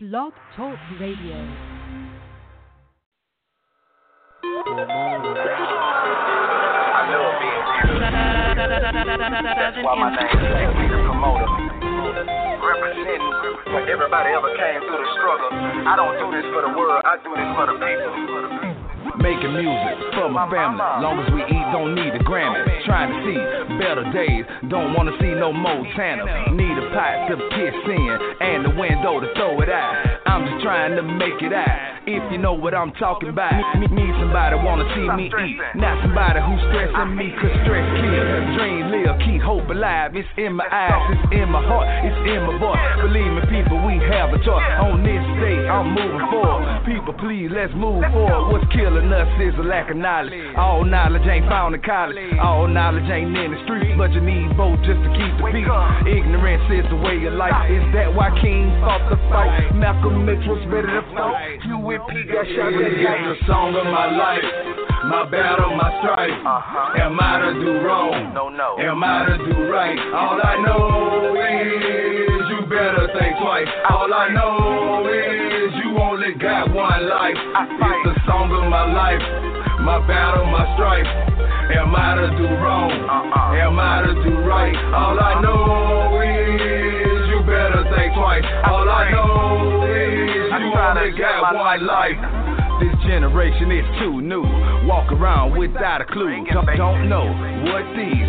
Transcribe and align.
Blog 0.00 0.32
Talk 0.54 0.78
Radio. 1.00 1.34
Representing 12.62 13.18
everybody 13.90 14.30
ever 14.30 14.54
came 14.54 14.86
through 14.86 15.02
the 15.02 15.10
struggle. 15.18 15.50
I 15.50 15.96
don't 15.96 16.14
do 16.14 16.30
this 16.30 16.46
for 16.54 16.62
the 16.62 16.78
world, 16.78 17.02
I 17.04 17.16
do 17.24 17.34
this 17.34 17.50
for 17.58 17.66
the 17.66 17.74
people. 17.82 18.67
Making 19.18 19.54
music 19.54 19.96
for 20.14 20.28
my 20.28 20.50
family. 20.50 20.82
Long 21.02 21.18
as 21.18 21.30
we 21.32 21.42
eat, 21.46 21.66
don't 21.72 21.94
need 21.94 22.14
a 22.14 22.22
Grammy. 22.22 22.62
Trying 22.84 23.10
to 23.10 23.18
see 23.26 23.38
better 23.78 24.04
days. 24.12 24.44
Don't 24.68 24.94
wanna 24.94 25.12
see 25.20 25.34
no 25.34 25.52
more 25.52 25.68
Montana. 25.68 26.52
Need 26.52 26.78
a 26.78 26.90
pot 26.94 27.28
to 27.28 27.36
piss 27.36 27.74
in 27.86 28.18
and 28.40 28.64
the 28.64 28.70
window 28.70 29.20
to 29.20 29.32
throw 29.34 29.60
it 29.60 29.68
out. 29.68 30.20
I'm 30.26 30.46
just 30.46 30.62
trying 30.62 30.96
to 30.96 31.02
make 31.02 31.42
it 31.42 31.52
out. 31.52 31.87
If 32.08 32.24
you 32.32 32.38
know 32.40 32.56
what 32.56 32.72
I'm 32.72 32.88
talking 32.96 33.28
about, 33.28 33.52
Me- 33.76 33.84
need 33.92 34.14
somebody 34.16 34.56
wanna 34.64 34.88
see 34.96 35.04
me 35.12 35.28
eat, 35.28 35.60
not 35.76 36.00
somebody 36.00 36.40
who's 36.40 36.56
stressing 36.72 37.12
me. 37.12 37.28
Cause 37.36 37.52
stress 37.68 37.84
kills, 38.00 38.56
dream 38.56 38.88
live, 38.88 39.20
keep 39.28 39.44
hope 39.44 39.68
alive. 39.68 40.16
It's 40.16 40.24
in 40.40 40.56
my 40.56 40.64
eyes, 40.72 41.04
it's 41.12 41.36
in 41.36 41.52
my 41.52 41.60
heart, 41.60 41.84
it's 42.08 42.16
in 42.24 42.40
my 42.48 42.56
voice. 42.56 42.80
Believe 43.04 43.28
me, 43.36 43.42
people, 43.52 43.76
we 43.84 44.00
have 44.08 44.32
a 44.32 44.40
choice. 44.40 44.64
On 44.80 45.04
this 45.04 45.20
day, 45.36 45.68
I'm 45.68 45.92
moving 45.92 46.24
forward. 46.32 46.80
People, 46.88 47.12
please, 47.12 47.52
let's 47.52 47.76
move 47.76 48.00
forward. 48.08 48.56
What's 48.56 48.72
killing 48.72 49.12
us 49.12 49.28
is 49.44 49.52
a 49.60 49.66
lack 49.68 49.92
of 49.92 50.00
knowledge. 50.00 50.32
All 50.56 50.88
knowledge 50.88 51.28
ain't 51.28 51.44
found 51.52 51.76
in 51.76 51.84
college. 51.84 52.16
All 52.40 52.64
knowledge 52.64 53.04
ain't 53.12 53.36
in 53.36 53.52
the 53.52 53.60
streets, 53.68 53.92
but 54.00 54.16
you 54.16 54.24
need 54.24 54.56
both 54.56 54.80
just 54.80 54.96
to 55.04 55.10
keep 55.12 55.32
the 55.36 55.44
peace. 55.52 55.68
Ignorance 56.08 56.64
is 56.72 56.88
the 56.88 56.96
way 56.96 57.20
of 57.28 57.36
life. 57.36 57.68
Is 57.68 57.84
that 57.92 58.08
why 58.16 58.32
King 58.40 58.72
fought 58.80 59.04
the 59.12 59.20
fight? 59.28 59.76
Malcolm 59.76 60.24
X 60.24 60.40
was 60.48 60.64
ready 60.72 60.88
to 60.88 61.04
fight. 61.12 61.60
You 61.68 61.76
P 62.06 62.22
got 62.30 62.46
shot. 62.54 62.70
It's 62.70 63.40
the 63.42 63.46
song 63.50 63.74
of 63.74 63.86
my 63.90 64.06
life, 64.06 64.46
my 65.10 65.26
battle, 65.26 65.74
my 65.74 65.90
strife. 65.98 66.30
Uh-huh. 66.30 67.02
Am 67.02 67.18
I 67.18 67.42
to 67.42 67.50
do 67.58 67.82
wrong? 67.82 68.30
No, 68.34 68.48
no. 68.48 68.78
Am 68.78 69.02
I 69.02 69.26
to 69.26 69.36
do 69.42 69.66
right? 69.66 69.98
All 70.14 70.38
I 70.38 70.54
know 70.62 71.34
is 71.34 72.42
you 72.54 72.60
better 72.70 73.10
think 73.18 73.42
twice. 73.42 73.66
All 73.90 74.14
I 74.14 74.30
know 74.30 75.10
is 75.10 75.74
you 75.82 75.98
only 75.98 76.38
got 76.38 76.70
one 76.70 77.08
life. 77.08 77.34
It's 77.34 78.02
the 78.06 78.14
song 78.30 78.54
of 78.54 78.70
my 78.70 78.86
life, 78.86 79.24
my 79.82 79.98
battle, 80.06 80.46
my 80.46 80.70
strife. 80.78 81.08
Am 81.74 81.94
I 81.94 82.14
to 82.14 82.28
do 82.38 82.46
wrong? 82.62 82.92
Uh-uh. 82.94 83.58
Am 83.58 83.78
I 83.78 84.06
to 84.06 84.14
do 84.22 84.38
right? 84.46 84.76
All 84.94 85.18
I 85.18 85.42
know 85.42 86.22
is 86.22 87.28
you 87.28 87.40
better 87.42 87.82
think 87.90 88.14
twice. 88.14 88.46
All 88.70 88.88
I 88.88 89.10
know 89.10 89.77
you 90.60 90.72
trying 90.72 90.98
to 90.98 91.16
live 91.16 91.54
my 91.54 91.76
life. 91.76 92.18
This 92.80 92.94
generation 93.06 93.72
is 93.72 93.84
too 93.98 94.20
new. 94.20 94.42
Walk 94.86 95.10
around 95.12 95.58
without 95.58 96.00
a 96.00 96.04
clue. 96.04 96.46
Don't 96.76 97.08
know 97.08 97.26
what 97.70 97.84
these 97.96 98.28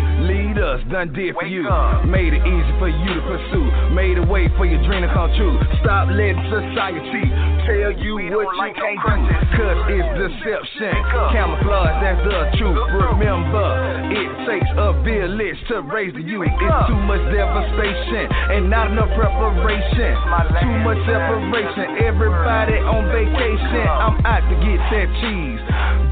leaders 0.60 0.84
done 0.92 1.12
did 1.12 1.34
for 1.34 1.46
you. 1.46 1.64
Made 2.04 2.32
it 2.36 2.44
easy 2.44 2.72
for 2.78 2.88
you 2.88 3.10
to 3.16 3.22
pursue. 3.24 3.66
Made 3.96 4.18
a 4.18 4.26
way 4.28 4.48
for 4.56 4.66
your 4.66 4.80
dream 4.84 5.02
to 5.02 5.10
come 5.12 5.32
true. 5.36 5.56
Stop 5.80 6.12
letting 6.12 6.36
society 6.52 7.24
tell 7.64 7.92
you 7.96 8.14
what 8.36 8.52
you 8.52 8.72
can't 8.76 9.00
do. 9.00 9.16
Cause 9.56 9.78
it's 9.88 10.08
deception. 10.20 10.92
Camouflage, 11.32 11.96
that's 12.04 12.20
the 12.28 12.40
truth. 12.60 12.76
Remember, 12.92 13.68
it 14.12 14.28
takes 14.44 14.70
a 14.76 14.92
village 15.00 15.56
to 15.72 15.80
raise 15.88 16.12
the 16.12 16.22
youth. 16.22 16.44
It's 16.44 16.86
too 16.88 17.00
much 17.08 17.24
devastation 17.32 18.28
and 18.28 18.68
not 18.68 18.92
enough 18.92 19.10
preparation. 19.16 20.12
Too 20.60 20.76
much 20.84 21.00
separation. 21.08 22.04
Everybody 22.04 22.76
on 22.84 23.08
vacation. 23.08 23.88
I'm 23.88 24.20
out 24.28 24.44
to 24.44 24.56
get 24.60 24.80
that 24.92 25.08
cheese. 25.24 25.60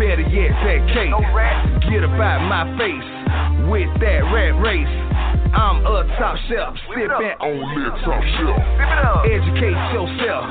Better 0.01 0.25
yet, 0.25 0.53
that 0.65 0.81
cake. 0.97 1.13
Get 1.91 2.05
about 2.05 2.45
my 2.49 2.65
face 2.77 3.17
with 3.70 3.89
that 4.01 4.23
rat 4.33 4.55
race. 4.61 4.95
I'm 5.48 5.80
a 5.86 6.05
top 6.20 6.36
shelf, 6.48 6.77
sipping 6.92 7.08
on 7.08 7.25
that 7.25 7.95
top 8.05 8.20
shelf. 8.36 8.61
Flip 8.61 8.92
it 8.92 9.01
up. 9.01 9.25
Educate 9.25 9.80
yourself, 9.97 10.45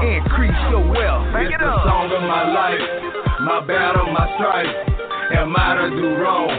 increase 0.00 0.60
your 0.72 0.84
wealth. 0.88 1.28
Make 1.36 1.52
It's 1.52 1.56
it 1.56 1.60
the 1.60 1.68
up. 1.68 1.84
song 1.84 2.08
of 2.08 2.22
my 2.24 2.44
life, 2.48 2.84
my 3.44 3.60
battle, 3.68 4.08
my 4.12 4.26
strife. 4.40 4.72
Am 5.36 5.54
I 5.56 5.68
to 5.76 5.86
do 5.92 6.08
wrong? 6.18 6.50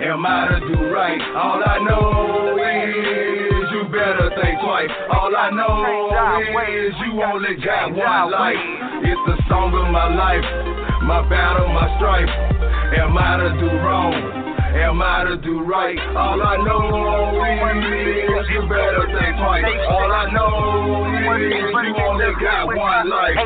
Am 0.00 0.24
I 0.24 0.48
to 0.54 0.58
do 0.70 0.88
right? 0.92 1.20
All 1.34 1.60
I 1.66 1.76
know 1.82 2.56
is 2.62 3.64
you 3.74 3.82
better 3.90 4.30
think 4.40 4.60
twice. 4.62 4.90
All 5.10 5.34
I 5.34 5.50
know 5.50 5.82
is 6.62 6.94
you 7.04 7.22
only 7.22 7.56
got 7.64 7.90
one 7.92 8.30
life. 8.30 8.56
It's 9.02 9.22
the 9.26 9.36
song 9.48 9.74
of 9.74 9.90
my 9.92 10.08
life, 10.14 10.46
my 11.04 11.26
battle, 11.28 11.68
my 11.74 11.90
strife. 11.98 12.30
Am 13.02 13.18
I 13.18 13.36
to 13.36 13.50
do 13.60 13.68
wrong? 13.82 14.14
Am 14.76 15.00
I 15.00 15.24
to 15.24 15.36
do 15.40 15.64
right? 15.64 15.96
All 16.12 16.36
I 16.36 16.60
know 16.60 17.32
is 17.40 18.46
you 18.52 18.60
better 18.68 19.08
think 19.08 19.32
twice. 19.40 19.64
All 19.88 20.12
I 20.12 20.28
know 20.36 20.52
is 21.32 21.72
you 21.72 21.96
only 21.96 22.28
got 22.36 22.68
one 22.68 23.08
life. 23.08 23.40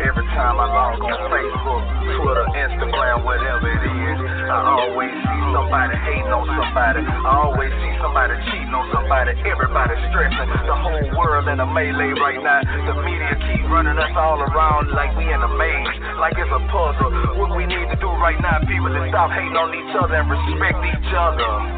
Every 0.00 0.24
time 0.32 0.56
I 0.56 0.64
log 0.64 1.04
on 1.04 1.20
Facebook, 1.28 1.84
Twitter, 2.16 2.48
Instagram, 2.64 3.28
whatever 3.28 3.68
it 3.68 3.84
is, 3.84 4.18
I 4.48 4.88
always 4.88 5.12
see 5.12 5.40
somebody 5.52 5.94
hating 6.00 6.32
on 6.32 6.48
somebody. 6.48 7.00
I 7.04 7.30
always 7.44 7.72
see 7.84 7.92
somebody 8.00 8.34
cheating 8.48 8.72
on 8.72 8.88
somebody. 8.88 9.36
Everybody 9.44 9.94
stressing. 10.08 10.48
The 10.48 10.76
whole 10.80 11.12
world 11.12 11.44
in 11.44 11.60
a 11.60 11.68
melee 11.68 12.16
right 12.16 12.40
now. 12.40 12.64
The 12.88 12.94
media 13.04 13.36
keep 13.52 13.68
running 13.68 14.00
us 14.00 14.16
all 14.16 14.40
around 14.40 14.96
like 14.96 15.12
we 15.16 15.28
in 15.28 15.40
a 15.44 15.50
maze, 15.60 15.96
like 16.16 16.40
it's 16.40 16.50
a 16.50 16.62
puzzle. 16.72 17.12
What 17.36 17.52
we 17.52 17.68
need 17.68 17.84
to 17.92 17.98
do 18.00 18.08
right 18.18 18.40
now, 18.40 18.64
people, 18.64 18.90
is 18.96 19.12
stop 19.12 19.28
hating 19.28 19.56
on 19.56 19.70
each 19.76 19.92
other 19.96 20.18
and 20.18 20.28
respect 20.28 20.53
each 20.62 21.14
other. 21.16 21.74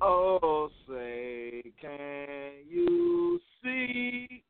Oh, 0.00 0.68
say, 0.88 1.62
can 1.80 2.50
you 2.68 3.40
see? 3.62 4.42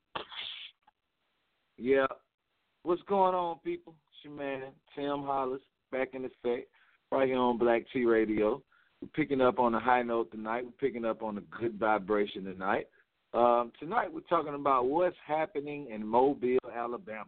Yeah. 1.78 2.06
What's 2.82 3.02
going 3.02 3.34
on, 3.34 3.58
people? 3.64 3.94
It's 4.10 4.24
your 4.24 4.34
man, 4.34 4.72
Tim 4.94 5.24
Hollis, 5.24 5.60
back 5.90 6.08
in 6.14 6.24
effect, 6.24 6.68
right 7.10 7.26
here 7.26 7.38
on 7.38 7.58
Black 7.58 7.82
T 7.92 8.04
Radio. 8.04 8.62
We're 9.00 9.08
picking 9.08 9.40
up 9.40 9.58
on 9.58 9.74
a 9.74 9.80
high 9.80 10.02
note 10.02 10.30
tonight. 10.30 10.64
We're 10.64 10.88
picking 10.88 11.04
up 11.04 11.22
on 11.22 11.38
a 11.38 11.42
good 11.60 11.78
vibration 11.78 12.44
tonight. 12.44 12.86
Um, 13.34 13.72
tonight, 13.78 14.12
we're 14.12 14.20
talking 14.20 14.54
about 14.54 14.86
what's 14.86 15.16
happening 15.26 15.88
in 15.90 16.06
Mobile, 16.06 16.58
Alabama. 16.74 17.26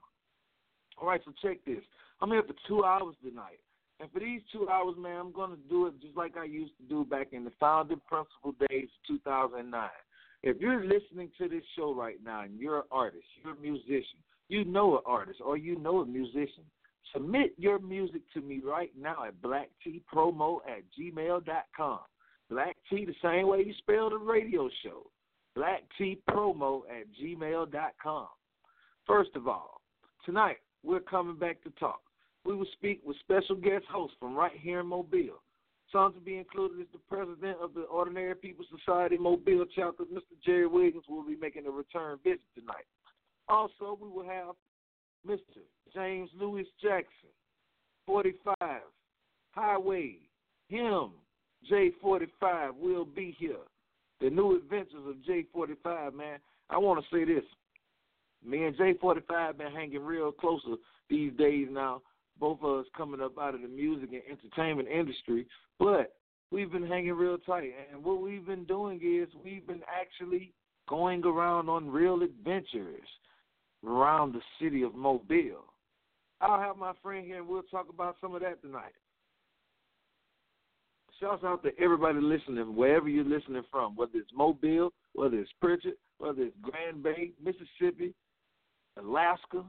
All 1.01 1.09
right, 1.09 1.21
so 1.25 1.33
check 1.43 1.59
this. 1.67 1.83
I'm 2.21 2.31
here 2.31 2.43
for 2.43 2.55
two 2.67 2.85
hours 2.85 3.15
tonight. 3.23 3.61
And 4.01 4.11
for 4.13 4.21
these 4.21 4.41
two 4.53 4.69
hours, 4.69 4.95
man, 4.97 5.17
I'm 5.17 5.33
going 5.33 5.51
to 5.51 5.69
do 5.69 5.87
it 5.87 6.01
just 6.01 6.17
like 6.17 6.37
I 6.37 6.45
used 6.45 6.77
to 6.79 6.85
do 6.89 7.05
back 7.05 7.29
in 7.33 7.45
the 7.45 7.53
founding 7.59 8.01
principle 8.07 8.55
days 8.69 8.89
of 9.11 9.17
2009. 9.25 9.89
If 10.45 10.61
you're 10.61 10.85
listening 10.85 11.31
to 11.39 11.49
this 11.49 11.65
show 11.77 11.93
right 11.93 12.19
now 12.25 12.43
and 12.43 12.59
you're 12.59 12.79
an 12.79 12.85
artist, 12.93 13.25
you're 13.43 13.55
a 13.55 13.61
musician, 13.61 14.19
you 14.49 14.65
know 14.65 14.99
an 14.99 15.03
artist 15.05 15.41
or 15.45 15.57
you 15.57 15.79
know 15.81 16.01
a 16.01 16.07
musician, 16.07 16.63
submit 17.13 17.55
your 17.59 17.81
music 17.81 18.23
to 18.35 18.41
me 18.41 18.61
right 18.65 18.93
now 18.97 19.25
at 19.27 19.41
blacktpromo 19.43 20.59
at 20.69 20.85
gmail.com. 20.99 22.01
Black 22.51 22.77
T, 22.89 23.05
the 23.05 23.15
same 23.23 23.49
way 23.49 23.65
you 23.67 23.75
spell 23.79 24.11
the 24.11 24.17
radio 24.17 24.71
show. 24.85 25.11
Blacktpromo 25.59 26.83
at 26.89 27.07
gmail.com. 27.21 28.29
First 29.07 29.31
of 29.35 29.49
all, 29.49 29.81
tonight 30.25 30.59
we're 30.85 31.01
coming 31.01 31.37
back 31.37 31.63
to 31.65 31.71
talk. 31.71 32.01
We 32.45 32.55
will 32.55 32.67
speak 32.75 33.01
with 33.05 33.17
special 33.19 33.57
guest 33.57 33.85
hosts 33.91 34.17
from 34.21 34.37
right 34.37 34.53
here 34.57 34.81
in 34.81 34.87
Mobile. 34.87 35.43
Some 35.91 36.13
to 36.13 36.21
be 36.21 36.37
included 36.39 36.81
is 36.81 36.87
the 36.93 36.99
president 37.09 37.57
of 37.61 37.75
the 37.75 37.83
Ordinary 37.83 38.35
People 38.35 38.65
Society 38.79 39.17
Mobile 39.17 39.65
chapter, 39.75 40.05
Mr. 40.05 40.37
Jerry 40.45 40.67
Williams, 40.67 41.05
will 41.09 41.27
be 41.27 41.37
making 41.37 41.67
a 41.67 41.71
return 41.71 42.19
visit 42.23 42.41
tonight. 42.55 42.85
Also, 43.49 43.99
we 44.01 44.09
will 44.09 44.27
have 44.27 44.55
Mr. 45.27 45.63
James 45.95 46.31
Lewis 46.39 46.67
Jackson, 46.81 47.31
45, 48.07 48.55
Highway, 49.53 50.19
him, 50.69 51.11
J45 51.71 52.77
will 52.79 53.07
be 53.07 53.35
here. 53.39 53.57
The 54.21 54.31
new 54.31 54.57
adventures 54.57 55.03
of 55.07 55.17
J45, 55.29 56.15
man. 56.15 56.39
I 56.71 56.79
want 56.79 57.03
to 57.03 57.17
say 57.17 57.25
this. 57.25 57.45
Me 58.45 58.65
and 58.65 58.77
J45 58.77 59.59
been 59.59 59.73
hanging 59.73 60.05
real 60.05 60.33
closer 60.33 60.77
these 61.09 61.33
days 61.39 61.69
now. 61.71 62.03
Both 62.39 62.59
of 62.63 62.81
us 62.81 62.87
coming 62.97 63.21
up 63.21 63.39
out 63.39 63.55
of 63.55 63.63
the 63.63 63.69
music 63.69 64.11
and 64.13 64.23
entertainment 64.31 64.89
industry, 64.89 65.47
but 65.79 66.15
we've 66.53 66.71
been 66.71 66.87
hanging 66.87 67.15
real 67.15 67.39
tight. 67.39 67.73
And 67.93 68.05
what 68.05 68.21
we've 68.21 68.47
been 68.47 68.65
doing 68.65 69.01
is 69.03 69.29
we've 69.45 69.67
been 69.67 69.83
actually 69.89 70.53
going 70.89 71.25
around 71.25 71.69
on 71.69 71.91
real 71.91 72.23
adventures 72.23 73.07
around 73.85 74.35
the 74.35 74.41
city 74.61 74.83
of 74.83 74.95
Mobile. 74.95 75.65
I'll 76.41 76.61
have 76.61 76.77
my 76.77 76.93
friend 77.03 77.27
here 77.27 77.39
and 77.39 77.49
we'll 77.49 77.63
talk 77.63 77.89
about 77.89 78.17
some 78.21 78.35
of 78.35 78.43
that 78.43 78.63
tonight. 78.63 78.95
Shouts 81.21 81.43
out 81.43 81.65
to 81.65 81.71
everybody 81.81 82.21
listening, 82.21 82.77
wherever 82.77 83.09
you're 83.09 83.25
listening 83.25 83.65
from, 83.73 83.97
whether 83.97 84.13
it's 84.15 84.31
Mobile, 84.33 84.93
whether 85.15 85.37
it's 85.37 85.51
Prichard, 85.61 85.95
whether 86.19 86.43
it's 86.43 86.57
Grand 86.63 87.03
Bay, 87.03 87.33
Mississippi, 87.45 88.15
Alaska, 88.97 89.65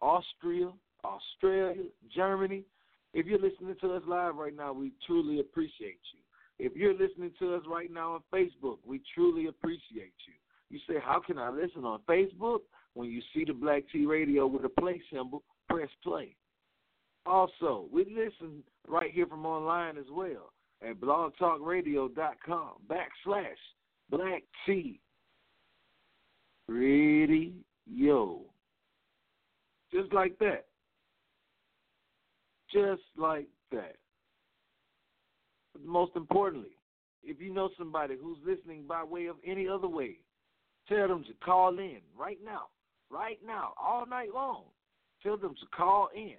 Austria, 0.00 0.70
Australia, 1.04 1.84
Germany. 2.12 2.64
If 3.14 3.26
you're 3.26 3.38
listening 3.38 3.76
to 3.80 3.94
us 3.94 4.02
live 4.08 4.34
right 4.34 4.56
now, 4.56 4.72
we 4.72 4.92
truly 5.06 5.38
appreciate 5.38 6.00
you. 6.12 6.66
If 6.66 6.74
you're 6.74 6.94
listening 6.94 7.30
to 7.38 7.54
us 7.54 7.62
right 7.68 7.90
now 7.92 8.14
on 8.14 8.20
Facebook, 8.34 8.78
we 8.84 9.00
truly 9.14 9.46
appreciate 9.46 10.14
you. 10.26 10.34
You 10.68 10.80
say, 10.88 11.00
How 11.00 11.20
can 11.24 11.38
I 11.38 11.50
listen 11.50 11.84
on 11.84 12.00
Facebook? 12.08 12.60
When 12.94 13.08
you 13.08 13.22
see 13.32 13.44
the 13.44 13.52
Black 13.52 13.84
T 13.92 14.04
Radio 14.04 14.46
with 14.48 14.64
a 14.64 14.68
play 14.68 15.00
symbol, 15.12 15.44
press 15.68 15.88
play. 16.02 16.34
Also, 17.24 17.86
we 17.92 18.04
listen 18.04 18.64
right 18.88 19.12
here 19.12 19.26
from 19.26 19.46
online 19.46 19.96
as 19.96 20.06
well 20.10 20.52
at 20.86 21.00
blogtalkradio.com 21.00 22.70
backslash 22.88 23.60
black 24.10 24.42
t 24.66 25.00
radio. 26.68 27.52
Just 29.92 30.12
like 30.12 30.38
that. 30.38 30.66
Just 32.72 33.02
like 33.16 33.48
that. 33.70 33.96
But 35.72 35.84
most 35.84 36.12
importantly, 36.16 36.76
if 37.22 37.40
you 37.40 37.52
know 37.52 37.70
somebody 37.78 38.14
who's 38.20 38.38
listening 38.44 38.84
by 38.88 39.04
way 39.04 39.26
of 39.26 39.36
any 39.46 39.68
other 39.68 39.88
way, 39.88 40.16
tell 40.88 41.08
them 41.08 41.24
to 41.24 41.34
call 41.44 41.78
in 41.78 41.98
right 42.18 42.38
now, 42.44 42.62
right 43.10 43.38
now, 43.46 43.74
all 43.80 44.06
night 44.06 44.30
long. 44.34 44.64
Tell 45.22 45.36
them 45.36 45.54
to 45.60 45.66
call 45.76 46.08
in 46.14 46.36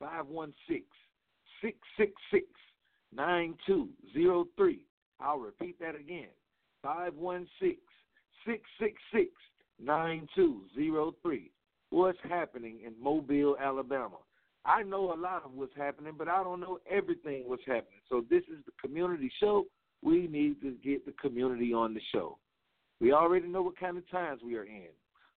516 0.00 0.84
666 1.62 2.46
9203. 3.14 4.84
I'll 5.20 5.38
repeat 5.38 5.78
that 5.80 5.94
again 5.94 6.28
516 6.82 7.76
666 8.46 9.30
9203. 9.82 11.50
What's 11.90 12.18
happening 12.28 12.80
in 12.86 12.94
Mobile, 13.02 13.56
Alabama? 13.60 14.18
I 14.64 14.82
know 14.82 15.12
a 15.12 15.16
lot 15.16 15.44
of 15.44 15.52
what's 15.54 15.76
happening, 15.76 16.14
but 16.16 16.28
I 16.28 16.42
don't 16.42 16.60
know 16.60 16.78
everything 16.88 17.44
what's 17.46 17.64
happening. 17.66 18.00
So 18.08 18.24
this 18.30 18.42
is 18.44 18.64
the 18.66 18.72
community 18.80 19.30
show. 19.40 19.64
We 20.02 20.26
need 20.26 20.60
to 20.62 20.76
get 20.84 21.06
the 21.06 21.12
community 21.12 21.72
on 21.72 21.94
the 21.94 22.00
show. 22.12 22.38
We 23.00 23.12
already 23.12 23.48
know 23.48 23.62
what 23.62 23.78
kind 23.78 23.96
of 23.96 24.08
times 24.10 24.42
we 24.44 24.56
are 24.56 24.64
in. 24.64 24.88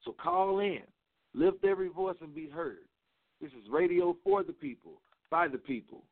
So 0.03 0.13
call 0.21 0.59
in, 0.59 0.81
lift 1.33 1.63
every 1.63 1.87
voice 1.87 2.17
and 2.21 2.35
be 2.35 2.49
heard. 2.49 2.85
This 3.41 3.51
is 3.51 3.69
radio 3.71 4.15
for 4.23 4.43
the 4.43 4.53
people, 4.53 5.01
by 5.29 5.47
the 5.47 5.57
people. 5.57 6.03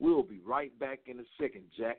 We'll 0.00 0.22
be 0.22 0.40
right 0.46 0.76
back 0.78 1.00
in 1.06 1.18
a 1.20 1.24
second, 1.40 1.64
Jack. 1.76 1.96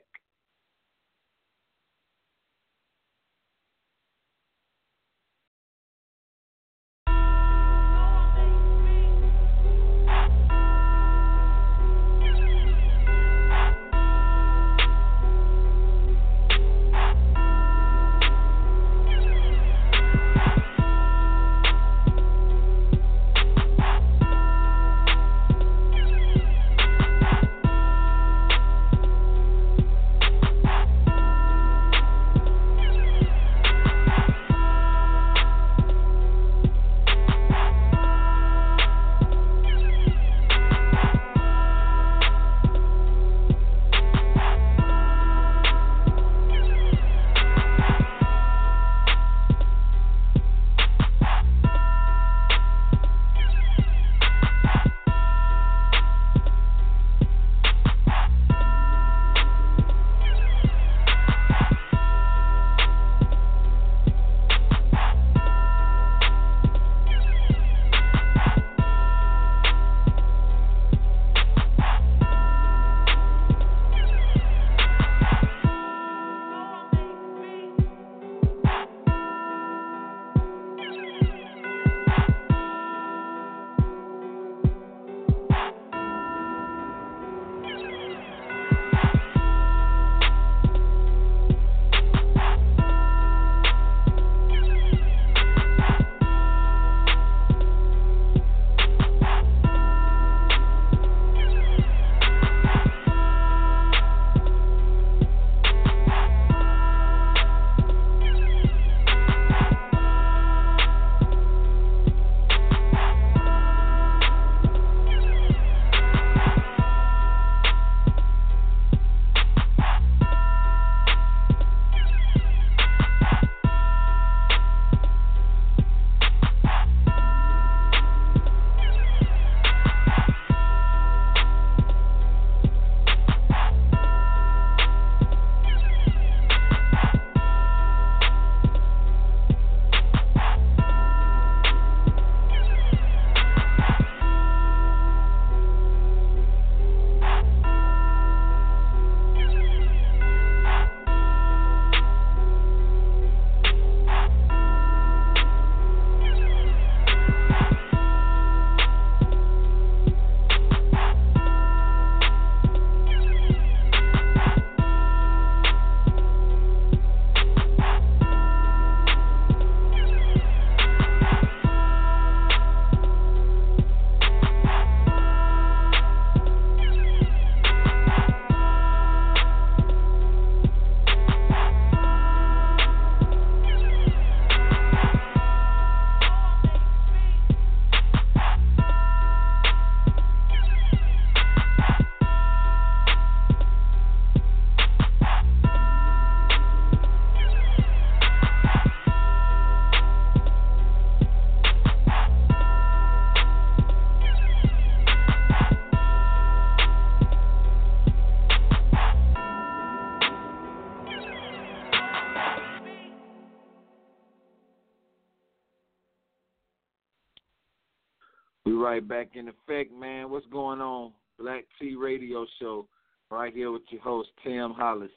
Right 219.00 219.08
back 219.08 219.36
in 219.36 219.48
effect, 219.48 219.92
man. 219.92 220.30
What's 220.30 220.46
going 220.46 220.80
on? 220.80 221.12
Black 221.38 221.64
T 221.78 221.94
Radio 221.94 222.44
Show, 222.60 222.86
right 223.30 223.54
here 223.54 223.72
with 223.72 223.82
your 223.88 224.02
host 224.02 224.28
Tim 224.44 224.72
Hollis, 224.72 225.10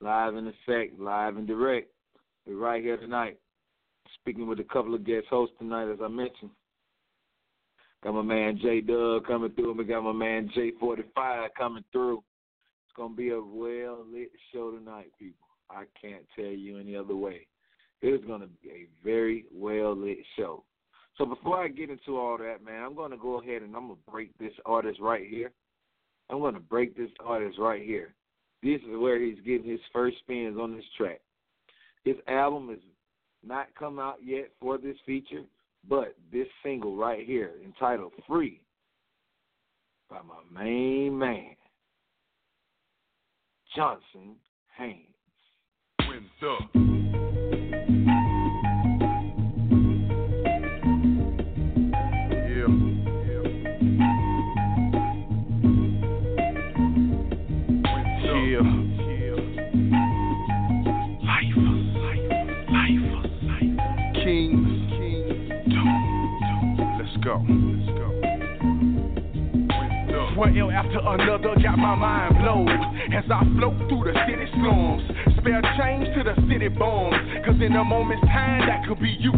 live 0.00 0.36
in 0.36 0.46
effect, 0.46 0.98
live 0.98 1.36
and 1.36 1.46
direct. 1.46 1.90
We're 2.46 2.56
right 2.56 2.82
here 2.82 2.96
tonight, 2.96 3.38
speaking 4.20 4.46
with 4.46 4.60
a 4.60 4.64
couple 4.64 4.94
of 4.94 5.04
guest 5.04 5.26
hosts 5.28 5.54
tonight, 5.58 5.90
as 5.92 5.98
I 6.02 6.08
mentioned. 6.08 6.50
Got 8.02 8.14
my 8.14 8.22
man 8.22 8.58
J 8.62 8.80
Dub 8.80 9.26
coming 9.26 9.50
through, 9.50 9.70
and 9.70 9.78
we 9.78 9.84
got 9.84 10.02
my 10.02 10.12
man 10.12 10.50
J45 10.56 11.48
coming 11.58 11.84
through. 11.92 12.18
It's 12.86 12.96
gonna 12.96 13.14
be 13.14 13.30
a 13.30 13.40
well 13.40 14.06
lit 14.10 14.30
show 14.52 14.70
tonight, 14.70 15.12
people. 15.18 15.46
I 15.68 15.84
can't 16.00 16.24
tell 16.34 16.46
you 16.46 16.78
any 16.78 16.96
other 16.96 17.16
way. 17.16 17.46
It's 18.00 18.24
gonna 18.24 18.48
be 18.62 18.70
a 18.70 18.86
very 19.04 19.44
well 19.52 19.94
lit 19.94 20.18
show. 20.38 20.64
So 21.18 21.24
before 21.24 21.62
I 21.62 21.68
get 21.68 21.90
into 21.90 22.18
all 22.18 22.36
that, 22.38 22.64
man, 22.64 22.82
I'm 22.82 22.94
going 22.94 23.10
to 23.10 23.16
go 23.16 23.40
ahead 23.40 23.62
and 23.62 23.74
I'm 23.74 23.86
going 23.86 23.98
to 23.98 24.10
break 24.10 24.36
this 24.38 24.52
artist 24.66 25.00
right 25.00 25.26
here. 25.26 25.50
I'm 26.28 26.40
to 26.54 26.60
break 26.60 26.96
this 26.96 27.10
artist 27.24 27.58
right 27.58 27.82
here. 27.82 28.14
This 28.62 28.80
is 28.82 28.98
where 28.98 29.20
he's 29.20 29.38
getting 29.46 29.70
his 29.70 29.80
first 29.92 30.18
spins 30.18 30.58
on 30.60 30.74
this 30.74 30.84
track. 30.96 31.20
His 32.04 32.16
album 32.28 32.70
is 32.70 32.80
not 33.44 33.68
come 33.78 33.98
out 33.98 34.16
yet 34.24 34.50
for 34.60 34.76
this 34.76 34.96
feature, 35.06 35.44
but 35.88 36.14
this 36.32 36.48
single 36.62 36.96
right 36.96 37.24
here, 37.24 37.52
entitled 37.64 38.12
Free, 38.26 38.60
by 40.10 40.18
my 40.22 40.62
main 40.62 41.16
man, 41.16 41.54
Johnson 43.74 44.36
Haynes. 44.76 45.06
One 70.36 70.56
L 70.56 70.70
after 70.70 71.00
another 71.00 71.54
got 71.62 71.78
my 71.78 71.94
mind 71.94 72.38
blown 72.38 72.68
as 73.12 73.24
I 73.30 73.42
float 73.58 73.76
through 73.88 74.04
the 74.04 74.14
city 74.26 74.46
slums. 74.54 75.02
Spare 75.38 75.62
change 75.78 76.08
to 76.16 76.22
the 76.24 76.34
city 76.48 76.68
bums, 76.68 77.16
cause 77.44 77.60
in 77.60 77.76
a 77.76 77.84
moment's 77.84 78.26
time 78.26 78.66
that 78.66 78.86
could 78.86 79.00
be 79.00 79.16
you. 79.20 79.32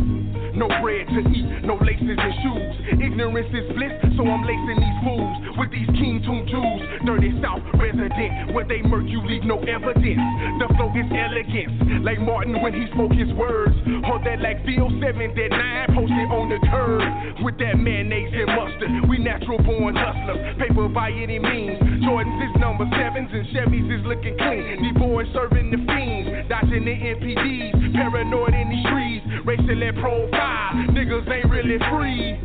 No 0.58 0.66
bread 0.82 1.06
to 1.06 1.22
eat, 1.30 1.62
no 1.62 1.78
laces 1.78 2.18
and 2.18 2.34
shoes. 2.42 2.74
Ignorance 2.98 3.46
is 3.54 3.70
bliss, 3.78 3.94
so 4.18 4.26
I'm 4.26 4.42
lacing 4.42 4.82
these 4.82 4.98
fools 5.06 5.54
with 5.54 5.70
these 5.70 5.86
King 5.94 6.18
Tune 6.26 6.50
Jews. 6.50 6.82
Dirty 7.06 7.30
South 7.38 7.62
resident, 7.78 8.50
where 8.50 8.66
they 8.66 8.82
murk 8.82 9.06
you 9.06 9.22
leave 9.22 9.46
no 9.46 9.62
evidence. 9.62 10.18
The 10.58 10.66
flow 10.74 10.90
is 10.98 11.06
elegance, 11.14 12.02
like 12.02 12.18
Martin 12.18 12.58
when 12.58 12.74
he 12.74 12.90
spoke 12.90 13.14
his 13.14 13.30
words. 13.38 13.70
Hold 14.02 14.26
that 14.26 14.42
like 14.42 14.66
Phil 14.66 14.90
7 14.98 14.98
that 14.98 15.50
9 15.54 15.94
posted 15.94 16.26
on 16.26 16.50
the 16.50 16.58
curb. 16.66 17.06
With 17.46 17.54
that 17.62 17.78
mayonnaise 17.78 18.34
and 18.34 18.50
mustard, 18.50 18.90
we 19.06 19.22
natural 19.22 19.62
born 19.62 19.94
hustlers. 19.94 20.58
Paper 20.58 20.90
by 20.90 21.14
any 21.14 21.38
means. 21.38 21.78
Jordans 22.02 22.34
is 22.42 22.54
number 22.58 22.90
sevens 22.98 23.30
and 23.30 23.46
Chevys 23.54 23.86
is 23.94 24.02
looking 24.02 24.34
clean. 24.34 24.82
These 24.82 24.98
boys 24.98 25.30
serving 25.30 25.70
the 25.70 25.78
fiends, 25.86 26.50
dodging 26.50 26.82
the 26.82 26.98
MPDs, 26.98 27.94
paranoid 27.94 28.58
in 28.58 28.74
the 28.74 28.78
streets, 28.90 29.26
racial 29.46 29.78
and 29.78 29.96
profile. 30.02 30.47
Niggas 30.94 31.28
ain't 31.30 31.50
really 31.50 31.78
free. 31.90 32.38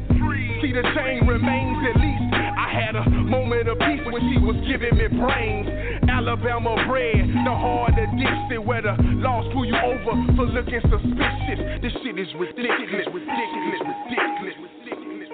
See 0.62 0.72
the 0.72 0.84
chain 0.96 1.28
remains 1.28 1.78
at 1.92 2.00
least. 2.00 2.24
I 2.34 2.72
had 2.72 2.96
a 2.96 3.04
moment 3.10 3.68
of 3.68 3.78
peace 3.80 4.00
when 4.08 4.22
she 4.32 4.40
was 4.40 4.56
giving 4.64 4.96
me 4.96 5.08
brains. 5.20 5.68
Alabama 6.08 6.80
bred, 6.88 7.28
the 7.44 7.52
hard 7.52 8.00
addiction 8.00 8.64
where 8.64 8.82
the 8.82 8.96
laws 9.20 9.44
pull 9.52 9.66
you 9.66 9.76
over 9.76 10.16
for 10.40 10.46
looking 10.48 10.80
suspicious. 10.88 11.60
This 11.84 11.92
shit 12.00 12.16
is 12.16 12.32
ridiculous, 12.40 13.08
ridiculous, 13.12 13.82
ridiculous, 13.84 14.56
ridiculous. 14.56 15.30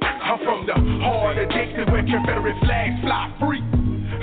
I'm 0.00 0.38
from 0.48 0.64
the 0.64 0.76
hard 1.04 1.36
addiction 1.36 1.92
where 1.92 2.02
Confederate 2.08 2.56
flags 2.64 2.96
fly 3.04 3.28
free. 3.36 3.60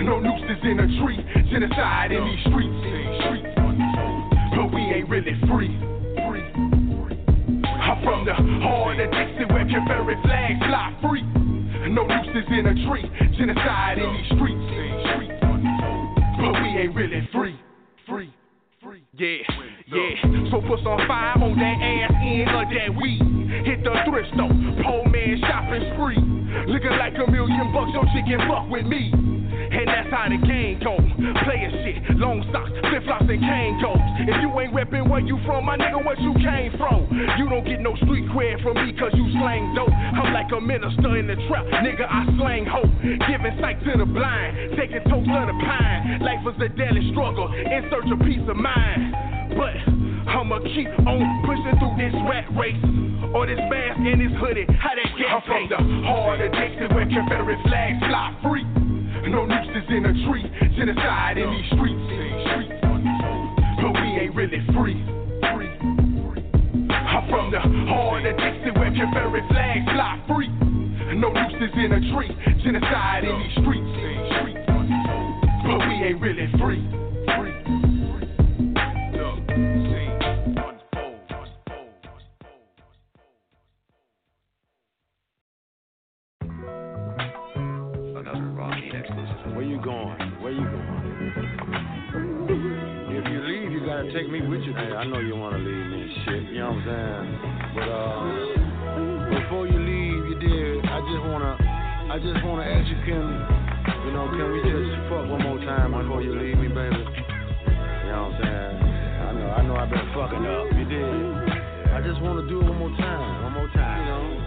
No 0.02 0.20
nooses 0.20 0.58
in 0.64 0.80
a 0.80 0.88
tree, 1.04 1.22
genocide 1.52 2.12
in 2.12 2.24
these 2.26 2.42
streets. 2.50 2.82
But 4.56 4.74
we 4.74 4.82
ain't 4.82 5.08
really 5.10 5.38
free. 5.46 5.99
From 8.10 8.26
the 8.26 8.34
hard 8.34 9.00
addiction 9.00 9.54
where 9.54 9.70
Confederate 9.70 10.18
flags 10.26 10.58
fly 10.66 10.98
free. 10.98 11.22
No 11.94 12.02
nooses 12.10 12.50
in 12.50 12.66
a 12.66 12.74
tree, 12.90 13.06
genocide 13.38 14.00
in 14.00 14.10
these 14.18 14.26
streets. 14.34 14.66
But 16.42 16.58
we 16.58 16.70
ain't 16.74 16.96
really 16.96 17.30
free. 17.32 17.54
Free. 18.10 18.34
Free. 18.82 19.06
Yeah, 19.14 19.46
yeah. 19.94 20.50
So 20.50 20.58
put 20.66 20.82
some 20.82 20.98
five 21.08 21.38
on 21.38 21.54
that 21.54 21.78
ass 21.86 22.12
end 22.18 22.50
of 22.50 22.66
that 22.74 22.90
weed. 22.98 23.22
Hit 23.70 23.84
the 23.84 23.94
thrift 24.10 24.34
store, 24.34 24.58
pole 24.82 25.06
man 25.06 25.38
shopping 25.46 25.86
spree. 25.94 26.18
Looking 26.66 26.98
like 26.98 27.14
a 27.14 27.30
million 27.30 27.72
bucks, 27.72 27.92
your 27.94 28.10
chicken 28.10 28.42
fuck 28.50 28.68
with 28.72 28.86
me. 28.88 29.14
And 29.70 29.88
that's 29.88 30.10
how 30.10 30.26
the 30.28 30.42
game 30.42 30.82
goes. 30.82 31.06
Player 31.46 31.70
shit, 31.86 32.18
long 32.18 32.42
socks, 32.52 32.74
flip 32.90 33.06
flops, 33.06 33.30
and 33.30 33.38
cane 33.38 33.78
goes. 33.78 34.02
If 34.26 34.38
you 34.42 34.50
ain't 34.60 34.74
reppin' 34.74 35.06
where 35.06 35.22
you 35.22 35.38
from, 35.46 35.66
my 35.66 35.78
nigga, 35.78 36.02
where 36.04 36.18
you 36.18 36.34
came 36.42 36.74
from? 36.78 37.06
You 37.38 37.46
don't 37.50 37.64
get 37.64 37.80
no 37.80 37.96
street 38.02 38.26
cred 38.34 38.62
from 38.66 38.76
me 38.82 38.98
cause 38.98 39.14
you 39.14 39.30
slang 39.38 39.74
dope. 39.78 39.94
I'm 39.94 40.34
like 40.34 40.50
a 40.50 40.60
minister 40.60 41.18
in 41.18 41.28
the 41.30 41.38
trap, 41.48 41.66
nigga, 41.86 42.06
I 42.10 42.26
slang 42.38 42.66
hope. 42.66 42.90
Giving 43.30 43.56
sight 43.62 43.78
to 43.86 43.94
the 43.98 44.10
blind, 44.10 44.74
taking 44.74 45.06
toast 45.06 45.30
of 45.30 45.46
the 45.48 45.58
pine. 45.62 46.20
Life 46.26 46.44
is 46.50 46.58
a 46.66 46.70
daily 46.74 47.06
struggle, 47.14 47.48
in 47.54 47.86
search 47.94 48.10
of 48.10 48.20
peace 48.26 48.44
of 48.50 48.58
mind. 48.58 49.14
But 49.54 49.78
I'ma 50.34 50.60
keep 50.74 50.90
on 51.06 51.22
pushing 51.46 51.78
through 51.78 51.96
this 52.02 52.16
rat 52.26 52.50
race. 52.58 52.82
Or 53.30 53.46
this 53.46 53.62
mask 53.70 54.02
and 54.02 54.18
this 54.20 54.34
hoodie, 54.42 54.66
how 54.82 54.98
that 54.98 55.06
get 55.14 55.30
I'm 55.30 55.42
from 55.46 55.70
the 55.70 55.78
hard 56.08 56.42
addiction 56.42 56.90
where 56.96 57.06
Confederate 57.06 57.62
flags 57.62 58.00
fly 58.10 58.34
free. 58.42 58.66
No 59.30 59.46
nooses 59.46 59.86
in 59.90 60.06
a 60.06 60.14
tree, 60.26 60.44
genocide 60.76 61.38
in 61.38 61.52
these 61.52 61.66
streets. 61.68 62.02
But 63.78 63.92
we 63.94 64.08
ain't 64.18 64.34
really 64.34 64.60
free. 64.74 64.98
I'm 66.90 67.30
from 67.30 67.52
the 67.52 67.60
hard 67.60 68.26
addiction 68.26 68.74
where 68.74 68.90
Confederate 68.90 69.48
flags 69.50 69.86
fly 69.86 70.20
free. 70.28 70.50
No 71.14 71.30
nooses 71.30 71.70
in 71.78 71.92
a 71.94 72.00
tree, 72.12 72.36
genocide 72.64 73.24
in 73.24 73.40
these 73.40 73.54
streets. 73.62 73.86
But 75.64 75.78
we 75.88 75.94
ain't 76.10 76.20
really 76.20 76.50
free. 76.58 76.82
Where 77.26 77.54
you 89.80 89.86
going? 89.86 90.20
Where 90.42 90.52
you 90.52 90.66
going? 90.66 91.00
If 93.10 93.26
you 93.32 93.40
leave, 93.48 93.72
you 93.72 93.86
gotta 93.86 94.12
take 94.12 94.30
me 94.30 94.42
with 94.46 94.62
you. 94.62 94.74
Hey, 94.74 94.92
I 94.92 95.06
know 95.06 95.20
you 95.20 95.36
wanna 95.36 95.58
leave 95.58 95.86
me 95.88 96.02
and 96.04 96.12
shit. 96.26 96.44
You 96.52 96.60
know 96.60 96.72
what 96.72 96.84
I'm 96.84 96.92
saying? 96.92 97.40
But 97.76 97.88
uh, 97.88 99.40
before 99.40 99.68
you 99.68 99.80
leave, 99.80 100.26
you 100.28 100.36
did. 100.40 100.86
I 100.86 101.00
just 101.00 101.24
wanna, 101.32 101.56
I 102.12 102.20
just 102.20 102.44
wanna 102.44 102.64
ask 102.68 102.88
you, 102.92 103.00
can, 103.08 103.24
you 104.04 104.12
know, 104.12 104.28
can 104.36 104.52
we 104.52 104.60
just 104.68 104.92
fuck 105.08 105.24
one 105.32 105.44
more 105.44 105.60
time 105.64 105.96
before 105.96 106.22
you 106.24 106.36
leave 106.36 106.58
me, 106.58 106.68
baby? 106.68 107.00
You 107.00 108.12
know 108.12 108.36
what 108.36 108.36
I'm 108.36 108.44
saying? 108.44 108.76
I 108.84 109.32
know, 109.32 109.48
I 109.48 109.62
know 109.64 109.76
I've 109.76 109.90
been 109.90 110.08
fucking 110.12 110.44
up. 110.44 110.68
You 110.76 110.86
did. 110.92 111.08
I 111.96 112.02
just 112.04 112.20
wanna 112.22 112.48
do 112.50 112.60
it 112.60 112.68
one 112.68 112.80
more 112.80 112.96
time. 112.98 113.44
One 113.44 113.54
more 113.54 113.70
time. 113.72 114.00
You 114.04 114.12
know? 114.12 114.39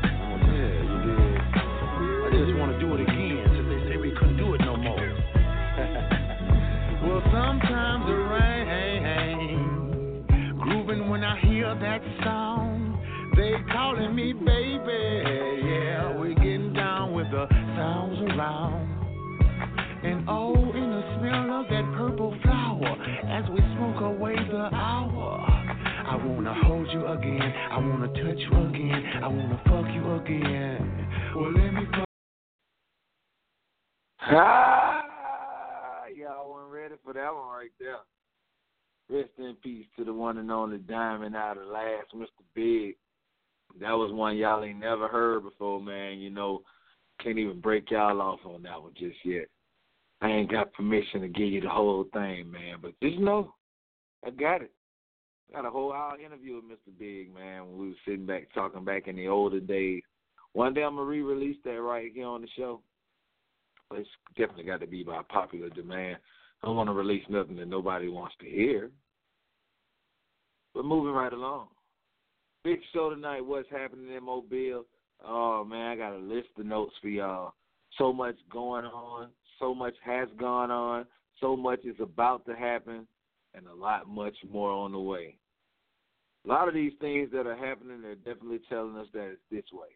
Ah, 34.35 36.05
y'all 36.17 36.51
weren't 36.51 36.73
ready 36.73 36.95
for 37.05 37.13
that 37.13 37.35
one 37.35 37.49
right 37.49 37.71
there. 37.79 37.97
Rest 39.11 39.31
in 39.39 39.57
peace 39.63 39.87
to 39.97 40.05
the 40.05 40.13
one 40.13 40.39
and 40.39 40.51
only 40.51 40.79
Diamond 40.79 41.37
out 41.37 41.59
of 41.59 41.67
last, 41.67 42.15
Mr. 42.15 42.27
Big. 42.55 42.97
That 43.81 43.93
was 43.93 44.13
one 44.13 44.37
y'all 44.37 44.65
ain't 44.65 44.81
never 44.81 45.09
heard 45.09 45.43
before, 45.43 45.81
man. 45.81 46.19
You 46.19 46.31
know, 46.31 46.63
can't 47.23 47.39
even 47.39 47.61
break 47.61 47.91
y'all 47.91 48.21
off 48.21 48.41
on 48.45 48.63
that 48.63 48.81
one 48.81 48.93
just 48.97 49.17
yet. 49.25 49.47
I 50.21 50.29
ain't 50.29 50.51
got 50.51 50.73
permission 50.73 51.21
to 51.23 51.29
give 51.29 51.49
you 51.49 51.61
the 51.61 51.69
whole 51.69 52.05
thing, 52.13 52.51
man. 52.51 52.77
But 52.81 52.93
just 53.03 53.19
know, 53.19 53.53
I 54.25 54.31
got 54.31 54.63
it. 54.63 54.73
I 55.51 55.57
Got 55.57 55.67
a 55.67 55.71
whole 55.71 55.93
hour 55.93 56.19
interview 56.19 56.57
with 56.57 56.65
Mr. 56.65 56.99
Big, 56.99 57.35
man, 57.35 57.77
we 57.77 57.89
was 57.89 57.97
sitting 58.07 58.25
back 58.25 58.49
talking 58.55 58.85
back 58.85 59.09
in 59.09 59.17
the 59.17 59.29
older 59.29 59.61
days. 59.61 60.03
One 60.55 60.73
day 60.73 60.83
I'm 60.83 60.97
gonna 60.97 61.07
re-release 61.07 61.59
that 61.65 61.81
right 61.81 62.11
here 62.15 62.27
on 62.27 62.41
the 62.41 62.49
show. 62.57 62.81
It's 63.95 64.09
definitely 64.37 64.65
got 64.65 64.81
to 64.81 64.87
be 64.87 65.03
by 65.03 65.23
popular 65.29 65.69
demand. 65.71 66.19
I 66.63 66.67
don't 66.67 66.77
want 66.77 66.89
to 66.89 66.95
release 66.95 67.25
nothing 67.29 67.57
that 67.57 67.69
nobody 67.69 68.09
wants 68.09 68.35
to 68.41 68.47
hear. 68.47 68.91
But 70.75 70.85
moving 70.85 71.13
right 71.13 71.33
along. 71.33 71.69
Big 72.65 72.79
show 72.93 73.11
tonight. 73.11 73.41
What's 73.45 73.69
happening 73.71 74.15
in 74.15 74.25
Mobile? 74.25 74.85
Oh 75.25 75.65
man, 75.65 75.91
I 75.91 75.97
got 75.97 76.17
a 76.17 76.19
list 76.19 76.49
of 76.59 76.67
notes 76.67 76.95
for 77.01 77.09
y'all. 77.09 77.55
So 77.99 78.13
much 78.13 78.37
going 78.51 78.85
on. 78.85 79.29
So 79.59 79.75
much 79.75 79.95
has 80.05 80.29
gone 80.39 80.71
on. 80.71 81.07
So 81.41 81.57
much 81.57 81.85
is 81.85 81.97
about 82.01 82.47
to 82.47 82.55
happen, 82.55 83.07
and 83.55 83.67
a 83.67 83.75
lot 83.75 84.09
much 84.09 84.37
more 84.49 84.71
on 84.71 84.93
the 84.93 85.01
way. 85.01 85.37
A 86.45 86.49
lot 86.49 86.69
of 86.69 86.75
these 86.75 86.93
things 87.01 87.31
that 87.33 87.47
are 87.47 87.57
happening, 87.57 88.01
they're 88.03 88.15
definitely 88.15 88.61
telling 88.69 88.97
us 88.97 89.07
that 89.13 89.33
it's 89.33 89.41
this 89.51 89.65
way. 89.73 89.89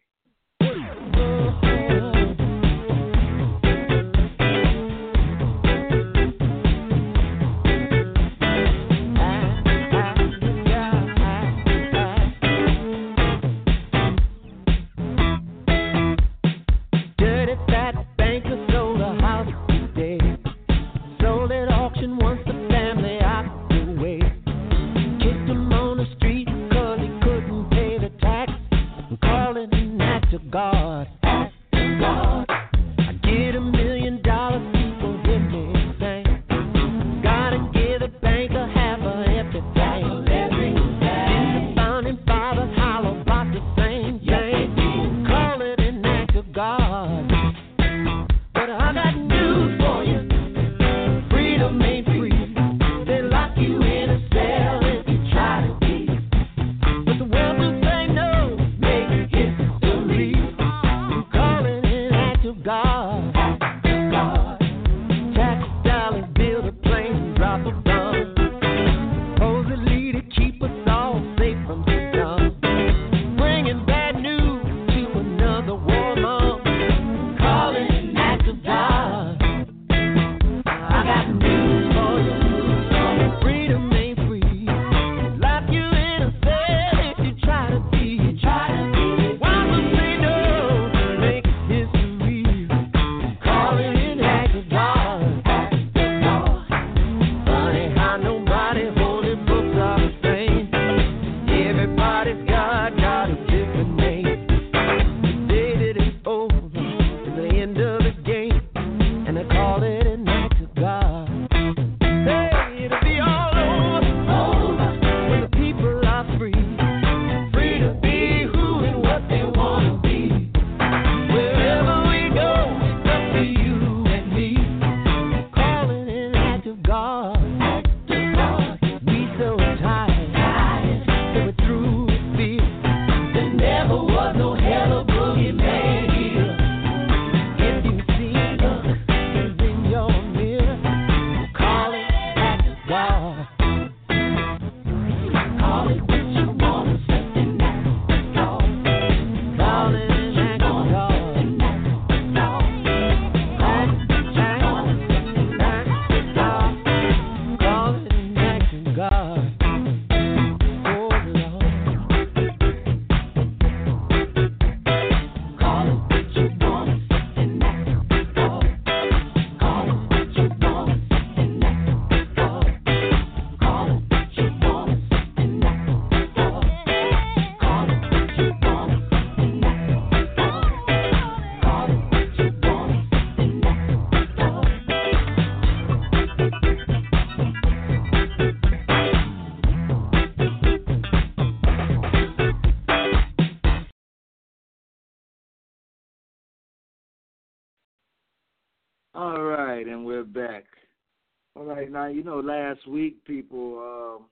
Last 202.77 202.87
week 202.87 203.23
people 203.25 203.79
um, 203.79 204.25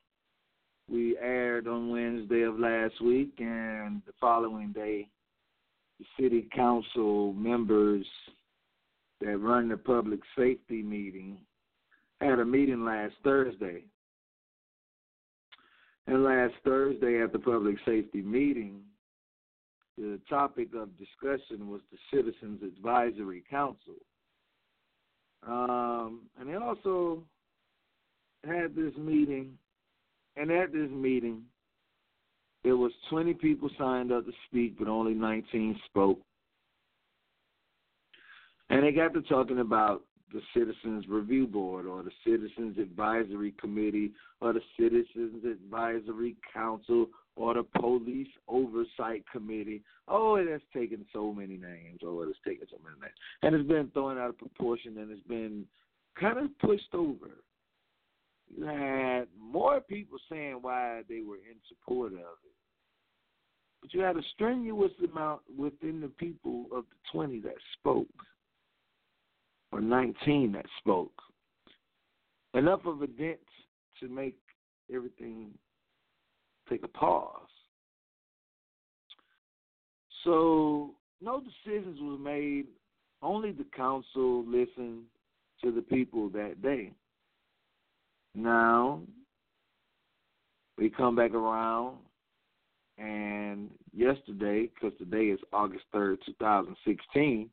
we 0.90 1.18
aired 1.18 1.68
on 1.68 1.90
Wednesday 1.90 2.42
of 2.44 2.60
last 2.60 3.02
week, 3.02 3.34
and 3.40 4.02
the 4.06 4.14
following 4.20 4.72
day, 4.72 5.08
the 6.00 6.06
city 6.20 6.48
council 6.56 7.34
members 7.34 8.06
that 9.22 9.38
run 9.38 9.70
the 9.70 9.78
public 9.78 10.20
safety 10.38 10.84
meeting 10.84 11.38
had 12.22 12.40
a 12.40 12.46
meeting 12.46 12.86
last 12.86 13.14
Thursday. 13.24 13.84
And 16.08 16.24
last 16.24 16.54
Thursday 16.64 17.22
at 17.24 17.32
the 17.32 17.40
public 17.40 17.78
safety 17.86 18.22
meeting, 18.22 18.82
the 19.98 20.20
topic 20.30 20.70
of 20.76 20.90
discussion 20.98 21.70
was 21.70 21.82
the 21.92 21.98
Citizens 22.16 22.62
Advisory 22.62 23.44
Council. 23.50 23.96
Um, 25.48 26.22
and 26.40 26.50
they 26.50 26.56
also 26.56 27.24
had 28.46 28.76
this 28.76 28.94
meeting, 28.98 29.58
and 30.36 30.52
at 30.52 30.72
this 30.72 30.90
meeting, 30.90 31.44
there 32.64 32.78
was 32.78 32.92
20 33.10 33.34
people 33.36 33.70
signed 33.78 34.12
up 34.12 34.26
to 34.26 34.32
speak, 34.48 34.78
but 34.80 34.88
only 34.88 35.14
19 35.14 35.80
spoke. 35.86 36.20
And 38.70 38.84
they 38.84 38.92
got 38.92 39.14
to 39.14 39.22
talking 39.22 39.60
about 39.60 40.02
the 40.34 40.42
Citizens 40.54 41.06
Review 41.08 41.48
Board 41.48 41.86
or 41.86 42.04
the 42.04 42.12
Citizens 42.26 42.78
Advisory 42.80 43.54
Committee 43.60 44.12
or 44.42 44.54
the 44.54 44.62
Citizens 44.78 45.46
Advisory 45.46 46.36
Council 46.52 47.08
or 47.36 47.54
the 47.54 47.64
Police 47.80 48.28
Oversight 48.48 49.24
Committee. 49.32 49.84
Oh, 50.08 50.36
it 50.36 50.50
has 50.50 50.62
taken 50.74 51.06
so 51.14 51.32
many 51.32 51.58
names. 51.58 52.00
Oh, 52.04 52.22
it 52.22 52.28
has 52.28 52.36
taken 52.46 52.68
so 52.70 52.78
many 52.84 53.00
names. 53.00 53.14
And 53.44 53.56
it's 53.56 53.68
been 53.68 53.92
thrown 53.94 54.18
out 54.18 54.30
of 54.30 54.38
proportion 54.38 54.98
and 54.98 55.12
it's 55.12 55.28
been 55.28 55.66
kind 56.20 56.40
of 56.40 56.58
pushed 56.60 56.94
over. 56.94 57.30
You 58.54 58.66
had 58.66 59.28
more 59.40 59.82
people 59.82 60.18
saying 60.30 60.60
why 60.62 61.02
they 61.10 61.22
were 61.22 61.38
in 61.38 61.58
support 61.68 62.14
of 62.14 62.20
it. 62.20 62.56
But 63.82 63.94
you 63.94 64.02
had 64.02 64.18
a 64.18 64.24
strenuous 64.34 64.92
amount 65.12 65.42
within 65.56 66.02
the 66.02 66.08
people 66.08 66.66
of 66.72 66.86
the 66.90 66.96
20 67.12 67.40
that 67.42 67.56
spoke 67.80 68.08
or 69.72 69.82
19 69.82 70.54
that 70.54 70.66
spoke. 70.80 71.12
Enough 72.54 72.86
of 72.86 73.02
a 73.02 73.08
dent 73.08 73.40
to 74.00 74.08
make 74.08 74.38
everything 74.94 75.50
take 76.70 76.84
a 76.84 76.88
pause. 76.88 77.42
So 80.24 80.96
no 81.22 81.42
decisions 81.42 82.00
were 82.02 82.18
made. 82.18 82.68
Only 83.22 83.52
the 83.52 83.66
council 83.76 84.46
listened 84.46 85.04
to 85.64 85.72
the 85.72 85.82
people 85.82 86.30
that 86.30 86.62
day. 86.62 86.92
Now 88.36 89.02
we 90.78 90.90
come 90.90 91.16
back 91.16 91.34
around, 91.34 91.98
and 92.98 93.70
yesterday, 93.94 94.70
because 94.74 94.98
today 94.98 95.28
is 95.28 95.40
August 95.54 95.86
3rd, 95.94 96.18
2016, 96.26 97.50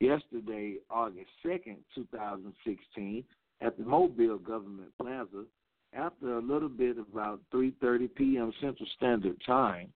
yesterday, 0.00 0.76
August 0.90 1.30
2nd, 1.44 1.76
2016, 1.94 3.24
at 3.62 3.78
the 3.78 3.84
Mobile 3.84 4.38
Government 4.38 4.90
Plaza, 5.00 5.44
after 5.94 6.36
a 6.36 6.42
little 6.42 6.68
bit 6.68 6.96
about 6.98 7.40
3:30 7.52 8.14
p.m. 8.14 8.52
Central 8.60 8.88
Standard 8.96 9.36
Time, 9.46 9.88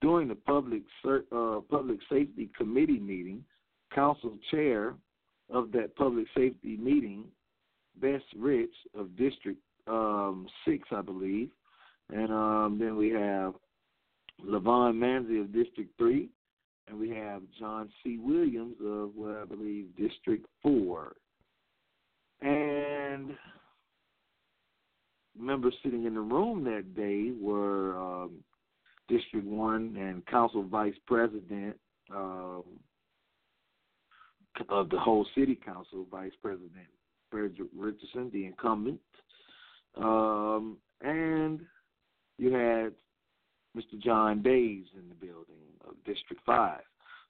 during 0.00 0.28
the 0.28 0.34
public 0.34 0.82
uh, 1.04 1.60
public 1.70 1.98
safety 2.08 2.50
committee 2.56 2.98
meeting, 2.98 3.44
council 3.94 4.36
chair 4.50 4.94
of 5.48 5.70
that 5.72 5.94
public 5.96 6.26
safety 6.36 6.76
meeting, 6.76 7.24
Bess 7.96 8.22
Rich 8.36 8.74
of 8.94 9.16
District 9.16 9.60
um, 9.86 10.46
Six, 10.64 10.88
I 10.92 11.02
believe, 11.02 11.50
and 12.12 12.32
um, 12.32 12.78
then 12.80 12.96
we 12.96 13.10
have 13.10 13.54
Levon 14.44 14.94
Manzie 14.94 15.40
of 15.40 15.52
District 15.52 15.90
Three, 15.98 16.28
and 16.88 16.98
we 16.98 17.10
have 17.10 17.42
John 17.58 17.90
C. 18.02 18.18
Williams 18.18 18.76
of 18.84 19.10
what 19.14 19.36
I 19.36 19.44
believe 19.44 19.86
District 19.96 20.46
Four. 20.62 21.14
And 22.40 23.36
members 25.38 25.74
sitting 25.82 26.06
in 26.06 26.14
the 26.14 26.20
room 26.20 26.64
that 26.64 26.94
day 26.94 27.32
were 27.38 27.98
um, 27.98 28.42
District 29.08 29.46
One 29.46 29.96
and 29.98 30.24
Council 30.26 30.62
Vice 30.62 30.94
President 31.06 31.76
um, 32.14 32.62
of 34.68 34.90
the 34.90 34.98
whole 34.98 35.26
City 35.36 35.54
Council, 35.54 36.06
Vice 36.10 36.32
President 36.42 36.88
Frederick 37.30 37.68
Richardson, 37.76 38.30
the 38.32 38.46
incumbent, 38.46 39.00
um, 39.96 40.76
and 41.00 41.60
you 42.38 42.52
had 42.52 42.92
Mr. 43.76 44.00
Joel 44.02 44.36
Daves 44.36 44.86
in 44.94 45.08
the 45.08 45.14
building 45.14 45.56
of 45.86 45.94
District 46.04 46.42
5. 46.44 46.80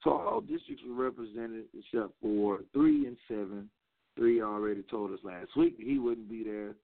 So 0.03 0.11
all 0.11 0.41
districts 0.41 0.83
were 0.87 1.03
represented 1.03 1.65
except 1.77 2.13
for 2.21 2.61
3 2.73 3.07
and 3.07 3.17
7. 3.27 3.69
3 4.17 4.41
already 4.41 4.83
told 4.89 5.11
us 5.11 5.19
last 5.23 5.55
week 5.55 5.75
he 5.77 5.99
wouldn't 5.99 6.29
be 6.29 6.43
there. 6.43 6.75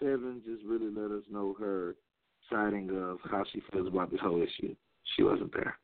7 0.00 0.42
just 0.44 0.62
really 0.64 0.90
let 0.90 1.10
us 1.10 1.24
know 1.30 1.56
her 1.58 1.94
siding 2.50 2.90
of 2.90 3.18
how 3.30 3.44
she 3.52 3.62
feels 3.72 3.88
about 3.88 4.10
this 4.10 4.20
whole 4.20 4.42
issue. 4.42 4.74
She 5.16 5.22
wasn't 5.22 5.52
there. 5.52 5.76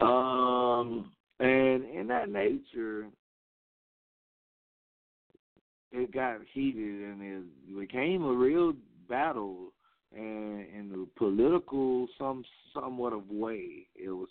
Um, 0.00 1.12
and 1.40 1.84
in 1.84 2.06
that 2.08 2.28
nature, 2.28 3.06
it 5.94 6.12
got 6.12 6.38
heated 6.52 7.02
and 7.02 7.22
it 7.22 7.78
became 7.78 8.24
a 8.24 8.32
real 8.32 8.72
battle 9.08 9.72
and 10.14 10.60
in 10.60 10.88
the 10.90 11.06
political 11.16 12.06
some 12.18 12.44
somewhat 12.74 13.12
of 13.12 13.30
way. 13.30 13.86
It 13.94 14.10
was 14.10 14.28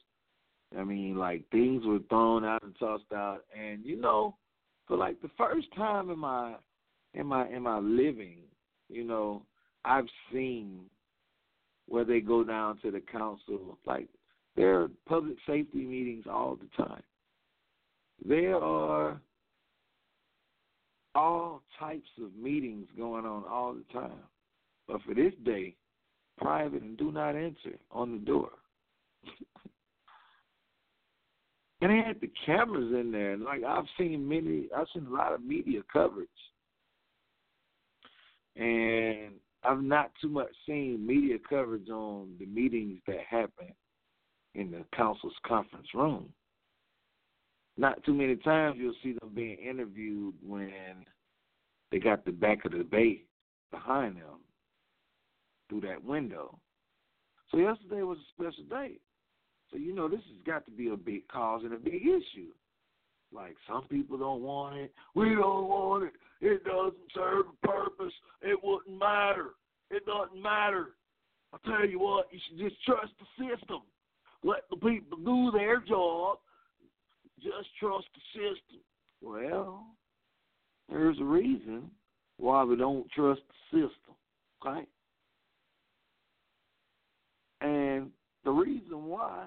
i 0.77 0.83
mean 0.83 1.17
like 1.17 1.43
things 1.51 1.85
were 1.85 1.99
thrown 2.09 2.45
out 2.45 2.63
and 2.63 2.75
tossed 2.79 3.11
out. 3.13 3.45
And 3.57 3.85
you 3.85 3.99
know 3.99 4.35
for 4.87 4.97
like 4.97 5.21
the 5.21 5.31
first 5.37 5.67
time 5.75 6.09
in 6.09 6.19
my 6.19 6.55
in 7.13 7.27
my 7.27 7.47
in 7.47 7.63
my 7.63 7.77
living 7.77 8.39
you 8.89 9.03
know 9.03 9.43
i've 9.85 10.07
seen 10.31 10.81
where 11.87 12.03
they 12.05 12.19
go 12.19 12.43
down 12.43 12.77
to 12.81 12.91
the 12.91 12.99
council 12.99 13.77
like 13.85 14.07
there 14.55 14.81
are 14.81 14.87
public 15.07 15.37
safety 15.47 15.83
meetings 15.83 16.25
all 16.29 16.55
the 16.55 16.83
time. 16.83 17.01
There 18.23 18.55
are 18.55 19.19
all 21.15 21.61
types 21.79 22.09
of 22.21 22.35
meetings 22.35 22.87
going 22.97 23.25
on 23.25 23.43
all 23.49 23.73
the 23.73 23.93
time 23.93 24.23
but 24.87 25.01
for 25.03 25.13
this 25.13 25.33
day, 25.45 25.75
private 26.37 26.81
and 26.81 26.97
do 26.97 27.11
not 27.11 27.35
enter 27.35 27.77
on 27.91 28.11
the 28.13 28.19
door. 28.19 28.49
and 31.81 31.91
they 31.91 31.97
had 32.05 32.19
the 32.21 32.31
cameras 32.45 32.93
in 32.93 33.11
there. 33.11 33.33
And 33.33 33.43
like 33.43 33.63
I've 33.63 33.85
seen 33.97 34.27
many 34.27 34.67
I've 34.75 34.87
seen 34.93 35.05
a 35.05 35.09
lot 35.09 35.33
of 35.33 35.43
media 35.43 35.81
coverage. 35.91 36.27
And 38.55 39.33
I've 39.63 39.81
not 39.81 40.11
too 40.21 40.29
much 40.29 40.51
seen 40.65 41.05
media 41.05 41.37
coverage 41.49 41.89
on 41.89 42.35
the 42.39 42.45
meetings 42.45 42.99
that 43.07 43.21
happen 43.27 43.73
in 44.53 44.69
the 44.71 44.85
council's 44.95 45.33
conference 45.45 45.87
room. 45.95 46.31
Not 47.77 48.03
too 48.03 48.13
many 48.13 48.35
times 48.35 48.77
you'll 48.79 48.93
see 49.03 49.13
them 49.13 49.31
being 49.33 49.57
interviewed 49.57 50.35
when 50.45 50.71
they 51.91 51.99
got 51.99 52.25
the 52.25 52.31
back 52.31 52.65
of 52.65 52.71
the 52.71 52.83
bay 52.83 53.23
behind 53.71 54.17
them 54.17 54.41
through 55.69 55.81
that 55.81 56.03
window. 56.03 56.57
So 57.49 57.57
yesterday 57.57 58.03
was 58.03 58.17
a 58.17 58.41
special 58.41 58.63
day. 58.69 58.93
So 59.71 59.77
you 59.77 59.93
know 59.93 60.07
this 60.07 60.19
has 60.19 60.45
got 60.45 60.65
to 60.65 60.71
be 60.71 60.89
a 60.89 60.97
big 60.97 61.27
cause 61.27 61.61
and 61.63 61.73
a 61.73 61.77
big 61.77 62.03
issue. 62.03 62.51
Like 63.33 63.55
some 63.67 63.85
people 63.89 64.17
don't 64.17 64.41
want 64.41 64.77
it. 64.77 64.93
We 65.15 65.29
don't 65.29 65.67
want 65.67 66.03
it. 66.03 66.13
It 66.41 66.63
doesn't 66.63 66.93
serve 67.15 67.45
a 67.47 67.67
purpose. 67.67 68.13
It 68.41 68.59
wouldn't 68.61 68.99
matter. 68.99 69.51
It 69.89 70.05
doesn't 70.05 70.41
matter. 70.41 70.89
I 71.53 71.57
tell 71.69 71.87
you 71.87 71.99
what, 71.99 72.27
you 72.31 72.39
should 72.47 72.59
just 72.59 72.83
trust 72.83 73.13
the 73.19 73.47
system. 73.47 73.81
Let 74.43 74.61
the 74.69 74.77
people 74.77 75.17
do 75.17 75.51
their 75.51 75.79
job. 75.79 76.39
Just 77.43 77.69
trust 77.79 78.07
the 78.13 78.39
system. 78.39 78.79
Well, 79.21 79.85
there's 80.89 81.19
a 81.19 81.25
reason 81.25 81.91
why 82.37 82.63
we 82.63 82.75
don't 82.75 83.09
trust 83.11 83.41
the 83.71 83.77
system. 83.77 84.15
Okay? 84.65 84.87
And 87.61 88.11
the 88.43 88.51
reason 88.51 89.05
why 89.05 89.45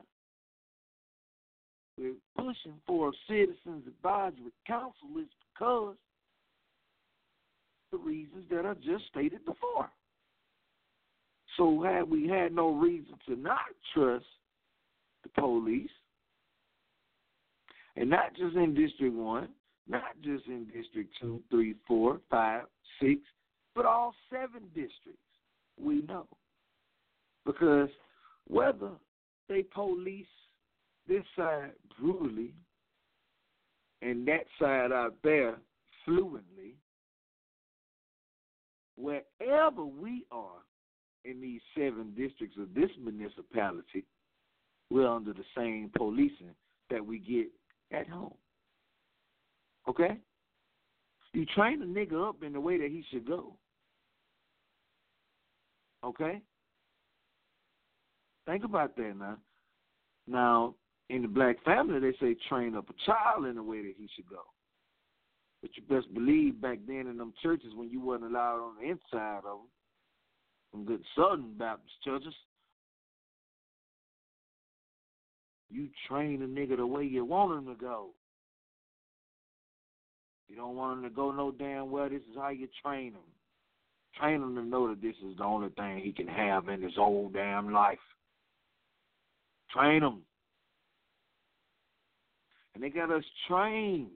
we're 1.99 2.13
pushing 2.37 2.75
for 2.87 3.09
a 3.09 3.13
citizens 3.29 3.87
advisory 3.87 4.53
council 4.67 5.09
is 5.19 5.29
because 5.55 5.97
the 7.93 7.99
reasons 7.99 8.45
that 8.51 8.67
I 8.67 8.75
just 8.75 9.07
stated 9.11 9.45
before. 9.45 9.91
So 11.57 11.83
had 11.83 12.11
we 12.11 12.29
had 12.29 12.53
no 12.53 12.75
reason 12.75 13.15
to 13.29 13.37
not 13.37 13.59
trust 13.95 14.27
the 15.23 15.41
police, 15.41 15.89
and 17.97 18.11
not 18.11 18.35
just 18.37 18.57
in 18.57 18.75
District 18.75 19.15
One, 19.15 19.49
not 19.89 20.03
just 20.23 20.47
in 20.47 20.67
District 20.67 21.11
Two, 21.21 21.43
Three, 21.51 21.75
Four, 21.87 22.21
Five, 22.31 22.65
Six, 23.01 23.21
but 23.75 23.85
all 23.85 24.15
seven 24.31 24.63
districts, 24.75 25.21
we 25.79 26.03
know. 26.03 26.27
Because 27.45 27.89
whether 28.49 28.91
they 29.49 29.63
police 29.63 30.27
this 31.09 31.23
side 31.37 31.73
brutally 32.01 32.53
and 34.03 34.27
that 34.27 34.47
side 34.59 34.93
out 34.93 35.15
there 35.23 35.57
fluently, 36.05 36.75
wherever 38.97 39.85
we 39.85 40.25
are 40.33 40.63
in 41.25 41.41
these 41.41 41.61
seven 41.77 42.15
districts 42.17 42.57
of 42.59 42.75
this 42.75 42.91
municipality, 43.03 44.05
we're 44.91 45.09
under 45.09 45.33
the 45.33 45.45
same 45.57 45.91
policing 45.97 46.55
that 46.91 47.05
we 47.05 47.19
get 47.19 47.47
at 47.92 48.09
home. 48.09 48.35
Okay? 49.88 50.18
You 51.33 51.44
train 51.46 51.83
a 51.83 51.87
nigga 51.87 52.29
up 52.29 52.42
in 52.42 52.53
the 52.53 52.61
way 52.61 52.79
that 52.79 52.90
he 52.90 53.05
should 53.11 53.27
go. 53.27 53.55
Okay? 56.05 56.40
Think 58.46 58.64
about 58.64 58.96
that 58.96 59.14
now. 59.18 59.37
Now, 60.27 60.75
in 61.11 61.22
the 61.22 61.29
black 61.29 61.62
family, 61.64 62.01
they 62.01 62.16
say 62.18 62.37
train 62.49 62.75
up 62.75 62.88
a 62.88 62.94
child 63.05 63.46
in 63.46 63.57
the 63.57 63.62
way 63.62 63.83
that 63.83 63.94
he 63.99 64.09
should 64.14 64.29
go. 64.29 64.42
But 65.62 65.70
you 65.77 65.83
best 65.88 66.12
believe 66.14 66.61
back 66.61 66.79
then 66.87 67.07
in 67.07 67.16
them 67.16 67.33
churches 67.42 67.72
when 67.75 67.90
you 67.90 68.01
wasn't 68.01 68.31
allowed 68.31 68.61
on 68.61 68.75
the 68.81 68.90
inside 68.90 69.38
of 69.38 69.44
them, 69.44 69.68
some 70.72 70.85
good 70.85 71.03
Southern 71.16 71.55
Baptist 71.57 71.94
churches, 72.05 72.35
you 75.71 75.89
train 76.09 76.43
a 76.43 76.47
nigga 76.47 76.77
the 76.77 76.87
way 76.87 77.05
you 77.05 77.25
want 77.25 77.59
him 77.59 77.75
to 77.75 77.81
go. 77.81 78.09
You 80.49 80.57
don't 80.57 80.77
want 80.77 80.99
him 80.99 81.05
to 81.05 81.15
go 81.15 81.33
no 81.33 81.51
damn 81.51 81.91
well. 81.91 82.09
This 82.09 82.21
is 82.31 82.37
how 82.37 82.51
you 82.51 82.69
train 82.85 83.13
him. 83.13 83.21
Train 84.19 84.43
him 84.43 84.55
to 84.55 84.63
know 84.63 84.89
that 84.89 85.03
this 85.03 85.17
is 85.29 85.37
the 85.37 85.45
only 85.45 85.69
thing 85.71 85.99
he 85.99 86.13
can 86.13 86.29
have 86.29 86.69
in 86.69 86.83
his 86.83 86.95
whole 86.95 87.29
damn 87.29 87.73
life. 87.73 87.99
Train 89.71 90.03
him. 90.03 90.23
And 92.75 92.83
they 92.83 92.91
got 92.91 93.11
us 93.11 93.25
trained. 93.49 94.11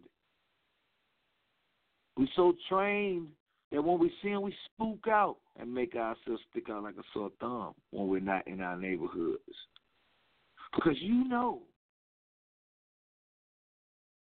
We 2.17 2.29
so 2.37 2.55
trained 2.69 3.29
that 3.73 3.83
when 3.83 3.99
we 3.99 4.13
see 4.23 4.29
him, 4.29 4.43
we 4.43 4.55
spook 4.67 5.07
out 5.09 5.37
and 5.59 5.73
make 5.73 5.95
ourselves 5.95 6.43
stick 6.51 6.69
out 6.71 6.83
like 6.83 6.97
a 6.97 7.03
sore 7.13 7.31
thumb 7.41 7.75
when 7.91 8.09
we're 8.09 8.21
not 8.21 8.47
in 8.47 8.61
our 8.61 8.77
neighborhoods. 8.77 9.41
Because 10.74 10.96
you 11.00 11.28
know, 11.28 11.62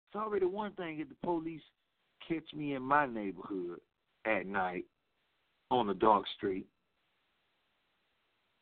it's 0.07 0.21
already 0.21 0.45
one 0.45 0.71
thing 0.73 0.99
if 0.99 1.09
the 1.09 1.15
police 1.23 1.61
catch 2.27 2.53
me 2.55 2.75
in 2.75 2.81
my 2.81 3.05
neighborhood 3.05 3.79
at 4.25 4.45
night 4.45 4.85
on 5.69 5.89
a 5.89 5.93
dark 5.93 6.25
street. 6.37 6.65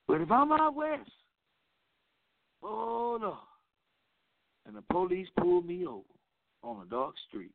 But 0.07 0.21
if 0.21 0.31
I'm 0.31 0.51
out 0.51 0.75
west, 0.75 1.09
oh 2.63 3.17
no, 3.19 3.37
and 4.65 4.75
the 4.75 4.83
police 4.91 5.27
pull 5.39 5.61
me 5.61 5.85
over 5.85 6.03
on 6.63 6.81
a 6.85 6.89
dark 6.89 7.15
street, 7.27 7.51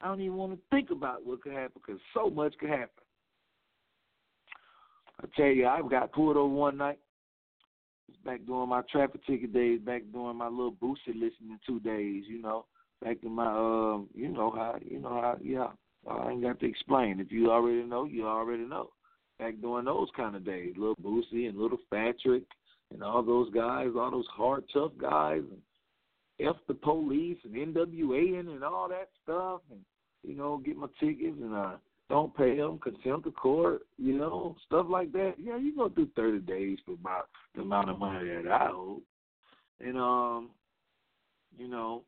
I 0.00 0.06
don't 0.08 0.20
even 0.20 0.36
want 0.36 0.52
to 0.52 0.58
think 0.70 0.90
about 0.90 1.24
what 1.24 1.42
could 1.42 1.52
happen 1.52 1.80
because 1.86 2.00
so 2.14 2.28
much 2.28 2.54
could 2.58 2.70
happen. 2.70 2.88
I 5.22 5.26
tell 5.36 5.46
you, 5.46 5.66
I 5.66 5.80
got 5.88 6.12
pulled 6.12 6.36
over 6.36 6.52
one 6.52 6.76
night. 6.76 6.98
Back 8.24 8.46
doing 8.46 8.68
my 8.68 8.82
traffic 8.90 9.24
ticket 9.26 9.52
days, 9.52 9.80
back 9.80 10.02
doing 10.12 10.36
my 10.36 10.48
little 10.48 10.72
boosted 10.72 11.16
listening 11.16 11.58
two 11.66 11.80
days, 11.80 12.24
you 12.28 12.40
know. 12.40 12.66
Back 13.02 13.18
in 13.22 13.32
my 13.32 13.46
um, 13.46 14.08
you 14.14 14.28
know 14.28 14.50
how 14.50 14.76
you 14.84 14.98
know 14.98 15.20
how 15.20 15.36
yeah. 15.42 15.68
I 16.08 16.30
ain't 16.30 16.42
got 16.42 16.58
to 16.60 16.66
explain. 16.66 17.20
If 17.20 17.30
you 17.30 17.50
already 17.50 17.84
know, 17.84 18.04
you 18.04 18.26
already 18.26 18.64
know. 18.64 18.90
Back 19.38 19.54
during 19.60 19.84
those 19.84 20.08
kind 20.16 20.34
of 20.34 20.44
days, 20.44 20.74
little 20.76 20.96
Boosie 20.96 21.48
and 21.48 21.58
little 21.58 21.78
Patrick 21.92 22.42
and 22.92 23.02
all 23.02 23.22
those 23.22 23.50
guys, 23.50 23.88
all 23.96 24.10
those 24.10 24.26
hard 24.34 24.64
tough 24.72 24.92
guys 25.00 25.42
and 25.50 26.48
F 26.48 26.56
the 26.68 26.74
police 26.74 27.38
and 27.44 27.54
NWA 27.54 28.40
and 28.40 28.64
all 28.64 28.88
that 28.88 29.08
stuff 29.22 29.60
and 29.70 29.80
you 30.22 30.36
know, 30.36 30.58
get 30.58 30.76
my 30.76 30.86
tickets 31.00 31.38
and 31.40 31.54
uh 31.54 31.72
don't 32.12 32.36
pay 32.36 32.58
them, 32.58 32.78
contempt 32.78 33.26
of 33.26 33.34
court, 33.34 33.86
you 33.96 34.18
know, 34.18 34.54
stuff 34.66 34.84
like 34.90 35.12
that. 35.12 35.32
Yeah, 35.38 35.56
you 35.56 35.74
go 35.74 35.88
through 35.88 36.10
thirty 36.14 36.40
days 36.40 36.76
for 36.84 36.92
about 36.92 37.28
the 37.54 37.62
amount 37.62 37.88
of 37.88 37.98
money 37.98 38.28
that 38.28 38.52
I 38.52 38.68
owe. 38.68 39.00
And 39.80 39.96
um, 39.96 40.50
you 41.56 41.68
know, 41.68 42.02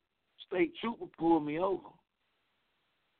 state 0.47 0.75
trooper 0.79 1.07
pulled 1.19 1.47
me 1.47 1.59
over. 1.59 1.89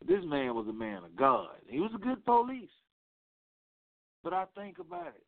This 0.07 0.21
man 0.27 0.55
was 0.55 0.67
a 0.69 0.75
man 0.75 1.05
of 1.05 1.17
God. 1.17 1.57
He 1.67 1.81
was 1.81 1.91
a 1.95 1.99
good 1.99 2.23
police. 2.27 2.69
But 4.23 4.35
I 4.35 4.45
think 4.55 4.79
about 4.79 5.09
it. 5.09 5.25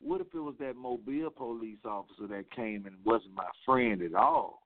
What 0.00 0.22
if 0.22 0.28
it 0.34 0.38
was 0.38 0.54
that 0.60 0.76
Mobile 0.76 1.28
police 1.28 1.84
officer 1.84 2.26
that 2.28 2.50
came 2.56 2.86
and 2.86 2.96
wasn't 3.04 3.34
my 3.34 3.48
friend 3.66 4.00
at 4.00 4.14
all? 4.14 4.62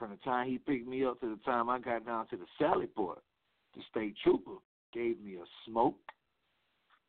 From 0.00 0.12
the 0.12 0.16
time 0.16 0.48
he 0.48 0.56
picked 0.56 0.88
me 0.88 1.04
up 1.04 1.20
to 1.20 1.28
the 1.28 1.38
time 1.44 1.68
I 1.68 1.78
got 1.78 2.06
down 2.06 2.26
to 2.28 2.36
the 2.38 2.46
Sally 2.58 2.86
Port, 2.86 3.18
the 3.76 3.82
state 3.90 4.14
trooper 4.24 4.56
gave 4.94 5.20
me 5.20 5.34
a 5.34 5.44
smoke, 5.66 5.98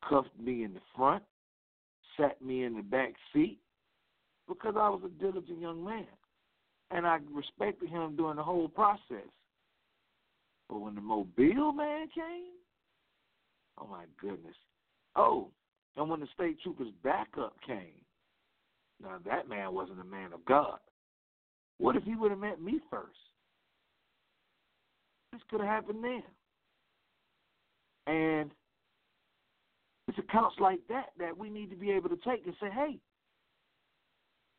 cuffed 0.08 0.38
me 0.38 0.66
in 0.66 0.74
the 0.74 0.82
front, 0.94 1.24
sat 2.18 2.42
me 2.42 2.66
in 2.66 2.76
the 2.76 2.84
back 2.84 3.14
seat, 3.32 3.60
because 4.46 4.76
I 4.78 4.90
was 4.90 5.02
a 5.06 5.22
diligent 5.22 5.62
young 5.62 5.86
man. 5.86 6.06
And 6.92 7.08
I 7.08 7.20
respected 7.34 7.88
him 7.88 8.18
during 8.18 8.36
the 8.36 8.44
whole 8.44 8.68
process. 8.68 9.32
But 10.68 10.80
when 10.80 10.96
the 10.96 11.02
Mobile 11.02 11.72
man 11.72 12.10
came, 12.14 12.52
oh 13.78 13.88
my 13.88 14.04
goodness. 14.20 14.56
Oh, 15.16 15.48
and 15.96 16.10
when 16.10 16.20
the 16.20 16.28
state 16.36 16.62
trooper's 16.62 16.92
backup 17.06 17.54
came, 17.66 18.04
now 19.02 19.18
that 19.26 19.48
man 19.48 19.74
wasn't 19.74 20.02
a 20.02 20.04
man 20.04 20.34
of 20.34 20.44
God. 20.44 20.80
What 21.82 21.96
if 21.96 22.04
he 22.04 22.14
would 22.14 22.30
have 22.30 22.40
met 22.40 22.62
me 22.62 22.80
first? 22.92 23.18
This 25.34 25.42
could 25.50 25.62
have 25.62 25.70
happened 25.70 26.04
then. 26.04 26.24
And 28.06 28.52
it's 30.08 30.20
accounts 30.20 30.58
like 30.60 30.80
that 30.90 31.08
that 31.18 31.36
we 31.36 31.50
need 31.50 31.72
to 31.72 31.76
be 31.76 31.90
able 31.90 32.10
to 32.10 32.18
take 32.18 32.46
and 32.46 32.54
say, 32.62 32.68
hey, 32.72 33.00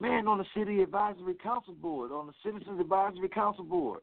man, 0.01 0.27
on 0.27 0.39
the 0.39 0.45
City 0.57 0.83
Advisory 0.83 1.35
Council 1.41 1.75
Board, 1.75 2.11
on 2.11 2.27
the 2.27 2.33
Citizens 2.45 2.81
Advisory 2.81 3.29
Council 3.29 3.65
Board, 3.65 4.01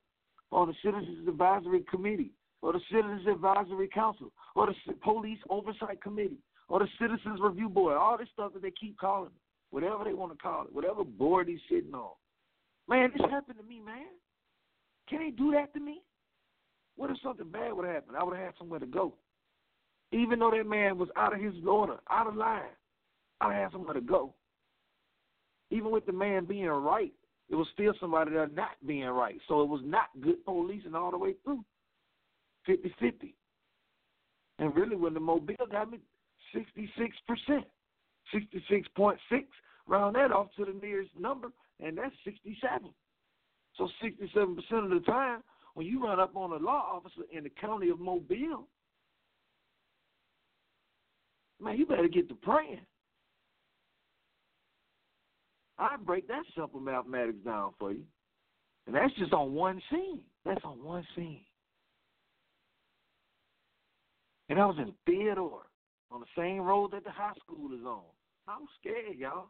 on 0.54 0.70
the 0.70 0.76
Citizens 0.82 1.28
Advisory 1.28 1.84
Committee, 1.92 2.32
or 2.62 2.72
the 2.72 2.80
Citizens 2.90 3.28
Advisory 3.28 3.90
Council, 3.90 4.32
or 4.56 4.68
the 4.68 4.94
Police 5.04 5.40
Oversight 5.50 6.02
Committee, 6.02 6.40
or 6.70 6.80
the 6.80 6.88
Citizens 6.98 7.42
Review 7.42 7.68
Board, 7.68 7.98
all 7.98 8.18
this 8.18 8.30
stuff 8.32 8.54
that 8.54 8.62
they 8.62 8.72
keep 8.72 8.98
calling 8.98 9.32
it, 9.36 9.42
whatever 9.72 10.06
they 10.06 10.14
want 10.14 10.32
to 10.32 10.38
call 10.38 10.64
it, 10.64 10.74
whatever 10.74 11.04
board 11.04 11.50
he's 11.50 11.60
sitting 11.70 11.94
on. 11.94 12.12
Man, 12.90 13.12
this 13.16 13.30
happened 13.30 13.60
to 13.60 13.64
me, 13.64 13.80
man. 13.80 14.08
Can 15.08 15.20
they 15.20 15.30
do 15.30 15.52
that 15.52 15.74
to 15.76 15.80
me? 15.80 16.02
What 16.96 17.12
if 17.12 17.18
something 17.24 17.50
bad 17.50 17.74
would 17.74 17.88
happen? 17.88 18.16
I 18.16 18.24
would 18.24 18.36
have 18.36 18.46
had 18.48 18.54
somewhere 18.58 18.80
to 18.80 18.88
go. 18.88 19.14
Even 20.12 20.40
though 20.40 20.52
that 20.52 20.68
man 20.68 20.98
was 20.98 21.10
out 21.16 21.34
of 21.34 21.40
his 21.40 21.54
order, 21.68 21.98
out 22.10 22.28
of 22.28 22.36
line, 22.36 22.64
I 23.40 23.54
had 23.54 23.72
somewhere 23.72 23.94
to 23.94 24.02
go. 24.02 24.34
Even 25.70 25.92
with 25.92 26.08
the 26.08 26.12
man 26.12 26.46
being 26.46 26.66
right, 26.66 27.14
it 27.48 27.56
was 27.56 27.68
still 27.74 27.94
somebody 28.00 28.32
that 28.32 28.56
not 28.56 28.72
being 28.86 29.06
right. 29.06 29.40
So 29.48 29.62
it 29.62 29.70
was 29.70 29.82
not 29.84 30.08
good 30.20 30.44
policing 30.44 30.96
all 30.96 31.12
the 31.12 31.18
way 31.18 31.36
through. 31.44 31.64
50 32.66 32.94
50. 33.00 33.36
And 34.58 34.76
really, 34.76 34.96
when 34.96 35.14
the 35.14 35.20
Mobile 35.20 35.56
got 35.72 35.92
me 35.92 36.00
66%, 36.56 37.64
66.6, 38.34 39.18
round 39.88 40.16
that 40.16 40.32
off 40.32 40.48
to 40.58 40.66
the 40.66 40.74
nearest 40.82 41.12
number, 41.20 41.50
and 41.80 41.98
that's 41.98 42.16
67. 42.24 42.90
So 43.76 43.88
67% 44.04 44.58
of 44.84 44.90
the 44.90 45.02
time, 45.06 45.42
when 45.74 45.86
you 45.86 46.04
run 46.04 46.20
up 46.20 46.36
on 46.36 46.52
a 46.52 46.64
law 46.64 46.84
officer 46.92 47.22
in 47.32 47.44
the 47.44 47.50
county 47.50 47.90
of 47.90 48.00
Mobile, 48.00 48.68
man, 51.62 51.78
you 51.78 51.86
better 51.86 52.08
get 52.08 52.28
to 52.30 52.36
praying. 52.36 52.82
I 55.78 55.96
break 56.04 56.28
that 56.28 56.44
simple 56.58 56.82
mathematics 56.82 57.38
down 57.46 57.72
for 57.80 57.94
you. 57.94 58.04
And 58.86 58.96
that's 58.96 59.14
just 59.16 59.34
on 59.34 59.54
one 59.54 59.82
scene. 59.90 60.20
That's 60.46 60.64
on 60.66 60.84
one 60.84 61.06
scene. 61.16 61.42
And 64.50 64.60
I 64.60 64.66
was 64.66 64.78
in 64.80 64.94
Theodore 65.06 65.68
on 66.12 66.22
the 66.22 66.26
same 66.36 66.62
road 66.62 66.92
that 66.92 67.04
the 67.04 67.12
high 67.12 67.34
school 67.40 67.72
is 67.74 67.86
on. 67.86 68.02
I'm 68.48 68.68
scared, 68.80 69.18
y'all. 69.18 69.46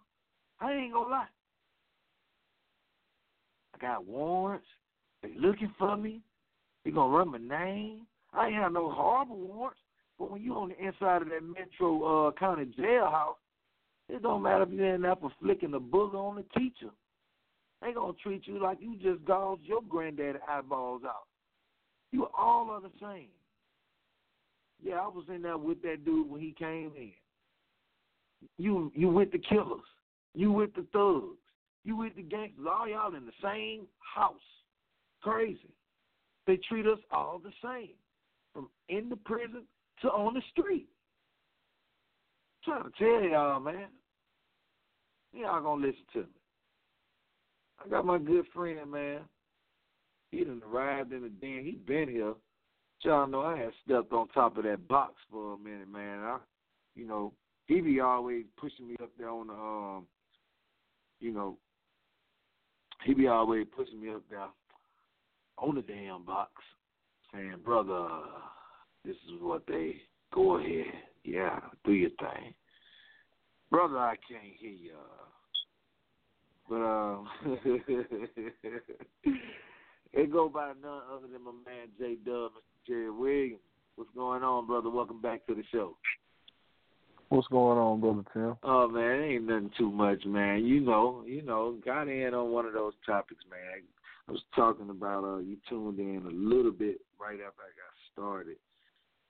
I 0.59 0.73
ain't 0.73 0.93
gonna 0.93 1.09
lie. 1.09 1.27
I 3.79 3.85
got 3.85 4.05
warrants. 4.05 4.67
They 5.21 5.31
looking 5.37 5.73
for 5.77 5.97
me. 5.97 6.21
They 6.83 6.91
gonna 6.91 7.15
run 7.15 7.31
my 7.31 7.37
name. 7.37 8.05
I 8.33 8.47
ain't 8.47 8.55
have 8.55 8.71
no 8.71 8.91
horrible 8.91 9.37
warrants. 9.37 9.79
But 10.17 10.31
when 10.31 10.41
you 10.41 10.53
on 10.55 10.69
the 10.69 10.77
inside 10.77 11.21
of 11.21 11.29
that 11.29 11.43
Metro 11.43 12.27
uh, 12.27 12.31
County 12.33 12.65
jailhouse, 12.77 13.35
it 14.09 14.21
don't 14.21 14.41
matter 14.41 14.63
if 14.63 14.71
you 14.71 14.85
end 14.85 15.05
up 15.05 15.21
for 15.21 15.31
flicking 15.41 15.73
a 15.73 15.79
booger 15.79 16.15
on 16.15 16.35
the 16.35 16.59
teacher. 16.59 16.89
They 17.81 17.93
gonna 17.93 18.13
treat 18.21 18.45
you 18.47 18.61
like 18.61 18.79
you 18.81 18.95
just 19.01 19.23
gouged 19.25 19.63
your 19.63 19.81
granddaddy 19.81 20.39
eyeballs 20.47 21.03
out. 21.05 21.27
You 22.11 22.27
all 22.37 22.69
are 22.71 22.81
the 22.81 22.91
same. 23.01 23.29
Yeah, 24.83 24.95
I 24.95 25.07
was 25.07 25.25
in 25.33 25.41
there 25.41 25.57
with 25.57 25.81
that 25.83 26.03
dude 26.05 26.29
when 26.29 26.41
he 26.41 26.53
came 26.57 26.91
in. 26.97 27.11
You 28.57 28.91
you 28.95 29.09
with 29.09 29.31
the 29.31 29.37
killers. 29.37 29.81
You 30.33 30.51
with 30.51 30.73
the 30.75 30.85
thugs. 30.91 31.38
You 31.83 31.95
with 31.95 32.15
the 32.15 32.21
gangsters. 32.21 32.65
All 32.69 32.87
y'all 32.87 33.15
in 33.15 33.25
the 33.25 33.31
same 33.43 33.87
house. 33.99 34.35
Crazy. 35.21 35.73
They 36.47 36.57
treat 36.67 36.85
us 36.85 36.99
all 37.11 37.39
the 37.43 37.51
same. 37.63 37.95
From 38.53 38.69
in 38.89 39.09
the 39.09 39.15
prison 39.15 39.63
to 40.01 40.07
on 40.09 40.33
the 40.33 40.41
street. 40.51 40.87
I'm 42.67 42.81
trying 42.81 42.91
to 42.91 42.97
tell 42.97 43.29
y'all, 43.29 43.59
man. 43.59 43.87
Y'all 45.33 45.61
gonna 45.61 45.85
listen 45.85 46.03
to 46.13 46.19
me. 46.19 46.25
I 47.85 47.89
got 47.89 48.05
my 48.05 48.17
good 48.17 48.45
friend, 48.53 48.91
man. 48.91 49.19
He 50.31 50.43
done 50.43 50.61
arrived 50.69 51.13
in 51.13 51.23
the 51.23 51.29
den. 51.29 51.63
He 51.63 51.79
been 51.85 52.09
here. 52.09 52.33
Y'all 53.03 53.27
know 53.27 53.41
I 53.41 53.57
had 53.57 53.71
stepped 53.85 54.11
on 54.11 54.27
top 54.29 54.57
of 54.57 54.63
that 54.63 54.87
box 54.87 55.13
for 55.31 55.53
a 55.53 55.57
minute, 55.57 55.89
man. 55.89 56.19
I, 56.19 56.37
you 56.95 57.07
know, 57.07 57.33
he 57.67 57.79
be 57.79 57.99
always 58.01 58.45
pushing 58.57 58.87
me 58.87 58.95
up 59.01 59.11
there 59.17 59.29
on 59.29 59.47
the, 59.47 59.53
um, 59.53 60.07
you 61.21 61.31
know, 61.31 61.57
he 63.03 63.13
be 63.13 63.27
always 63.27 63.67
pushing 63.75 64.01
me 64.01 64.09
up 64.09 64.23
there 64.29 64.47
on 65.57 65.75
the 65.75 65.81
damn 65.81 66.23
box 66.25 66.51
saying, 67.33 67.55
brother, 67.63 68.07
this 69.05 69.15
is 69.15 69.41
what 69.41 69.63
they 69.67 69.95
go 70.33 70.57
ahead. 70.57 70.85
Yeah, 71.23 71.59
do 71.85 71.93
your 71.93 72.09
thing. 72.11 72.53
Brother, 73.69 73.97
I 73.97 74.15
can't 74.27 74.43
hear 74.59 74.71
you. 74.71 74.93
But 76.67 76.75
um, 76.75 77.27
it 80.13 80.31
go 80.31 80.49
by 80.49 80.73
none 80.81 81.01
other 81.11 81.27
than 81.31 81.43
my 81.43 81.51
man 81.65 81.87
J 81.97 82.15
Dub, 82.25 82.51
Mr. 82.51 82.87
Jerry 82.87 83.11
Williams. 83.11 83.61
What's 83.95 84.11
going 84.15 84.43
on, 84.43 84.67
brother? 84.67 84.89
Welcome 84.89 85.21
back 85.21 85.45
to 85.47 85.55
the 85.55 85.63
show. 85.71 85.97
What's 87.29 87.47
going 87.47 87.77
on, 87.77 88.01
brother 88.01 88.23
Tim? 88.33 88.57
Oh 88.63 88.87
man, 88.87 89.21
ain't 89.21 89.43
nothing 89.43 89.69
too 89.77 89.91
much, 89.91 90.25
man. 90.25 90.65
You 90.65 90.81
know, 90.81 91.23
you 91.27 91.43
know, 91.43 91.77
got 91.85 92.07
in 92.07 92.33
on 92.33 92.51
one 92.51 92.65
of 92.65 92.73
those 92.73 92.93
topics, 93.05 93.43
man. 93.49 93.83
I 94.27 94.31
was 94.31 94.41
talking 94.55 94.89
about 94.89 95.23
uh 95.23 95.37
you 95.37 95.57
tuned 95.69 95.99
in 95.99 96.25
a 96.25 96.31
little 96.31 96.71
bit 96.71 97.01
right 97.19 97.35
after 97.35 97.61
I 97.61 97.73
got 97.77 97.93
started. 98.11 98.57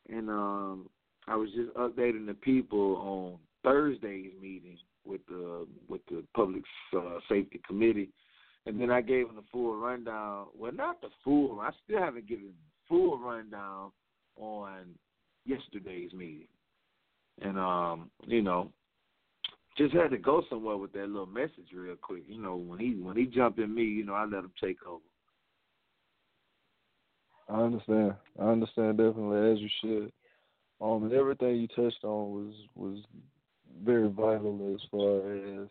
And 0.09 0.29
um 0.29 0.89
I 1.27 1.35
was 1.35 1.49
just 1.51 1.73
updating 1.75 2.25
the 2.25 2.35
people 2.35 2.95
on 2.95 3.39
Thursday's 3.63 4.31
meeting 4.41 4.77
with 5.05 5.21
the 5.27 5.67
with 5.89 6.01
the 6.09 6.23
public 6.33 6.63
uh, 6.95 7.19
safety 7.27 7.59
committee, 7.67 8.09
and 8.65 8.79
then 8.79 8.91
I 8.91 9.01
gave 9.01 9.27
them 9.27 9.35
the 9.35 9.43
full 9.51 9.75
rundown. 9.75 10.47
Well, 10.57 10.71
not 10.71 11.01
the 11.01 11.09
full. 11.23 11.59
I 11.59 11.71
still 11.83 11.99
haven't 11.99 12.27
given 12.27 12.45
the 12.45 12.53
full 12.87 13.19
rundown 13.19 13.91
on 14.37 14.95
yesterday's 15.45 16.13
meeting, 16.13 16.47
and 17.41 17.57
um, 17.57 18.09
you 18.25 18.41
know, 18.41 18.71
just 19.77 19.93
had 19.93 20.11
to 20.11 20.17
go 20.17 20.43
somewhere 20.49 20.77
with 20.77 20.93
that 20.93 21.07
little 21.07 21.25
message 21.25 21.71
real 21.73 21.95
quick. 21.95 22.23
You 22.27 22.41
know, 22.41 22.55
when 22.55 22.79
he 22.79 22.95
when 22.95 23.17
he 23.17 23.25
jumped 23.25 23.59
in 23.59 23.73
me, 23.73 23.83
you 23.83 24.05
know, 24.05 24.13
I 24.13 24.25
let 24.25 24.43
him 24.43 24.51
take 24.61 24.77
over. 24.87 25.03
I 27.49 27.63
understand. 27.63 28.13
I 28.39 28.43
understand 28.43 28.97
definitely 28.97 29.51
as 29.51 29.59
you 29.59 29.69
should. 29.81 30.11
Um, 30.81 31.03
and 31.03 31.13
everything 31.13 31.55
you 31.55 31.67
touched 31.67 32.03
on 32.03 32.31
was 32.31 32.53
was 32.75 32.99
very 33.83 34.09
vital 34.09 34.73
as 34.73 34.81
far 34.89 35.33
as 35.33 35.67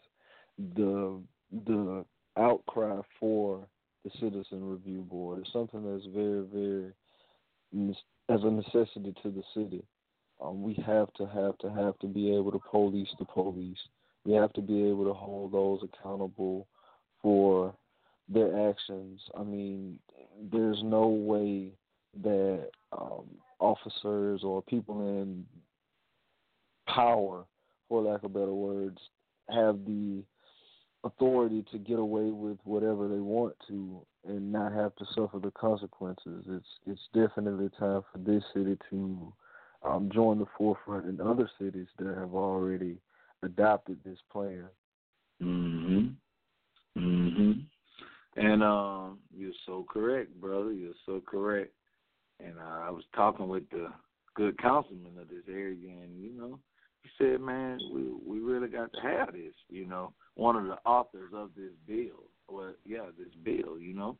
the 0.76 1.20
the 1.66 2.04
outcry 2.36 3.00
for 3.18 3.66
the 4.04 4.10
citizen 4.20 4.64
review 4.64 5.02
board. 5.02 5.40
It's 5.40 5.52
something 5.52 5.82
that's 5.84 6.06
very 6.14 6.44
very 6.52 6.92
as 8.28 8.40
a 8.42 8.50
necessity 8.50 9.14
to 9.22 9.30
the 9.30 9.42
city. 9.54 9.84
Um, 10.40 10.62
we 10.62 10.74
have 10.86 11.12
to 11.14 11.26
have 11.26 11.58
to 11.58 11.70
have 11.70 11.98
to 11.98 12.06
be 12.06 12.34
able 12.34 12.52
to 12.52 12.60
police 12.70 13.08
the 13.18 13.24
police. 13.24 13.78
We 14.24 14.34
have 14.34 14.52
to 14.54 14.60
be 14.60 14.88
able 14.88 15.04
to 15.04 15.14
hold 15.14 15.52
those 15.52 15.80
accountable 15.82 16.66
for 17.22 17.74
their 18.28 18.70
actions. 18.70 19.20
I 19.36 19.42
mean, 19.42 19.98
there's 20.52 20.80
no 20.82 21.08
way 21.08 21.72
that 22.22 22.70
um, 22.92 23.24
officers 23.58 24.42
or 24.44 24.62
people 24.62 25.08
in 25.08 25.44
power, 26.86 27.44
for 27.88 28.02
lack 28.02 28.22
of 28.22 28.32
better 28.34 28.52
words, 28.52 28.98
have 29.48 29.84
the 29.86 30.22
authority 31.04 31.64
to 31.72 31.78
get 31.78 31.98
away 31.98 32.30
with 32.30 32.58
whatever 32.64 33.08
they 33.08 33.20
want 33.20 33.54
to 33.68 34.04
and 34.26 34.52
not 34.52 34.72
have 34.72 34.94
to 34.96 35.06
suffer 35.14 35.38
the 35.38 35.50
consequences. 35.52 36.44
It's 36.48 36.66
it's 36.86 37.08
definitely 37.14 37.70
time 37.78 38.02
for 38.12 38.18
this 38.18 38.42
city 38.52 38.76
to 38.90 39.32
um, 39.82 40.10
join 40.12 40.38
the 40.38 40.46
forefront 40.56 41.06
in 41.06 41.20
other 41.20 41.48
cities 41.60 41.86
that 41.98 42.16
have 42.16 42.34
already 42.34 42.98
adopted 43.42 43.98
this 44.04 44.18
plan. 44.30 44.68
Mhm. 45.40 46.16
Mhm. 46.96 47.64
And 48.36 48.62
um, 48.62 49.20
you're 49.32 49.52
so 49.66 49.84
correct, 49.88 50.32
brother. 50.40 50.72
You're 50.72 50.94
so 51.06 51.20
correct. 51.20 51.72
And 52.40 52.58
uh, 52.58 52.80
I 52.86 52.90
was 52.90 53.04
talking 53.14 53.48
with 53.48 53.68
the 53.70 53.92
good 54.34 54.58
councilman 54.58 55.18
of 55.18 55.28
this 55.28 55.44
area, 55.48 55.90
and 55.90 56.20
you 56.20 56.32
know, 56.32 56.58
he 57.02 57.10
said, 57.18 57.40
"Man, 57.40 57.80
we 57.92 58.02
we 58.24 58.40
really 58.40 58.68
got 58.68 58.92
to 58.92 59.00
have 59.00 59.32
this." 59.32 59.54
You 59.68 59.86
know, 59.86 60.12
one 60.34 60.56
of 60.56 60.66
the 60.66 60.78
authors 60.84 61.32
of 61.34 61.50
this 61.56 61.72
bill, 61.86 62.24
well, 62.48 62.74
yeah, 62.84 63.06
this 63.18 63.34
bill, 63.42 63.78
you 63.78 63.94
know, 63.94 64.16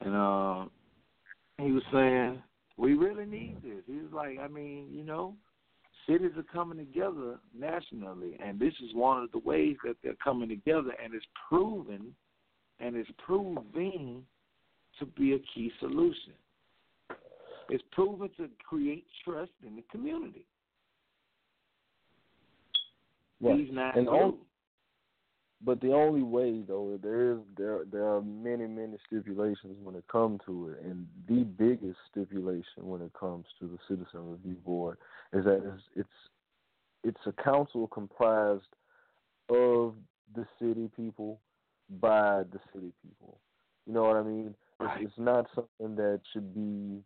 and 0.00 0.14
uh, 0.14 0.66
he 1.58 1.72
was 1.72 1.82
saying 1.92 2.42
we 2.78 2.94
really 2.94 3.26
need 3.26 3.56
this. 3.62 3.82
He 3.86 3.96
was 3.96 4.12
like, 4.12 4.38
I 4.40 4.48
mean, 4.48 4.86
you 4.90 5.02
know, 5.02 5.34
cities 6.08 6.30
are 6.36 6.44
coming 6.44 6.78
together 6.78 7.38
nationally, 7.58 8.38
and 8.42 8.58
this 8.58 8.72
is 8.82 8.94
one 8.94 9.22
of 9.22 9.32
the 9.32 9.40
ways 9.40 9.76
that 9.84 9.96
they're 10.02 10.14
coming 10.22 10.48
together, 10.48 10.92
and 11.02 11.12
it's 11.12 11.26
proven, 11.48 12.14
and 12.80 12.96
it's 12.96 13.10
proving 13.18 14.22
to 15.00 15.06
be 15.06 15.34
a 15.34 15.38
key 15.54 15.70
solution. 15.80 16.32
It's 17.68 17.84
proven 17.92 18.30
to 18.38 18.48
create 18.66 19.04
trust 19.24 19.50
in 19.66 19.76
the 19.76 19.84
community. 19.90 20.46
Right. 23.40 23.58
These 23.58 23.68
nine 23.72 23.92
and 23.94 24.08
all, 24.08 24.38
but 25.64 25.80
the 25.80 25.92
only 25.92 26.22
way 26.22 26.62
though 26.66 26.98
there 27.02 27.32
is 27.32 27.38
there 27.56 27.80
there 27.90 28.04
are 28.04 28.22
many 28.22 28.66
many 28.66 28.96
stipulations 29.06 29.76
when 29.82 29.94
it 29.96 30.06
comes 30.08 30.40
to 30.46 30.70
it, 30.70 30.84
and 30.84 31.06
the 31.28 31.44
biggest 31.44 31.98
stipulation 32.10 32.86
when 32.86 33.02
it 33.02 33.12
comes 33.18 33.44
to 33.58 33.66
the 33.66 33.78
citizen 33.88 34.30
review 34.30 34.56
board 34.64 34.98
is 35.32 35.44
that 35.44 35.62
it's 35.64 35.82
it's, 35.96 36.08
it's 37.04 37.26
a 37.26 37.42
council 37.42 37.88
comprised 37.88 38.62
of 39.48 39.94
the 40.34 40.46
city 40.60 40.90
people 40.96 41.40
by 42.00 42.42
the 42.52 42.60
city 42.72 42.92
people. 43.02 43.38
You 43.86 43.94
know 43.94 44.02
what 44.02 44.16
I 44.16 44.22
mean? 44.22 44.54
It's, 44.80 44.90
it's 45.00 45.18
not 45.18 45.46
something 45.54 45.96
that 45.96 46.20
should 46.32 46.54
be 46.54 47.02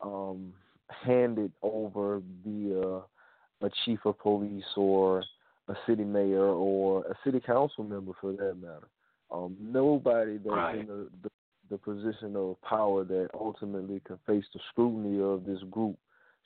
um, 0.00 0.52
handed 0.88 1.52
over 1.62 2.22
via 2.44 3.00
a 3.60 3.70
chief 3.84 4.00
of 4.04 4.18
police 4.18 4.64
or 4.76 5.24
a 5.68 5.74
city 5.86 6.04
mayor 6.04 6.44
or 6.46 7.04
a 7.06 7.14
city 7.24 7.40
council 7.40 7.84
member 7.84 8.12
for 8.20 8.32
that 8.32 8.56
matter. 8.60 8.88
Um, 9.30 9.56
nobody 9.60 10.36
that's 10.38 10.46
Right. 10.54 10.78
in 10.80 10.86
the, 10.86 11.08
the 11.22 11.30
the 11.70 11.78
position 11.78 12.36
of 12.36 12.60
power 12.60 13.04
that 13.04 13.30
ultimately 13.32 13.98
can 14.06 14.18
face 14.26 14.44
the 14.52 14.60
scrutiny 14.68 15.18
of 15.22 15.46
this 15.46 15.62
group 15.70 15.96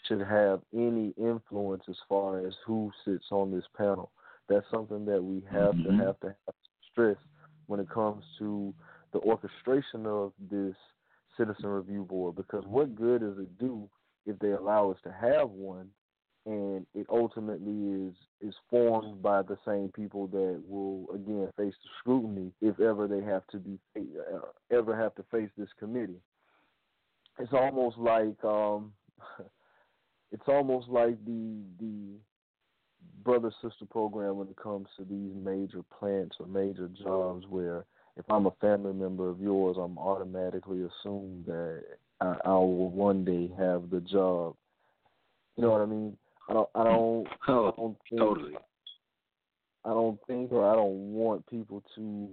should 0.07 0.20
have 0.20 0.61
any 0.72 1.12
influence 1.18 1.83
as 1.88 1.96
far 2.09 2.38
as 2.46 2.54
who 2.64 2.92
sits 3.04 3.24
on 3.33 3.50
this 3.50 3.64
panel. 3.76 4.12
That's 4.48 4.64
something 4.70 5.04
that 5.07 5.22
we 5.22 5.40
have 5.50 5.72
to 5.83 5.88
Mhm. 5.90 6.07
have 6.07 6.20
to 6.20 6.28
have 6.28 6.54
stress 6.92 7.18
when 7.66 7.81
it 7.81 7.88
comes 7.88 8.24
to 8.38 8.72
the 9.11 9.18
orchestration 9.18 10.07
of 10.07 10.33
this 10.38 10.76
citizen 11.37 11.68
review 11.68 12.04
board 12.04 12.37
because 12.37 12.64
what 12.66 12.94
good 12.94 13.20
does 13.20 13.38
it 13.38 13.59
do 13.59 13.88
if 14.24 14.38
they 14.38 14.52
allow 14.52 14.90
us 14.90 15.00
to 15.02 15.11
have 15.11 15.50
one 15.50 15.90
and 16.46 16.87
it 16.94 17.07
ultimately 17.11 18.07
is 18.07 18.14
is 18.40 18.55
formed 18.70 19.20
by 19.22 19.42
the 19.42 19.59
same 19.66 19.90
people 19.94 20.27
that 20.29 20.62
will 20.66 21.07
again 21.14 21.48
face 21.57 21.74
the 21.83 21.90
scrutiny 21.98 22.53
if 22.61 22.79
ever 22.81 23.07
they 23.07 23.22
have 23.22 23.46
to 23.48 23.59
be 23.59 23.79
uh, 23.96 24.38
ever 24.70 24.96
have 24.96 25.14
to 25.16 25.24
face 25.31 25.51
this 25.57 25.68
committee. 25.79 26.20
It's 27.38 27.53
almost 27.53 27.98
like 27.98 28.42
um, 28.44 28.92
it's 30.33 30.48
almost 30.48 30.88
like 30.88 31.22
the 31.24 31.62
the 31.81 32.18
brother 33.24 33.53
sister 33.62 33.85
program 33.90 34.37
when 34.37 34.48
it 34.48 34.57
comes 34.57 34.87
to 34.96 35.05
these 35.05 35.33
major 35.35 35.83
plants 35.98 36.37
or 36.40 36.46
major 36.46 36.88
jobs 37.03 37.44
where 37.48 37.85
if 38.16 38.24
I'm 38.31 38.46
a 38.46 38.53
family 38.61 38.92
member 38.92 39.29
of 39.29 39.40
yours, 39.40 39.77
I'm 39.79 39.96
automatically 39.96 40.79
assumed 40.83 41.46
that 41.46 41.85
I, 42.20 42.37
I 42.44 42.51
will 42.51 42.90
one 42.90 43.24
day 43.24 43.51
have 43.57 43.90
the 43.90 44.01
job. 44.01 44.57
You 45.57 45.64
know 45.64 45.70
what 45.70 45.83
I 45.83 45.87
mean? 45.87 46.16
I 46.48 46.52
don't. 46.54 46.68
I 46.74 46.84
don't. 46.84 47.26
Oh, 47.48 47.66
I 47.66 47.68
Oh, 47.68 47.74
don't 47.76 47.96
think, 48.08 48.20
totally. 48.20 48.56
I 49.84 49.88
don't 49.90 50.18
think, 50.26 50.53
or 50.53 50.70
I 50.70 50.74
don't 50.74 51.12
want 51.14 51.46
people 51.46 51.82
to 51.94 52.28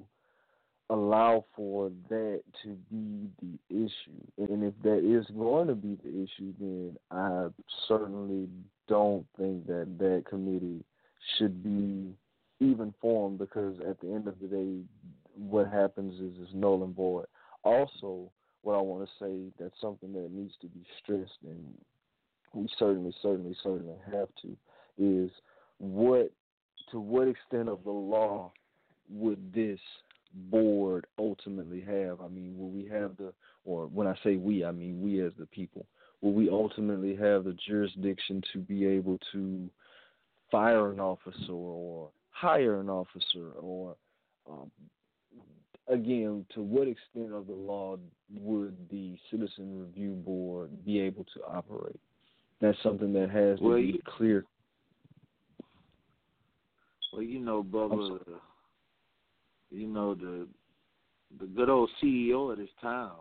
allow 0.89 1.45
for 1.55 1.91
that 2.09 2.41
to 2.63 2.69
be 2.91 3.29
the 3.41 3.75
issue. 3.75 4.21
And 4.37 4.63
if 4.63 4.73
that 4.83 4.99
is 4.99 5.25
going 5.35 5.67
to 5.67 5.75
be 5.75 5.97
the 6.03 6.09
issue, 6.23 6.53
then 6.59 6.97
I 7.11 7.47
certainly 7.87 8.47
don't 8.87 9.25
think 9.37 9.65
that 9.67 9.97
that 9.99 10.25
committee 10.29 10.83
should 11.37 11.63
be 11.63 12.13
even 12.59 12.93
formed 13.01 13.39
because 13.39 13.75
at 13.87 13.99
the 13.99 14.13
end 14.13 14.27
of 14.27 14.35
the 14.39 14.47
day, 14.47 14.79
what 15.37 15.71
happens 15.71 16.13
is 16.19 16.33
it's 16.41 16.53
null 16.53 16.83
and 16.83 16.95
void. 16.95 17.25
Also, 17.63 18.31
what 18.61 18.75
I 18.75 18.81
want 18.81 19.07
to 19.07 19.25
say 19.25 19.51
that's 19.59 19.79
something 19.81 20.13
that 20.13 20.31
needs 20.31 20.53
to 20.61 20.67
be 20.67 20.83
stressed, 21.01 21.39
and 21.43 21.73
we 22.55 22.67
certainly, 22.79 23.13
certainly, 23.21 23.55
certainly 23.61 23.95
have 24.11 24.29
to, 24.41 24.55
is 24.97 25.29
what 25.77 26.31
to 26.91 26.99
what 26.99 27.27
extent 27.27 27.69
of 27.69 27.83
the 27.83 27.91
law 27.91 28.51
would 29.09 29.53
this 29.53 29.79
board 30.49 31.05
ultimately 31.19 31.81
have? 31.81 32.21
I 32.21 32.27
mean, 32.27 32.55
will 32.57 32.69
we 32.69 32.87
have 32.87 33.17
the, 33.17 33.33
or 33.65 33.87
when 33.87 34.07
I 34.07 34.15
say 34.23 34.35
we, 34.35 34.63
I 34.63 34.71
mean 34.71 35.01
we 35.01 35.25
as 35.25 35.33
the 35.37 35.45
people, 35.47 35.85
will 36.21 36.33
we 36.33 36.49
ultimately 36.49 37.15
have 37.15 37.43
the 37.43 37.57
jurisdiction 37.67 38.41
to 38.53 38.59
be 38.59 38.85
able 38.85 39.19
to 39.31 39.69
fire 40.51 40.91
an 40.91 40.99
officer 40.99 41.51
or 41.51 42.09
hire 42.29 42.79
an 42.79 42.89
officer 42.89 43.51
or 43.59 43.95
um, 44.49 44.71
again, 45.87 46.45
to 46.53 46.61
what 46.61 46.87
extent 46.87 47.33
of 47.33 47.47
the 47.47 47.53
law 47.53 47.97
would 48.39 48.75
the 48.89 49.17
Citizen 49.31 49.79
Review 49.79 50.11
Board 50.11 50.69
be 50.85 50.99
able 50.99 51.25
to 51.35 51.43
operate? 51.47 51.99
That's 52.61 52.77
something 52.83 53.13
that 53.13 53.29
has 53.29 53.59
to 53.59 53.75
be 53.75 53.81
you, 53.81 53.99
clear. 54.17 54.45
Well, 57.11 57.21
you 57.21 57.39
know, 57.39 57.63
Bubba, 57.63 58.19
you 59.71 59.87
know 59.87 60.15
the 60.15 60.47
the 61.39 61.45
good 61.45 61.69
old 61.69 61.89
CEO 62.01 62.51
of 62.51 62.57
this 62.57 62.69
town 62.81 63.15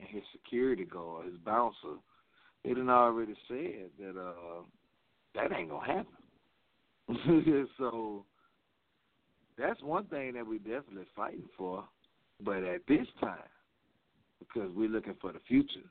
and 0.00 0.08
his 0.08 0.22
security 0.32 0.84
guard, 0.84 1.26
his 1.26 1.36
bouncer, 1.44 1.96
they 2.64 2.74
done 2.74 2.90
already 2.90 3.34
said 3.48 3.90
that 3.98 4.20
uh 4.20 4.62
that 5.34 5.56
ain't 5.56 5.70
gonna 5.70 5.86
happen. 5.86 7.66
so 7.78 8.24
that's 9.58 9.82
one 9.82 10.04
thing 10.06 10.34
that 10.34 10.46
we 10.46 10.58
definitely 10.58 11.06
fighting 11.16 11.48
for. 11.56 11.84
But 12.44 12.62
at 12.62 12.82
this 12.86 13.06
time, 13.20 13.38
because 14.38 14.70
we're 14.74 14.88
looking 14.88 15.16
for 15.20 15.32
the 15.32 15.40
future, 15.48 15.88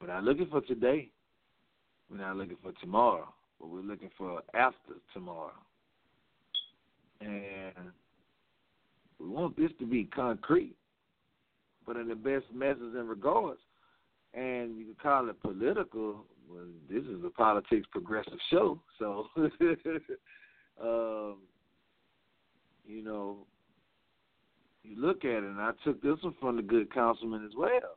we're 0.00 0.08
not 0.08 0.24
looking 0.24 0.48
for 0.48 0.60
today. 0.62 1.10
We're 2.12 2.18
not 2.18 2.36
looking 2.36 2.58
for 2.62 2.72
tomorrow, 2.72 3.32
but 3.58 3.70
we're 3.70 3.80
looking 3.80 4.10
for 4.18 4.42
after 4.54 4.94
tomorrow. 5.14 5.52
And 7.20 7.90
we 9.18 9.28
want 9.28 9.56
this 9.56 9.70
to 9.78 9.86
be 9.86 10.04
concrete, 10.04 10.76
but 11.86 11.96
in 11.96 12.08
the 12.08 12.14
best 12.14 12.44
measures 12.52 12.94
and 12.96 13.08
regards. 13.08 13.60
And 14.34 14.76
you 14.76 14.84
can 14.84 14.96
call 15.02 15.28
it 15.30 15.40
political. 15.40 16.26
Well, 16.50 16.66
this 16.90 17.04
is 17.04 17.24
a 17.24 17.30
politics 17.30 17.86
progressive 17.90 18.38
show, 18.50 18.78
so 18.98 19.28
um, 20.82 21.36
you 22.84 23.02
know, 23.02 23.38
you 24.82 25.00
look 25.00 25.24
at 25.24 25.30
it, 25.30 25.44
and 25.44 25.60
I 25.60 25.70
took 25.84 26.02
this 26.02 26.18
one 26.20 26.34
from 26.40 26.56
the 26.56 26.62
good 26.62 26.92
councilman 26.92 27.46
as 27.46 27.52
well, 27.56 27.96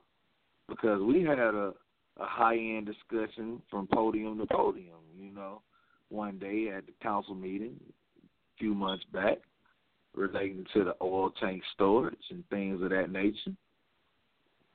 because 0.69 1.01
we 1.01 1.23
had 1.23 1.39
a 1.39 1.73
a 2.19 2.25
high 2.25 2.57
end 2.57 2.87
discussion 2.87 3.61
from 3.69 3.87
podium 3.87 4.37
to 4.39 4.45
podium. 4.45 4.99
You 5.17 5.31
know, 5.31 5.61
one 6.09 6.37
day 6.37 6.69
at 6.75 6.85
the 6.85 6.93
council 7.01 7.35
meeting 7.35 7.75
a 8.17 8.57
few 8.59 8.73
months 8.73 9.05
back, 9.11 9.37
relating 10.13 10.65
to 10.73 10.83
the 10.83 10.95
oil 11.01 11.31
tank 11.39 11.61
storage 11.73 12.15
and 12.29 12.47
things 12.49 12.81
of 12.81 12.89
that 12.89 13.11
nature. 13.11 13.55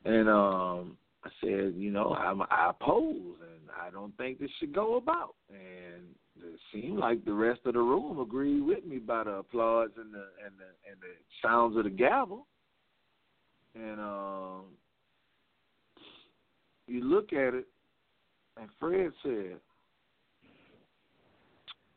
And 0.04 0.28
um 0.28 0.96
I 1.22 1.28
said, 1.40 1.74
you 1.76 1.90
know, 1.90 2.14
I'm, 2.14 2.42
I 2.42 2.70
oppose, 2.70 3.14
and 3.14 3.68
I 3.78 3.90
don't 3.90 4.16
think 4.16 4.38
this 4.38 4.50
should 4.58 4.74
go 4.74 4.96
about. 4.96 5.34
And 5.50 6.02
it 6.42 6.58
seemed 6.72 6.98
like 6.98 7.24
the 7.24 7.32
rest 7.34 7.60
of 7.66 7.74
the 7.74 7.80
room 7.80 8.18
agreed 8.18 8.62
with 8.62 8.86
me 8.86 8.98
by 8.98 9.24
the 9.24 9.32
applause 9.32 9.90
and 9.98 10.14
the 10.14 10.24
and 10.44 10.54
the 10.58 10.90
and 10.90 11.00
the 11.00 11.12
sounds 11.42 11.76
of 11.76 11.84
the 11.84 11.90
gavel. 11.90 12.46
And 13.74 14.00
um, 14.00 14.62
you 16.90 17.04
look 17.04 17.32
at 17.32 17.54
it, 17.54 17.66
and 18.56 18.68
Fred 18.78 19.12
said, 19.22 19.60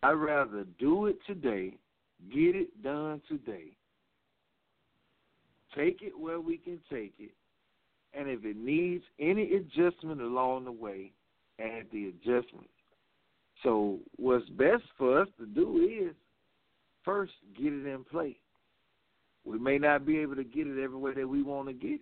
"I'd 0.03 0.11
rather 0.13 0.65
do 0.79 1.07
it 1.07 1.17
today, 1.25 1.77
get 2.31 2.55
it 2.55 2.83
done 2.83 3.21
today, 3.27 3.75
take 5.75 6.01
it 6.01 6.17
where 6.17 6.39
we 6.39 6.57
can 6.57 6.79
take 6.89 7.13
it, 7.19 7.33
and 8.13 8.29
if 8.29 8.45
it 8.45 8.55
needs 8.55 9.03
any 9.19 9.53
adjustment 9.55 10.21
along 10.21 10.65
the 10.65 10.71
way, 10.71 11.11
add 11.59 11.87
the 11.91 12.09
adjustment. 12.09 12.69
So 13.63 13.99
what's 14.17 14.47
best 14.49 14.83
for 14.97 15.21
us 15.21 15.27
to 15.39 15.45
do 15.45 16.07
is 16.07 16.15
first 17.03 17.33
get 17.57 17.73
it 17.73 17.85
in 17.85 18.03
place. 18.03 18.35
We 19.45 19.57
may 19.59 19.77
not 19.77 20.05
be 20.05 20.19
able 20.19 20.35
to 20.35 20.43
get 20.43 20.67
it 20.67 20.81
everywhere 20.81 21.13
that 21.15 21.27
we 21.27 21.43
want 21.43 21.67
to 21.67 21.73
get 21.73 21.99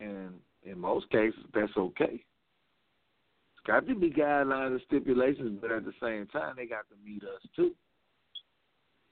And 0.00 0.34
in 0.64 0.78
most 0.78 1.10
cases 1.10 1.40
that's 1.54 1.76
okay. 1.76 2.24
It's 3.54 3.66
got 3.66 3.86
to 3.86 3.94
be 3.94 4.10
guidelines 4.10 4.72
and 4.72 4.80
stipulations, 4.86 5.58
but 5.60 5.70
at 5.70 5.84
the 5.84 5.92
same 6.02 6.26
time 6.28 6.54
they 6.56 6.66
got 6.66 6.88
to 6.88 6.96
meet 7.04 7.22
us 7.22 7.40
too. 7.54 7.72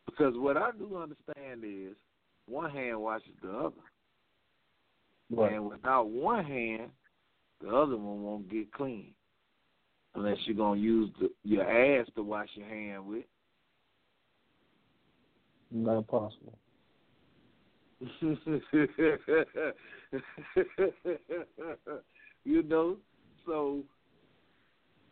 Because 0.07 0.35
what 0.37 0.57
I 0.57 0.71
do 0.77 0.97
understand 0.97 1.63
is 1.65 1.97
one 2.47 2.71
hand 2.71 3.01
washes 3.01 3.29
the 3.43 3.51
other. 3.51 3.75
Right. 5.31 5.53
And 5.53 5.69
without 5.69 6.09
one 6.09 6.45
hand, 6.45 6.91
the 7.61 7.69
other 7.69 7.97
one 7.97 8.23
won't 8.23 8.51
get 8.51 8.73
clean. 8.73 9.13
Unless 10.15 10.39
you're 10.45 10.57
gonna 10.57 10.81
use 10.81 11.11
the, 11.21 11.31
your 11.45 11.63
ass 12.01 12.09
to 12.17 12.23
wash 12.23 12.49
your 12.55 12.67
hand 12.67 13.07
with. 13.07 13.25
Not 15.71 16.09
possible. 16.09 16.59
you 22.45 22.63
know, 22.63 22.97
so 23.47 23.81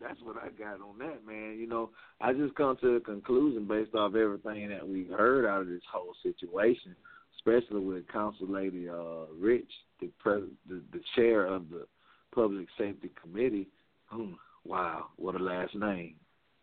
that's 0.00 0.18
what 0.22 0.36
I 0.36 0.48
got 0.58 0.80
on 0.80 0.98
that, 0.98 1.26
man. 1.26 1.56
You 1.58 1.66
know, 1.66 1.90
I 2.20 2.32
just 2.32 2.54
come 2.54 2.76
to 2.80 2.96
a 2.96 3.00
conclusion 3.00 3.66
based 3.66 3.94
off 3.94 4.14
everything 4.14 4.68
that 4.70 4.88
we 4.88 5.04
heard 5.04 5.44
out 5.46 5.62
of 5.62 5.68
this 5.68 5.82
whole 5.92 6.14
situation, 6.22 6.94
especially 7.36 7.80
with 7.80 8.08
Council 8.08 8.48
Lady 8.48 8.88
uh, 8.88 9.26
Rich, 9.38 9.70
the, 10.00 10.08
pres- 10.18 10.48
the 10.68 10.80
the 10.92 11.00
chair 11.14 11.46
of 11.46 11.68
the 11.68 11.86
Public 12.34 12.68
Safety 12.78 13.10
Committee. 13.20 13.68
Hmm, 14.06 14.32
wow, 14.64 15.08
what 15.16 15.34
a 15.34 15.38
last 15.38 15.74
name 15.74 16.14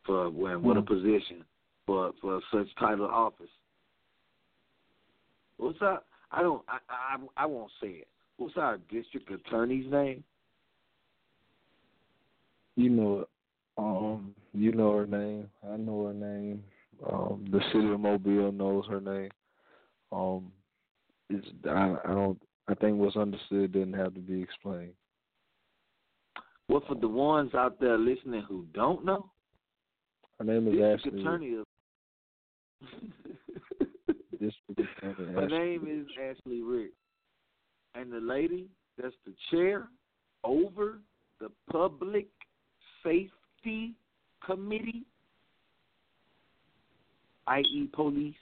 for 0.05 0.29
when 0.29 0.63
what 0.63 0.77
a 0.77 0.81
position 0.81 1.43
for 1.85 2.13
for 2.21 2.39
such 2.51 2.67
title 2.79 3.05
office. 3.05 3.49
What's 5.57 5.81
up? 5.81 6.05
I 6.35 6.41
don't. 6.41 6.61
I, 6.67 6.77
I 6.89 7.43
I 7.43 7.45
won't 7.45 7.71
say 7.81 7.87
it. 7.87 8.07
What's 8.37 8.57
our 8.57 8.77
district 8.91 9.31
attorney's 9.31 9.89
name? 9.89 10.23
You 12.75 12.89
know 12.89 13.19
it. 13.21 13.29
Um, 13.77 14.35
you 14.53 14.73
know 14.73 14.97
her 14.97 15.07
name. 15.07 15.49
I 15.67 15.77
know 15.77 16.07
her 16.07 16.13
name. 16.13 16.63
Um, 17.09 17.45
the 17.51 17.61
city 17.71 17.89
of 17.89 17.99
Mobile 17.99 18.51
knows 18.51 18.85
her 18.89 18.99
name. 18.99 19.31
Um, 20.11 20.51
it's 21.29 21.47
I, 21.69 21.95
I 22.03 22.09
don't. 22.09 22.41
I 22.67 22.73
think 22.73 22.97
what's 22.97 23.15
understood 23.15 23.71
didn't 23.71 23.93
have 23.93 24.13
to 24.15 24.19
be 24.19 24.41
explained. 24.41 24.93
Well, 26.67 26.83
for 26.87 26.95
the 26.95 27.07
ones 27.07 27.53
out 27.53 27.79
there 27.79 27.97
listening 27.97 28.43
who 28.47 28.65
don't 28.73 29.05
know, 29.05 29.29
her 30.39 30.45
name 30.45 30.67
is 30.67 30.73
district 30.73 31.07
Ashley. 31.07 31.21
attorney 31.21 31.55
of 31.55 31.65
Attorney. 34.69 35.33
Her 35.33 35.47
name 35.47 35.87
is 35.89 36.07
Ashley 36.21 36.61
Rich. 36.61 36.91
And 37.95 38.11
the 38.11 38.19
lady 38.19 38.67
that's 39.01 39.15
the 39.25 39.33
chair 39.51 39.87
over 40.43 40.99
the 41.39 41.49
Public 41.71 42.27
Safety 43.03 43.93
Committee, 44.45 45.05
i.e., 47.47 47.89
police. 47.93 48.35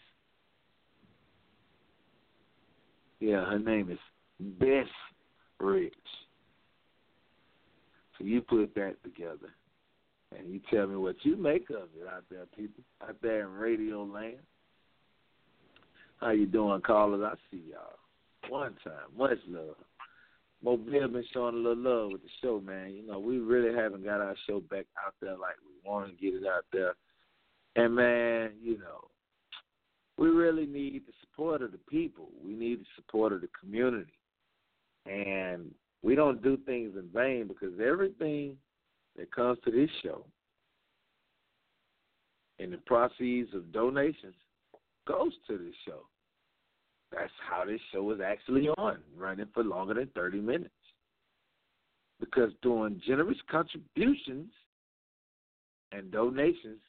Yeah, 3.19 3.45
her 3.45 3.59
name 3.59 3.89
is 3.89 3.99
Bess 4.59 4.87
Rich. 5.59 5.93
So 8.17 8.25
you 8.25 8.41
put 8.41 8.75
that 8.75 8.95
together. 9.03 9.53
And 10.37 10.51
you 10.51 10.59
tell 10.71 10.87
me 10.87 10.95
what 10.95 11.15
you 11.23 11.37
make 11.37 11.69
of 11.69 11.89
it 11.95 12.07
out 12.07 12.23
there, 12.29 12.45
people, 12.57 12.83
out 13.07 13.15
there 13.21 13.41
in 13.41 13.53
radio 13.53 14.03
land. 14.03 14.39
How 16.23 16.29
you 16.29 16.45
doing, 16.45 16.79
callers? 16.79 17.21
I 17.21 17.35
see 17.51 17.63
y'all. 17.69 17.99
One 18.49 18.75
time, 18.81 18.93
much 19.17 19.39
love. 19.45 19.75
Mobile 20.63 21.09
been 21.09 21.25
showing 21.33 21.55
a 21.55 21.57
little 21.57 21.83
love 21.83 22.11
with 22.13 22.21
the 22.21 22.29
show, 22.41 22.61
man. 22.61 22.93
You 22.93 23.05
know, 23.05 23.19
we 23.19 23.39
really 23.39 23.75
haven't 23.75 24.05
got 24.05 24.21
our 24.21 24.35
show 24.47 24.61
back 24.61 24.85
out 25.05 25.15
there 25.21 25.31
like 25.31 25.57
we 25.65 25.89
want 25.89 26.09
to 26.09 26.15
get 26.15 26.41
it 26.41 26.47
out 26.47 26.63
there. 26.71 26.93
And 27.75 27.93
man, 27.93 28.51
you 28.61 28.77
know, 28.77 29.09
we 30.17 30.29
really 30.29 30.65
need 30.65 31.01
the 31.05 31.11
support 31.19 31.61
of 31.61 31.73
the 31.73 31.79
people. 31.89 32.29
We 32.41 32.53
need 32.53 32.79
the 32.79 32.85
support 32.95 33.33
of 33.33 33.41
the 33.41 33.49
community. 33.59 34.13
And 35.05 35.71
we 36.03 36.15
don't 36.15 36.41
do 36.41 36.57
things 36.65 36.93
in 36.95 37.09
vain 37.13 37.49
because 37.49 37.77
everything 37.85 38.55
that 39.17 39.35
comes 39.35 39.57
to 39.65 39.71
this 39.71 39.89
show 40.01 40.25
and 42.59 42.71
the 42.71 42.77
proceeds 42.77 43.53
of 43.53 43.73
donations 43.73 44.35
goes 45.05 45.33
to 45.47 45.57
this 45.57 45.75
show. 45.85 46.03
That's 47.15 47.31
how 47.49 47.65
this 47.65 47.79
show 47.91 48.09
is 48.11 48.19
actually 48.25 48.69
on, 48.69 48.97
running 49.17 49.47
for 49.53 49.63
longer 49.63 49.93
than 49.93 50.09
30 50.15 50.39
minutes. 50.39 50.71
Because 52.19 52.51
doing 52.61 53.01
generous 53.05 53.37
contributions 53.51 54.51
and 55.91 56.11
donations 56.11 56.79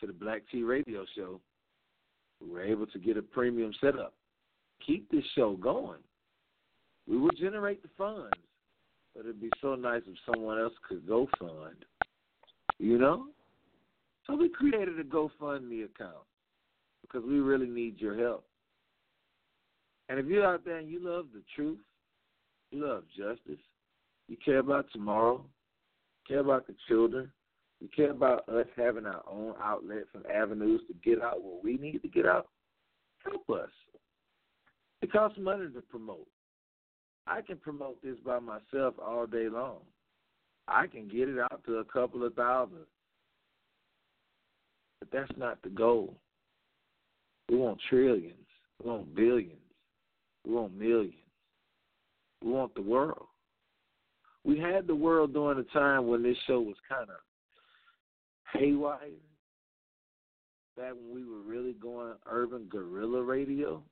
to 0.00 0.06
the 0.06 0.12
Black 0.12 0.42
T 0.50 0.62
Radio 0.62 1.04
Show, 1.16 1.40
we 2.40 2.50
were 2.50 2.64
able 2.64 2.86
to 2.86 2.98
get 2.98 3.16
a 3.16 3.22
premium 3.22 3.72
setup. 3.80 4.14
Keep 4.84 5.10
this 5.10 5.24
show 5.34 5.56
going. 5.56 6.00
We 7.06 7.18
will 7.18 7.30
generate 7.38 7.82
the 7.82 7.90
funds, 7.96 8.32
but 9.14 9.20
it'd 9.20 9.40
be 9.40 9.50
so 9.60 9.74
nice 9.74 10.02
if 10.06 10.16
someone 10.32 10.58
else 10.58 10.72
could 10.88 11.06
go 11.06 11.28
fund. 11.38 11.84
You 12.78 12.98
know? 12.98 13.26
So 14.26 14.34
we 14.34 14.48
created 14.48 14.98
a 14.98 15.04
GoFundMe 15.04 15.84
account 15.84 16.24
because 17.02 17.22
we 17.28 17.38
really 17.40 17.68
need 17.68 18.00
your 18.00 18.18
help. 18.18 18.46
And 20.08 20.18
if 20.18 20.26
you're 20.26 20.46
out 20.46 20.64
there 20.64 20.78
and 20.78 20.88
you 20.88 21.00
love 21.02 21.26
the 21.32 21.42
truth, 21.54 21.78
you 22.70 22.86
love 22.86 23.04
justice, 23.16 23.62
you 24.28 24.36
care 24.44 24.58
about 24.58 24.86
tomorrow, 24.92 25.44
care 26.26 26.40
about 26.40 26.66
the 26.66 26.74
children, 26.88 27.30
you 27.80 27.88
care 27.94 28.10
about 28.10 28.48
us 28.48 28.66
having 28.76 29.06
our 29.06 29.22
own 29.30 29.54
outlets 29.62 30.08
and 30.14 30.26
avenues 30.26 30.80
to 30.88 30.94
get 31.08 31.22
out 31.22 31.42
what 31.42 31.62
we 31.62 31.76
need 31.76 32.02
to 32.02 32.08
get 32.08 32.26
out, 32.26 32.48
help 33.24 33.48
us. 33.50 33.70
It 35.02 35.12
costs 35.12 35.38
money 35.38 35.66
to 35.74 35.80
promote. 35.82 36.26
I 37.26 37.40
can 37.40 37.56
promote 37.56 38.02
this 38.02 38.16
by 38.24 38.38
myself 38.38 38.94
all 39.04 39.26
day 39.26 39.48
long. 39.48 39.80
I 40.68 40.86
can 40.86 41.08
get 41.08 41.28
it 41.28 41.38
out 41.38 41.62
to 41.66 41.76
a 41.76 41.84
couple 41.84 42.24
of 42.24 42.34
thousand. 42.34 42.86
But 45.00 45.08
that's 45.12 45.38
not 45.38 45.62
the 45.62 45.68
goal. 45.70 46.16
We 47.50 47.56
want 47.56 47.78
trillions. 47.88 48.46
We 48.82 48.90
want 48.90 49.14
billions. 49.14 49.63
We 50.46 50.54
want 50.54 50.78
millions. 50.78 51.14
We 52.42 52.50
want 52.50 52.74
the 52.74 52.82
world. 52.82 53.26
We 54.44 54.58
had 54.58 54.86
the 54.86 54.94
world 54.94 55.32
during 55.32 55.58
the 55.58 55.64
time 55.64 56.06
when 56.06 56.22
this 56.22 56.36
show 56.46 56.60
was 56.60 56.76
kind 56.88 57.08
of 57.08 57.16
haywire. 58.52 58.98
Back 60.76 60.92
when 60.92 61.14
we 61.14 61.24
were 61.24 61.40
really 61.40 61.72
going 61.74 62.14
urban 62.30 62.66
guerrilla 62.68 63.22
radio. 63.22 63.82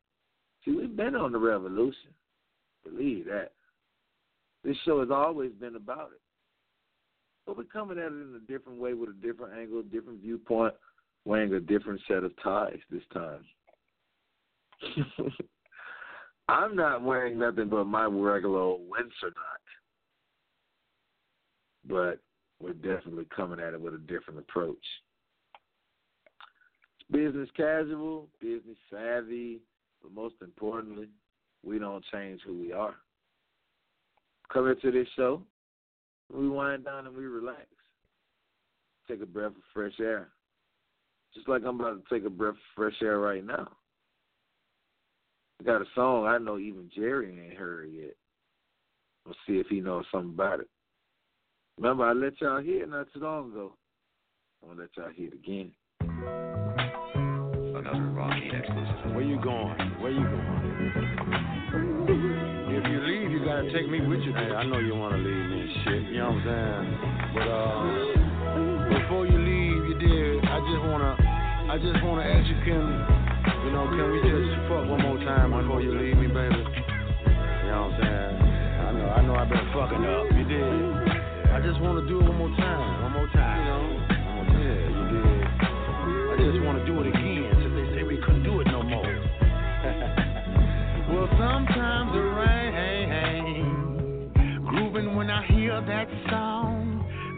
See, 0.65 0.73
we've 0.73 0.97
been 0.97 1.15
on 1.15 1.33
the 1.33 1.39
revolution. 1.39 2.11
Believe 2.85 3.27
that. 3.27 3.53
This 4.65 4.77
show 4.85 5.01
has 5.01 5.11
always 5.11 5.53
been 5.53 5.77
about 5.77 6.11
it. 6.15 6.21
But 7.47 7.57
we're 7.57 7.65
coming 7.65 7.99
at 7.99 8.07
it 8.07 8.13
in 8.13 8.35
a 8.37 8.53
different 8.53 8.79
way 8.79 8.95
with 8.95 9.11
a 9.11 9.27
different 9.27 9.59
angle, 9.59 9.83
different 9.83 10.21
viewpoint, 10.21 10.75
wearing 11.25 11.53
a 11.55 11.61
different 11.61 12.01
set 12.07 12.25
of 12.25 12.33
ties 12.43 12.79
this 12.91 13.03
time. 13.13 13.45
I'm 16.53 16.77
not 16.77 17.03
wearing 17.03 17.39
nothing 17.39 17.71
but 17.71 17.85
my 17.85 18.05
regular 18.05 18.61
old 18.61 18.83
Windsor 18.83 19.11
knot. 19.23 19.63
But 21.89 22.19
we're 22.61 22.75
definitely 22.75 23.27
coming 23.35 23.59
at 23.59 23.73
it 23.73 23.81
with 23.81 23.95
a 23.95 23.99
different 23.99 24.39
approach. 24.39 24.85
Business 27.11 27.49
casual, 27.57 28.29
business 28.39 28.77
savvy, 28.91 29.61
but 30.03 30.13
most 30.13 30.35
importantly, 30.43 31.09
we 31.65 31.79
don't 31.79 32.05
change 32.13 32.43
who 32.45 32.61
we 32.61 32.71
are. 32.71 32.97
Come 34.53 34.69
into 34.69 34.91
this 34.91 35.09
show, 35.17 35.41
we 36.31 36.51
wind 36.51 36.85
down 36.85 37.07
and 37.07 37.17
we 37.17 37.25
relax. 37.25 37.67
Take 39.09 39.23
a 39.23 39.27
breath 39.27 39.53
of 39.53 39.63
fresh 39.73 39.99
air. 40.01 40.29
Just 41.35 41.49
like 41.49 41.63
I'm 41.65 41.81
about 41.81 42.07
to 42.07 42.15
take 42.15 42.27
a 42.27 42.31
breath 42.31 42.55
of 42.55 42.61
fresh 42.77 43.01
air 43.01 43.21
right 43.21 43.45
now. 43.45 43.69
I 45.63 45.65
got 45.65 45.81
a 45.81 45.85
song 45.95 46.27
I 46.27 46.39
know 46.39 46.59
even 46.59 46.91
Jerry 46.93 47.29
ain't 47.31 47.57
heard 47.57 47.89
yet. 47.93 48.17
We'll 49.25 49.37
see 49.47 49.61
if 49.61 49.69
he 49.69 49.79
knows 49.81 50.05
something 50.11 50.35
about 50.35 50.59
it. 50.59 50.67
Remember, 51.79 52.03
I 52.05 52.13
let 52.15 52.41
y'all 52.41 52.61
hear 52.61 52.83
it 52.83 52.89
not 52.91 53.07
too 53.13 53.21
long 53.21 53.53
ago. 53.53 53.77
I'm 54.61 54.71
gonna 54.71 54.81
let 54.81 54.91
y'all 54.97 55.13
hear 55.15 55.29
it 55.29 55.35
again. 55.35 55.71
Another 57.79 58.11
Rocky 58.11 58.51
exclusive. 58.51 59.15
Where 59.15 59.23
you 59.23 59.41
going? 59.41 59.79
Where 60.03 60.11
you 60.11 60.25
going? 60.25 60.63
If 62.75 62.85
you 62.91 63.01
leave, 63.07 63.31
you 63.31 63.45
gotta 63.45 63.73
take 63.73 63.89
me 63.89 64.05
with 64.05 64.19
you. 64.23 64.33
Hey, 64.33 64.51
I 64.51 64.65
know 64.65 64.81
you 64.81 64.97
wanna 64.97 65.19
leave 65.19 65.47
me 65.47 65.61
and 65.61 65.71
shit. 65.85 66.03
You 66.11 66.19
know 66.19 66.33
what 66.33 66.43
I'm 66.43 66.51
saying? 66.51 67.35
But 67.39 67.47
uh, 67.47 68.99
before 68.99 69.27
you 69.29 69.39
leave, 69.39 69.87
you 69.91 69.95
did. 69.95 70.45
I 70.45 70.59
just 70.59 70.83
wanna, 70.91 71.15
I 71.71 71.79
just 71.79 72.03
wanna 72.03 72.25
ask 72.25 72.49
you, 72.49 72.57
can 72.65 73.22
you 73.65 73.71
know, 73.71 73.87
can 73.87 74.11
we 74.11 74.19
just 74.27 74.51
fuck 74.67 74.83
one 74.91 74.99
more 75.03 75.19
time 75.23 75.53
before 75.55 75.81
you 75.81 75.95
leave 75.95 76.17
me, 76.19 76.27
baby? 76.27 76.59
You 76.59 77.71
know 77.71 77.87
what 77.87 77.95
I'm 77.95 78.03
saying? 78.03 78.35
I 78.83 78.91
know, 78.91 79.07
I 79.07 79.23
know 79.23 79.39
I've 79.39 79.47
been 79.49 79.63
fucking 79.71 80.03
up. 80.03 80.27
You 80.35 80.43
did. 80.51 80.67
I 81.55 81.63
just 81.63 81.79
want 81.81 82.03
to 82.03 82.09
do 82.11 82.19
it 82.19 82.27
one 82.27 82.39
more 82.39 82.51
time. 82.59 83.03
One 83.03 83.13
more 83.13 83.29
time. 83.31 83.59
You 83.63 83.67
know? 83.71 83.83
Yeah, 84.59 84.83
you 84.91 85.05
did. 85.15 85.47
I 85.63 86.35
just 86.43 86.59
want 86.67 86.83
to 86.83 86.87
do 86.91 86.99
it 87.03 87.07
again 87.07 87.55
since 87.63 87.75
they 87.79 87.87
say 87.95 88.03
we 88.03 88.19
couldn't 88.19 88.43
do 88.43 88.59
it 88.61 88.67
no 88.67 88.83
more. 88.83 89.07
well, 91.15 91.29
sometimes 91.39 92.11
the 92.13 92.23
rain, 92.43 93.79
grooving 94.67 95.15
when 95.15 95.31
I 95.31 95.47
hear 95.47 95.81
that 95.81 96.09
song. 96.31 96.83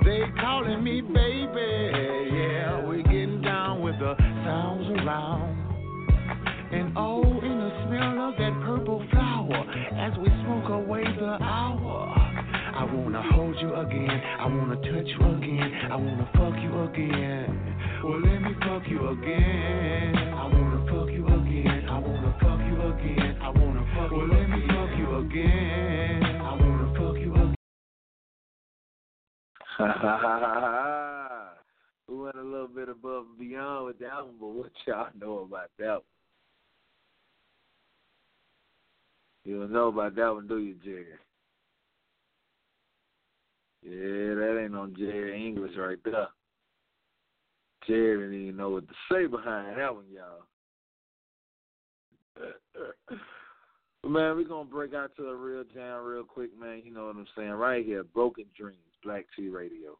They 0.04 0.20
calling 0.40 0.84
me 0.84 1.00
baby. 1.00 1.90
Yeah, 2.32 2.86
we 2.86 3.02
getting 3.02 3.40
down 3.40 3.80
with 3.82 3.98
the 3.98 4.14
sounds 4.44 4.86
around. 5.00 5.43
I 15.94 15.96
wanna 15.96 16.28
fuck 16.32 16.60
you 16.60 16.82
again. 16.82 18.02
Well, 18.02 18.18
let 18.18 18.42
me 18.42 18.50
fuck 18.66 18.82
you 18.88 19.10
again. 19.10 20.16
I 20.16 20.44
wanna 20.48 20.84
fuck 20.90 21.08
you 21.08 21.24
again, 21.24 21.88
I 21.88 21.98
wanna 22.00 22.36
fuck 22.40 22.58
you 22.66 22.82
again, 22.82 23.38
I 23.40 23.48
wanna 23.50 23.86
fuck 23.94 24.10
Well, 24.10 24.26
let 24.26 24.50
me 24.50 24.66
fuck 24.66 24.98
you 24.98 25.16
again. 25.18 26.24
I 26.24 26.54
wanna 26.56 26.98
fuck 26.98 27.16
you 27.22 27.32
again. 27.32 27.54
Ha 29.78 29.86
ha 29.86 30.18
ha 30.20 30.38
ha. 30.40 31.52
We 32.08 32.16
went 32.16 32.38
a 32.38 32.42
little 32.42 32.66
bit 32.66 32.88
above 32.88 33.26
and 33.26 33.38
beyond 33.38 33.86
with 33.86 34.00
that 34.00 34.16
one, 34.16 34.34
but 34.40 34.48
what 34.48 34.72
y'all 34.88 35.10
know 35.16 35.46
about 35.48 35.70
that 35.78 35.92
one? 35.92 36.02
You 39.44 39.60
don't 39.60 39.72
know 39.72 39.88
about 39.88 40.16
that 40.16 40.34
one, 40.34 40.48
do 40.48 40.58
you, 40.58 40.74
Jerry? 40.84 41.06
Yeah, 43.84 44.34
that 44.34 44.60
ain't 44.62 44.72
no 44.72 44.88
Jerry 44.96 45.46
English 45.46 45.72
right 45.76 45.98
there. 46.04 46.28
Jerry 47.86 48.30
didn't 48.30 48.42
even 48.42 48.56
know 48.56 48.70
what 48.70 48.88
to 48.88 48.94
say 49.12 49.26
behind 49.26 49.78
that 49.78 49.94
one, 49.94 50.06
y'all. 50.10 50.46
man, 54.08 54.36
we're 54.36 54.48
gonna 54.48 54.64
break 54.64 54.94
out 54.94 55.14
to 55.16 55.28
a 55.28 55.36
real 55.36 55.64
jam 55.74 56.02
real 56.02 56.24
quick, 56.24 56.58
man. 56.58 56.80
You 56.82 56.92
know 56.94 57.06
what 57.06 57.16
I'm 57.16 57.26
saying? 57.36 57.50
Right 57.50 57.84
here, 57.84 58.04
Broken 58.04 58.46
Dreams, 58.56 58.78
Black 59.02 59.26
T 59.36 59.48
Radio. 59.48 59.98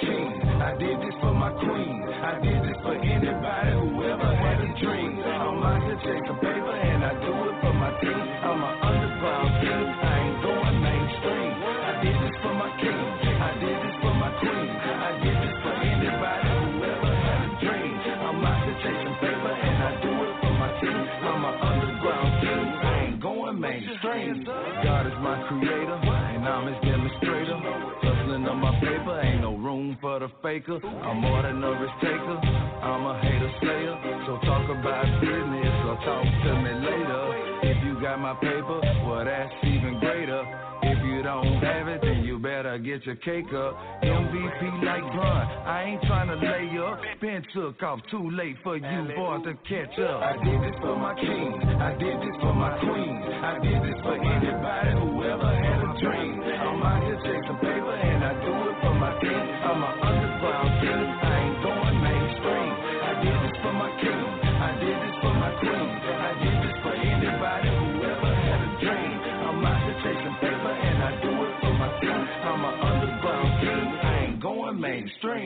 King. 0.00 0.40
I 0.60 0.72
did 0.76 0.96
this 1.00 1.16
for 1.20 1.32
my 1.32 1.52
queen. 1.60 1.96
I 2.08 2.40
did 2.40 2.60
this 2.64 2.78
for 2.80 2.96
anybody 2.96 3.72
who 3.76 3.88
ever 4.08 4.30
had 4.32 4.58
a 4.64 4.70
dream. 4.80 5.20
I'm 5.20 5.60
out 5.60 5.80
to 5.84 5.94
take 6.00 6.24
a 6.24 6.36
paper 6.40 6.74
and 6.74 7.00
I 7.04 7.12
do 7.20 7.32
it 7.48 7.56
for 7.60 7.74
my 7.76 7.92
team. 8.00 8.24
I'm 8.44 8.60
an 8.60 8.74
underground 8.80 9.50
king. 9.60 9.84
I 10.00 10.14
ain't 10.20 10.38
going 10.40 10.76
mainstream. 10.80 11.52
I 11.60 11.92
did 12.00 12.16
this 12.16 12.36
for 12.40 12.54
my 12.56 12.70
king. 12.80 13.00
I 13.40 13.50
did 13.60 13.76
this 13.84 13.96
for 14.00 14.14
my 14.16 14.30
queen. 14.40 14.68
I 14.68 15.10
did 15.20 15.36
this 15.36 15.56
for 15.64 15.74
anybody 15.76 16.48
who 16.48 16.70
ever 16.84 17.12
had 17.20 17.40
a 17.44 17.50
dream. 17.60 17.92
I'm 18.20 18.44
out 18.44 18.60
to 18.64 18.72
take 18.84 19.00
some 19.04 19.16
paper 19.20 19.52
and 19.52 19.78
I 19.80 19.90
do 20.00 20.12
it 20.12 20.34
for 20.44 20.54
my 20.60 20.70
team. 20.80 21.00
I'm 21.28 21.44
an 21.44 21.54
underground 21.60 22.30
king. 22.40 22.66
I 22.84 22.92
ain't 23.04 23.20
going 23.20 23.60
mainstream. 23.60 24.44
God 24.44 25.06
is 25.08 25.18
my 25.20 25.36
creator 25.48 25.98
and 26.04 26.44
I'm 26.48 26.68
his 26.68 26.80
demonstrator. 26.84 27.56
Hustling 28.00 28.44
on 28.44 28.58
my 28.60 28.72
paper 28.80 28.99
for 30.00 30.18
the 30.18 30.28
faker. 30.42 30.80
I'm 30.84 31.20
more 31.20 31.42
than 31.42 31.62
a 31.62 31.70
risk 31.80 31.94
taker. 32.00 32.38
I'm 32.82 33.06
a 33.06 33.20
hater 33.20 33.52
slayer. 33.60 33.96
So 34.26 34.38
talk 34.46 34.64
about 34.70 35.04
business 35.20 35.74
or 35.86 35.96
talk 36.04 36.24
to 36.24 36.52
me 36.62 36.72
later. 36.80 37.22
If 37.62 37.84
you 37.84 38.00
got 38.00 38.18
my 38.18 38.34
paper, 38.34 38.80
well 39.06 39.24
that's 39.24 39.52
even 39.64 40.00
greater. 40.00 40.42
If 40.82 40.98
you 41.04 41.22
don't 41.22 41.60
have 41.60 41.88
it, 41.88 42.00
then 42.02 42.24
you 42.24 42.38
better 42.38 42.78
get 42.78 43.04
your 43.04 43.16
cake 43.16 43.52
up. 43.52 43.76
MVP 44.02 44.82
like 44.82 45.04
Bron, 45.12 45.46
I 45.68 45.84
ain't 45.84 46.02
trying 46.02 46.28
to 46.28 46.36
lay 46.36 46.72
up. 46.80 47.00
Ben 47.20 47.44
took 47.52 47.82
off 47.82 48.00
too 48.10 48.30
late 48.30 48.56
for 48.62 48.76
you 48.76 49.14
boys 49.14 49.44
to 49.44 49.54
catch 49.68 49.98
up. 49.98 50.22
I 50.22 50.32
did 50.42 50.60
this 50.62 50.80
for 50.80 50.96
my 50.96 51.14
king, 51.20 51.60
I 51.78 51.92
did 51.98 52.16
this 52.16 52.36
for 52.40 52.54
my 52.54 52.78
queen, 52.80 53.22
I 53.44 53.58
did 53.60 53.82
this 53.84 54.00
for 54.02 54.16
anybody 54.16 54.92
who 54.96 55.22
ever 55.24 55.52
had 55.52 55.80
a 55.84 56.00
dream. 56.00 56.49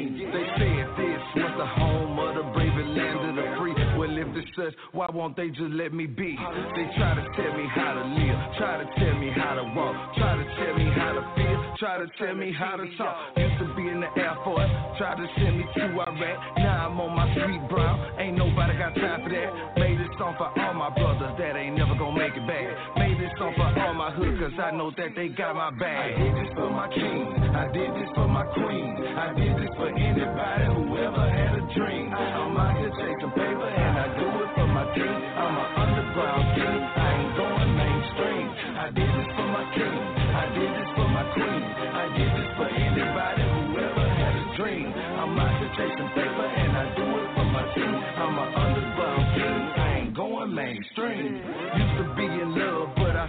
They 0.05 0.45
said 0.61 0.85
this 1.01 1.23
was 1.41 1.55
the 1.57 1.65
home 1.65 2.19
of 2.21 2.37
the 2.37 2.45
brave 2.53 2.77
and 2.77 2.93
land 2.93 3.25
of 3.25 3.35
the 3.41 3.47
free. 3.57 3.73
Well, 3.97 4.13
if 4.13 4.29
as 4.37 4.45
such, 4.53 4.75
why 4.93 5.09
won't 5.09 5.37
they 5.37 5.49
just 5.49 5.73
let 5.73 5.95
me 5.97 6.05
be? 6.05 6.37
They 6.77 6.87
try 6.93 7.17
to 7.17 7.25
tell 7.33 7.53
me 7.57 7.65
how 7.73 7.97
to 7.97 8.05
live, 8.13 8.39
try 8.61 8.85
to 8.85 8.87
tell 9.01 9.17
me 9.17 9.33
how 9.33 9.57
to 9.57 9.65
walk, 9.73 9.97
try 10.21 10.37
to 10.37 10.45
tell 10.61 10.75
me 10.77 10.93
how 10.93 11.17
to 11.17 11.23
feel, 11.33 11.61
try 11.81 11.97
to 11.97 12.09
tell 12.21 12.35
me 12.35 12.53
how 12.53 12.77
to 12.77 12.85
talk. 12.99 13.17
Used 13.37 13.59
to 13.65 13.67
be 13.75 13.89
in 13.89 14.05
the 14.05 14.11
Air 14.21 14.37
Force, 14.45 14.69
try 14.99 15.17
to 15.17 15.27
send 15.41 15.57
me 15.57 15.65
to 15.73 15.81
Iraq. 15.89 16.37
Now 16.59 16.93
I'm 16.93 17.01
on 17.01 17.17
my 17.17 17.25
street 17.41 17.65
brown, 17.73 17.97
ain't 18.21 18.37
nobody 18.37 18.77
got 18.77 18.95
time 18.95 19.25
for 19.25 19.31
that. 19.33 19.81
Made 19.81 19.99
this 19.99 20.13
song 20.19 20.37
for 20.37 20.53
all 20.53 20.75
my 20.75 20.93
brothers 20.93 21.33
that 21.39 21.57
ain't 21.57 21.81
never 21.81 21.97
gonna 21.97 22.19
make 22.19 22.37
it 22.37 22.45
back. 22.45 23.04
Cause 24.45 24.61
I 24.61 24.77
know 24.77 24.93
that 25.01 25.17
they 25.17 25.29
got 25.29 25.57
my 25.57 25.71
back. 25.73 26.05
I 26.05 26.21
did 26.21 26.35
this 26.37 26.53
for 26.53 26.69
my 26.69 26.89
king, 26.93 27.25
I 27.57 27.65
did 27.73 27.91
this 27.97 28.11
for 28.13 28.29
my 28.29 28.45
queen, 28.53 28.93
I 29.17 29.33
did 29.33 29.57
this 29.57 29.73
for 29.73 29.89
anybody 29.89 30.65
who 30.69 30.85
ever 31.01 31.25
had 31.33 31.53
a 31.57 31.65
dream. 31.73 32.13
I'm 32.13 32.53
out 32.53 32.77
here 32.77 32.93
chasing 32.93 33.33
paper 33.33 33.69
and 33.73 33.95
I 33.97 34.07
do 34.21 34.27
it 34.45 34.51
for 34.53 34.69
my 34.69 34.85
team. 34.93 35.17
I'm 35.41 35.57
an 35.57 35.69
underground 35.81 36.54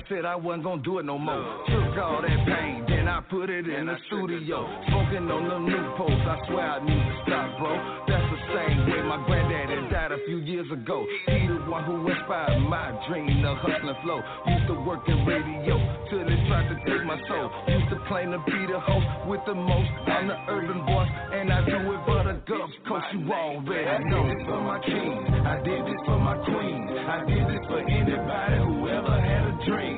said 0.09 0.25
I 0.25 0.35
wasn't 0.35 0.63
gonna 0.63 0.81
do 0.81 0.99
it 0.99 1.05
no 1.05 1.17
more. 1.17 1.41
Took 1.67 1.97
all 1.97 2.21
that 2.21 2.39
pain, 2.45 2.85
then 2.87 3.07
I 3.07 3.21
put 3.29 3.49
it 3.49 3.67
in 3.67 3.85
the 3.87 3.97
studio. 4.07 4.65
Smoking 4.87 5.29
on 5.31 5.43
the 5.49 5.59
new 5.65 5.83
posts, 5.97 6.25
I 6.25 6.37
swear 6.47 6.67
I 6.77 6.79
need 6.85 7.01
to 7.01 7.15
stop, 7.25 7.47
bro. 7.57 7.73
That's 8.07 8.27
the 8.29 8.41
same 8.53 8.77
way 8.85 9.01
my 9.01 9.19
granddaddy 9.25 9.89
died 9.89 10.11
a 10.11 10.19
few 10.25 10.37
years 10.45 10.69
ago. 10.71 11.05
He 11.27 11.47
the 11.47 11.65
one 11.69 11.83
who 11.85 12.05
inspired 12.07 12.59
my 12.69 12.93
dream, 13.07 13.41
the 13.41 13.55
hustling 13.55 13.97
flow. 14.03 14.21
Used 14.47 14.67
to 14.67 14.75
work 14.85 15.07
in 15.07 15.25
radio 15.25 15.75
till 16.09 16.21
it 16.21 16.41
tried 16.47 16.69
to 16.69 16.77
take 16.85 17.03
my 17.05 17.17
soul. 17.27 17.49
Used 17.67 17.89
to 17.89 17.97
claim 18.07 18.31
to 18.31 18.39
be 18.45 18.61
the 18.69 18.79
host 18.79 19.09
with 19.25 19.41
the 19.45 19.55
most. 19.55 19.89
I'm 20.05 20.27
the 20.27 20.37
urban 20.49 20.85
voice, 20.85 21.13
and 21.33 21.51
I 21.51 21.65
do 21.65 21.77
it 21.81 22.01
for 22.05 22.21
the 22.23 22.35
Gulf 22.45 22.69
cause 22.87 23.03
You 23.13 23.31
already 23.31 24.05
know. 24.09 24.25
I 24.25 24.27
did 24.27 24.37
this 24.37 24.45
for 24.45 24.61
my 24.61 24.79
king, 24.85 25.17
I 25.45 25.55
did 25.63 25.81
this 25.85 26.01
for 26.05 26.19
my 26.19 26.35
queen, 26.45 26.81
I 27.05 27.25
did 27.25 27.45
this 27.47 27.63
for 27.67 27.79
anybody 27.79 28.57
who 28.65 28.89
ever 28.89 29.15
had 29.21 29.43
a 29.47 29.65
dream. 29.65 29.94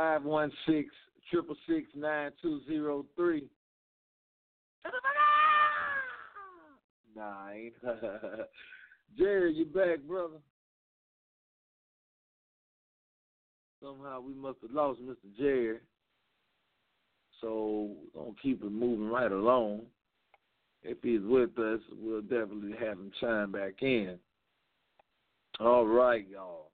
Five 0.00 0.24
one 0.24 0.50
six 0.66 0.88
triple 1.30 1.54
six 1.68 1.86
nine 1.94 2.30
two 2.40 2.62
zero 2.66 3.04
three. 3.16 3.44
I. 7.20 7.70
Jerry, 9.18 9.52
you 9.52 9.66
back, 9.66 9.98
brother? 10.08 10.38
Somehow 13.82 14.22
we 14.22 14.32
must 14.32 14.56
have 14.62 14.70
lost 14.70 15.02
Mr. 15.02 15.16
Jerry. 15.36 15.80
So 17.42 17.90
we're 18.14 18.22
gonna 18.22 18.36
keep 18.42 18.64
it 18.64 18.72
moving 18.72 19.10
right 19.10 19.30
along. 19.30 19.82
If 20.82 20.96
he's 21.02 21.20
with 21.22 21.58
us, 21.58 21.80
we'll 22.00 22.22
definitely 22.22 22.72
have 22.80 22.96
him 22.96 23.12
chime 23.20 23.52
back 23.52 23.82
in. 23.82 24.18
All 25.60 25.84
right, 25.86 26.26
y'all. 26.26 26.70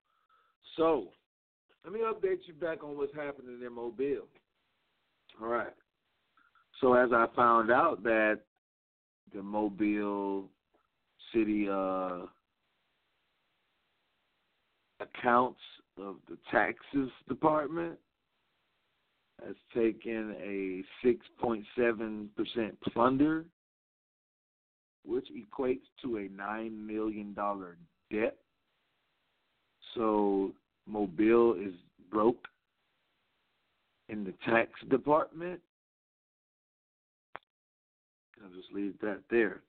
So 0.77 1.09
let 1.87 1.95
me 1.95 2.01
update 2.01 2.41
you 2.47 2.55
back 2.55 2.83
on 2.83 2.97
what's 2.97 3.15
happening 3.15 3.61
in 3.65 3.73
Mobile. 3.73 4.27
All 5.41 5.47
right. 5.47 5.73
So 6.81 6.95
as 6.95 7.11
I 7.13 7.27
found 7.37 7.71
out 7.71 8.03
that 8.03 8.41
the 9.33 9.41
Mobile 9.41 10.51
City 11.33 11.69
uh, 11.71 12.23
accounts 14.99 15.61
of 15.97 16.17
the 16.29 16.37
taxes 16.51 17.09
department 17.29 17.97
has 19.47 19.55
taken 19.73 20.35
a 20.43 20.83
6.7% 21.07 22.29
plunder, 22.93 23.45
which 25.05 25.27
equates 25.31 25.87
to 26.03 26.17
a 26.17 26.29
$9 26.29 26.85
million 26.85 27.37
debt. 28.11 28.37
So 29.95 30.53
Mobile 30.89 31.55
is 31.55 31.75
broke 32.11 32.47
in 34.09 34.25
the 34.25 34.33
tax 34.45 34.71
department. 34.89 35.61
I'll 38.43 38.55
just 38.55 38.73
leave 38.73 38.95
that 39.01 39.21
there. 39.31 39.61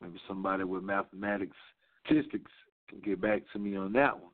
Maybe 0.00 0.18
somebody 0.28 0.64
with 0.64 0.82
mathematics 0.82 1.56
statistics 2.04 2.50
can 2.88 3.00
get 3.00 3.20
back 3.20 3.42
to 3.52 3.58
me 3.58 3.76
on 3.76 3.92
that 3.92 4.14
one. 4.14 4.30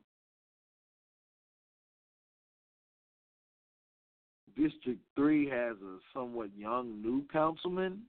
District 4.57 4.99
3 5.15 5.47
has 5.49 5.77
a 5.77 5.97
somewhat 6.13 6.49
young 6.57 7.01
new 7.01 7.23
councilman, 7.31 8.01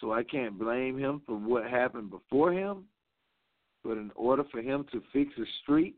so 0.00 0.12
I 0.12 0.22
can't 0.22 0.58
blame 0.58 0.96
him 0.98 1.20
for 1.26 1.36
what 1.36 1.64
happened 1.64 2.10
before 2.10 2.52
him. 2.52 2.84
But 3.82 3.98
in 3.98 4.10
order 4.14 4.44
for 4.50 4.62
him 4.62 4.86
to 4.92 5.02
fix 5.12 5.32
a 5.36 5.44
street 5.62 5.96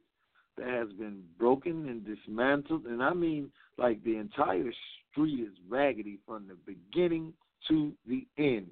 that 0.57 0.69
has 0.69 0.89
been 0.99 1.23
broken 1.39 1.89
and 1.89 2.05
dismantled, 2.05 2.87
and 2.87 3.03
I 3.03 3.13
mean 3.13 3.51
like 3.79 4.03
the 4.05 4.17
entire 4.17 4.73
street 5.11 5.41
is 5.41 5.55
raggedy 5.69 6.19
from 6.27 6.47
the 6.49 6.57
beginning 6.67 7.33
to 7.69 7.93
the 8.07 8.27
end, 8.39 8.69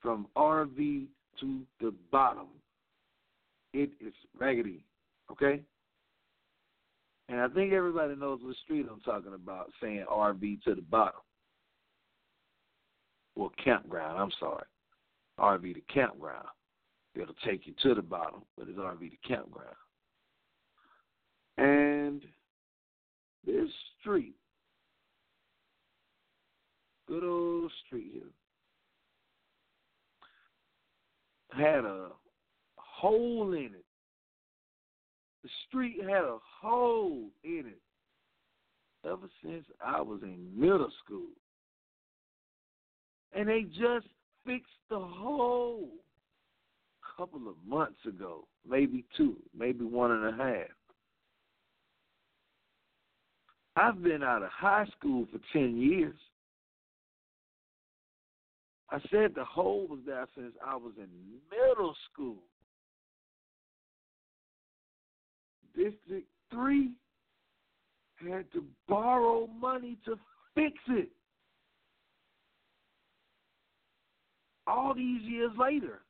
from 0.00 0.26
RV 0.36 1.06
to 1.40 1.60
the 1.80 1.94
bottom. 2.10 2.48
It 3.72 3.90
is 4.00 4.14
raggedy, 4.38 4.84
okay? 5.30 5.62
And 7.28 7.40
I 7.40 7.48
think 7.48 7.72
everybody 7.72 8.16
knows 8.16 8.40
what 8.42 8.56
street 8.64 8.86
I'm 8.90 9.00
talking 9.00 9.34
about, 9.34 9.70
saying 9.82 10.04
RV 10.10 10.62
to 10.64 10.74
the 10.74 10.82
bottom. 10.82 11.20
Well, 13.36 13.52
campground, 13.62 14.18
I'm 14.18 14.32
sorry. 14.40 14.64
RV 15.38 15.74
to 15.74 15.80
campground. 15.92 16.48
It'll 17.14 17.34
take 17.46 17.66
you 17.66 17.74
to 17.82 17.94
the 17.94 18.02
bottom, 18.02 18.42
but 18.56 18.68
it's 18.68 18.78
RV 18.78 18.98
to 19.10 19.28
campground. 19.28 19.76
And 21.58 22.22
this 23.44 23.68
street, 24.00 24.36
good 27.08 27.24
old 27.24 27.72
street 27.84 28.12
here, 28.12 28.22
had 31.50 31.84
a 31.84 32.10
hole 32.76 33.52
in 33.54 33.74
it. 33.74 33.84
The 35.42 35.48
street 35.66 35.96
had 36.00 36.22
a 36.22 36.38
hole 36.60 37.28
in 37.42 37.64
it 37.66 37.80
ever 39.04 39.28
since 39.42 39.64
I 39.84 40.00
was 40.00 40.20
in 40.22 40.48
middle 40.54 40.92
school. 41.04 41.30
And 43.34 43.48
they 43.48 43.62
just 43.62 44.06
fixed 44.46 44.68
the 44.90 45.00
hole 45.00 45.88
a 47.02 47.20
couple 47.20 47.48
of 47.48 47.56
months 47.66 47.98
ago, 48.06 48.46
maybe 48.68 49.04
two, 49.16 49.36
maybe 49.56 49.84
one 49.84 50.12
and 50.12 50.24
a 50.24 50.44
half. 50.44 50.77
I've 53.80 54.02
been 54.02 54.22
out 54.22 54.42
of 54.42 54.50
high 54.50 54.86
school 54.98 55.26
for 55.30 55.38
10 55.52 55.76
years. 55.76 56.16
I 58.90 58.98
said 59.10 59.34
the 59.34 59.44
hole 59.44 59.86
was 59.88 60.00
there 60.06 60.26
since 60.34 60.52
I 60.66 60.74
was 60.76 60.92
in 60.96 61.08
middle 61.50 61.94
school. 62.10 62.38
District 65.76 66.26
3 66.50 66.90
had 68.28 68.50
to 68.52 68.64
borrow 68.88 69.46
money 69.60 69.96
to 70.06 70.18
fix 70.54 70.74
it. 70.88 71.10
all 74.68 74.94
these 74.94 75.22
years 75.22 75.50
later, 75.58 76.00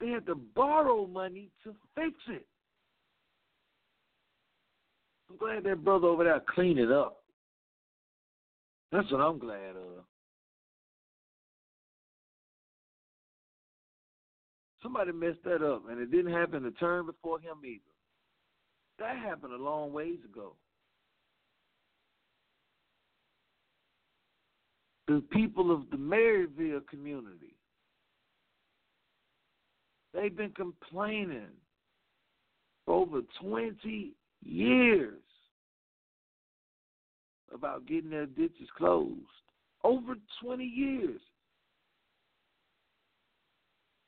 they 0.00 0.08
had 0.08 0.24
to 0.26 0.36
borrow 0.54 1.06
money 1.06 1.50
to 1.64 1.74
fix 1.94 2.14
it. 2.28 2.46
I'm 5.30 5.36
glad 5.36 5.64
that 5.64 5.84
brother 5.84 6.06
over 6.06 6.24
there 6.24 6.42
cleaned 6.54 6.78
it 6.78 6.90
up. 6.90 7.22
That's 8.92 9.10
what 9.10 9.20
I'm 9.20 9.38
glad 9.38 9.70
of. 9.70 10.04
Somebody 14.82 15.12
messed 15.12 15.42
that 15.44 15.62
up, 15.62 15.82
and 15.90 16.00
it 16.00 16.12
didn't 16.12 16.32
happen 16.32 16.62
to 16.62 16.70
turn 16.72 17.06
before 17.06 17.40
him 17.40 17.56
either. 17.64 17.80
That 18.98 19.16
happened 19.16 19.52
a 19.52 19.62
long 19.62 19.92
ways 19.92 20.18
ago. 20.24 20.52
The 25.08 25.22
people 25.32 25.72
of 25.72 25.90
the 25.90 25.96
Maryville 25.96 26.86
community, 26.88 27.54
they've 30.14 30.36
been 30.36 30.50
complaining 30.50 31.48
for 32.84 32.94
over 32.94 33.20
20 33.40 34.12
years 34.46 35.20
about 37.52 37.86
getting 37.86 38.10
their 38.10 38.26
ditches 38.26 38.68
closed. 38.76 39.20
Over 39.84 40.14
20 40.42 40.64
years 40.64 41.20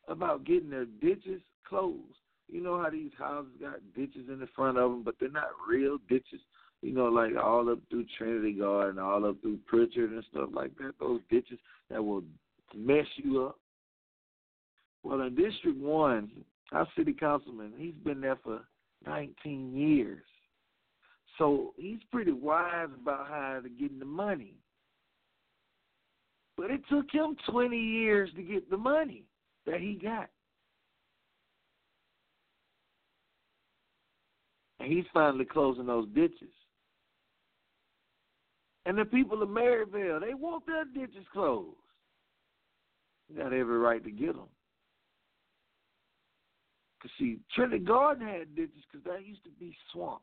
about 0.09 0.45
getting 0.45 0.70
their 0.70 0.86
ditches 1.01 1.41
closed. 1.68 2.01
You 2.49 2.62
know 2.62 2.82
how 2.82 2.91
these 2.91 3.11
houses 3.18 3.53
got 3.61 3.80
ditches 3.95 4.28
in 4.28 4.41
the 4.41 4.49
front 4.57 4.78
of 4.78 4.91
them, 4.91 5.03
but 5.03 5.16
they're 5.20 5.30
not 5.30 5.51
real 5.68 5.99
ditches. 6.09 6.41
You 6.80 6.95
know, 6.95 7.07
like 7.07 7.32
all 7.36 7.68
up 7.70 7.80
through 7.91 8.07
Trinity 8.16 8.53
Garden, 8.53 8.99
all 8.99 9.26
up 9.26 9.41
through 9.43 9.59
Prichard 9.66 10.12
and 10.12 10.24
stuff 10.30 10.49
like 10.53 10.76
that. 10.78 10.93
Those 10.99 11.20
ditches 11.30 11.59
that 11.91 12.03
will 12.03 12.22
mess 12.74 13.07
you 13.16 13.47
up. 13.47 13.59
Well, 15.03 15.20
in 15.22 15.34
District 15.34 15.78
1, 15.78 16.30
our 16.72 16.89
city 16.97 17.12
councilman, 17.12 17.72
he's 17.76 17.95
been 18.05 18.20
there 18.20 18.39
for 18.43 18.61
19 19.07 19.76
years. 19.76 20.22
So 21.38 21.72
he's 21.76 22.01
pretty 22.11 22.32
wise 22.32 22.88
about 23.01 23.28
how 23.28 23.61
to 23.62 23.68
get 23.68 23.99
the 23.99 24.05
money. 24.05 24.55
But 26.57 26.72
it 26.72 26.80
took 26.90 27.07
him 27.12 27.36
20 27.49 27.78
years 27.78 28.30
to 28.34 28.42
get 28.42 28.68
the 28.68 28.76
money 28.76 29.24
that 29.66 29.80
he 29.80 29.94
got. 29.94 30.28
And 34.80 34.92
he's 34.92 35.05
finally 35.12 35.44
closing 35.44 35.86
those 35.86 36.09
ditches. 36.14 36.51
And 38.86 38.99
the 38.99 39.05
people 39.05 39.42
of 39.42 39.49
Maryville, 39.49 40.20
they 40.20 40.34
want 40.34 40.64
their 40.66 40.84
ditches 40.84 41.26
closed. 41.32 41.76
You 43.28 43.42
got 43.42 43.53
every 43.53 43.78
right 43.78 44.03
to 44.03 44.11
get 44.11 44.34
them. 44.34 44.49
Because, 46.99 47.12
see, 47.18 47.38
Trinity 47.55 47.84
Garden 47.84 48.26
had 48.26 48.57
ditches 48.57 48.82
because 48.90 49.05
that 49.05 49.26
used 49.26 49.44
to 49.44 49.51
be 49.61 49.76
swamp. 49.92 50.22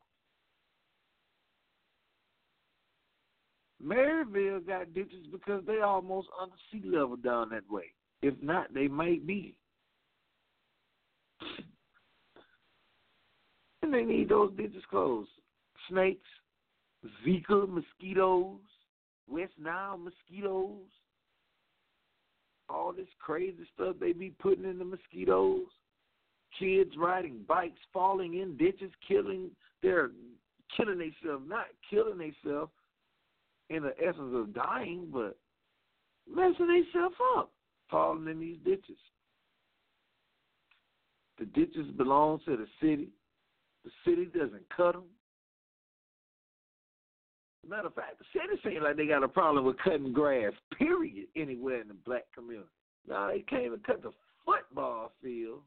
Maryville 3.84 4.66
got 4.66 4.94
ditches 4.94 5.26
because 5.32 5.64
they 5.66 5.80
almost 5.80 6.28
under 6.42 6.56
sea 6.72 6.82
level 6.86 7.16
down 7.16 7.50
that 7.50 7.70
way. 7.70 7.94
If 8.22 8.34
not, 8.42 8.74
they 8.74 8.88
might 8.88 9.26
be. 9.26 9.56
And 13.82 13.94
they 13.94 14.02
need 14.02 14.30
those 14.30 14.52
ditches 14.58 14.82
closed. 14.90 15.30
Snakes, 15.90 16.28
Zika 17.24 17.70
mosquitoes, 17.70 18.58
West 19.28 19.54
Nile 19.60 20.00
mosquitoes, 20.00 20.88
all 22.68 22.92
this 22.92 23.06
crazy 23.24 23.68
stuff 23.76 23.96
they 24.00 24.12
be 24.12 24.32
putting 24.40 24.66
in 24.66 24.80
the 24.80 24.86
mosquitoes. 24.86 25.68
Kids 26.60 26.92
riding 26.98 27.40
bikes, 27.48 27.80
falling 27.92 28.36
in 28.40 28.56
ditches, 28.58 28.92
killing 29.08 29.52
they're 29.82 30.12
killing 30.76 30.98
themselves, 30.98 31.44
not 31.48 31.66
killing 31.90 32.18
themselves 32.18 32.72
in 33.70 33.84
the 33.84 33.94
essence 34.00 34.34
of 34.34 34.54
dying, 34.54 35.08
but 35.12 35.38
messing 36.28 36.68
themselves 36.68 37.16
up 37.38 37.52
falling 37.90 38.28
in 38.28 38.40
these 38.40 38.58
ditches. 38.64 38.98
The 41.38 41.46
ditches 41.46 41.92
belong 41.98 42.40
to 42.46 42.58
the 42.58 42.68
city. 42.82 43.10
The 43.84 43.92
city 44.06 44.26
doesn't 44.26 44.68
cut 44.76 44.94
them. 44.94 45.04
Matter 47.68 47.88
of 47.88 47.96
fact, 47.96 48.20
the 48.20 48.26
city 48.32 48.62
seems 48.64 48.84
like 48.84 48.96
they 48.96 49.08
got 49.08 49.24
a 49.24 49.28
problem 49.28 49.66
with 49.66 49.78
cutting 49.80 50.14
grass, 50.14 50.54
period, 50.78 51.28
anywhere 51.36 51.82
in 51.82 51.88
the 51.88 51.96
black 51.96 52.24
community. 52.34 52.70
Now, 53.08 53.28
they 53.28 53.40
can't 53.40 53.66
even 53.66 53.80
cut 53.80 54.02
the 54.02 54.12
football 54.46 55.14
field 55.22 55.62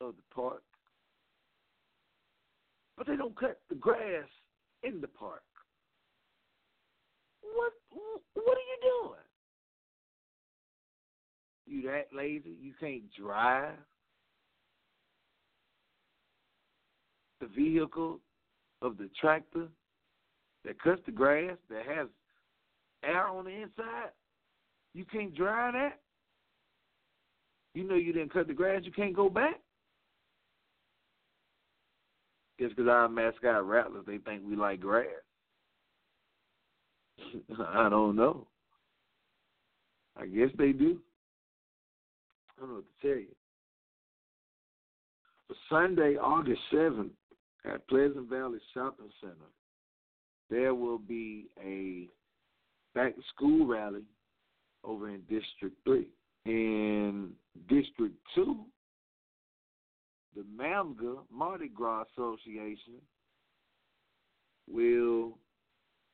of 0.00 0.14
the 0.16 0.34
park, 0.34 0.62
but 2.96 3.06
they 3.06 3.16
don't 3.16 3.38
cut 3.38 3.58
the 3.68 3.74
grass 3.74 4.28
in 4.82 5.00
the 5.00 5.08
park. 5.08 5.42
What 7.42 7.72
what 8.34 8.56
are 8.56 8.60
you 8.60 9.02
doing? 9.02 9.20
You 11.66 11.82
that 11.90 12.16
lazy? 12.16 12.56
You 12.60 12.72
can't 12.78 13.02
drive 13.18 13.74
the 17.40 17.46
vehicle 17.46 18.20
of 18.82 18.98
the 18.98 19.08
tractor 19.20 19.68
that 20.64 20.80
cuts 20.82 21.00
the 21.06 21.12
grass 21.12 21.56
that 21.70 21.84
has 21.86 22.08
air 23.04 23.28
on 23.28 23.44
the 23.44 23.50
inside? 23.50 24.10
You 24.94 25.04
can't 25.04 25.34
drive 25.34 25.74
that? 25.74 26.00
You 27.74 27.84
know 27.84 27.94
you 27.94 28.12
didn't 28.12 28.32
cut 28.32 28.46
the 28.46 28.54
grass, 28.54 28.82
you 28.84 28.92
can't 28.92 29.14
go 29.14 29.28
back? 29.28 29.60
Just 32.58 32.74
because 32.74 32.88
our 32.88 33.08
mascot 33.08 33.66
rattlers, 33.66 34.04
they 34.06 34.18
think 34.18 34.42
we 34.46 34.56
like 34.56 34.80
grass. 34.80 35.06
I 37.68 37.88
don't 37.88 38.16
know. 38.16 38.46
I 40.16 40.26
guess 40.26 40.48
they 40.56 40.72
do. 40.72 40.98
I 42.56 42.60
don't 42.60 42.68
know 42.70 42.74
what 42.76 42.84
to 43.02 43.08
tell 43.08 43.18
you. 43.18 43.34
For 45.48 45.54
Sunday, 45.68 46.16
August 46.16 46.60
7th, 46.72 47.10
at 47.66 47.86
Pleasant 47.88 48.28
Valley 48.28 48.58
Shopping 48.72 49.10
Center, 49.20 49.34
there 50.50 50.74
will 50.74 50.98
be 50.98 51.46
a 51.62 52.08
back 52.94 53.14
to 53.16 53.22
school 53.34 53.66
rally 53.66 54.02
over 54.84 55.08
in 55.10 55.20
District 55.22 55.76
3. 55.84 56.06
In 56.46 57.32
District 57.68 58.14
2, 58.34 58.56
the 60.36 60.44
MAMGA 60.62 61.16
Mardi 61.32 61.68
Gras 61.68 62.04
Association 62.12 63.00
will 64.70 65.38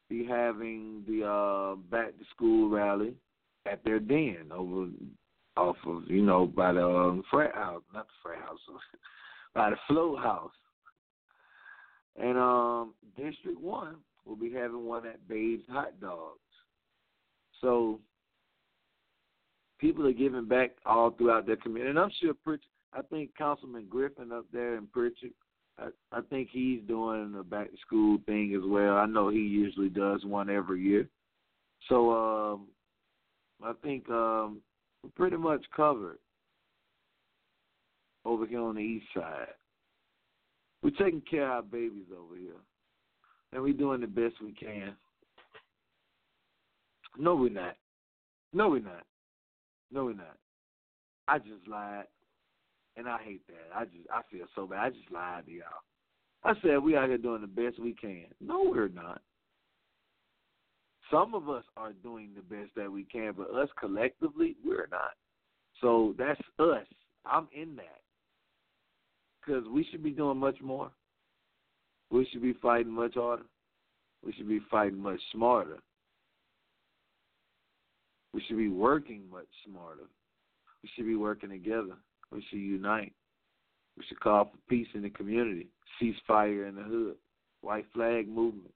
be 0.08 0.24
having 0.24 1.02
the 1.08 1.26
uh, 1.26 1.74
back 1.90 2.16
to 2.18 2.24
school 2.34 2.70
rally 2.70 3.14
at 3.66 3.84
their 3.84 3.98
den 3.98 4.50
over 4.52 4.86
off 5.56 5.76
of 5.86 6.04
you 6.06 6.22
know 6.22 6.46
by 6.46 6.72
the 6.72 6.86
um, 6.86 7.22
frat 7.30 7.54
house, 7.54 7.82
not 7.92 8.06
the 8.06 8.12
frat 8.22 8.38
house, 8.40 8.58
by 9.54 9.70
the 9.70 9.76
float 9.88 10.18
house. 10.20 10.52
And 12.16 12.38
um, 12.38 12.94
District 13.16 13.60
One 13.60 13.96
will 14.24 14.36
be 14.36 14.52
having 14.52 14.84
one 14.84 15.06
at 15.06 15.26
Babe's 15.28 15.64
Hot 15.70 15.98
Dogs. 16.00 16.38
So 17.60 18.00
people 19.78 20.06
are 20.06 20.12
giving 20.12 20.46
back 20.46 20.72
all 20.86 21.10
throughout 21.10 21.46
their 21.46 21.56
community, 21.56 21.90
and 21.90 21.98
I'm 21.98 22.12
sure 22.20 22.34
Prichard. 22.34 22.60
I 22.94 23.02
think 23.02 23.30
Councilman 23.36 23.86
Griffin 23.88 24.32
up 24.32 24.44
there 24.52 24.76
in 24.76 24.86
Prichard. 24.86 25.30
I, 25.78 25.88
I 26.12 26.20
think 26.28 26.48
he's 26.52 26.80
doing 26.86 27.34
a 27.38 27.42
back 27.42 27.70
to 27.70 27.76
school 27.78 28.18
thing 28.26 28.54
as 28.54 28.62
well. 28.68 28.96
I 28.96 29.06
know 29.06 29.30
he 29.30 29.38
usually 29.38 29.88
does 29.88 30.24
one 30.24 30.50
every 30.50 30.82
year. 30.82 31.08
So 31.88 32.12
um, 32.12 32.66
I 33.64 33.72
think 33.82 34.08
um, 34.10 34.60
we're 35.02 35.10
pretty 35.16 35.36
much 35.36 35.64
covered 35.74 36.18
over 38.24 38.46
here 38.46 38.60
on 38.60 38.74
the 38.74 38.82
east 38.82 39.06
side. 39.14 39.48
We're 40.82 40.90
taking 40.90 41.22
care 41.22 41.46
of 41.46 41.50
our 41.50 41.62
babies 41.62 42.06
over 42.16 42.36
here. 42.36 42.52
And 43.52 43.62
we're 43.62 43.72
doing 43.72 44.00
the 44.00 44.06
best 44.06 44.34
we 44.42 44.52
can. 44.52 44.94
No, 47.18 47.36
we're 47.36 47.50
not. 47.50 47.76
No, 48.52 48.70
we're 48.70 48.80
not. 48.80 49.04
No, 49.90 50.06
we're 50.06 50.14
not. 50.14 50.36
I 51.28 51.38
just 51.38 51.68
lied. 51.68 52.04
And 52.96 53.08
I 53.08 53.18
hate 53.22 53.46
that. 53.46 53.74
I 53.74 53.84
just 53.84 54.08
I 54.12 54.20
feel 54.30 54.46
so 54.54 54.66
bad. 54.66 54.78
I 54.78 54.90
just 54.90 55.10
lied 55.10 55.46
to 55.46 55.52
y'all. 55.52 55.66
I 56.44 56.54
said 56.62 56.78
we 56.78 56.96
out 56.96 57.08
here 57.08 57.18
doing 57.18 57.40
the 57.40 57.46
best 57.46 57.78
we 57.78 57.94
can. 57.94 58.26
No, 58.40 58.64
we're 58.66 58.88
not. 58.88 59.22
Some 61.10 61.34
of 61.34 61.48
us 61.48 61.64
are 61.76 61.92
doing 61.92 62.30
the 62.34 62.42
best 62.42 62.70
that 62.74 62.90
we 62.90 63.04
can, 63.04 63.34
but 63.36 63.50
us 63.50 63.68
collectively, 63.78 64.56
we're 64.64 64.88
not. 64.90 65.12
So 65.80 66.14
that's 66.18 66.40
us. 66.58 66.86
I'm 67.26 67.48
in 67.52 67.76
that. 67.76 68.00
Because 69.40 69.64
we 69.68 69.86
should 69.90 70.02
be 70.02 70.10
doing 70.10 70.38
much 70.38 70.60
more. 70.62 70.90
We 72.10 72.26
should 72.30 72.42
be 72.42 72.54
fighting 72.62 72.92
much 72.92 73.14
harder. 73.14 73.44
We 74.24 74.32
should 74.32 74.48
be 74.48 74.60
fighting 74.70 75.00
much 75.00 75.20
smarter. 75.32 75.78
We 78.32 78.42
should 78.46 78.56
be 78.56 78.68
working 78.68 79.22
much 79.30 79.48
smarter. 79.66 80.08
We 80.82 80.90
should 80.94 81.06
be 81.06 81.16
working 81.16 81.50
together. 81.50 81.96
We 82.32 82.44
should 82.48 82.58
unite. 82.58 83.12
We 83.96 84.04
should 84.08 84.20
call 84.20 84.46
for 84.46 84.56
peace 84.68 84.88
in 84.94 85.02
the 85.02 85.10
community, 85.10 85.68
ceasefire 86.00 86.68
in 86.68 86.76
the 86.76 86.82
hood, 86.82 87.16
white 87.60 87.84
flag 87.92 88.26
movement. 88.28 88.72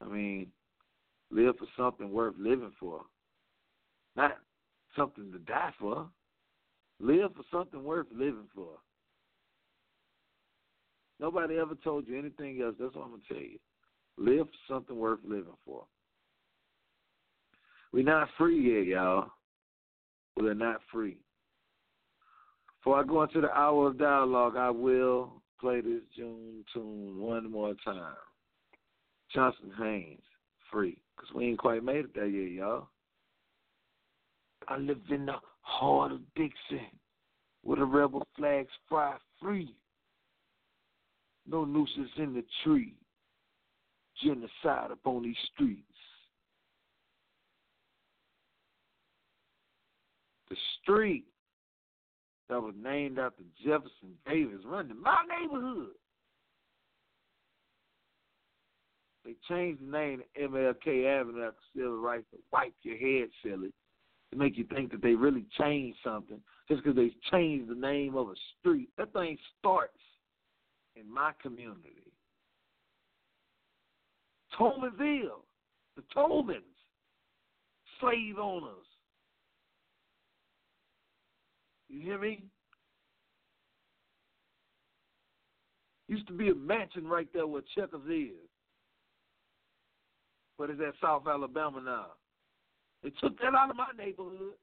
I 0.00 0.06
mean, 0.06 0.46
live 1.30 1.56
for 1.58 1.66
something 1.76 2.10
worth 2.10 2.34
living 2.38 2.72
for, 2.80 3.02
not 4.16 4.38
something 4.96 5.30
to 5.32 5.38
die 5.38 5.72
for. 5.78 6.08
Live 7.00 7.34
for 7.34 7.42
something 7.50 7.82
worth 7.82 8.06
living 8.12 8.48
for. 8.54 8.78
Nobody 11.18 11.58
ever 11.58 11.74
told 11.82 12.06
you 12.06 12.16
anything 12.16 12.62
else. 12.62 12.76
That's 12.78 12.94
what 12.94 13.04
I'm 13.04 13.10
gonna 13.10 13.22
tell 13.28 13.38
you. 13.38 13.58
Live 14.18 14.46
for 14.46 14.74
something 14.74 14.96
worth 14.96 15.18
living 15.24 15.56
for. 15.64 15.84
We're 17.92 18.04
not 18.04 18.28
free 18.38 18.76
yet, 18.76 18.86
y'all. 18.86 19.30
We're 20.36 20.54
not 20.54 20.80
free. 20.92 21.18
Before 22.82 22.98
I 22.98 23.04
go 23.04 23.22
into 23.22 23.40
the 23.40 23.50
hour 23.52 23.88
of 23.88 23.98
dialogue, 23.98 24.56
I 24.56 24.68
will 24.68 25.40
play 25.60 25.80
this 25.80 26.00
June 26.16 26.64
tune 26.74 27.16
one 27.16 27.48
more 27.48 27.74
time. 27.84 28.16
Johnson 29.32 29.70
Haynes, 29.78 30.20
free. 30.68 30.98
Because 31.16 31.32
we 31.32 31.46
ain't 31.46 31.58
quite 31.58 31.84
made 31.84 32.06
it 32.06 32.14
there 32.14 32.26
yet, 32.26 32.50
y'all. 32.50 32.88
I 34.66 34.78
live 34.78 34.98
in 35.10 35.26
the 35.26 35.36
heart 35.60 36.10
of 36.10 36.22
Dixie, 36.34 36.90
where 37.62 37.78
the 37.78 37.84
rebel 37.84 38.26
flags 38.36 38.72
fly 38.88 39.14
free. 39.40 39.72
No 41.46 41.64
nooses 41.64 42.10
in 42.16 42.34
the 42.34 42.44
tree. 42.64 42.94
Genocide 44.20 44.90
upon 44.90 45.22
these 45.22 45.36
streets. 45.54 45.82
The 50.50 50.56
street 50.82 51.26
that 52.48 52.60
was 52.60 52.74
named 52.80 53.18
after 53.18 53.42
Jefferson 53.64 54.16
Davis 54.26 54.60
running 54.64 55.00
my 55.00 55.22
neighborhood. 55.28 55.94
They 59.24 59.36
changed 59.48 59.80
the 59.80 59.90
name 59.90 60.22
to 60.36 60.48
MLK 60.48 61.20
Avenue 61.20 61.46
after 61.46 61.58
civil 61.74 61.98
rights 61.98 62.26
to 62.32 62.38
wipe 62.52 62.74
your 62.82 62.96
head 62.96 63.28
silly 63.42 63.72
to 64.32 64.38
make 64.38 64.56
you 64.56 64.64
think 64.74 64.90
that 64.90 65.02
they 65.02 65.14
really 65.14 65.44
changed 65.58 65.98
something 66.04 66.40
just 66.68 66.82
because 66.82 66.96
they 66.96 67.12
changed 67.30 67.70
the 67.70 67.74
name 67.74 68.16
of 68.16 68.28
a 68.28 68.34
street. 68.58 68.88
That 68.98 69.12
thing 69.12 69.36
starts 69.58 69.98
in 70.96 71.12
my 71.12 71.32
community. 71.40 72.02
Toulminville, 74.58 75.44
the 75.96 76.02
Toulmins, 76.14 76.62
slave 78.00 78.38
owners. 78.38 78.86
You 81.92 82.00
hear 82.00 82.18
me? 82.18 82.42
Used 86.08 86.26
to 86.26 86.32
be 86.32 86.48
a 86.48 86.54
mansion 86.54 87.06
right 87.06 87.28
there 87.34 87.46
where 87.46 87.60
Checkers 87.76 88.00
is. 88.10 88.30
But 90.58 90.70
it's 90.70 90.80
at 90.80 90.94
South 91.02 91.24
Alabama 91.28 91.82
now. 91.84 92.06
They 93.02 93.10
took 93.20 93.38
that 93.40 93.54
out 93.54 93.68
of 93.68 93.76
my 93.76 93.88
neighborhood. 93.96 94.54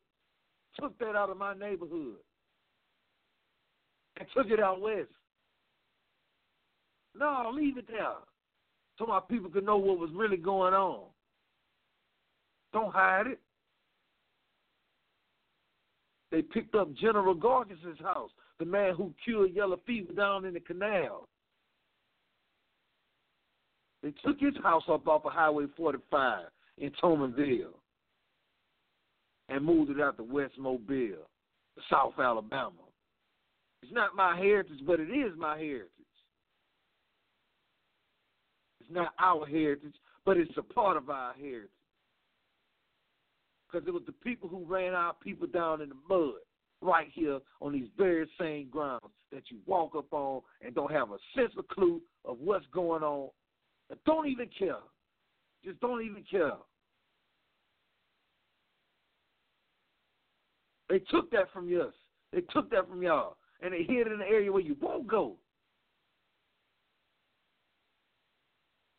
Took 0.79 0.97
that 0.99 1.15
out 1.15 1.29
of 1.29 1.37
my 1.37 1.53
neighborhood. 1.53 2.15
And 4.17 4.27
took 4.35 4.47
it 4.47 4.59
out 4.59 4.81
west. 4.81 5.09
No, 7.15 7.51
leave 7.53 7.77
it 7.77 7.87
there. 7.87 8.07
So 8.97 9.05
my 9.05 9.19
people 9.29 9.51
could 9.51 9.65
know 9.65 9.77
what 9.77 9.99
was 9.99 10.09
really 10.15 10.37
going 10.37 10.73
on. 10.73 11.03
Don't 12.73 12.91
hide 12.91 13.27
it. 13.27 13.39
They 16.31 16.41
picked 16.41 16.75
up 16.75 16.93
General 16.95 17.33
Gorgas's 17.33 17.99
house, 18.03 18.29
the 18.59 18.65
man 18.65 18.93
who 18.95 19.13
cured 19.23 19.55
yellow 19.55 19.79
fever 19.85 20.13
down 20.13 20.45
in 20.45 20.53
the 20.53 20.59
canal. 20.59 21.27
They 24.03 24.13
took 24.23 24.39
his 24.39 24.53
house 24.63 24.83
up 24.89 25.07
off 25.07 25.25
of 25.25 25.33
Highway 25.33 25.65
45 25.75 26.45
in 26.77 26.91
Toulminville 27.01 27.73
and 29.49 29.65
moved 29.65 29.91
it 29.91 29.99
out 29.99 30.17
to 30.17 30.23
West 30.23 30.53
Mobile, 30.57 31.27
South 31.89 32.13
Alabama. 32.17 32.71
It's 33.81 33.91
not 33.91 34.15
my 34.15 34.37
heritage, 34.37 34.79
but 34.85 34.99
it 34.99 35.09
is 35.09 35.33
my 35.37 35.57
heritage. 35.57 35.89
It's 38.81 38.91
not 38.91 39.13
our 39.19 39.45
heritage, 39.45 39.95
but 40.25 40.37
it's 40.37 40.55
a 40.57 40.61
part 40.61 40.97
of 40.97 41.09
our 41.09 41.33
heritage. 41.33 41.69
Because 43.71 43.87
it 43.87 43.91
was 43.91 44.03
the 44.05 44.11
people 44.11 44.49
who 44.49 44.65
ran 44.65 44.93
our 44.93 45.13
people 45.13 45.47
down 45.47 45.81
in 45.81 45.89
the 45.89 45.95
mud 46.09 46.33
right 46.81 47.07
here 47.13 47.39
on 47.61 47.73
these 47.73 47.87
very 47.97 48.27
same 48.39 48.69
grounds 48.69 49.03
that 49.31 49.43
you 49.49 49.57
walk 49.65 49.95
up 49.95 50.11
on 50.11 50.41
and 50.61 50.73
don't 50.73 50.91
have 50.91 51.11
a 51.11 51.17
sense 51.35 51.51
of 51.57 51.67
clue 51.67 52.01
of 52.25 52.37
what's 52.39 52.65
going 52.73 53.03
on. 53.03 53.29
And 53.89 53.99
don't 54.05 54.27
even 54.27 54.49
care. 54.57 54.77
Just 55.63 55.79
don't 55.81 56.03
even 56.03 56.23
care. 56.29 56.53
They 60.89 60.99
took 60.99 61.29
that 61.31 61.51
from 61.53 61.67
us. 61.67 61.93
They 62.33 62.41
took 62.41 62.71
that 62.71 62.87
from 62.89 63.03
y'all. 63.03 63.37
And 63.61 63.73
they 63.73 63.83
hid 63.83 64.07
it 64.07 64.13
in 64.13 64.19
the 64.19 64.25
area 64.25 64.51
where 64.51 64.61
you 64.61 64.75
won't 64.81 65.07
go. 65.07 65.35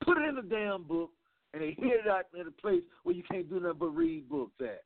Put 0.04 0.18
it 0.18 0.28
in 0.28 0.36
the 0.36 0.42
damn 0.42 0.84
book 0.84 1.10
and 1.52 1.62
they 1.62 1.76
hid 1.78 2.04
it 2.04 2.08
out 2.08 2.26
in 2.38 2.46
a 2.46 2.50
place 2.50 2.82
where 3.02 3.14
you 3.14 3.22
can't 3.30 3.48
do 3.48 3.60
nothing 3.60 3.78
but 3.78 3.88
read 3.88 4.28
books 4.28 4.52
at. 4.60 4.82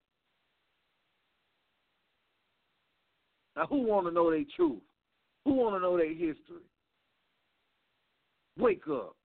Now, 3.56 3.66
who 3.66 3.82
want 3.82 4.06
to 4.06 4.12
know 4.12 4.30
their 4.30 4.44
truth? 4.56 4.82
Who 5.44 5.54
want 5.54 5.76
to 5.76 5.80
know 5.80 5.96
their 5.96 6.12
history? 6.12 6.64
Wake 8.58 8.82
up. 8.90 9.16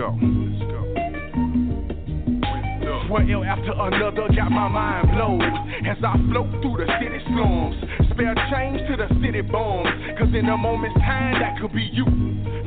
go. 0.00 0.16
Let's 0.22 0.72
go. 0.72 0.89
One 3.10 3.28
L 3.28 3.42
after 3.42 3.72
another 3.74 4.30
got 4.36 4.52
my 4.52 4.68
mind 4.68 5.10
blown 5.10 5.42
as 5.82 5.98
I 5.98 6.14
float 6.30 6.46
through 6.62 6.78
the 6.78 6.86
city 7.02 7.18
slums. 7.26 7.74
Spare 8.14 8.38
change 8.54 8.86
to 8.86 8.94
the 8.94 9.10
city 9.18 9.42
bums, 9.42 9.90
cause 10.14 10.30
in 10.30 10.46
a 10.46 10.56
moment's 10.56 10.94
time 11.02 11.42
that 11.42 11.58
could 11.58 11.74
be 11.74 11.90
you. 11.90 12.06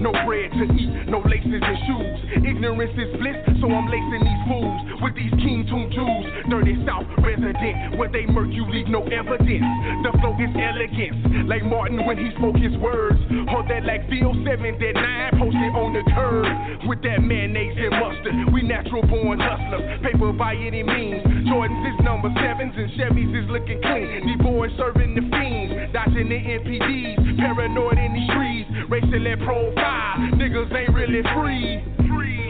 No 0.04 0.12
bread 0.28 0.52
to 0.52 0.68
eat, 0.76 1.08
no 1.08 1.24
laces 1.24 1.64
and 1.64 1.80
shoes. 1.88 2.44
Ignorance 2.44 2.92
is 3.00 3.16
bliss, 3.24 3.40
so 3.64 3.72
I'm 3.72 3.88
lacing 3.88 4.20
these 4.20 4.44
fools 4.52 5.00
with 5.00 5.16
these 5.16 5.32
King 5.40 5.64
Tune 5.64 5.88
Jews. 5.96 6.26
Dirty 6.52 6.76
South 6.84 7.08
resident, 7.24 7.96
where 7.96 8.12
they 8.12 8.26
murk 8.28 8.52
you 8.52 8.68
leave 8.68 8.92
no 8.92 9.00
evidence. 9.08 9.64
The 10.04 10.12
flow 10.20 10.36
is 10.44 10.52
elegance, 10.60 11.48
like 11.48 11.64
Martin 11.64 12.04
when 12.04 12.20
he 12.20 12.36
spoke 12.36 12.60
his 12.60 12.76
words. 12.84 13.16
Hold 13.48 13.72
that 13.72 13.88
like 13.88 14.10
Bill 14.12 14.36
7 14.44 14.44
that 14.44 14.96
9 15.00 15.40
posted 15.40 15.72
on 15.72 15.96
the 15.96 16.04
curb. 16.12 16.52
With 16.84 17.00
that 17.08 17.24
mayonnaise 17.24 17.80
and 17.80 17.96
mustard, 17.96 18.36
we 18.52 18.60
natural 18.60 19.08
born 19.08 19.40
hustlers. 19.40 20.04
Paper 20.04 20.33
by 20.38 20.56
any 20.56 20.84
means. 20.84 21.24
Jordans 21.48 21.84
is 21.86 21.98
number 22.04 22.30
sevens 22.42 22.74
and 22.76 22.90
Chevys 22.98 23.32
is 23.44 23.50
looking 23.50 23.82
clean. 23.82 24.26
These 24.26 24.42
boys 24.42 24.72
serving 24.78 25.16
the 25.16 25.22
fiends, 25.30 25.94
dodging 25.94 26.30
the 26.30 26.40
MPDs, 26.40 27.38
paranoid 27.38 27.98
in 27.98 28.14
these 28.14 28.30
streets, 28.30 28.70
racing 28.90 29.24
that 29.24 29.40
profile. 29.46 30.18
Niggas 30.38 30.74
ain't 30.74 30.94
really 30.94 31.22
free. 31.36 31.94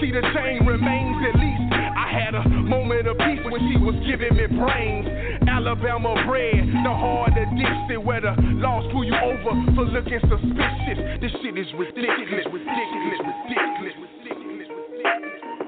See 0.02 0.12
the 0.12 0.22
chain 0.36 0.66
remains 0.66 1.16
at 1.32 1.40
least. 1.40 1.72
I 1.72 2.12
had 2.12 2.36
a 2.36 2.44
moment 2.50 3.08
of 3.08 3.18
peace 3.18 3.40
when 3.48 3.62
she 3.72 3.80
was 3.80 3.96
giving 4.06 4.36
me 4.36 4.48
brains. 4.48 5.08
Alabama 5.48 6.16
bred, 6.28 6.68
the 6.84 6.90
of 6.90 7.34
Dixie, 7.56 7.98
where 7.98 8.20
the 8.20 8.36
laws 8.60 8.84
pull 8.92 9.06
you 9.06 9.16
over 9.16 9.54
for 9.76 9.86
looking 9.86 10.20
suspicious. 10.20 11.22
This 11.22 11.32
shit 11.42 11.58
is 11.58 11.68
ridiculous, 11.78 12.46
ridiculous, 12.52 13.20
ridiculous, 13.24 13.96
ridiculous. 13.96 15.62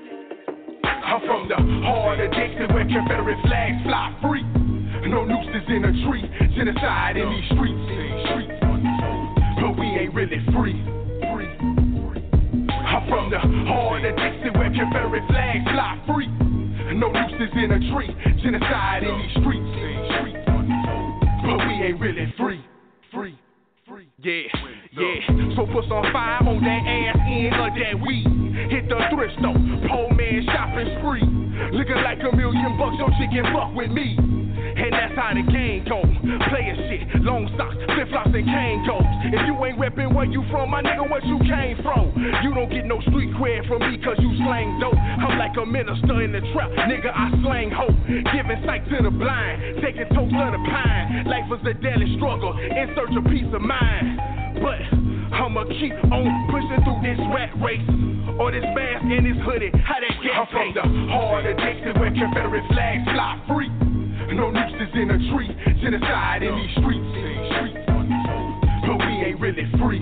I'm 1.15 1.21
from 1.21 1.47
the 1.47 1.55
of 1.55 2.31
Dixie, 2.35 2.67
where 2.73 2.83
Confederate 2.83 3.39
flags 3.47 3.81
fly 3.87 4.11
free. 4.21 4.43
No 5.07 5.23
nooses 5.23 5.63
in 5.69 5.85
a 5.85 5.93
tree, 6.03 6.27
genocide 6.57 7.15
in 7.15 7.29
these 7.29 7.45
streets. 7.55 7.79
But 9.61 9.79
we 9.79 9.85
ain't 9.95 10.13
really 10.13 10.43
free. 10.51 10.75
I'm 12.67 13.07
from 13.07 13.31
the 13.31 13.39
of 13.39 14.15
Dixie 14.17 14.59
where 14.59 14.67
Confederate 14.75 15.23
flags 15.31 15.63
fly 15.71 16.03
free. 16.05 16.27
No 16.99 17.07
nooses 17.07 17.55
in 17.63 17.71
a 17.71 17.79
tree, 17.95 18.11
genocide 18.43 19.03
in 19.03 19.15
these 19.15 19.31
streets. 19.39 19.71
But 21.47 21.57
we 21.63 21.73
ain't 21.79 21.99
really 22.01 22.33
free, 22.37 22.59
free. 23.13 23.39
Yeah, 24.25 24.41
Yeah, 24.97 25.55
so 25.55 25.67
put 25.67 25.85
some 25.87 26.01
fire 26.11 26.41
on 26.49 26.57
that 26.63 26.81
ass 26.81 27.15
end 27.29 27.53
of 27.61 27.77
that 27.77 28.01
weed. 28.01 28.25
Hit 28.73 28.89
the 28.89 28.97
thrift 29.13 29.37
store, 29.37 29.53
pole 29.87 30.09
man 30.17 30.41
shopping 30.49 30.97
spree. 30.97 31.44
Looking 31.71 32.01
like 32.03 32.19
a 32.19 32.35
million 32.35 32.77
bucks, 32.77 32.95
your 32.99 33.11
chicken 33.19 33.45
fuck 33.53 33.73
with 33.75 33.91
me. 33.91 34.17
And 34.75 34.91
that's 34.91 35.15
how 35.15 35.31
the 35.31 35.45
game 35.47 35.87
goes. 35.87 36.11
Player 36.51 36.75
shit, 36.91 37.23
long 37.23 37.47
socks, 37.55 37.79
flip 37.95 38.11
flops, 38.11 38.35
and 38.35 38.43
cane 38.43 38.83
goes. 38.83 39.07
If 39.31 39.47
you 39.47 39.55
ain't 39.63 39.79
reppin' 39.79 40.11
where 40.11 40.27
you 40.27 40.43
from, 40.51 40.71
my 40.71 40.83
nigga, 40.83 41.07
where 41.07 41.23
you 41.23 41.39
came 41.47 41.79
from? 41.79 42.11
You 42.43 42.51
don't 42.51 42.67
get 42.67 42.83
no 42.83 42.99
street 43.07 43.31
cred 43.39 43.63
from 43.71 43.79
me 43.87 43.95
cause 44.03 44.19
you 44.19 44.35
slang 44.43 44.75
dope. 44.83 44.99
I'm 44.99 45.39
like 45.39 45.55
a 45.55 45.65
minister 45.65 46.19
in 46.23 46.35
the 46.35 46.43
trap, 46.51 46.71
nigga, 46.91 47.07
I 47.07 47.31
slang 47.39 47.71
hope. 47.71 47.95
Giving 48.35 48.59
sight 48.67 48.83
to 48.91 48.99
the 48.99 49.11
blind, 49.11 49.79
taking 49.79 50.11
toast 50.11 50.35
of 50.35 50.51
the 50.51 50.61
pine. 50.67 51.23
Life 51.23 51.47
is 51.55 51.63
a 51.71 51.73
daily 51.79 52.11
struggle, 52.19 52.51
in 52.59 52.91
search 52.99 53.15
of 53.15 53.23
peace 53.31 53.47
of 53.55 53.61
mind. 53.61 54.44
But 54.65 54.81
I'ma 54.81 55.61
keep 55.77 55.93
on 56.09 56.25
pushing 56.49 56.81
through 56.81 57.05
this 57.05 57.21
rat 57.29 57.53
race. 57.61 57.85
Or 58.41 58.49
this 58.49 58.65
mask 58.73 59.05
and 59.05 59.21
this 59.21 59.37
hoodie, 59.45 59.69
how 59.85 60.01
that 60.01 60.11
get 60.25 60.33
I'm 60.33 60.47
from 60.49 60.73
the 60.73 60.81
heart 61.13 61.45
of 61.45 61.55
Dixie 61.55 61.93
where 62.01 62.09
Confederate 62.09 62.65
flags 62.73 63.05
fly 63.13 63.39
free. 63.47 63.69
No 64.33 64.49
nooses 64.49 64.89
in 64.91 65.07
a 65.13 65.21
tree, 65.31 65.53
genocide 65.79 66.41
in 66.41 66.51
these 66.57 66.73
streets. 66.81 67.05
But 68.89 68.97
we 69.05 69.13
ain't 69.23 69.39
really 69.39 69.69
free. 69.77 70.01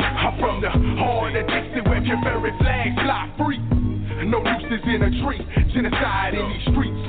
I'm 0.00 0.38
from 0.38 0.62
the 0.62 0.70
heart 0.70 1.34
of 1.34 1.46
Dixie 1.50 1.82
where 1.90 2.00
Confederate 2.06 2.56
flags 2.62 2.94
fly 3.02 3.34
free. 3.36 3.58
No 4.30 4.40
nooses 4.40 4.80
in 4.86 5.02
a 5.02 5.10
tree, 5.26 5.42
genocide 5.74 6.34
in 6.38 6.48
these 6.54 6.62
streets. 6.70 7.02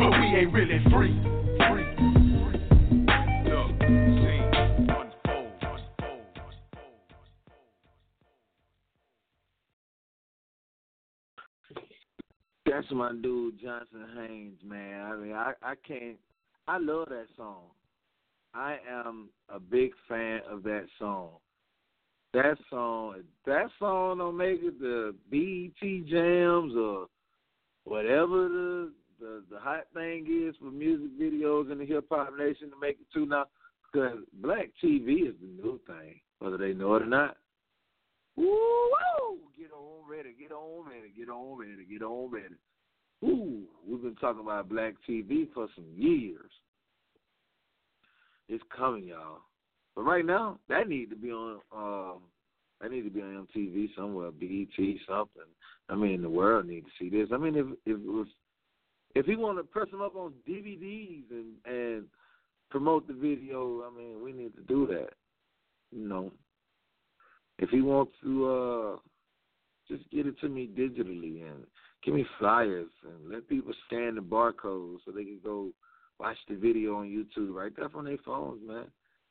But 0.00 0.10
we 0.18 0.26
ain't 0.34 0.50
really 0.50 0.80
free. 0.90 1.41
That's 12.72 12.90
my 12.90 13.12
dude 13.12 13.60
Johnson 13.60 14.06
Haynes, 14.16 14.58
man. 14.64 15.02
I 15.02 15.16
mean, 15.16 15.32
I 15.32 15.52
I 15.62 15.74
can't. 15.86 16.16
I 16.66 16.78
love 16.78 17.08
that 17.10 17.26
song. 17.36 17.64
I 18.54 18.78
am 18.90 19.28
a 19.50 19.60
big 19.60 19.90
fan 20.08 20.40
of 20.50 20.62
that 20.62 20.86
song. 20.98 21.30
That 22.32 22.56
song, 22.70 23.16
that 23.44 23.66
song 23.78 24.18
don't 24.18 24.38
make 24.38 24.60
it 24.62 24.80
the 24.80 25.14
BET 25.30 26.08
jams 26.08 26.74
or 26.74 27.08
whatever 27.84 28.48
the 28.48 28.92
the 29.20 29.42
the 29.50 29.58
hot 29.58 29.84
thing 29.92 30.26
is 30.48 30.54
for 30.58 30.70
music 30.70 31.10
videos 31.20 31.70
in 31.70 31.78
the 31.78 31.84
hip 31.84 32.06
hop 32.10 32.30
nation 32.38 32.70
to 32.70 32.76
make 32.80 32.98
it 33.00 33.06
to 33.12 33.26
now. 33.26 33.44
Because 33.92 34.18
black 34.40 34.70
TV 34.82 35.28
is 35.28 35.34
the 35.42 35.62
new 35.62 35.78
thing, 35.86 36.20
whether 36.38 36.56
they 36.56 36.72
know 36.72 36.94
it 36.94 37.02
or 37.02 37.06
not. 37.06 37.36
Woo! 38.36 39.38
Get 39.56 39.70
on 39.72 40.08
ready, 40.08 40.34
get 40.38 40.52
on 40.52 40.86
ready, 40.88 41.12
get 41.16 41.28
on 41.28 41.58
ready, 41.58 41.84
get 41.90 42.02
on 42.02 42.30
ready. 42.30 42.54
Ooh, 43.24 43.62
we've 43.88 44.02
been 44.02 44.16
talking 44.16 44.40
about 44.42 44.68
black 44.68 44.94
TV 45.08 45.46
for 45.54 45.68
some 45.74 45.84
years. 45.94 46.50
It's 48.48 48.64
coming, 48.76 49.04
y'all. 49.04 49.38
But 49.94 50.02
right 50.02 50.24
now, 50.24 50.58
that 50.68 50.88
need 50.88 51.10
to 51.10 51.16
be 51.16 51.30
on. 51.30 51.60
Um, 51.74 52.22
that 52.80 52.90
need 52.90 53.02
to 53.02 53.10
be 53.10 53.20
on 53.20 53.46
MTV 53.54 53.94
somewhere, 53.96 54.32
BET, 54.32 54.76
something. 55.08 55.42
I 55.88 55.94
mean, 55.94 56.20
the 56.20 56.28
world 56.28 56.66
need 56.66 56.84
to 56.84 56.90
see 56.98 57.08
this. 57.08 57.28
I 57.32 57.36
mean, 57.36 57.54
if 57.54 57.66
if 57.86 58.00
if, 58.02 58.28
if 59.14 59.26
he 59.26 59.36
want 59.36 59.58
to 59.58 59.64
press 59.64 59.90
them 59.90 60.00
up 60.00 60.16
on 60.16 60.32
DVDs 60.48 61.30
and 61.30 61.54
and 61.64 62.04
promote 62.70 63.06
the 63.06 63.14
video, 63.14 63.82
I 63.82 63.96
mean, 63.96 64.22
we 64.24 64.32
need 64.32 64.54
to 64.56 64.62
do 64.62 64.86
that. 64.88 65.10
You 65.92 66.08
know, 66.08 66.32
if 67.62 67.70
he 67.70 67.80
wants 67.80 68.12
to 68.22 68.46
uh 68.50 68.96
just 69.88 70.08
get 70.10 70.26
it 70.26 70.38
to 70.40 70.48
me 70.48 70.68
digitally 70.76 71.42
and 71.48 71.64
give 72.04 72.14
me 72.14 72.26
flyers 72.38 72.90
and 73.04 73.32
let 73.32 73.48
people 73.48 73.72
scan 73.86 74.16
the 74.16 74.20
barcode 74.20 74.96
so 75.04 75.12
they 75.12 75.24
can 75.24 75.40
go 75.42 75.70
watch 76.18 76.36
the 76.48 76.56
video 76.56 76.96
on 76.96 77.06
YouTube 77.06 77.54
right 77.54 77.72
there 77.76 77.88
from 77.88 78.04
their 78.04 78.18
phones, 78.24 78.60
man. 78.66 78.84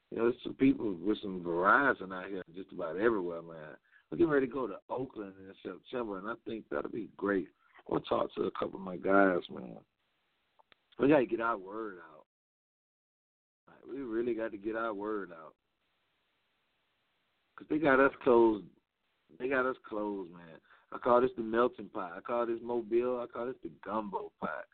You 0.10 0.18
know, 0.18 0.24
there's 0.26 0.44
some 0.44 0.54
people 0.54 0.94
with 0.94 1.18
some 1.22 1.42
Verizon 1.42 2.14
out 2.14 2.30
here 2.30 2.44
just 2.56 2.72
about 2.72 2.98
everywhere, 2.98 3.42
man. 3.42 3.76
We're 4.10 4.18
getting 4.18 4.32
ready 4.32 4.48
to 4.48 4.54
go 4.54 4.68
to 4.68 4.76
Oakland 4.90 5.34
in 5.40 5.54
September, 5.64 6.20
and 6.20 6.28
I 6.28 6.34
think 6.46 6.66
that'll 6.70 6.92
be 6.92 7.10
great. 7.16 7.48
I'll 7.92 8.02
talk 8.02 8.34
to 8.36 8.44
a 8.44 8.52
couple 8.52 8.76
of 8.76 8.86
my 8.86 8.98
guys, 8.98 9.42
man. 9.50 9.78
We 11.00 11.08
got 11.08 11.20
to 11.20 11.26
get 11.26 11.40
our 11.40 11.58
word 11.58 11.98
out. 12.14 12.26
Like, 13.68 13.94
we 13.94 14.02
really 14.02 14.34
got 14.34 14.52
to 14.52 14.58
get 14.58 14.76
our 14.76 14.94
word 14.94 15.32
out. 15.32 15.54
Because 17.62 17.70
they 17.70 17.84
got 17.84 18.00
us 18.00 18.12
closed. 18.24 18.66
They 19.40 19.48
got 19.48 19.66
us 19.66 19.76
closed, 19.88 20.32
man. 20.32 20.60
I 20.92 20.98
call 20.98 21.22
this 21.22 21.32
the 21.38 21.44
melting 21.44 21.90
pot. 21.94 22.14
I 22.18 22.22
call 22.22 22.46
this 22.46 22.60
mobile. 22.62 23.22
I 23.22 23.28
call 23.32 23.46
this 23.46 23.56
the 23.64 23.70
gumbo 23.86 24.32
pot. 24.40 24.66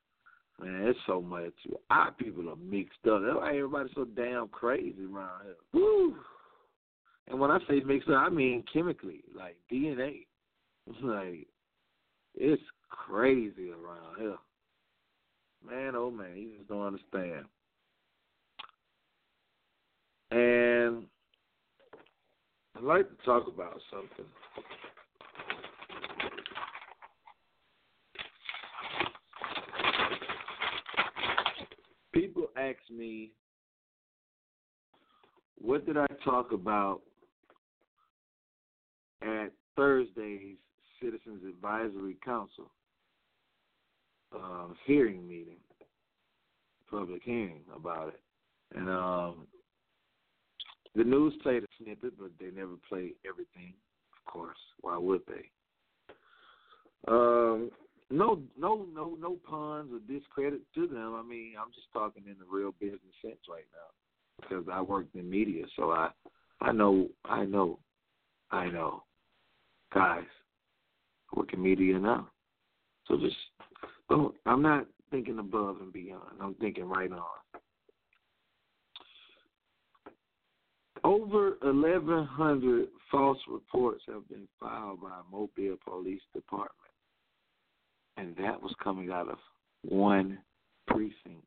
Man, 0.60 0.88
it's 0.88 1.00
so 1.06 1.22
much. 1.22 1.54
Our 1.90 2.12
people 2.14 2.50
are 2.50 2.56
mixed 2.56 3.06
up. 3.10 3.22
That's 3.22 3.36
why 3.36 3.50
everybody's 3.50 3.92
so 3.94 4.06
damn 4.06 4.48
crazy 4.48 5.04
around 5.04 5.44
here. 5.44 5.56
Woo! 5.74 6.16
And 7.28 7.40
when 7.40 7.52
I 7.52 7.60
say 7.68 7.82
mixed 7.86 8.10
up, 8.10 8.16
I 8.16 8.30
mean 8.30 8.64
chemically, 8.72 9.24
like 9.36 9.58
DNA. 9.72 10.26
Like, 11.04 11.48
it's 12.34 12.62
crazy 12.90 13.72
around 13.72 14.22
here. 14.22 14.38
Man, 15.70 15.96
oh 15.98 16.10
man, 16.10 16.38
you 16.38 16.56
just 16.56 16.70
don't 16.70 16.88
understand. 16.88 17.46
And 20.32 21.08
I'd 22.78 22.84
like 22.84 23.10
to 23.10 23.26
talk 23.26 23.48
about 23.48 23.80
something. 23.90 24.26
People 32.14 32.50
ask 32.56 32.78
me, 32.96 33.32
what 35.58 35.88
did 35.88 35.98
I 35.98 36.06
talk 36.24 36.52
about 36.52 37.02
at 39.24 39.48
Thursday's 39.76 40.58
Citizens 41.02 41.42
Advisory 41.50 42.18
Council 42.24 42.70
uh, 44.36 44.68
hearing 44.86 45.28
meeting, 45.28 45.58
public 46.92 47.24
hearing 47.24 47.62
about 47.76 48.10
it? 48.10 48.22
And 48.78 48.88
um, 48.88 49.48
the 50.96 51.04
news 51.04 51.34
played 51.42 51.64
a 51.64 51.68
snippet, 51.82 52.14
but 52.20 52.32
they 52.40 52.52
never 52.52 52.76
played 52.88 53.14
everything. 53.28 53.74
Of 54.14 54.32
course, 54.32 54.58
why 54.82 54.98
would 54.98 55.22
they? 55.28 55.50
Um, 57.08 57.72
no, 58.10 58.42
no, 58.58 58.86
no, 58.94 59.18
no 59.20 59.38
puns 59.50 59.92
or 59.94 60.00
discredit 60.08 60.62
to 60.76 60.88
them. 60.88 61.16
I 61.16 61.24
mean, 61.24 61.54
I'm 61.60 61.72
just 61.74 61.92
talking 61.94 62.24
in 62.26 62.36
the 62.40 62.46
real 62.50 62.74
business 62.80 63.02
sense 63.22 63.38
right 63.50 63.66
now 63.74 64.42
because 64.42 64.66
I 64.72 64.82
worked 64.82 65.16
in 65.16 65.30
media, 65.30 65.66
so 65.76 65.92
I, 65.92 66.10
I 66.62 66.72
know, 66.72 67.10
I 67.26 67.46
know, 67.46 67.80
I 68.52 68.70
know, 68.70 69.04
guys, 69.94 70.24
I 71.34 71.40
work 71.40 71.54
in 71.54 71.62
media 71.62 72.00
now. 72.00 72.30
So 73.08 73.18
just, 73.18 73.36
don't. 74.10 74.36
I'm 74.46 74.62
not 74.62 74.86
thinking 75.12 75.40
above 75.40 75.78
and 75.82 75.94
beyond. 75.94 76.38
I'm 76.42 76.56
thinking 76.56 76.86
right 76.86 77.12
on. 77.12 77.20
Over 81.04 81.58
1,100 81.62 82.88
false 83.12 83.38
reports 83.50 84.04
have 84.08 84.28
been 84.30 84.48
filed 84.60 85.02
by 85.02 85.20
Mobile 85.32 85.78
Police 85.86 86.22
Department 86.34 86.72
and 88.18 88.36
that 88.38 88.62
was 88.62 88.74
coming 88.84 89.12
out 89.12 89.30
of 89.30 89.38
one 89.84 90.40
precinct. 90.88 91.46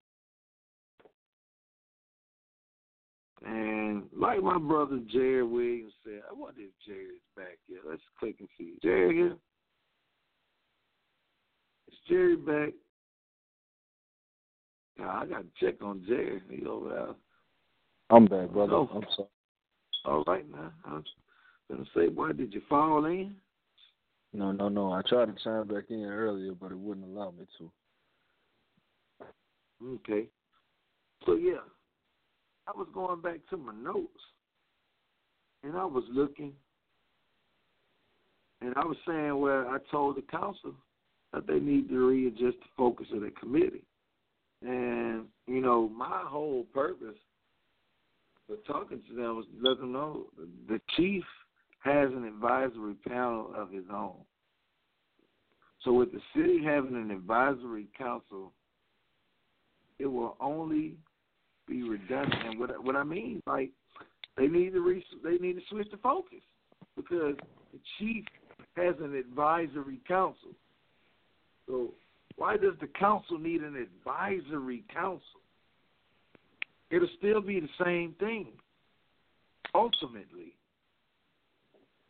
And 3.44 4.04
like 4.16 4.42
my 4.42 4.58
brother 4.58 5.00
Jerry 5.10 5.42
Williams 5.42 5.92
said, 6.04 6.20
I 6.30 6.34
wonder 6.34 6.60
if 6.60 6.70
Jerry's 6.86 7.20
back 7.36 7.58
here. 7.66 7.78
Let's 7.88 8.02
click 8.18 8.36
and 8.38 8.48
see. 8.56 8.74
Jerry 8.82 9.16
here? 9.16 9.36
Is 11.88 11.98
Jerry 12.08 12.36
back? 12.36 12.74
Nah, 14.98 15.22
I 15.22 15.26
got 15.26 15.38
to 15.42 15.46
check 15.58 15.82
on 15.82 16.04
Jerry. 16.06 16.42
He 16.50 16.66
over 16.66 16.88
there. 16.90 17.14
I'm 18.10 18.26
back, 18.26 18.50
brother. 18.50 18.74
Oh. 18.74 18.90
I'm 18.94 19.06
sorry. 19.16 19.28
All 20.04 20.24
right 20.26 20.50
now. 20.50 20.72
I 20.84 20.94
was 20.94 21.04
gonna 21.70 21.84
say, 21.94 22.08
why 22.08 22.32
did 22.32 22.54
you 22.54 22.62
fall 22.68 23.04
in? 23.04 23.34
No, 24.32 24.52
no, 24.52 24.68
no. 24.68 24.92
I 24.92 25.02
tried 25.02 25.26
to 25.26 25.34
chime 25.42 25.68
back 25.68 25.84
in 25.90 26.04
earlier, 26.04 26.52
but 26.52 26.70
it 26.70 26.78
wouldn't 26.78 27.06
allow 27.06 27.32
me 27.32 27.46
to. 27.58 27.70
Okay. 29.94 30.26
So 31.26 31.34
yeah, 31.34 31.60
I 32.66 32.72
was 32.76 32.86
going 32.94 33.20
back 33.20 33.40
to 33.50 33.56
my 33.56 33.74
notes, 33.74 34.08
and 35.62 35.76
I 35.76 35.84
was 35.84 36.04
looking, 36.10 36.52
and 38.60 38.72
I 38.76 38.84
was 38.84 38.96
saying 39.06 39.38
where 39.38 39.68
I 39.68 39.78
told 39.90 40.16
the 40.16 40.22
council 40.22 40.74
that 41.32 41.46
they 41.46 41.58
need 41.58 41.88
to 41.88 42.08
readjust 42.08 42.58
the 42.60 42.68
focus 42.76 43.06
of 43.12 43.20
the 43.20 43.30
committee, 43.38 43.84
and 44.62 45.26
you 45.46 45.60
know 45.60 45.88
my 45.88 46.22
whole 46.24 46.64
purpose 46.72 47.18
So 48.50 48.56
talking 48.66 49.00
to 49.08 49.14
them 49.14 49.36
was 49.36 49.46
let 49.62 49.78
them 49.78 49.92
know 49.92 50.26
the 50.68 50.80
chief 50.96 51.22
has 51.84 52.10
an 52.10 52.24
advisory 52.24 52.94
panel 53.06 53.52
of 53.56 53.70
his 53.70 53.84
own. 53.92 54.16
So 55.84 55.92
with 55.92 56.10
the 56.10 56.20
city 56.34 56.60
having 56.64 56.96
an 56.96 57.12
advisory 57.12 57.86
council, 57.96 58.52
it 60.00 60.06
will 60.06 60.36
only 60.40 60.96
be 61.68 61.84
redundant. 61.84 62.44
And 62.44 62.58
what 62.58 62.84
what 62.84 62.96
I 62.96 63.04
mean, 63.04 63.40
like 63.46 63.70
they 64.36 64.48
need 64.48 64.72
to 64.72 64.80
re- 64.80 65.04
they 65.22 65.36
need 65.36 65.54
to 65.54 65.62
switch 65.70 65.88
the 65.92 65.98
focus 65.98 66.42
because 66.96 67.36
the 67.72 67.78
chief 68.00 68.24
has 68.76 68.96
an 69.00 69.14
advisory 69.14 70.00
council. 70.08 70.50
So 71.68 71.94
why 72.34 72.56
does 72.56 72.74
the 72.80 72.88
council 72.88 73.38
need 73.38 73.60
an 73.60 73.76
advisory 73.76 74.82
council? 74.92 75.39
It'll 76.90 77.08
still 77.18 77.40
be 77.40 77.60
the 77.60 77.84
same 77.84 78.14
thing. 78.18 78.48
Ultimately, 79.74 80.56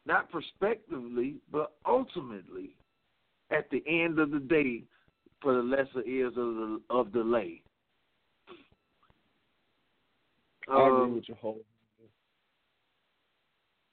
not 0.06 0.30
prospectively, 0.30 1.36
but 1.52 1.74
ultimately, 1.86 2.74
at 3.50 3.68
the 3.70 3.82
end 3.86 4.18
of 4.18 4.30
the 4.30 4.38
day, 4.38 4.82
for 5.42 5.54
the 5.54 5.62
lesser 5.62 6.00
is 6.06 6.28
of 6.28 6.34
the 6.34 6.80
of 6.88 7.12
the 7.12 7.22
lay. 7.22 7.62
I 10.70 10.88
agree 10.88 11.02
Um, 11.02 11.14
with 11.16 11.28
your 11.28 11.36
whole. 11.36 11.60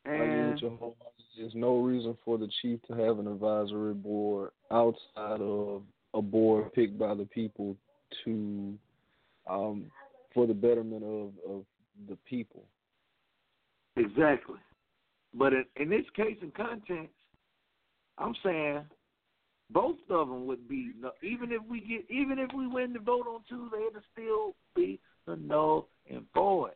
I 0.05 0.11
agree 0.11 0.51
with 0.51 0.61
your 0.61 0.77
whole. 0.77 0.95
There's 1.37 1.55
no 1.55 1.79
reason 1.79 2.17
for 2.23 2.37
the 2.37 2.49
chief 2.61 2.79
to 2.87 2.93
have 2.93 3.19
an 3.19 3.27
advisory 3.27 3.93
board 3.93 4.51
outside 4.71 5.41
of 5.41 5.83
a 6.13 6.21
board 6.21 6.71
picked 6.73 6.97
by 6.97 7.13
the 7.13 7.25
people 7.25 7.75
to, 8.23 8.77
um, 9.49 9.91
for 10.37 10.45
the 10.45 10.53
betterment 10.53 11.03
of 11.03 11.31
of 11.49 11.65
the 12.07 12.15
people. 12.29 12.63
Exactly. 13.95 14.59
But 15.33 15.53
in, 15.53 15.65
in 15.77 15.89
this 15.89 16.05
case 16.15 16.37
and 16.43 16.53
context, 16.53 17.15
I'm 18.19 18.35
saying 18.43 18.83
both 19.71 19.95
of 20.11 20.29
them 20.29 20.45
would 20.45 20.69
be 20.69 20.91
no, 21.01 21.09
even 21.23 21.51
if 21.51 21.63
we 21.67 21.79
get 21.79 22.05
even 22.15 22.37
if 22.37 22.51
we 22.55 22.67
win 22.67 22.93
the 22.93 22.99
vote 22.99 23.25
on 23.25 23.41
Tuesday, 23.49 23.87
it'll 23.89 24.01
still 24.13 24.55
be 24.75 24.99
a 25.25 25.35
no 25.35 25.87
and 26.07 26.23
void 26.35 26.73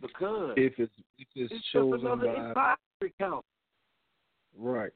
because 0.00 0.52
If 0.56 0.74
it's 0.78 0.92
if 1.18 1.26
it's, 1.34 1.52
it's 1.52 1.60
just 1.60 1.72
chosen 1.72 2.06
another 2.06 2.26
by 2.26 2.50
advisory 2.50 3.14
council. 3.18 3.44
right, 4.56 4.92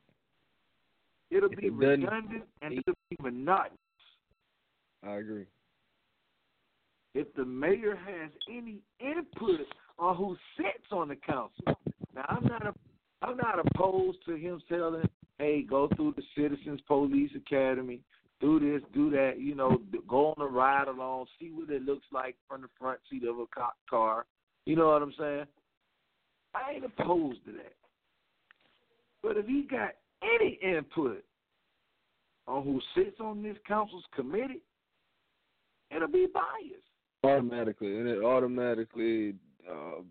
It'll 1.33 1.51
If 1.51 1.59
be 1.59 1.67
it 1.67 1.73
redundant 1.73 2.45
and 2.63 2.73
it'll 2.73 2.95
be 3.11 3.17
monotonous. 3.21 3.79
I 5.05 5.17
agree. 5.17 5.47
If 7.17 7.33
the 7.33 7.47
mayor 7.47 7.97
has 7.97 8.31
any 8.47 8.81
input 9.01 9.67
on 9.99 10.17
who 10.17 10.37
sits 10.55 10.85
on 10.93 11.09
the 11.09 11.17
council, 11.17 11.65
now 12.15 12.27
I'm 12.29 12.45
not 12.45 12.67
a, 12.67 12.75
I'm 13.23 13.39
not 13.39 13.59
opposed 13.59 14.19
to 14.27 14.35
him 14.35 14.61
telling, 14.69 15.09
hey, 15.39 15.63
go 15.63 15.89
through 15.97 16.15
the 16.15 16.23
Citizens 16.37 16.83
Police 16.87 17.31
Academy, 17.35 18.01
do 18.39 18.61
this, 18.61 18.87
do 18.93 19.09
that, 19.13 19.37
you 19.39 19.55
know, 19.55 19.81
go 20.07 20.35
on 20.37 20.47
a 20.47 20.47
ride 20.47 20.89
along, 20.89 21.25
see 21.41 21.51
what 21.55 21.71
it 21.71 21.87
looks 21.87 22.05
like 22.13 22.37
from 22.47 22.61
the 22.61 22.69
front 22.79 23.01
seat 23.11 23.25
of 23.25 23.39
a 23.39 23.47
cop 23.47 23.77
car. 23.89 24.27
You 24.67 24.77
know 24.77 24.89
what 24.89 25.01
I'm 25.01 25.15
saying? 25.19 25.47
I 26.55 26.73
ain't 26.73 26.85
opposed 26.85 27.43
to 27.47 27.53
that. 27.53 27.73
But 29.23 29.39
if 29.39 29.47
he 29.47 29.63
got 29.63 29.93
any 30.23 30.59
input 30.63 31.25
on 32.47 32.63
who 32.63 32.79
sits 32.95 33.21
on 33.21 33.43
this 33.43 33.57
council's 33.67 34.05
committee, 34.15 34.61
it'll 35.91 36.09
be 36.09 36.27
biased. 36.35 36.86
Automatically, 37.27 37.99
and 37.99 38.09
it 38.09 38.23
automatically, 38.23 39.35
uh, 39.69 40.03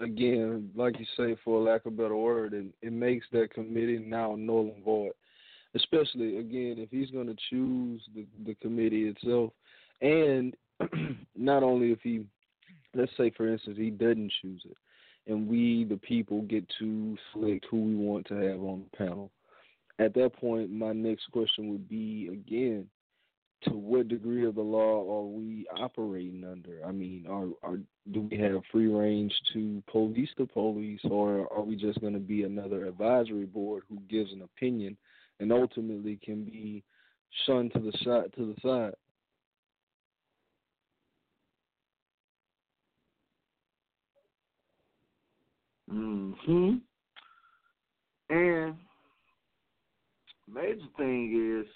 again, 0.00 0.70
like 0.74 0.98
you 0.98 1.06
say, 1.16 1.36
for 1.44 1.60
lack 1.60 1.86
of 1.86 1.92
a 1.92 1.96
better 1.96 2.16
word, 2.16 2.54
it, 2.54 2.66
it 2.82 2.92
makes 2.92 3.26
that 3.32 3.52
committee 3.52 3.98
now 3.98 4.34
null 4.36 4.72
and 4.74 4.84
void. 4.84 5.12
Especially 5.74 6.38
again, 6.38 6.76
if 6.78 6.90
he's 6.90 7.10
going 7.10 7.26
to 7.26 7.36
choose 7.50 8.00
the 8.14 8.26
the 8.46 8.54
committee 8.56 9.08
itself, 9.08 9.52
and 10.00 10.54
not 11.36 11.62
only 11.62 11.90
if 11.90 12.00
he, 12.02 12.24
let's 12.94 13.10
say 13.16 13.30
for 13.36 13.48
instance, 13.48 13.76
he 13.76 13.90
doesn't 13.90 14.32
choose 14.40 14.62
it, 14.64 14.76
and 15.26 15.48
we 15.48 15.84
the 15.84 15.96
people 15.96 16.42
get 16.42 16.64
to 16.78 17.16
select 17.32 17.66
who 17.70 17.82
we 17.82 17.96
want 17.96 18.26
to 18.28 18.34
have 18.34 18.60
on 18.60 18.84
the 18.90 18.96
panel. 18.96 19.30
At 19.98 20.14
that 20.14 20.32
point, 20.34 20.70
my 20.70 20.92
next 20.92 21.30
question 21.32 21.70
would 21.70 21.88
be 21.88 22.28
again, 22.32 22.86
to 23.64 23.70
what 23.70 24.08
degree 24.08 24.46
of 24.46 24.54
the 24.54 24.62
law 24.62 25.00
are 25.20 25.26
we 25.26 25.66
operating 25.78 26.44
under? 26.44 26.80
I 26.84 26.92
mean, 26.92 27.26
are, 27.28 27.48
are 27.62 27.78
do 28.12 28.28
we 28.30 28.36
have 28.38 28.62
free 28.70 28.88
range 28.88 29.32
to 29.52 29.82
police 29.90 30.28
the 30.36 30.46
police, 30.46 31.00
or 31.04 31.52
are 31.52 31.62
we 31.62 31.76
just 31.76 32.00
going 32.00 32.12
to 32.12 32.18
be 32.18 32.42
another 32.42 32.86
advisory 32.86 33.46
board 33.46 33.84
who 33.88 33.98
gives 34.10 34.32
an 34.32 34.42
opinion 34.42 34.96
and 35.40 35.52
ultimately 35.52 36.18
can 36.22 36.44
be 36.44 36.82
shunned 37.46 37.72
to 37.72 37.80
the 37.80 37.92
side 38.04 38.32
to 38.36 38.54
the 38.54 38.60
side? 38.62 38.94
hmm 45.88 46.74
And 48.30 48.74
major 50.48 50.80
thing 50.96 51.60
is, 51.60 51.66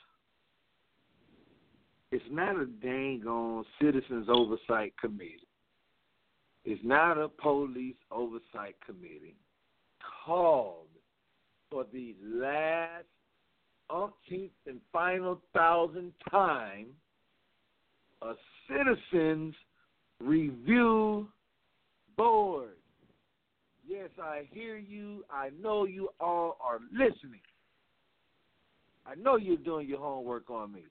it's 2.10 2.24
not 2.30 2.56
a 2.56 2.66
dang 2.66 3.22
on 3.26 3.64
citizens 3.80 4.28
oversight 4.28 4.94
committee. 5.00 5.46
It's 6.64 6.80
not 6.84 7.18
a 7.18 7.28
police 7.28 7.96
oversight 8.10 8.76
committee 8.84 9.36
called 10.24 10.86
for 11.70 11.84
the 11.92 12.14
last 12.22 13.04
umpteenth 13.90 14.52
and 14.66 14.80
final 14.92 15.40
thousand 15.54 16.12
time 16.30 16.88
a 18.22 18.32
citizens 18.68 19.54
review 20.20 21.28
board. 22.16 22.70
Yes, 23.86 24.10
I 24.22 24.46
hear 24.50 24.76
you. 24.76 25.24
I 25.30 25.50
know 25.62 25.86
you 25.86 26.10
all 26.20 26.58
are 26.60 26.80
listening. 26.92 27.40
I 29.06 29.14
know 29.14 29.36
you're 29.36 29.56
doing 29.56 29.88
your 29.88 30.00
homework 30.00 30.50
on 30.50 30.72
me. 30.72 30.82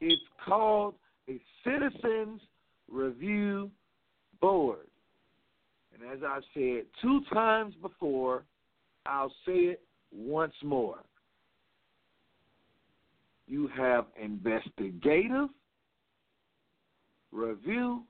It's 0.00 0.22
called 0.44 0.94
a 1.28 1.40
Citizens 1.64 2.40
Review 2.90 3.70
Board. 4.40 4.86
And 5.92 6.12
as 6.12 6.18
I've 6.26 6.42
said 6.52 6.84
two 7.00 7.20
times 7.32 7.74
before, 7.80 8.44
I'll 9.06 9.32
say 9.46 9.52
it 9.52 9.82
once 10.12 10.54
more. 10.62 10.98
You 13.46 13.68
have 13.76 14.06
investigative, 14.20 15.48
review, 17.30 18.02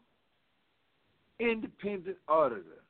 independent 1.40 2.16
auditor. 2.28 2.84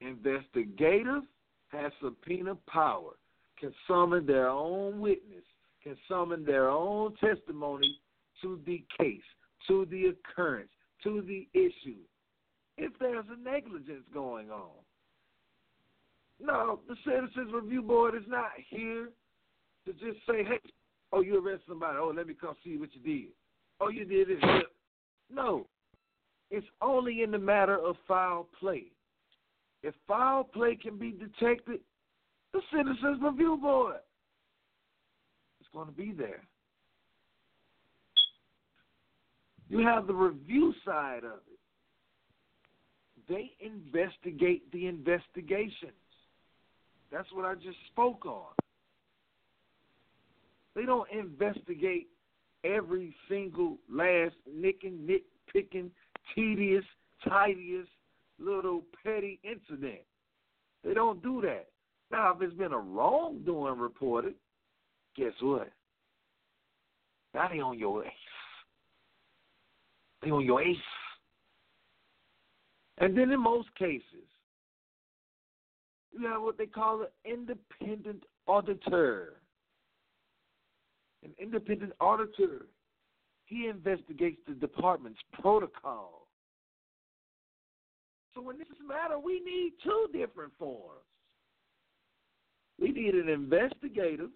Investigative 0.00 1.22
has 1.68 1.92
subpoena 2.02 2.56
power, 2.66 3.12
can 3.60 3.72
summon 3.86 4.26
their 4.26 4.48
own 4.48 5.00
witness, 5.00 5.44
can 5.82 5.96
summon 6.08 6.44
their 6.44 6.68
own 6.68 7.14
testimony 7.16 7.98
to 8.40 8.60
the 8.66 8.84
case, 8.98 9.22
to 9.68 9.86
the 9.90 10.06
occurrence, 10.06 10.70
to 11.02 11.22
the 11.22 11.46
issue, 11.58 11.98
if 12.78 12.92
there's 12.98 13.24
a 13.30 13.42
negligence 13.42 14.04
going 14.12 14.50
on. 14.50 14.70
No, 16.40 16.80
the 16.88 16.96
Citizens 17.04 17.52
Review 17.54 17.82
Board 17.82 18.14
is 18.14 18.26
not 18.26 18.50
here 18.68 19.10
to 19.86 19.92
just 19.92 20.18
say, 20.28 20.44
hey, 20.44 20.58
oh, 21.12 21.20
you 21.20 21.36
arrested 21.36 21.66
somebody. 21.68 21.98
Oh, 22.00 22.12
let 22.14 22.26
me 22.26 22.34
come 22.38 22.54
see 22.64 22.76
what 22.76 22.90
you 22.94 23.00
did. 23.00 23.32
Oh, 23.80 23.88
you 23.88 24.04
did 24.04 24.28
this. 24.28 24.50
No. 25.32 25.66
It's 26.50 26.66
only 26.80 27.22
in 27.22 27.30
the 27.30 27.38
matter 27.38 27.78
of 27.78 27.96
foul 28.06 28.48
play. 28.58 28.86
If 29.82 29.94
foul 30.06 30.44
play 30.44 30.76
can 30.76 30.98
be 30.98 31.12
detected, 31.12 31.80
the 32.52 32.60
Citizens 32.72 33.18
Review 33.22 33.58
Board 33.60 33.96
going 35.72 35.86
to 35.86 35.92
be 35.92 36.12
there. 36.12 36.42
You 39.68 39.78
have 39.86 40.06
the 40.06 40.14
review 40.14 40.74
side 40.84 41.24
of 41.24 41.40
it. 41.50 41.58
They 43.28 43.52
investigate 43.64 44.70
the 44.72 44.86
investigations. 44.86 45.92
That's 47.10 47.28
what 47.32 47.44
I 47.44 47.54
just 47.54 47.78
spoke 47.90 48.26
on. 48.26 48.52
They 50.74 50.84
don't 50.84 51.08
investigate 51.10 52.08
every 52.64 53.14
single 53.28 53.78
last 53.90 54.34
nicking, 54.52 55.08
nitpicking, 55.08 55.90
tedious, 56.34 56.84
tidiest 57.26 57.88
little 58.38 58.82
petty 59.04 59.38
incident. 59.44 60.00
They 60.84 60.94
don't 60.94 61.22
do 61.22 61.40
that. 61.42 61.68
Now, 62.10 62.32
if 62.32 62.38
there's 62.38 62.54
been 62.54 62.72
a 62.72 62.78
wrongdoing 62.78 63.78
reported, 63.78 64.34
guess 65.16 65.32
what? 65.40 65.70
Now 67.34 67.48
they 67.48 67.60
on 67.60 67.78
your 67.78 68.04
ace. 68.04 68.12
They 70.22 70.30
on 70.30 70.44
your 70.44 70.62
ace. 70.62 70.76
And 72.98 73.16
then 73.16 73.30
in 73.30 73.40
most 73.40 73.74
cases, 73.76 74.28
you 76.12 76.26
have 76.28 76.42
what 76.42 76.58
they 76.58 76.66
call 76.66 77.02
an 77.02 77.08
independent 77.24 78.24
auditor. 78.46 79.34
An 81.24 81.30
independent 81.40 81.92
auditor, 82.00 82.66
he 83.46 83.68
investigates 83.68 84.40
the 84.46 84.54
department's 84.54 85.20
protocol. 85.40 86.26
So 88.34 88.40
when 88.42 88.58
this 88.58 88.66
matter, 88.86 89.18
we 89.18 89.40
need 89.40 89.74
two 89.82 90.06
different 90.12 90.52
forms. 90.58 91.00
We 92.80 92.90
need 92.90 93.14
an 93.14 93.28
investigative. 93.28 94.30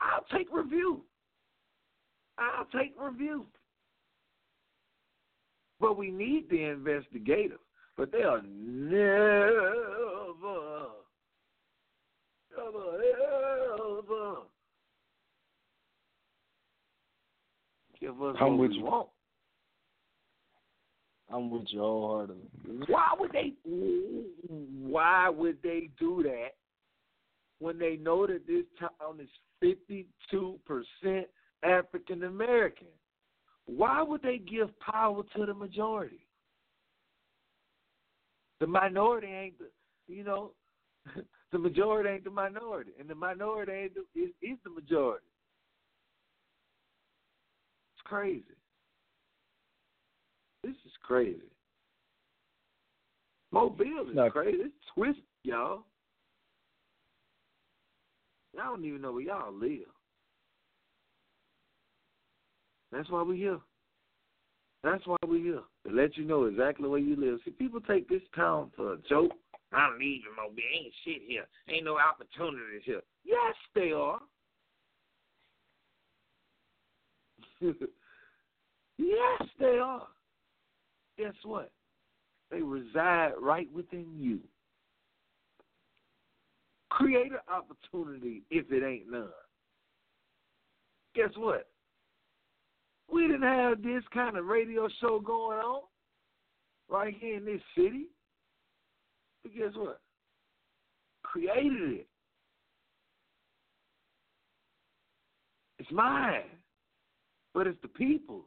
I'll 0.00 0.24
take 0.36 0.48
review. 0.52 1.02
I'll 2.38 2.66
take 2.66 2.94
review. 3.00 3.46
But 5.80 5.96
we 5.96 6.10
need 6.10 6.48
the 6.50 6.64
investigative. 6.64 7.58
But 7.96 8.12
they'll 8.12 8.42
never, 8.42 9.06
never, 12.56 13.02
ever 13.74 14.36
give 18.00 18.22
us 18.22 18.36
I'm 18.40 18.58
what 18.58 18.68
we 18.70 18.76
you. 18.76 18.84
want. 18.84 19.08
I'm 21.32 21.50
with 21.50 21.64
you 21.68 21.80
wholeheartedly. 21.80 22.86
Why 22.86 23.14
would 23.18 23.32
they? 23.32 23.54
Why 24.48 25.28
would 25.28 25.58
they 25.62 25.90
do 25.98 26.22
that 26.22 26.50
when 27.58 27.78
they 27.78 27.96
know 27.96 28.26
that 28.26 28.46
this 28.46 28.64
town 28.78 29.20
is 29.20 29.28
fifty-two 29.60 30.58
percent 30.66 31.26
African 31.62 32.24
American? 32.24 32.88
Why 33.66 34.02
would 34.02 34.22
they 34.22 34.38
give 34.38 34.78
power 34.78 35.22
to 35.36 35.46
the 35.46 35.54
majority? 35.54 36.26
The 38.60 38.66
minority 38.66 39.26
ain't 39.26 39.58
the, 39.58 39.68
you 40.08 40.24
know, 40.24 40.52
the 41.52 41.58
majority 41.58 42.08
ain't 42.08 42.24
the 42.24 42.30
minority, 42.30 42.92
and 42.98 43.08
the 43.08 43.14
minority 43.14 43.72
ain't 43.72 43.92
the, 43.94 44.00
is, 44.20 44.30
is 44.40 44.58
the 44.64 44.70
majority. 44.70 45.26
It's 47.96 48.02
crazy. 48.04 48.44
This 50.62 50.74
is 50.84 50.92
crazy. 51.02 51.40
Mobile 53.52 54.06
is 54.08 54.14
Not- 54.14 54.32
crazy. 54.32 54.58
It's 54.62 54.74
twisted, 54.94 55.22
y'all. 55.42 55.84
Y'all 58.56 58.74
don't 58.74 58.84
even 58.86 59.02
know 59.02 59.12
where 59.12 59.22
y'all 59.22 59.52
live. 59.52 59.86
That's 62.90 63.10
why 63.10 63.22
we're 63.22 63.34
here. 63.34 63.60
That's 64.82 65.06
why 65.06 65.16
we're 65.26 65.42
here 65.42 65.62
to 65.86 65.92
let 65.92 66.16
you 66.16 66.24
know 66.24 66.44
exactly 66.44 66.88
where 66.88 66.98
you 66.98 67.16
live. 67.16 67.40
See, 67.44 67.50
people 67.50 67.80
take 67.80 68.08
this 68.08 68.22
town 68.34 68.70
for 68.74 68.94
a 68.94 68.98
joke. 69.08 69.32
I 69.72 69.88
don't 69.88 69.98
need 69.98 70.22
leaving 70.22 70.36
Mobile. 70.36 70.62
Ain't 70.74 70.94
shit 71.04 71.22
here. 71.26 71.46
Ain't 71.68 71.84
no 71.84 71.98
opportunities 71.98 72.82
here. 72.84 73.02
Yes, 73.24 73.54
they 73.74 73.92
are. 73.92 74.20
yes, 77.60 79.42
they 79.58 79.78
are. 79.78 80.06
Guess 81.18 81.34
what? 81.44 81.70
They 82.50 82.62
reside 82.62 83.32
right 83.40 83.68
within 83.74 84.06
you. 84.16 84.40
Create 86.96 87.30
an 87.30 87.38
opportunity 87.46 88.42
if 88.50 88.72
it 88.72 88.82
ain't 88.82 89.10
none. 89.10 89.28
Guess 91.14 91.28
what? 91.36 91.68
We 93.12 93.26
didn't 93.26 93.42
have 93.42 93.82
this 93.82 94.02
kind 94.14 94.38
of 94.38 94.46
radio 94.46 94.88
show 94.98 95.20
going 95.20 95.58
on 95.58 95.82
right 96.88 97.14
here 97.20 97.36
in 97.36 97.44
this 97.44 97.60
city. 97.76 98.06
But 99.42 99.54
guess 99.54 99.72
what? 99.74 100.00
Created 101.22 101.92
it. 101.92 102.08
It's 105.78 105.92
mine. 105.92 106.44
But 107.52 107.66
it's 107.66 107.80
the 107.82 107.88
people's. 107.88 108.44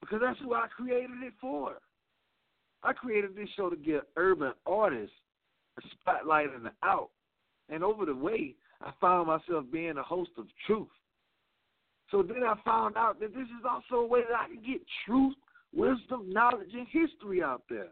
Because 0.00 0.18
that's 0.24 0.40
who 0.40 0.54
I 0.54 0.66
created 0.76 1.22
it 1.22 1.34
for. 1.40 1.74
I 2.82 2.92
created 2.92 3.36
this 3.36 3.48
show 3.56 3.70
to 3.70 3.76
give 3.76 4.02
urban 4.16 4.54
artists 4.66 5.14
a 5.78 5.82
spotlight 6.00 6.52
and 6.54 6.66
an 6.66 6.72
out. 6.82 7.10
And 7.68 7.82
over 7.82 8.04
the 8.06 8.14
way, 8.14 8.54
I 8.80 8.92
found 9.00 9.26
myself 9.26 9.64
being 9.72 9.96
a 9.96 10.02
host 10.02 10.30
of 10.38 10.46
truth. 10.66 10.88
So 12.10 12.22
then 12.22 12.42
I 12.44 12.54
found 12.64 12.96
out 12.96 13.18
that 13.20 13.34
this 13.34 13.46
is 13.46 13.64
also 13.68 14.02
a 14.02 14.06
way 14.06 14.20
that 14.28 14.38
I 14.38 14.46
can 14.46 14.62
get 14.64 14.80
truth, 15.04 15.34
wisdom, 15.74 16.30
knowledge, 16.30 16.72
and 16.72 16.86
history 16.90 17.42
out 17.42 17.62
there. 17.68 17.88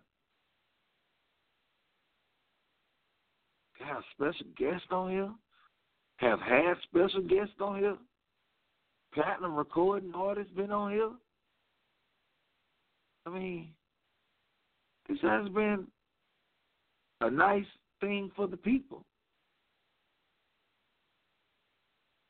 Have 3.81 4.02
special 4.15 4.47
guests 4.56 4.86
on 4.90 5.11
here. 5.11 5.31
Have 6.16 6.40
had 6.40 6.74
special 6.85 7.23
guests 7.23 7.55
on 7.61 7.81
here. 7.81 7.97
Platinum 9.12 9.56
recording 9.56 10.12
artists 10.15 10.52
been 10.55 10.70
on 10.70 10.93
here. 10.93 11.11
I 13.27 13.31
mean, 13.31 13.69
this 15.09 15.19
has 15.23 15.48
been 15.48 15.86
a 17.24 17.30
nice 17.30 17.64
thing 18.01 18.30
for 18.36 18.46
the 18.46 18.56
people. 18.56 19.05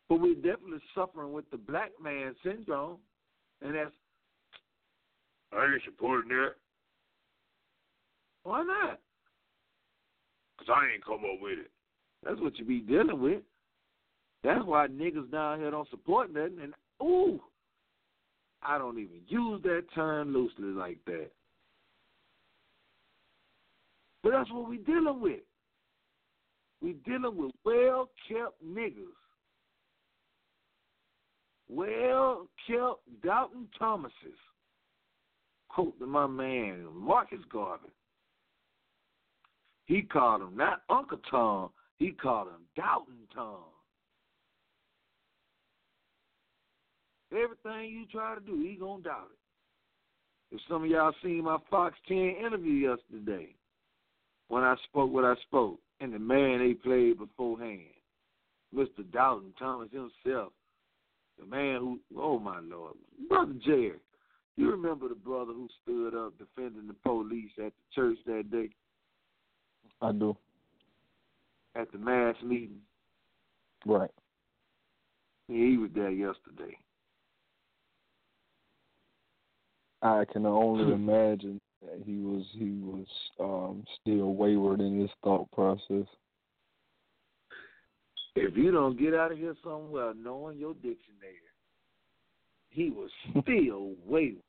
But 0.08 0.20
we're 0.20 0.34
definitely 0.34 0.80
suffering 0.94 1.32
with 1.32 1.50
the 1.50 1.56
black 1.56 1.90
man 2.02 2.34
syndrome, 2.44 2.98
and 3.62 3.74
that's 3.74 3.90
I 5.52 5.64
ain't 5.64 5.82
supporting 5.84 6.28
that. 6.30 6.54
Why 8.44 8.62
not? 8.62 9.00
Cause 10.58 10.68
I 10.68 10.92
ain't 10.92 11.04
come 11.04 11.24
up 11.24 11.40
with 11.40 11.58
it. 11.58 11.70
That's 12.22 12.40
what 12.40 12.56
you 12.58 12.64
be 12.64 12.80
dealing 12.80 13.20
with. 13.20 13.42
That's 14.42 14.64
why 14.64 14.86
niggas 14.88 15.30
down 15.30 15.60
here 15.60 15.70
don't 15.70 15.88
support 15.90 16.32
nothing. 16.32 16.58
And 16.62 16.74
ooh, 17.02 17.40
I 18.62 18.78
don't 18.78 18.98
even 18.98 19.20
use 19.26 19.62
that 19.62 19.84
term 19.94 20.32
loosely 20.32 20.68
like 20.68 20.98
that. 21.06 21.30
But 24.24 24.30
that's 24.30 24.51
what 24.51 24.70
we 24.70 24.78
dealing 24.78 25.20
with. 25.20 25.40
We 26.80 26.94
dealing 27.05 27.36
with 27.36 27.52
well 27.62 28.09
kept 28.26 28.64
niggas. 28.66 29.05
Well 31.68 32.48
kept 32.66 33.22
Doubting 33.22 33.68
Thomases. 33.78 34.14
Quote 35.68 35.98
to 35.98 36.06
my 36.06 36.26
man 36.26 36.86
Marcus 36.94 37.40
Garvey. 37.52 37.90
He 39.84 40.01
called 40.01 40.40
him 40.40 40.56
not 40.56 40.80
Uncle 40.88 41.18
Tom, 41.30 41.68
he 41.98 42.12
called 42.12 42.48
him 42.48 42.62
Dalton 42.76 43.28
Tom. 43.34 43.64
Everything 47.30 47.90
you 47.90 48.06
try 48.10 48.34
to 48.36 48.40
do, 48.40 48.62
he 48.62 48.76
gonna 48.80 49.02
doubt 49.02 49.28
it. 49.32 50.55
If 50.55 50.62
some 50.66 50.84
of 50.84 50.90
y'all 50.90 51.12
seen 51.22 51.44
my 51.44 51.59
Fox 51.68 51.94
10 52.09 52.16
interview 52.16 52.88
yesterday, 52.88 53.55
when 54.48 54.62
I 54.62 54.76
spoke 54.88 55.12
what 55.12 55.24
I 55.24 55.34
spoke, 55.46 55.78
and 56.00 56.12
the 56.12 56.18
man 56.18 56.58
they 56.58 56.74
played 56.74 57.18
beforehand, 57.18 57.80
Mr. 58.74 59.10
Doubting 59.12 59.52
Thomas 59.58 59.88
himself, 59.90 60.52
the 61.38 61.46
man 61.46 61.76
who, 61.80 62.00
oh 62.18 62.38
my 62.38 62.60
Lord, 62.60 62.94
Brother 63.28 63.54
Jerry, 63.64 63.98
you 64.56 64.70
remember 64.70 65.08
the 65.08 65.14
brother 65.14 65.52
who 65.52 65.68
stood 65.82 66.14
up 66.14 66.34
defending 66.38 66.86
the 66.86 66.94
police 67.04 67.50
at 67.58 67.72
the 67.72 67.94
church 67.94 68.18
that 68.26 68.50
day, 68.50 68.70
I 70.00 70.12
do. 70.12 70.36
at 71.74 71.90
the 71.90 71.98
mass 71.98 72.36
meeting? 72.42 72.80
Right. 73.86 74.10
Yeah, 75.48 75.66
he 75.66 75.76
was 75.76 75.90
there 75.94 76.10
yesterday. 76.10 76.76
I 80.02 80.24
can 80.30 80.46
only 80.46 80.92
imagine 80.92 81.60
he 82.05 82.16
was 82.19 82.44
he 82.52 82.81
was 82.82 83.06
um 83.40 83.85
still 84.01 84.35
wayward 84.35 84.81
in 84.81 85.01
his 85.01 85.11
thought 85.23 85.51
process. 85.52 86.06
If 88.36 88.56
you 88.56 88.73
don't 88.73 88.98
get 88.98 89.15
out 89.15 89.32
of 89.32 89.39
here 89.39 89.55
somewhere 89.62 90.12
knowing 90.15 90.59
your 90.59 90.74
dictionary, 90.74 91.39
he 92.70 92.90
was 92.90 93.11
still 93.43 93.93
wayward. 94.05 94.43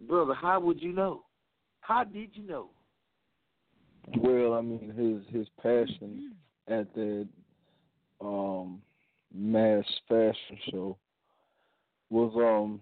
Brother, 0.00 0.34
how 0.34 0.60
would 0.60 0.80
you 0.80 0.92
know? 0.92 1.24
How 1.80 2.04
did 2.04 2.30
you 2.34 2.46
know? 2.46 2.70
Well, 4.18 4.54
I 4.54 4.62
mean 4.62 4.92
his 4.96 5.34
his 5.34 5.48
passion 5.62 6.34
at 6.66 6.92
that 6.94 7.28
um 8.20 8.80
mass 9.34 9.84
fashion 10.08 10.58
show 10.70 10.96
was 12.10 12.32
um 12.36 12.80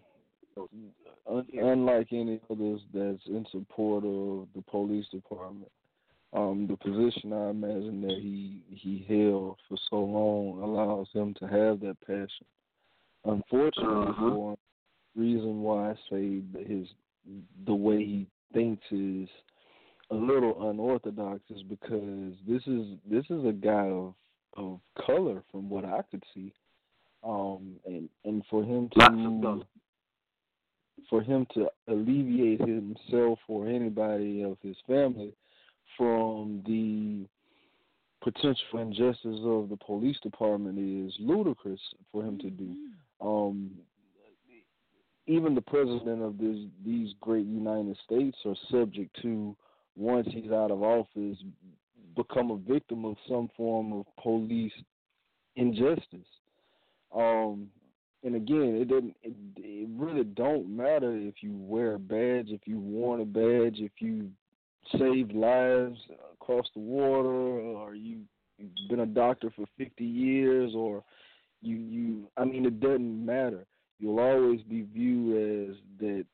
un- 1.28 1.46
unlike 1.52 2.08
any 2.12 2.40
others 2.50 2.80
that's 2.92 3.26
in 3.26 3.46
support 3.50 4.04
of 4.04 4.48
the 4.54 4.62
police 4.70 5.06
department. 5.08 5.70
Um, 6.32 6.66
the 6.68 6.76
position 6.76 7.32
I 7.32 7.50
imagine 7.50 8.02
that 8.02 8.18
he 8.20 8.60
he 8.68 9.04
held 9.08 9.58
for 9.68 9.78
so 9.88 9.96
long 9.96 10.60
allows 10.62 11.08
him 11.12 11.34
to 11.34 11.46
have 11.46 11.80
that 11.80 11.96
passion. 12.06 12.46
Unfortunately, 13.24 14.08
Uh-huh. 14.08 14.30
for 14.30 14.50
him, 14.52 14.58
reason 15.14 15.62
why 15.62 15.92
I 15.92 15.94
say 16.10 16.40
that 16.52 16.66
his 16.66 16.88
the 17.64 17.74
way 17.74 18.04
he 18.04 18.26
thinks 18.52 18.84
is 18.90 19.28
a 20.10 20.14
little 20.14 20.68
unorthodox 20.70 21.40
is 21.50 21.62
because 21.62 22.34
this 22.46 22.66
is 22.66 22.98
this 23.08 23.24
is 23.30 23.44
a 23.44 23.52
guy 23.52 23.88
of 23.88 24.14
of 24.56 24.80
color 25.06 25.42
from 25.50 25.68
what 25.68 25.84
I 25.84 26.02
could 26.10 26.24
see. 26.34 26.52
Um 27.24 27.76
and 27.86 28.08
and 28.24 28.44
for 28.50 28.62
him 28.62 28.88
to 28.90 29.64
for 31.08 31.22
him 31.22 31.46
to 31.54 31.68
alleviate 31.88 32.60
himself 32.60 33.38
or 33.48 33.68
anybody 33.68 34.42
of 34.42 34.56
his 34.62 34.76
family 34.86 35.32
from 35.96 36.62
the 36.66 37.26
potential 38.22 38.80
injustice 38.80 39.40
of 39.44 39.68
the 39.68 39.78
police 39.84 40.18
department 40.22 40.78
is 40.78 41.14
ludicrous 41.20 41.80
for 42.10 42.22
him 42.22 42.38
to 42.38 42.50
do. 42.50 42.74
Um, 43.20 43.70
even 45.26 45.54
the 45.54 45.60
president 45.60 46.22
of 46.22 46.38
this, 46.38 46.56
these 46.84 47.12
great 47.20 47.46
United 47.46 47.96
States 48.04 48.36
are 48.44 48.56
subject 48.70 49.16
to 49.22 49.56
once 49.96 50.28
he's 50.30 50.50
out 50.50 50.70
of 50.70 50.82
office 50.82 51.38
become 52.16 52.50
a 52.50 52.56
victim 52.56 53.04
of 53.04 53.16
some 53.28 53.48
form 53.56 53.92
of 53.92 54.06
police 54.22 54.72
injustice. 55.56 56.26
Um, 57.14 57.68
and 58.26 58.34
again, 58.34 58.76
it 58.80 58.88
doesn't. 58.88 59.16
It, 59.22 59.34
it 59.56 59.88
really 59.96 60.24
don't 60.24 60.68
matter 60.76 61.16
if 61.16 61.36
you 61.42 61.52
wear 61.54 61.94
a 61.94 61.98
badge, 61.98 62.48
if 62.48 62.62
you 62.66 62.80
worn 62.80 63.20
a 63.20 63.24
badge, 63.24 63.78
if 63.78 63.92
you 64.00 64.28
saved 64.98 65.32
lives 65.32 65.98
across 66.32 66.66
the 66.74 66.80
water, 66.80 67.28
or 67.28 67.94
you 67.94 68.18
you've 68.58 68.90
been 68.90 69.00
a 69.00 69.06
doctor 69.06 69.52
for 69.54 69.64
fifty 69.78 70.04
years, 70.04 70.72
or 70.74 71.04
you 71.62 71.76
you. 71.76 72.28
I 72.36 72.44
mean, 72.44 72.66
it 72.66 72.80
doesn't 72.80 73.24
matter. 73.24 73.64
You'll 74.00 74.18
always 74.18 74.60
be 74.62 74.84
viewed 74.92 75.70
as 75.70 75.76
that 76.00 76.26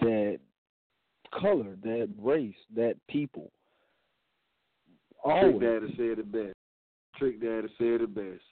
that 0.00 0.38
color, 1.38 1.76
that 1.82 2.08
race, 2.18 2.54
that 2.76 2.94
people. 3.08 3.52
Always. 5.22 5.58
Trick 5.58 5.80
Daddy 5.80 5.94
said 5.98 6.18
it 6.18 6.32
best. 6.32 6.56
Trick 7.18 7.40
Daddy 7.42 7.68
said 7.76 8.00
it 8.00 8.14
best. 8.14 8.42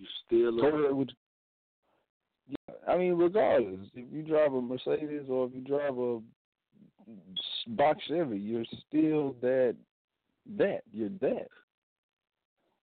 You 0.00 0.06
still. 0.26 1.04
Yeah, 2.48 2.74
I 2.88 2.96
mean, 2.96 3.14
regardless, 3.14 3.86
if 3.94 4.04
you 4.12 4.22
drive 4.22 4.54
a 4.54 4.60
Mercedes 4.60 5.28
or 5.28 5.46
if 5.46 5.54
you 5.54 5.60
drive 5.60 5.96
a 5.98 6.20
box 7.68 8.00
Chevy, 8.08 8.38
you're 8.38 8.64
still 8.88 9.36
that. 9.40 9.76
That 10.56 10.80
you're 10.92 11.10
that. 11.20 11.48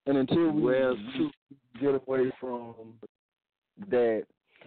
And 0.06 0.18
until 0.18 0.52
we 0.52 0.61
well, 0.61 0.95
get 1.81 1.95
away 1.95 2.31
from 2.39 2.76
that, 3.89 4.23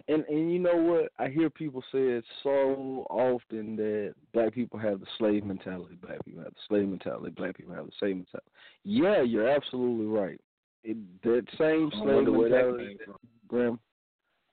and 0.07 0.23
and 0.25 0.51
you 0.51 0.59
know 0.59 0.75
what? 0.75 1.11
I 1.17 1.29
hear 1.29 1.49
people 1.49 1.81
say 1.91 1.99
it 1.99 2.25
so 2.43 3.07
often 3.09 3.75
that 3.77 4.13
black 4.33 4.53
people 4.53 4.77
have 4.77 4.99
the 4.99 5.07
slave 5.17 5.43
mentality. 5.45 5.97
Black 6.01 6.23
people 6.25 6.43
have 6.43 6.53
the 6.53 6.59
slave 6.67 6.89
mentality. 6.89 7.31
Black 7.31 7.57
people 7.57 7.73
have 7.73 7.85
the 7.85 7.91
slave 7.97 8.17
mentality. 8.17 8.51
Yeah, 8.83 9.21
you're 9.21 9.49
absolutely 9.49 10.05
right. 10.05 10.39
It, 10.83 10.97
that 11.23 11.45
same 11.57 11.91
slave 12.01 12.27
mentality 12.27 12.97
that, 13.05 13.15
grand, 13.47 13.79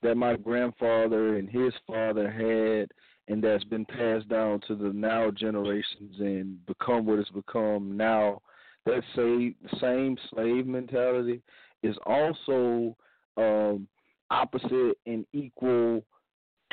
that 0.02 0.16
my 0.16 0.36
grandfather 0.36 1.36
and 1.36 1.48
his 1.48 1.72
father 1.86 2.30
had, 2.30 2.90
and 3.32 3.42
that's 3.42 3.64
been 3.64 3.84
passed 3.86 4.28
down 4.28 4.60
to 4.68 4.74
the 4.74 4.92
now 4.92 5.30
generations 5.30 6.16
and 6.18 6.64
become 6.66 7.06
what 7.06 7.18
it's 7.18 7.30
become 7.30 7.96
now. 7.96 8.40
That 8.86 9.02
same 9.16 9.54
same 9.80 10.16
slave 10.30 10.66
mentality 10.66 11.42
is 11.82 11.96
also 12.06 12.96
um, 13.36 13.86
opposite 14.30 14.96
and 15.06 15.26
equal 15.32 16.04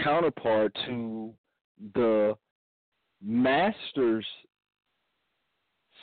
counterpart 0.01 0.75
to 0.85 1.33
the 1.93 2.35
master's 3.23 4.25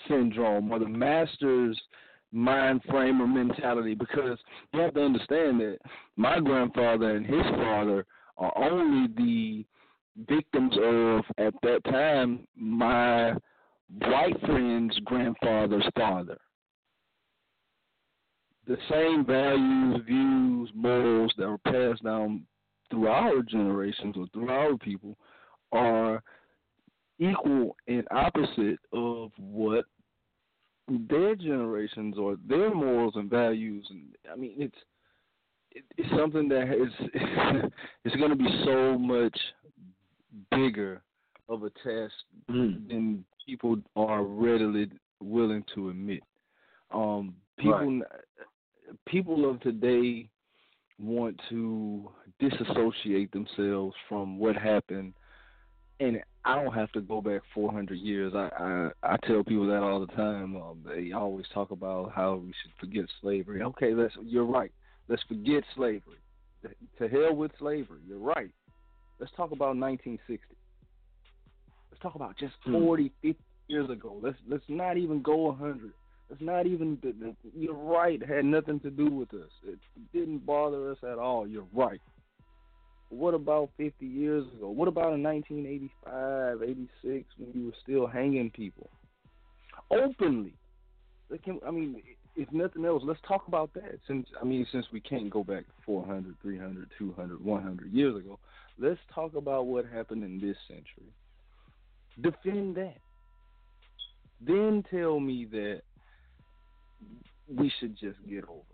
syndrome 0.09 0.71
or 0.71 0.79
the 0.79 0.89
master's 0.89 1.81
mind 2.33 2.81
frame 2.89 3.21
or 3.21 3.27
mentality 3.27 3.95
because 3.95 4.39
you 4.73 4.81
have 4.81 4.95
to 4.95 5.05
understand 5.05 5.61
that 5.61 5.79
my 6.17 6.41
grandfather 6.41 7.17
and 7.17 7.27
his 7.27 7.45
father 7.57 8.07
are 8.39 8.53
only 8.57 9.09
the 9.17 9.65
victims 10.29 10.75
of 10.83 11.25
at 11.39 11.55
that 11.63 11.85
time 11.85 12.47
my 12.57 13.35
white 14.01 14.41
friend's 14.47 14.99
grandfather's 15.05 15.87
father. 15.97 16.39
The 18.67 18.77
same 18.91 19.27
values, 19.27 20.03
views, 20.07 20.71
morals 20.75 21.33
that 21.37 21.49
were 21.49 21.59
passed 21.59 22.05
down 22.05 22.47
through 22.91 23.09
our 23.09 23.43
generations 23.43 24.17
or 24.17 24.27
through 24.33 24.51
our 24.51 24.77
people 24.79 25.17
are 25.73 26.23
equal 27.19 27.77
and 27.89 28.07
opposite 28.11 28.79
of 28.93 29.31
what 29.39 29.85
their 31.09 31.35
generations 31.35 32.17
or 32.19 32.37
their 32.49 32.75
morals 32.75 33.15
and 33.17 33.31
values 33.31 33.87
and 33.91 34.03
I 34.31 34.37
mean 34.37 34.55
it's 34.57 34.79
it's 35.97 36.09
something 36.17 36.49
that 36.49 36.69
is 36.75 36.93
it's 38.05 38.17
going 38.17 38.31
to 38.31 38.37
be 38.37 38.63
so 38.65 38.99
much 38.99 39.39
bigger 40.51 41.03
of 41.49 41.65
a 41.65 41.71
test 41.71 42.15
mm. 42.51 42.89
than 42.89 43.25
people 43.47 43.77
are 43.97 44.23
readily 44.23 44.91
willing 45.21 45.65
to 45.75 45.91
admit. 45.91 46.23
Um, 46.93 47.35
people 47.59 47.99
right. 47.99 48.03
people 49.07 49.49
of 49.49 49.61
today 49.61 50.29
want 50.99 51.41
to 51.49 52.11
disassociate 52.39 53.33
themselves 53.33 53.95
from 54.09 54.39
what 54.39 54.57
happened 54.57 55.15
and 56.01 56.21
I 56.45 56.57
don't 56.57 56.75
have 56.75 56.91
to 56.93 57.01
go 57.01 57.21
back 57.21 57.43
400 57.55 57.95
years. 57.95 58.33
I 58.35 58.49
I, 58.59 59.15
I 59.15 59.17
tell 59.27 59.45
people 59.45 59.67
that 59.69 59.83
all 59.83 60.01
the 60.01 60.13
time. 60.15 60.57
Um, 60.57 60.85
they 60.85 61.13
always 61.13 61.47
talk 61.55 61.71
about 61.71 62.13
how 62.15 62.37
we 62.37 62.53
should 62.63 62.73
forget 62.81 63.05
slavery. 63.21 63.63
Okay, 63.63 63.95
let's. 63.95 64.15
You're 64.23 64.45
right. 64.45 64.73
Let's 65.09 65.23
forget 65.29 65.63
slavery. 65.75 66.19
To 66.99 67.09
hell 67.09 67.35
with 67.35 67.53
slavery. 67.59 68.01
You're 68.07 68.19
right. 68.19 68.51
Let's 69.19 69.33
talk 69.37 69.53
about 69.53 69.77
1960. 69.77 70.39
Let's 71.91 72.03
talk 72.03 72.15
about 72.15 72.37
just 72.39 72.55
hmm. 72.65 72.73
40, 72.73 73.13
50 73.23 73.39
years 73.69 73.91
ago. 73.91 74.19
Let's 74.21 74.39
let's 74.49 74.65
not 74.69 74.97
even 74.97 75.23
go 75.23 75.37
100. 75.37 75.93
Let's 76.29 76.43
not 76.43 76.67
even. 76.67 76.99
You're 77.55 77.75
right. 77.75 78.21
It 78.21 78.29
had 78.29 78.45
nothing 78.45 78.81
to 78.81 78.91
do 78.91 79.07
with 79.07 79.33
us. 79.35 79.51
It 79.67 79.79
didn't 80.13 80.45
bother 80.45 80.91
us 80.91 80.99
at 81.03 81.19
all. 81.19 81.47
You're 81.47 81.67
right. 81.73 82.01
What 83.13 83.35
about 83.35 83.69
50 83.77 84.07
years 84.07 84.47
ago? 84.57 84.71
What 84.71 84.89
about 84.89 85.13
in 85.13 85.23
1985, 85.23 86.63
86 86.63 87.27
when 87.37 87.53
you 87.53 87.67
were 87.67 87.75
still 87.83 88.07
hanging 88.07 88.51
people 88.51 88.89
openly? 89.91 90.55
Can, 91.45 91.61
I 91.67 91.71
mean, 91.71 92.03
if 92.37 92.51
nothing 92.53 92.87
else, 92.87 93.03
let's 93.05 93.21
talk 93.29 93.47
about 93.49 93.75
that. 93.75 93.99
Since 94.07 94.29
I 94.41 94.45
mean, 94.47 94.67
since 94.73 94.87
we 94.95 95.01
can't 95.01 95.29
go 95.29 95.45
back 95.45 95.65
400, 95.85 96.37
300, 96.41 96.91
200, 96.99 97.45
100 97.45 97.93
years 97.93 98.17
ago, 98.17 98.39
let's 98.79 99.01
talk 99.15 99.35
about 99.35 99.67
what 99.67 99.85
happened 99.85 100.25
in 100.25 100.41
this 100.41 100.57
century. 100.67 101.13
Defend 102.23 102.77
that. 102.77 102.97
Then 104.41 104.85
tell 104.91 105.21
me 105.21 105.47
that 105.53 105.83
we 107.47 107.71
should 107.79 107.95
just 107.99 108.17
get 108.27 108.45
over 108.45 108.72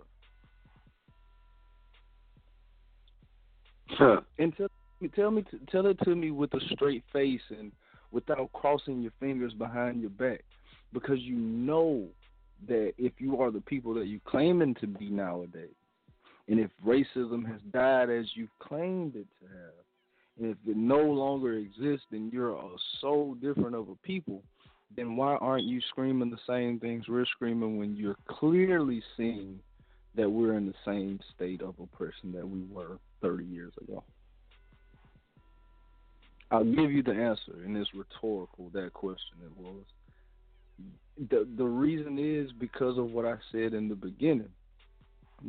Huh. 3.91 4.21
And 4.39 4.57
tell 4.57 4.69
me, 5.01 5.09
tell 5.15 5.31
me, 5.31 5.45
tell 5.71 5.87
it 5.87 5.99
to 6.05 6.15
me 6.15 6.31
with 6.31 6.53
a 6.55 6.61
straight 6.73 7.05
face 7.13 7.41
and 7.51 7.73
without 8.11 8.53
crossing 8.53 9.03
your 9.03 9.13
fingers 9.21 9.53
behind 9.55 10.01
your 10.01 10.11
back, 10.11 10.45
because 10.93 11.19
you 11.21 11.37
know 11.37 12.07
that 12.67 12.93
if 12.99 13.13
you 13.19 13.41
are 13.41 13.51
the 13.51 13.61
people 13.61 13.95
that 13.95 14.07
you 14.07 14.21
claiming 14.25 14.75
to 14.77 14.87
be 14.87 15.09
nowadays, 15.11 15.75
and 16.49 16.59
if 16.59 16.71
racism 16.85 17.47
has 17.47 17.61
died 17.73 18.11
as 18.11 18.27
you've 18.35 18.59
claimed 18.59 19.15
it 19.15 19.27
to 19.41 19.47
have, 19.47 19.75
and 20.41 20.51
if 20.51 20.57
it 20.67 20.77
no 20.77 21.01
longer 21.01 21.55
exists, 21.55 22.07
then 22.11 22.31
you're 22.33 22.53
a 22.53 22.69
so 23.01 23.37
different 23.41 23.75
of 23.75 23.89
a 23.89 23.97
people. 23.97 24.43
Then 24.97 25.17
why 25.17 25.35
aren't 25.37 25.67
you 25.67 25.81
screaming 25.91 26.31
the 26.31 26.39
same 26.47 26.81
things 26.81 27.05
we're 27.09 27.27
screaming 27.27 27.77
when 27.77 27.95
you're 27.95 28.17
clearly 28.27 29.03
seeing 29.17 29.61
that 30.15 30.31
we're 30.31 30.55
in 30.55 30.67
the 30.67 30.75
same 30.85 31.21
state 31.35 31.61
of 31.61 31.75
oppression 31.79 32.33
that 32.33 32.49
we 32.49 32.63
were 32.71 32.99
30 33.23 33.45
years 33.45 33.73
ago? 33.83 34.03
I'll 36.51 36.65
give 36.65 36.91
you 36.91 37.03
the 37.03 37.13
answer, 37.13 37.63
and 37.65 37.77
it's 37.77 37.91
rhetorical, 37.95 38.71
that 38.73 38.93
question 38.95 39.39
it 39.45 39.57
was. 39.57 39.85
The, 41.31 41.47
the 41.57 41.65
reason 41.65 42.19
is 42.19 42.51
because 42.53 42.97
of 42.97 43.11
what 43.11 43.27
I 43.27 43.35
said 43.53 43.75
in 43.75 43.89
the 43.89 43.95
beginning. 43.95 44.49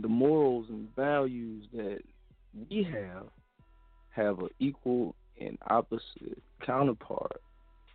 The 0.02 0.08
morals 0.08 0.66
and 0.70 0.94
values 0.96 1.66
that 1.74 2.00
we 2.70 2.84
have 2.84 3.28
have 4.10 4.40
an 4.40 4.50
equal 4.60 5.16
and 5.40 5.58
opposite 5.68 6.42
counterpart 6.66 7.42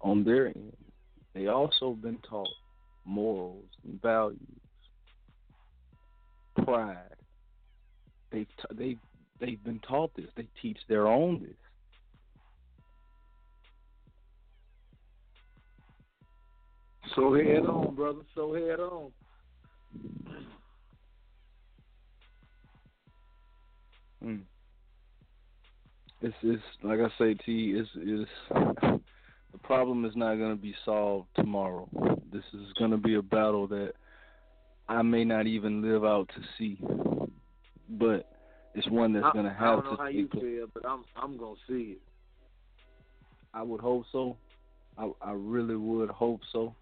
on 0.00 0.24
their 0.24 0.46
end. 0.46 0.76
They 1.34 1.48
also 1.48 1.92
been 1.92 2.18
taught 2.28 2.48
morals 3.04 3.66
and 3.84 4.00
values, 4.00 4.38
pride. 6.64 6.96
They've 8.30 8.46
t- 8.46 8.76
they've 9.40 9.62
been 9.62 9.80
taught 9.80 10.14
this. 10.16 10.26
They 10.36 10.48
teach 10.60 10.78
their 10.88 11.06
own 11.06 11.42
this. 11.42 11.56
So 17.14 17.34
head 17.34 17.66
on, 17.66 17.94
brother. 17.94 18.20
So 18.34 18.54
head 18.54 18.80
on. 18.80 19.12
Mm. 24.24 24.40
It's 26.22 26.34
it's 26.42 26.62
like 26.82 27.00
I 27.00 27.08
say, 27.18 27.34
T. 27.34 27.74
It's 27.76 27.90
it's 27.96 28.30
the 29.52 29.58
problem 29.62 30.04
is 30.04 30.16
not 30.16 30.36
going 30.36 30.56
to 30.56 30.60
be 30.60 30.74
solved 30.84 31.28
tomorrow. 31.36 31.88
This 32.32 32.44
is 32.54 32.72
going 32.78 32.90
to 32.90 32.96
be 32.96 33.14
a 33.14 33.22
battle 33.22 33.68
that 33.68 33.92
I 34.88 35.02
may 35.02 35.24
not 35.24 35.46
even 35.46 35.82
live 35.82 36.04
out 36.04 36.28
to 36.34 36.42
see, 36.58 36.78
but 37.88 38.33
it's 38.74 38.88
one 38.88 39.12
that's 39.12 39.32
going 39.32 39.44
to 39.44 39.50
have 39.50 39.58
to. 39.58 39.64
I 39.64 39.70
don't 39.70 39.84
know 39.84 39.96
how 39.96 40.08
you 40.08 40.28
feel, 40.28 40.66
but 40.72 40.86
I'm 40.86 41.04
I'm 41.16 41.36
going 41.36 41.56
to 41.56 41.72
see 41.72 41.92
it. 41.92 41.98
I 43.52 43.62
would 43.62 43.80
hope 43.80 44.04
so. 44.10 44.36
I 44.98 45.10
I 45.20 45.32
really 45.32 45.76
would 45.76 46.10
hope 46.10 46.40
so. 46.52 46.74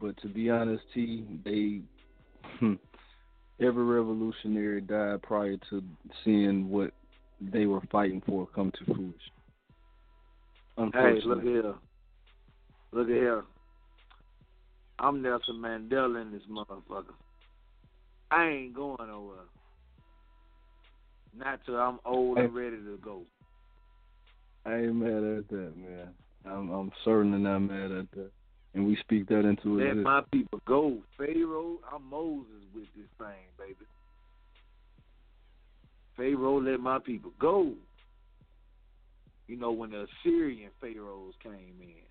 But 0.00 0.20
to 0.22 0.28
be 0.28 0.50
honest, 0.50 0.84
T, 0.94 1.24
they 1.44 1.80
hmm, 2.58 2.74
every 3.60 3.84
revolutionary 3.84 4.80
died 4.80 5.22
prior 5.22 5.56
to 5.70 5.82
seeing 6.24 6.68
what 6.68 6.92
they 7.40 7.66
were 7.66 7.82
fighting 7.90 8.22
for 8.26 8.46
come 8.54 8.70
to 8.78 8.84
fruition. 8.84 9.14
Hey, 10.92 11.20
look 11.24 11.42
here. 11.42 11.74
Look 12.92 13.08
here. 13.08 13.44
I'm 15.00 15.22
Nelson 15.22 15.56
Mandela 15.56 16.22
in 16.22 16.32
this 16.32 16.42
motherfucker. 16.50 17.14
I 18.30 18.48
ain't 18.48 18.74
going 18.74 18.96
nowhere. 19.06 19.46
Not 21.36 21.60
till 21.64 21.76
I'm 21.76 21.98
old 22.04 22.38
and 22.38 22.54
ready 22.54 22.76
to 22.76 22.98
go. 23.02 23.22
I 24.64 24.76
ain't 24.76 24.96
mad 24.96 25.38
at 25.38 25.48
that, 25.48 25.72
man. 25.76 26.08
I'm 26.44 26.70
I'm 26.70 26.92
certainly 27.04 27.38
not 27.38 27.60
mad 27.60 27.92
at 27.92 28.10
that 28.12 28.30
and 28.74 28.86
we 28.86 28.96
speak 29.00 29.28
that 29.28 29.44
into 29.44 29.80
it. 29.80 29.88
Let 29.88 29.96
my 29.96 30.22
people 30.32 30.60
go. 30.66 30.98
Pharaoh, 31.16 31.78
I'm 31.92 32.08
Moses 32.08 32.62
with 32.74 32.84
this 32.96 33.08
thing, 33.18 33.48
baby. 33.58 33.74
Pharaoh, 36.16 36.60
let 36.60 36.80
my 36.80 36.98
people 36.98 37.32
go. 37.40 37.72
You 39.46 39.56
know, 39.56 39.72
when 39.72 39.90
the 39.90 40.06
Assyrian 40.22 40.70
pharaohs 40.80 41.34
came 41.42 41.74
in. 41.80 42.04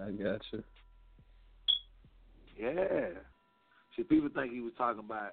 I 0.00 0.10
got 0.10 0.40
you. 0.52 0.62
Yeah. 2.58 3.08
See, 3.96 4.02
people 4.02 4.28
think 4.34 4.52
he 4.52 4.60
was 4.60 4.72
talking 4.76 5.00
about 5.00 5.32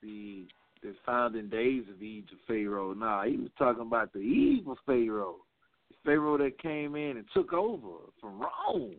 the 0.00 0.46
the 0.82 0.94
founding 1.04 1.48
days 1.48 1.84
of 1.92 2.02
Egypt 2.02 2.40
Pharaoh. 2.46 2.94
Nah, 2.94 3.24
he 3.24 3.36
was 3.36 3.50
talking 3.58 3.82
about 3.82 4.12
the 4.12 4.20
evil 4.20 4.76
Pharaoh. 4.86 5.36
Pharaoh 6.04 6.38
that 6.38 6.60
came 6.60 6.96
in 6.96 7.16
and 7.16 7.26
took 7.34 7.52
over 7.52 7.96
from 8.20 8.40
Rome. 8.40 8.96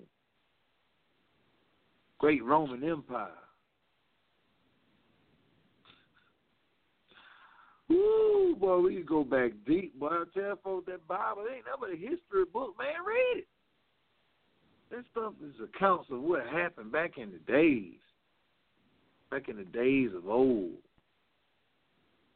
Great 2.20 2.44
Roman 2.44 2.84
Empire. 2.84 3.30
Woo, 7.88 8.56
boy, 8.60 8.80
we 8.80 8.96
can 8.98 9.06
go 9.06 9.24
back 9.24 9.52
deep. 9.66 10.00
Boy, 10.00 10.10
I 10.10 10.24
tell 10.38 10.60
folks 10.64 10.86
that 10.88 11.08
Bible 11.08 11.46
ain't 11.52 11.66
but 11.80 11.90
a 11.90 11.96
history 11.96 12.46
book, 12.54 12.76
man. 12.78 13.04
Read 13.06 13.40
it. 13.40 13.48
That 14.92 15.06
stuff 15.12 15.34
is 15.44 15.56
accounts 15.64 16.10
of 16.12 16.22
what 16.22 16.46
happened 16.48 16.92
back 16.92 17.18
in 17.18 17.32
the 17.32 17.52
days. 17.52 17.94
Back 19.32 19.50
in 19.50 19.58
the 19.58 19.64
days 19.64 20.10
of 20.16 20.28
old. 20.28 20.72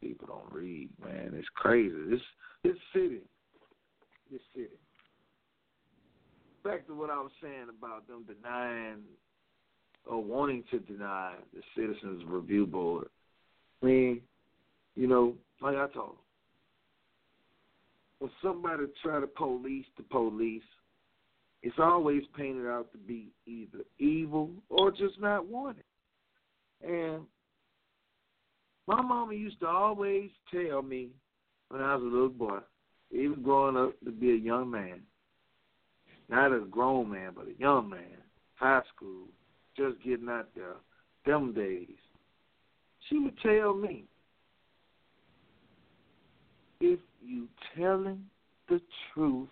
People 0.03 0.27
don't 0.27 0.53
read, 0.53 0.89
man. 1.03 1.31
It's 1.33 1.47
crazy. 1.55 1.95
This 2.09 2.21
this 2.63 2.75
city 2.93 3.21
this 4.33 4.41
city. 4.55 4.79
Back 6.63 6.87
to 6.87 6.95
what 6.95 7.09
I 7.09 7.17
was 7.17 7.31
saying 7.41 7.67
about 7.77 8.07
them 8.07 8.25
denying 8.25 9.03
or 10.05 10.23
wanting 10.23 10.63
to 10.71 10.79
deny 10.79 11.35
the 11.53 11.61
Citizens 11.75 12.23
Review 12.27 12.65
Board. 12.65 13.07
I 13.81 13.85
mean, 13.85 14.21
you 14.95 15.07
know, 15.07 15.35
like 15.61 15.75
I 15.75 15.87
told, 15.93 16.09
them, 16.09 16.17
when 18.19 18.31
somebody 18.41 18.85
try 19.03 19.19
to 19.19 19.27
police 19.27 19.85
the 19.97 20.03
police, 20.03 20.63
it's 21.61 21.75
always 21.79 22.23
painted 22.35 22.67
out 22.67 22.91
to 22.93 22.97
be 22.97 23.29
either 23.45 23.83
evil 23.99 24.49
or 24.69 24.91
just 24.91 25.19
not 25.19 25.45
wanted. 25.45 25.83
And 26.85 27.21
my 28.87 29.01
mama 29.01 29.33
used 29.33 29.59
to 29.61 29.67
always 29.67 30.29
tell 30.51 30.81
me 30.81 31.09
when 31.69 31.81
I 31.81 31.95
was 31.95 32.03
a 32.03 32.07
little 32.07 32.29
boy, 32.29 32.59
even 33.11 33.41
growing 33.41 33.77
up 33.77 33.93
to 34.03 34.11
be 34.11 34.31
a 34.31 34.35
young 34.35 34.69
man, 34.69 35.01
not 36.29 36.51
a 36.51 36.59
grown 36.59 37.11
man, 37.11 37.31
but 37.35 37.47
a 37.47 37.59
young 37.59 37.89
man, 37.89 38.17
high 38.55 38.81
school, 38.95 39.27
just 39.77 40.01
getting 40.03 40.29
out 40.29 40.49
there, 40.55 40.75
them 41.25 41.53
days, 41.53 41.87
she 43.09 43.17
would 43.19 43.37
tell 43.39 43.73
me, 43.73 44.05
if 46.79 46.99
you 47.21 47.47
telling 47.77 48.25
the 48.67 48.81
truth, 49.13 49.49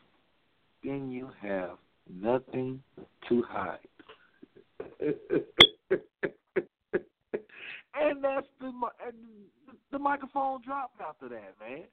then 0.84 1.12
you 1.12 1.30
have 1.42 1.78
nothing 2.10 2.82
to 3.30 3.44
hide. 3.48 3.80
and 7.96 8.24
that's 8.24 8.48
the 8.60 8.68
and 8.68 9.16
the 9.92 10.00
microphone 10.00 10.62
dropped 10.64 11.02
after 11.02 11.30
that, 11.30 11.54
man. 11.60 11.84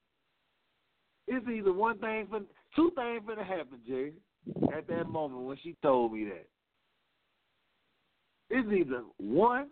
It's 1.27 1.47
either 1.49 1.73
one 1.73 1.99
thing 1.99 2.27
for 2.31 2.41
two 2.75 2.91
things 2.95 3.23
gonna 3.27 3.45
happen, 3.45 3.81
Jerry. 3.87 4.15
At 4.75 4.87
that 4.89 5.09
moment 5.09 5.43
when 5.43 5.59
she 5.63 5.77
told 5.83 6.13
me 6.13 6.25
that, 6.25 6.47
it's 8.51 8.69
either 8.73 9.03
one, 9.19 9.69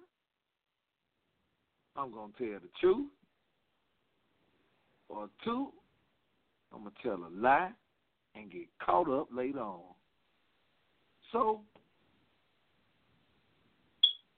I'm 1.97 2.13
gonna 2.13 2.33
tell 2.37 2.61
the 2.61 2.69
truth, 2.79 3.07
or 5.09 5.31
two, 5.45 5.73
I'm 6.75 6.81
gonna 6.81 6.91
tell 7.03 7.27
a 7.27 7.33
lie 7.35 7.71
and 8.35 8.51
get 8.51 8.67
caught 8.85 9.09
up 9.11 9.29
later 9.33 9.61
on. 9.61 9.95
So 11.33 11.63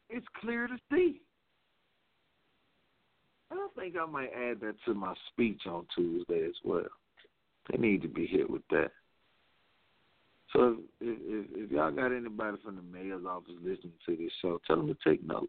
it's 0.09 0.27
clear 0.41 0.69
to 0.69 0.77
see. 0.91 1.21
I 3.51 3.69
think 3.79 3.95
I 3.97 4.07
might 4.07 4.31
add 4.35 4.61
that 4.61 4.75
to 4.85 4.95
my 4.95 5.15
speech 5.33 5.63
on 5.67 5.87
Tuesday 5.95 6.45
as 6.47 6.55
well. 6.65 6.87
They 7.71 7.79
need 7.79 8.03
to 8.03 8.09
be 8.09 8.27
hit 8.27 8.49
with 8.49 8.63
that. 8.71 8.91
So 10.53 10.79
if, 11.01 11.19
if, 11.21 11.47
if 11.53 11.71
y'all 11.71 11.91
got 11.91 12.13
anybody 12.13 12.57
from 12.65 12.77
the 12.77 12.83
mayor's 12.83 13.25
office 13.27 13.55
listening 13.63 13.93
to 14.07 14.17
this 14.17 14.33
show, 14.41 14.61
tell 14.67 14.77
them 14.77 14.87
to 14.89 14.97
take 15.09 15.27
notes 15.27 15.49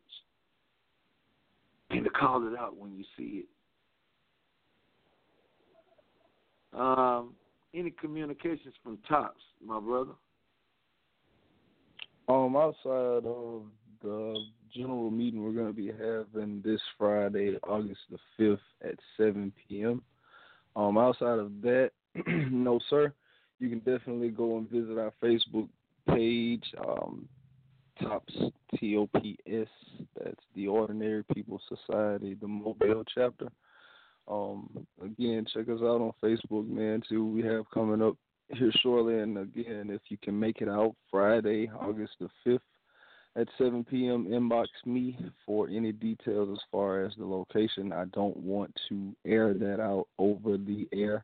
and 1.90 2.04
to 2.04 2.10
call 2.10 2.46
it 2.48 2.58
out 2.58 2.78
when 2.78 2.96
you 2.98 3.04
see 3.18 3.44
it. 3.44 3.46
Um, 6.78 7.34
any 7.74 7.92
communications 7.92 8.74
from 8.84 9.00
Tops, 9.08 9.42
my 9.66 9.80
brother? 9.80 10.12
Um, 12.28 12.56
outside 12.56 13.26
of 13.26 13.64
the 14.04 14.36
general 14.74 15.12
meeting 15.12 15.44
we're 15.44 15.52
going 15.52 15.68
to 15.68 15.74
be 15.74 15.88
having 15.88 16.62
this 16.64 16.82
Friday, 16.98 17.58
August 17.68 18.02
the 18.10 18.18
fifth 18.38 18.60
at 18.84 18.96
seven 19.18 19.52
p.m. 19.68 20.02
Um, 20.76 20.98
outside 20.98 21.40
of 21.40 21.62
that, 21.62 21.92
no, 22.28 22.80
sir. 22.90 23.14
You 23.60 23.70
can 23.70 23.80
definitely 23.80 24.30
go 24.30 24.58
and 24.58 24.70
visit 24.70 24.98
our 24.98 25.14
Facebook 25.22 25.68
page, 26.08 26.64
um, 26.88 27.28
TOPS, 28.02 28.34
T 28.80 28.96
O 28.96 29.08
P 29.20 29.38
S. 29.46 29.68
That's 30.18 30.44
the 30.56 30.68
Ordinary 30.68 31.24
People 31.34 31.60
Society, 31.68 32.36
the 32.40 32.48
Mobile 32.48 33.04
chapter. 33.14 33.50
Um, 34.30 34.86
again, 35.04 35.46
check 35.52 35.68
us 35.70 35.82
out 35.82 36.02
on 36.02 36.14
Facebook, 36.24 36.68
man. 36.68 37.02
Too, 37.10 37.26
we 37.26 37.42
have 37.42 37.70
coming 37.74 38.02
up 38.02 38.16
here 38.54 38.72
shortly. 38.82 39.20
And 39.20 39.38
again, 39.38 39.90
if 39.90 40.02
you 40.10 40.18
can 40.22 40.40
make 40.40 40.62
it 40.62 40.70
out 40.70 40.96
Friday, 41.10 41.70
August 41.80 42.14
the 42.20 42.30
fifth 42.44 42.62
at 43.36 43.48
7 43.58 43.84
p.m. 43.84 44.26
Inbox 44.26 44.68
me 44.86 45.18
for 45.46 45.68
any 45.68 45.92
details 45.92 46.50
as 46.52 46.60
far 46.72 47.04
as 47.04 47.14
the 47.18 47.26
location. 47.26 47.94
I 47.94 48.06
don't 48.06 48.38
want 48.38 48.74
to 48.90 49.16
air 49.26 49.54
that 49.54 49.80
out 49.80 50.08
over 50.18 50.58
the 50.58 50.88
air. 50.94 51.24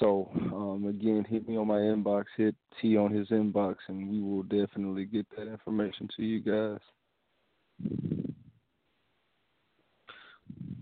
So 0.00 0.30
um, 0.34 0.86
again, 0.88 1.26
hit 1.28 1.48
me 1.48 1.56
on 1.56 1.66
my 1.66 1.78
inbox, 1.78 2.24
hit 2.36 2.54
T 2.80 2.96
on 2.96 3.12
his 3.12 3.28
inbox, 3.28 3.76
and 3.88 4.08
we 4.08 4.22
will 4.22 4.44
definitely 4.44 5.04
get 5.04 5.26
that 5.36 5.48
information 5.48 6.08
to 6.16 6.22
you 6.22 6.40
guys. 6.40 6.80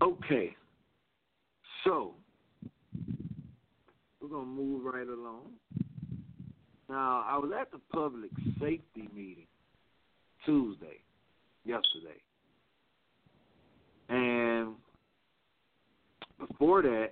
Okay, 0.01 0.55
so 1.83 2.15
we're 4.21 4.29
gonna 4.29 4.45
move 4.45 4.85
right 4.85 5.07
along. 5.07 5.51
Now, 6.89 7.25
I 7.27 7.37
was 7.37 7.51
at 7.59 7.71
the 7.71 7.79
public 7.93 8.31
safety 8.59 9.07
meeting 9.13 9.47
Tuesday, 10.45 11.01
yesterday, 11.65 12.19
and 14.09 14.73
before 16.39 16.81
that, 16.81 17.11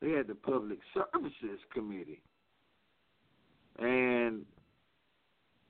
they 0.00 0.10
had 0.10 0.26
the 0.26 0.34
Public 0.34 0.78
Services 0.94 1.58
Committee, 1.72 2.22
and 3.78 4.44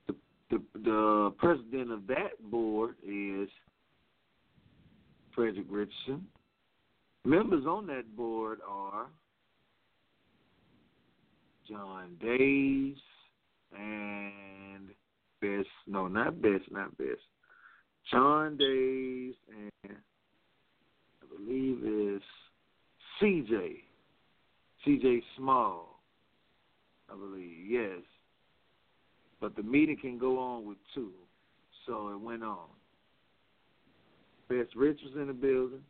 the 0.06 0.14
the, 0.50 0.62
the 0.84 1.34
president 1.38 1.90
of 1.90 2.06
that 2.06 2.40
board 2.50 2.96
is 3.06 3.48
Frederick 5.34 5.66
Richardson. 5.68 6.26
Members 7.24 7.66
on 7.66 7.86
that 7.88 8.16
board 8.16 8.60
are 8.66 9.06
Joel 11.68 12.06
Daves 12.24 12.94
and 13.76 14.88
Bess. 15.46 15.66
No, 15.86 16.08
not 16.08 16.40
Bess, 16.42 16.60
not 16.70 16.96
Bess. 16.98 17.06
Joel 18.10 18.50
Daves 18.50 19.34
and 19.48 19.96
I 21.22 21.36
believe 21.36 21.78
is 21.84 22.22
CJ. 23.20 23.76
CJ 24.86 25.22
Small. 25.36 26.00
I 27.10 27.16
believe, 27.16 27.66
yes. 27.68 28.02
But 29.40 29.56
the 29.56 29.62
meeting 29.62 29.96
can 30.00 30.18
go 30.18 30.38
on 30.38 30.66
with 30.66 30.78
two. 30.94 31.12
So 31.86 32.08
it 32.08 32.20
went 32.20 32.42
on. 32.42 32.68
Bess 34.48 34.66
Rich 34.76 35.00
was 35.04 35.14
in 35.20 35.28
the 35.28 35.32
building. 35.32 35.82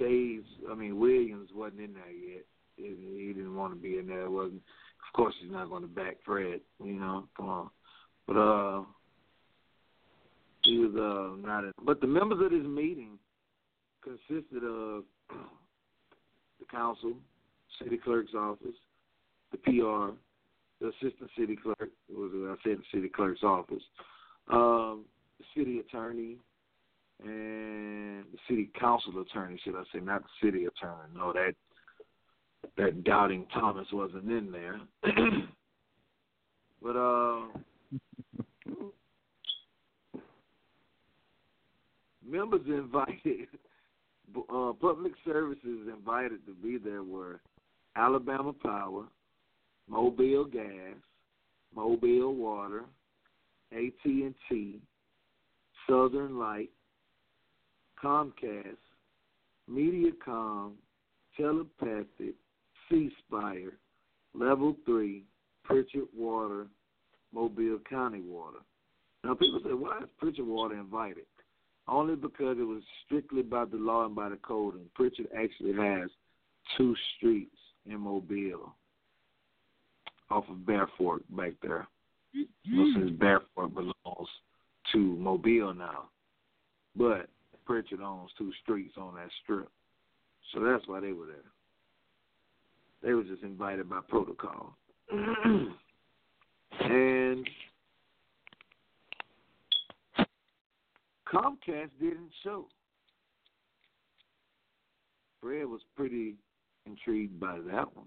Daves, 0.00 0.44
I 0.70 0.74
mean 0.74 0.98
Williams 0.98 1.50
wasn't 1.54 1.80
in 1.80 1.94
there 1.94 2.10
yet. 2.10 2.44
He 2.76 3.32
didn't 3.34 3.54
want 3.54 3.74
to 3.74 3.78
be 3.78 3.98
in 3.98 4.06
there. 4.06 4.24
It 4.24 4.30
wasn't. 4.30 4.62
Of 5.10 5.14
course, 5.14 5.34
he's 5.42 5.50
not 5.50 5.68
going 5.68 5.82
to 5.82 5.88
back 5.88 6.18
Fred. 6.24 6.60
You 6.82 6.92
know, 6.92 7.24
come 7.36 7.48
on. 7.48 7.70
But 8.28 8.36
uh, 8.36 8.82
he 10.62 10.78
was 10.78 10.94
uh 10.94 11.44
not. 11.44 11.64
But 11.84 12.00
the 12.00 12.06
members 12.06 12.38
of 12.44 12.52
this 12.52 12.64
meeting 12.64 13.18
consisted 14.04 14.62
of 14.62 15.02
the 16.60 16.66
council, 16.70 17.14
city 17.82 17.98
clerk's 17.98 18.34
office, 18.34 18.76
the 19.50 19.58
PR, 19.58 20.14
the 20.80 20.90
assistant 20.90 21.28
city 21.36 21.56
clerk 21.56 21.90
was 22.08 22.30
I 22.32 22.54
said 22.62 22.78
the 22.78 22.96
city 22.96 23.08
clerk's 23.08 23.42
office, 23.42 23.82
um, 24.48 25.06
the 25.40 25.44
city 25.56 25.80
attorney, 25.80 26.36
and 27.24 28.26
the 28.32 28.38
city 28.48 28.70
council 28.78 29.20
attorney, 29.20 29.60
should 29.64 29.74
I 29.74 29.82
say, 29.92 29.98
not 29.98 30.22
the 30.22 30.46
city 30.46 30.66
attorney. 30.66 31.10
No, 31.16 31.32
that 31.32 31.54
that 32.76 33.04
doubting 33.04 33.46
Thomas 33.52 33.86
wasn't 33.92 34.30
in 34.30 34.50
there. 34.50 34.80
but 36.82 36.96
uh 36.96 37.40
members 42.30 42.62
invited 42.66 43.48
uh, 44.54 44.72
public 44.80 45.12
services 45.24 45.88
invited 45.92 46.44
to 46.46 46.54
be 46.62 46.78
there 46.78 47.02
were 47.02 47.40
Alabama 47.96 48.52
Power, 48.52 49.04
Mobile 49.88 50.44
Gas, 50.44 50.96
Mobile 51.74 52.34
Water, 52.34 52.84
AT&T, 53.72 54.80
Southern 55.88 56.38
Light, 56.38 56.70
Comcast, 58.02 58.76
MediaCom, 59.70 60.72
Telepathic, 61.36 62.34
C 62.90 63.10
Spire, 63.26 63.72
Level 64.34 64.76
3, 64.84 65.22
Prichard 65.64 66.08
Water, 66.16 66.66
Mobile 67.32 67.78
County 67.88 68.20
Water. 68.20 68.58
Now, 69.24 69.34
people 69.34 69.60
say, 69.62 69.72
why 69.72 69.98
is 69.98 70.08
Prichard 70.18 70.46
Water 70.46 70.74
invited? 70.74 71.26
Only 71.86 72.16
because 72.16 72.56
it 72.58 72.66
was 72.66 72.82
strictly 73.04 73.42
by 73.42 73.64
the 73.64 73.76
law 73.76 74.04
and 74.06 74.14
by 74.14 74.28
the 74.28 74.36
code, 74.36 74.74
and 74.74 74.92
Prichard 74.94 75.28
actually 75.36 75.74
has 75.74 76.10
two 76.76 76.94
streets 77.16 77.56
in 77.86 78.00
Mobile 78.00 78.74
off 80.30 80.44
of 80.48 80.64
Bear 80.66 80.88
Fork 80.96 81.22
back 81.30 81.52
there. 81.62 81.86
Mm-hmm. 82.36 82.92
Since 82.94 83.18
Bear 83.18 83.40
Fork 83.54 83.74
belongs 83.74 84.28
to 84.92 84.98
Mobile 84.98 85.74
now. 85.74 86.04
But 86.96 87.28
Prichard 87.66 88.00
owns 88.00 88.30
two 88.38 88.52
streets 88.62 88.94
on 88.96 89.14
that 89.16 89.28
strip. 89.42 89.68
So 90.52 90.60
that's 90.60 90.86
why 90.86 91.00
they 91.00 91.12
were 91.12 91.26
there. 91.26 91.50
They 93.02 93.12
were 93.14 93.24
just 93.24 93.42
invited 93.42 93.88
by 93.88 94.00
protocol. 94.08 94.74
and 95.10 95.74
Comcast 101.32 101.90
didn't 102.00 102.30
show. 102.42 102.66
Fred 105.40 105.64
was 105.64 105.80
pretty 105.96 106.34
intrigued 106.86 107.40
by 107.40 107.58
that 107.70 107.96
one. 107.96 108.06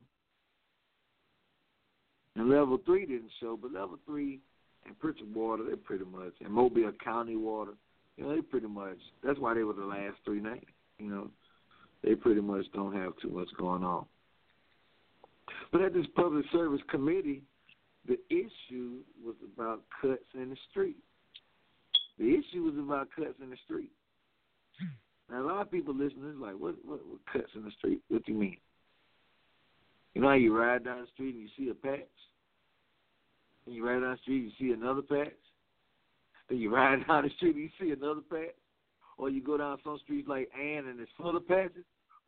And 2.35 2.49
level 2.49 2.79
three 2.85 3.05
didn't 3.05 3.31
show, 3.39 3.57
but 3.59 3.71
level 3.71 3.97
three 4.05 4.39
and 4.85 4.99
Prichard 4.99 5.33
Water, 5.33 5.63
they 5.69 5.75
pretty 5.75 6.05
much, 6.05 6.33
and 6.43 6.51
Mobile 6.51 6.91
County 7.03 7.35
Water, 7.35 7.73
you 8.17 8.23
know, 8.23 8.35
they 8.35 8.41
pretty 8.41 8.67
much, 8.67 8.97
that's 9.23 9.39
why 9.39 9.53
they 9.53 9.63
were 9.63 9.73
the 9.73 9.85
last 9.85 10.15
three 10.25 10.41
names, 10.41 10.65
you 10.99 11.07
know. 11.09 11.29
They 12.03 12.15
pretty 12.15 12.41
much 12.41 12.65
don't 12.73 12.93
have 12.93 13.13
too 13.21 13.29
much 13.29 13.47
going 13.57 13.83
on. 13.83 14.05
But 15.71 15.81
at 15.81 15.93
this 15.93 16.05
public 16.15 16.45
service 16.51 16.81
committee, 16.89 17.43
the 18.07 18.19
issue 18.29 18.99
was 19.23 19.35
about 19.55 19.81
cuts 20.01 20.23
in 20.33 20.49
the 20.49 20.57
street. 20.69 20.97
The 22.19 22.29
issue 22.29 22.63
was 22.63 22.75
about 22.77 23.09
cuts 23.15 23.35
in 23.41 23.49
the 23.49 23.57
street. 23.65 23.91
Now 25.29 25.41
a 25.41 25.45
lot 25.45 25.61
of 25.61 25.71
people 25.71 25.95
listening 25.95 26.29
is 26.29 26.39
like, 26.39 26.53
what, 26.53 26.75
what 26.85 26.99
what 27.07 27.19
cuts 27.31 27.51
in 27.55 27.63
the 27.63 27.71
street? 27.71 28.01
What 28.09 28.25
do 28.25 28.33
you 28.33 28.37
mean? 28.37 28.57
You 30.13 30.21
know 30.21 30.27
how 30.27 30.35
you 30.35 30.55
ride 30.55 30.83
down 30.83 31.01
the 31.01 31.07
street 31.13 31.33
and 31.33 31.43
you 31.43 31.49
see 31.57 31.71
a 31.71 31.73
patch? 31.73 32.07
And 33.65 33.73
you 33.73 33.87
ride 33.87 34.01
down 34.01 34.11
the 34.11 34.17
street 34.21 34.43
and 34.43 34.51
you 34.51 34.67
see 34.67 34.73
another 34.73 35.01
patch? 35.01 35.33
Then 36.49 36.59
you 36.59 36.73
ride 36.73 36.99
down 37.07 37.23
the 37.23 37.29
street 37.37 37.55
and 37.55 37.63
you 37.63 37.69
see 37.79 37.91
another 37.91 38.21
patch? 38.29 38.55
Or 39.17 39.29
you 39.29 39.41
go 39.41 39.57
down 39.57 39.77
some 39.83 39.99
streets 40.03 40.27
like 40.27 40.49
Ann 40.59 40.87
and 40.87 40.99
it's 40.99 41.11
full 41.17 41.35
of 41.35 41.47
patches? 41.47 41.85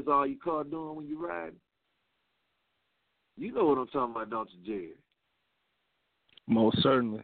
That's 0.00 0.08
all 0.10 0.26
you 0.26 0.38
call 0.38 0.64
doing 0.64 0.96
when 0.96 1.06
you 1.06 1.26
ride. 1.26 1.52
You 3.36 3.52
know 3.52 3.66
what 3.66 3.76
I'm 3.76 3.86
talking 3.88 4.12
about, 4.12 4.30
don't 4.30 4.48
you, 4.50 4.64
Jerry? 4.64 4.94
Most 6.46 6.82
certainly. 6.82 7.22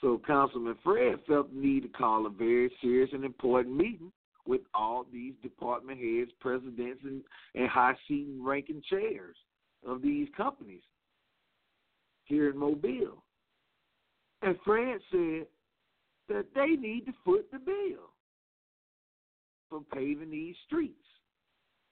So 0.00 0.20
Councilman 0.26 0.74
Fred 0.82 1.20
felt 1.28 1.54
the 1.54 1.60
need 1.60 1.82
to 1.82 1.88
call 1.88 2.26
a 2.26 2.28
very 2.28 2.72
serious 2.82 3.10
and 3.12 3.24
important 3.24 3.76
meeting 3.76 4.10
with 4.46 4.62
all 4.74 5.06
these 5.12 5.34
department 5.44 6.00
heads, 6.00 6.32
presidents, 6.40 7.02
and, 7.04 7.22
and 7.54 7.68
high 7.68 7.94
seating 8.08 8.44
ranking 8.44 8.82
chairs 8.90 9.36
of 9.86 10.02
these 10.02 10.26
companies 10.36 10.82
here 12.24 12.50
in 12.50 12.58
Mobile. 12.58 13.22
And 14.42 14.56
Fred 14.64 14.98
said 15.12 15.46
that 16.28 16.46
they 16.52 16.70
need 16.70 17.06
to 17.06 17.12
foot 17.24 17.46
the 17.52 17.60
bill 17.60 18.10
for 19.68 19.80
paving 19.92 20.30
these 20.30 20.56
streets 20.66 20.94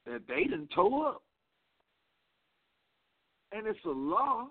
that 0.06 0.22
they 0.28 0.44
didn't 0.44 0.70
tow 0.74 1.06
up. 1.06 1.22
And 3.52 3.66
it's 3.66 3.84
a 3.84 3.90
law 3.90 4.48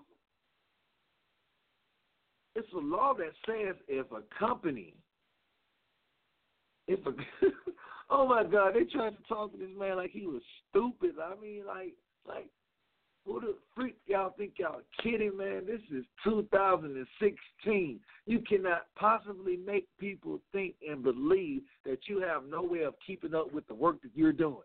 it's 2.54 2.72
a 2.74 2.78
law 2.78 3.14
that 3.14 3.32
says 3.46 3.76
if 3.88 4.06
a 4.12 4.22
company, 4.38 4.94
if 6.86 7.00
a, 7.06 7.10
oh 8.10 8.26
my 8.28 8.44
God, 8.44 8.74
they 8.74 8.84
tried 8.84 9.16
to 9.16 9.22
talk 9.28 9.52
to 9.52 9.58
this 9.58 9.70
man 9.78 9.96
like 9.96 10.10
he 10.10 10.26
was 10.26 10.42
stupid. 10.68 11.12
I 11.22 11.40
mean, 11.40 11.64
like, 11.66 11.94
like, 12.26 12.48
what 13.24 13.42
the 13.42 13.54
freak 13.74 13.96
y'all 14.06 14.34
think 14.36 14.54
y'all 14.56 14.80
kidding, 15.02 15.36
man? 15.36 15.62
This 15.66 15.80
is 15.96 16.04
2016. 16.24 18.00
You 18.26 18.38
cannot 18.40 18.86
possibly 18.96 19.56
make 19.56 19.86
people 19.98 20.40
think 20.52 20.74
and 20.88 21.02
believe 21.02 21.62
that 21.84 21.98
you 22.08 22.20
have 22.20 22.42
no 22.48 22.62
way 22.62 22.82
of 22.82 22.94
keeping 23.06 23.34
up 23.34 23.52
with 23.52 23.66
the 23.68 23.74
work 23.74 24.02
that 24.02 24.10
you're 24.14 24.32
doing. 24.32 24.56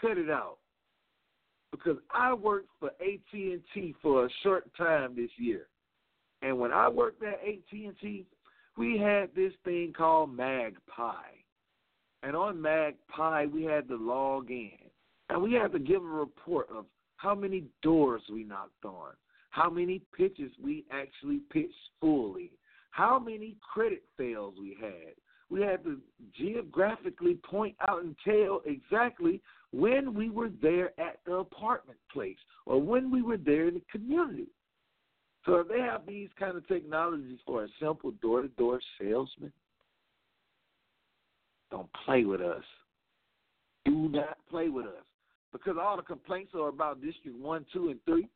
Cut 0.00 0.18
it 0.18 0.30
out 0.30 0.58
because 1.70 1.96
I 2.10 2.34
worked 2.34 2.68
for 2.78 2.90
AT&T 3.00 3.94
for 4.02 4.26
a 4.26 4.28
short 4.42 4.70
time 4.76 5.16
this 5.16 5.30
year. 5.36 5.68
And 6.42 6.58
when 6.58 6.72
I 6.72 6.88
worked 6.88 7.22
at 7.22 7.40
AT&T, 7.46 8.26
we 8.76 8.98
had 8.98 9.30
this 9.34 9.52
thing 9.64 9.92
called 9.96 10.34
Magpie. 10.34 11.12
And 12.26 12.34
on 12.34 12.60
Magpie, 12.60 13.46
we 13.46 13.62
had 13.62 13.86
to 13.86 13.96
log 13.96 14.50
in. 14.50 14.72
And 15.28 15.40
we 15.40 15.52
had 15.52 15.70
to 15.70 15.78
give 15.78 16.02
a 16.02 16.06
report 16.06 16.68
of 16.76 16.86
how 17.18 17.36
many 17.36 17.62
doors 17.82 18.20
we 18.32 18.42
knocked 18.42 18.84
on, 18.84 19.12
how 19.50 19.70
many 19.70 20.02
pitches 20.16 20.50
we 20.60 20.84
actually 20.90 21.38
pitched 21.52 21.72
fully, 22.00 22.50
how 22.90 23.20
many 23.20 23.54
credit 23.72 24.02
fails 24.16 24.54
we 24.60 24.76
had. 24.80 25.14
We 25.50 25.60
had 25.60 25.84
to 25.84 26.00
geographically 26.36 27.38
point 27.48 27.76
out 27.88 28.02
and 28.02 28.16
tell 28.24 28.60
exactly 28.66 29.40
when 29.70 30.12
we 30.12 30.28
were 30.28 30.50
there 30.60 30.98
at 31.00 31.20
the 31.26 31.34
apartment 31.34 31.98
place 32.12 32.38
or 32.66 32.82
when 32.82 33.08
we 33.08 33.22
were 33.22 33.36
there 33.36 33.68
in 33.68 33.74
the 33.74 33.82
community. 33.92 34.48
So 35.44 35.58
if 35.58 35.68
they 35.68 35.78
have 35.78 36.04
these 36.06 36.30
kind 36.36 36.56
of 36.56 36.66
technologies 36.66 37.38
for 37.46 37.62
a 37.62 37.68
simple 37.80 38.10
door 38.20 38.42
to 38.42 38.48
door 38.48 38.80
salesman, 39.00 39.52
don't 41.70 41.88
play 42.04 42.24
with 42.24 42.40
us. 42.40 42.62
Do 43.84 44.08
not 44.08 44.38
play 44.50 44.68
with 44.68 44.86
us. 44.86 45.04
Because 45.52 45.76
all 45.80 45.96
the 45.96 46.02
complaints 46.02 46.52
are 46.54 46.68
about 46.68 47.00
District 47.00 47.36
1, 47.36 47.66
2, 47.72 47.88
and 47.88 48.00
3 48.04 48.28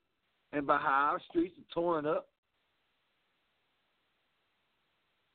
and 0.52 0.65
about 0.65 0.81
how 0.81 1.11
our 1.12 1.20
streets 1.28 1.55
are 1.59 1.74
torn 1.74 2.07
up. 2.07 2.28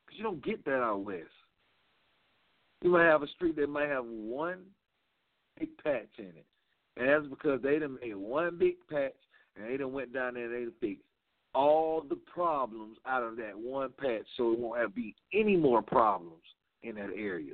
Because 0.06 0.18
you 0.18 0.24
don't 0.24 0.44
get 0.44 0.64
that 0.66 0.82
out 0.82 1.06
west. 1.06 1.24
You 2.82 2.92
might 2.92 3.06
have 3.06 3.24
a 3.24 3.28
street 3.28 3.56
that 3.58 3.70
might 3.70 3.90
have 3.90 4.06
one 4.06 4.60
big 5.60 5.70
patch 5.84 6.08
in 6.18 6.26
it. 6.26 6.46
And 6.98 7.10
that's 7.10 7.28
because 7.28 7.62
they 7.62 7.80
done 7.80 7.98
made 8.02 8.16
one 8.16 8.58
big 8.58 8.76
patch 8.90 9.14
and 9.56 9.70
they 9.70 9.78
done 9.78 9.94
went 9.94 10.14
down 10.14 10.36
there 10.36 10.46
and 10.46 10.54
they 10.54 10.64
done 10.66 10.74
fixed 10.80 11.04
all 11.56 12.04
the 12.08 12.18
problems 12.32 12.98
out 13.08 13.24
of 13.24 13.38
that 13.38 13.58
one 13.58 13.90
patch 13.98 14.26
so 14.36 14.52
it 14.52 14.60
won't 14.60 14.80
have 14.80 14.94
be 14.94 15.16
any 15.34 15.56
more 15.56 15.82
problems 15.82 16.44
in 16.84 16.96
that 16.96 17.10
area 17.16 17.54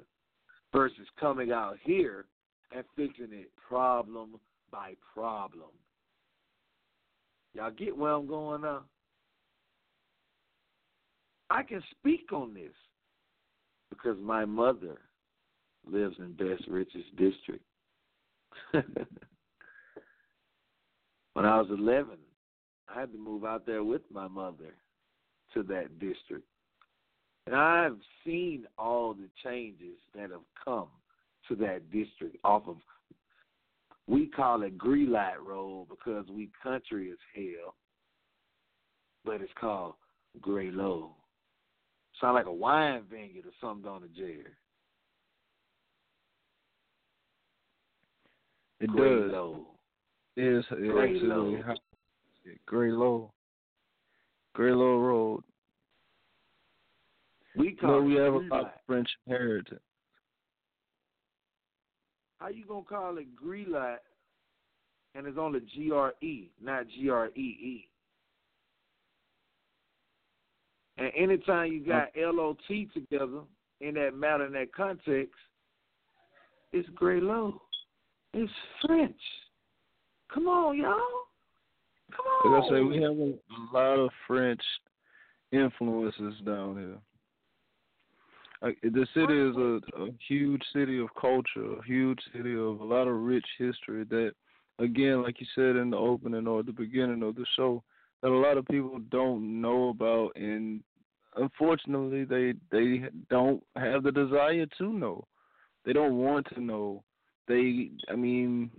versus 0.74 1.08
coming 1.20 1.52
out 1.52 1.78
here 1.84 2.26
and 2.74 2.84
fixing 2.96 3.30
it 3.32 3.50
problem 3.68 4.40
by 4.72 4.94
problem. 5.14 5.70
Y'all 7.54 7.72
get 7.72 7.96
where 7.96 8.14
I'm 8.14 8.28
going 8.28 8.62
now? 8.62 8.84
I 11.50 11.64
can 11.64 11.84
speak 12.00 12.32
on 12.32 12.54
this 12.54 12.72
because 13.90 14.18
my 14.22 14.46
mother 14.46 15.00
lives 15.86 16.16
in 16.20 16.32
Bess 16.34 16.62
Rich's 16.70 17.04
District. 17.18 17.64
when 21.34 21.46
I 21.46 21.60
was 21.60 21.68
11, 21.70 22.18
I 22.88 23.00
had 23.00 23.12
to 23.12 23.18
move 23.18 23.44
out 23.44 23.66
there 23.66 23.84
with 23.84 24.04
my 24.10 24.30
mother 24.30 24.76
to 25.54 25.64
that 25.64 26.00
district. 26.00 26.46
And 27.48 27.56
I've 27.56 27.98
seen 28.26 28.66
all 28.78 29.14
the 29.14 29.28
changes 29.44 29.98
that 30.16 30.30
have 30.32 30.42
come 30.64 30.88
to 31.48 31.56
that 31.56 31.92
district 31.92 32.38
off 32.44 32.64
of 32.68 32.78
we 34.08 34.28
call 34.28 34.64
it 34.64 34.78
Greenlight 34.78 35.38
Road 35.46 35.88
because 35.90 36.26
we 36.30 36.50
country 36.62 37.12
as 37.12 37.18
hell. 37.34 37.76
But 39.24 39.42
it's 39.42 39.52
called 39.60 39.94
Grelot. 40.42 41.10
Sound 42.20 42.36
like 42.36 42.46
a 42.46 42.52
wine 42.52 43.04
vineyard 43.10 43.46
or 43.46 43.52
something 43.62 43.90
on 43.90 44.02
the 44.02 44.08
jail. 44.10 44.44
It 48.82 48.90
Gray 48.90 49.22
does. 49.22 49.32
Low. 49.32 49.68
It 50.36 50.44
is 50.44 50.66
it 50.72 50.92
Gray 50.92 51.16
absolutely 51.16 51.64
Low. 51.64 51.76
Grelot. 52.70 53.30
Gray 54.54 54.72
Low 54.72 54.98
Road. 54.98 55.44
We 57.56 57.74
call 57.74 58.02
No, 58.02 58.06
we 58.06 58.16
have 58.16 58.34
a 58.34 58.38
lot 58.38 58.62
of 58.62 58.72
French 58.88 59.10
heritage. 59.28 59.80
How 62.40 62.48
you 62.48 62.66
gonna 62.66 62.84
call 62.84 63.18
it 63.18 63.28
Greenlight 63.36 63.98
and 65.14 65.28
it's 65.28 65.38
on 65.38 65.52
the 65.52 65.60
G 65.60 65.92
R 65.92 66.14
E, 66.22 66.50
not 66.64 66.88
G 66.88 67.10
R 67.10 67.28
E 67.36 67.40
E? 67.40 67.88
And 70.98 71.12
anytime 71.16 71.72
you 71.72 71.86
got 71.86 72.10
L 72.16 72.40
O 72.40 72.56
T 72.68 72.88
together 72.94 73.42
in 73.80 73.96
that 73.96 74.16
matter 74.16 74.46
in 74.46 74.54
that 74.54 74.74
context, 74.74 75.34
it's 76.72 76.88
Grelot. 76.90 77.60
It's 78.34 78.52
French. 78.86 79.20
Come 80.34 80.48
on, 80.48 80.78
y'all. 80.78 81.00
Come 82.16 82.26
on. 82.26 82.54
Like 82.54 82.64
I 82.64 82.70
say, 82.70 82.82
we 82.82 83.02
have 83.02 83.12
a 83.12 83.38
lot 83.74 84.00
of 84.00 84.10
French 84.26 84.62
influences 85.52 86.36
down 86.46 86.78
here. 86.78 86.98
The 88.62 89.08
city 89.14 89.40
is 89.40 89.56
a, 89.58 90.04
a 90.04 90.10
huge 90.28 90.62
city 90.74 91.00
of 91.00 91.08
culture, 91.20 91.80
a 91.80 91.84
huge 91.84 92.20
city 92.36 92.54
of 92.54 92.80
a 92.80 92.84
lot 92.84 93.08
of 93.08 93.16
rich 93.16 93.46
history 93.58 94.04
that, 94.06 94.34
again, 94.80 95.24
like 95.24 95.40
you 95.40 95.48
said 95.56 95.76
in 95.76 95.90
the 95.90 95.98
opening 95.98 96.48
or 96.48 96.62
the 96.62 96.72
beginning 96.72 97.24
of 97.24 97.36
the 97.36 97.46
show, 97.56 97.84
that 98.22 98.30
a 98.30 98.38
lot 98.38 98.58
of 98.58 98.68
people 98.68 99.00
don't 99.10 99.62
know 99.62 99.90
about, 99.90 100.36
and 100.36 100.84
unfortunately, 101.36 102.24
they 102.24 102.54
they 102.72 103.06
don't 103.32 103.64
have 103.76 104.04
the 104.04 104.12
desire 104.12 104.68
to 104.78 104.94
know. 104.94 105.26
They 105.84 105.94
don't 105.94 106.18
want 106.18 106.46
to 106.54 106.62
know. 106.62 107.04
They, 107.48 107.90
I 108.10 108.16
mean, 108.16 108.70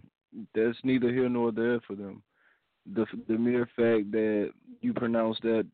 that's 0.55 0.79
neither 0.85 1.09
here 1.09 1.29
nor 1.29 1.51
there 1.51 1.81
for 1.81 1.97
them 1.97 2.23
the 2.95 3.07
the 3.29 3.39
mere 3.39 3.67
fact 3.77 4.11
that 4.13 4.51
you 4.81 4.93
pronounce 4.93 5.39
that 5.43 5.67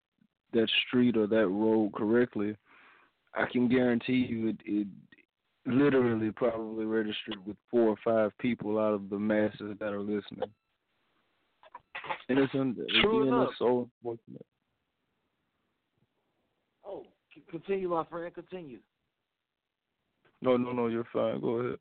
that 0.53 0.69
street 0.87 1.17
or 1.17 1.27
that 1.27 1.49
road 1.49 1.93
correctly, 1.95 2.57
I 3.39 3.47
can 3.51 3.69
guarantee 3.69 4.27
you 4.29 4.49
it, 4.49 4.57
it 4.65 4.89
literally 5.65 6.33
probably 6.33 6.85
registered 6.87 7.37
with 7.47 7.57
four 7.71 7.89
or 7.91 7.97
five 8.05 8.37
people 8.39 8.79
out 8.79 8.95
of 8.95 9.09
the 9.11 9.19
masses 9.19 9.77
that 9.79 9.93
are 9.93 10.01
listening. 10.01 10.51
And 12.29 12.39
it's, 12.39 12.55
un- 12.55 12.77
True 13.01 13.23
again, 13.23 13.35
enough. 13.35 13.49
it's 13.51 13.59
so 13.59 13.89
unfortunate. 14.03 14.47
Oh, 16.85 17.05
continue, 17.51 17.91
my 17.91 18.05
friend. 18.05 18.35
Continue. 18.35 18.79
No, 20.43 20.57
no, 20.57 20.73
no, 20.73 20.89
you're 20.89 21.07
fine. 21.13 21.41
Go 21.41 21.57
ahead. 21.57 21.79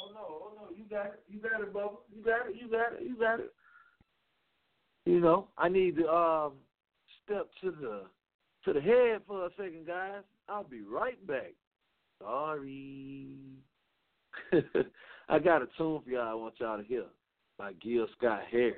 Oh 0.00 0.12
no, 0.14 0.20
oh 0.20 0.52
no, 0.56 0.76
you 0.76 0.84
got 0.88 1.06
it, 1.06 1.22
you 1.28 1.40
got 1.40 1.60
it, 1.60 1.72
Bubba. 1.72 1.96
You 2.14 2.24
got 2.24 2.48
it, 2.48 2.56
you 2.56 2.70
got 2.70 2.92
it, 2.94 3.02
you 3.02 3.16
got 3.18 3.40
it. 3.40 3.52
You 5.04 5.20
know, 5.20 5.48
I 5.58 5.68
need 5.68 5.96
to 5.96 6.08
um 6.08 6.52
step 7.24 7.48
to 7.62 7.70
the 7.70 8.02
to 8.64 8.72
the 8.72 8.80
head 8.80 9.22
for 9.26 9.46
a 9.46 9.50
second, 9.56 9.86
guys. 9.86 10.22
I'll 10.48 10.64
be 10.64 10.82
right 10.82 11.24
back. 11.26 11.54
Sorry. 12.20 13.36
I 15.28 15.38
got 15.38 15.62
a 15.62 15.66
tune 15.78 16.00
for 16.04 16.10
y'all 16.10 16.28
I 16.28 16.34
want 16.34 16.54
y'all 16.58 16.78
to 16.78 16.84
hear 16.84 17.04
by 17.58 17.72
Gil 17.74 18.06
Scott 18.18 18.42
Heron. 18.50 18.74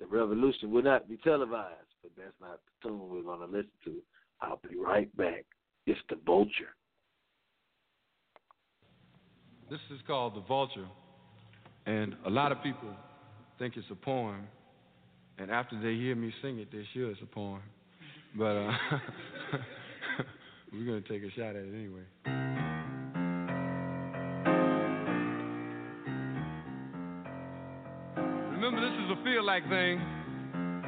The 0.00 0.06
revolution 0.06 0.70
will 0.70 0.82
not 0.82 1.08
be 1.08 1.16
televised, 1.18 1.74
but 2.02 2.12
that's 2.16 2.34
not 2.40 2.60
the 2.82 2.88
tune 2.88 3.08
we're 3.08 3.22
gonna 3.22 3.46
listen 3.46 3.70
to. 3.84 3.96
I'll 4.40 4.60
be 4.68 4.76
right 4.76 5.14
back. 5.16 5.44
It's 5.86 6.00
the 6.08 6.16
vulture. 6.26 6.74
This 9.70 9.80
is 9.90 10.00
called 10.06 10.36
The 10.36 10.40
Vulture. 10.40 10.86
And 11.86 12.14
a 12.24 12.30
lot 12.30 12.52
of 12.52 12.62
people 12.62 12.88
think 13.58 13.76
it's 13.76 13.86
a 13.90 13.94
poem. 13.94 14.46
And 15.38 15.50
after 15.50 15.80
they 15.80 15.94
hear 15.94 16.14
me 16.14 16.32
sing 16.42 16.58
it, 16.58 16.68
they're 16.70 16.84
sure 16.92 17.10
it's 17.10 17.20
a 17.22 17.26
poem. 17.26 17.60
But 18.38 18.44
uh, 18.44 18.70
we're 20.72 20.84
going 20.84 21.02
to 21.02 21.08
take 21.08 21.22
a 21.22 21.30
shot 21.34 21.50
at 21.50 21.56
it 21.56 21.74
anyway. 21.74 22.02
Remember, 28.52 28.80
this 28.82 28.92
is 29.04 29.10
a 29.10 29.24
feel 29.24 29.42
like 29.42 29.66
thing. 29.70 30.02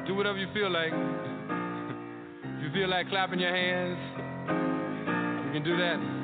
Do 0.05 0.13
whatever 0.13 0.37
you 0.37 0.47
feel 0.53 0.69
like. 0.69 0.93
if 0.93 2.63
you 2.63 2.71
feel 2.71 2.87
like 2.87 3.09
clapping 3.09 3.39
your 3.39 3.55
hands, 3.55 3.97
you 5.47 5.51
can 5.51 5.63
do 5.63 5.75
that. 5.77 6.19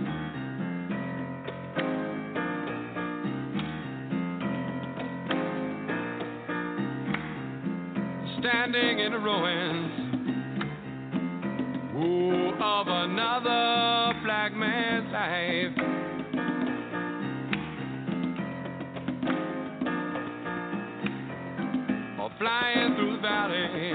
standing 8.40 9.00
in 9.00 9.12
the 9.12 9.18
ruins 9.18 10.05
life. 15.26 15.78
Or 22.20 22.30
flying 22.38 22.96
through 22.96 23.16
the 23.16 23.22
valley 23.22 23.94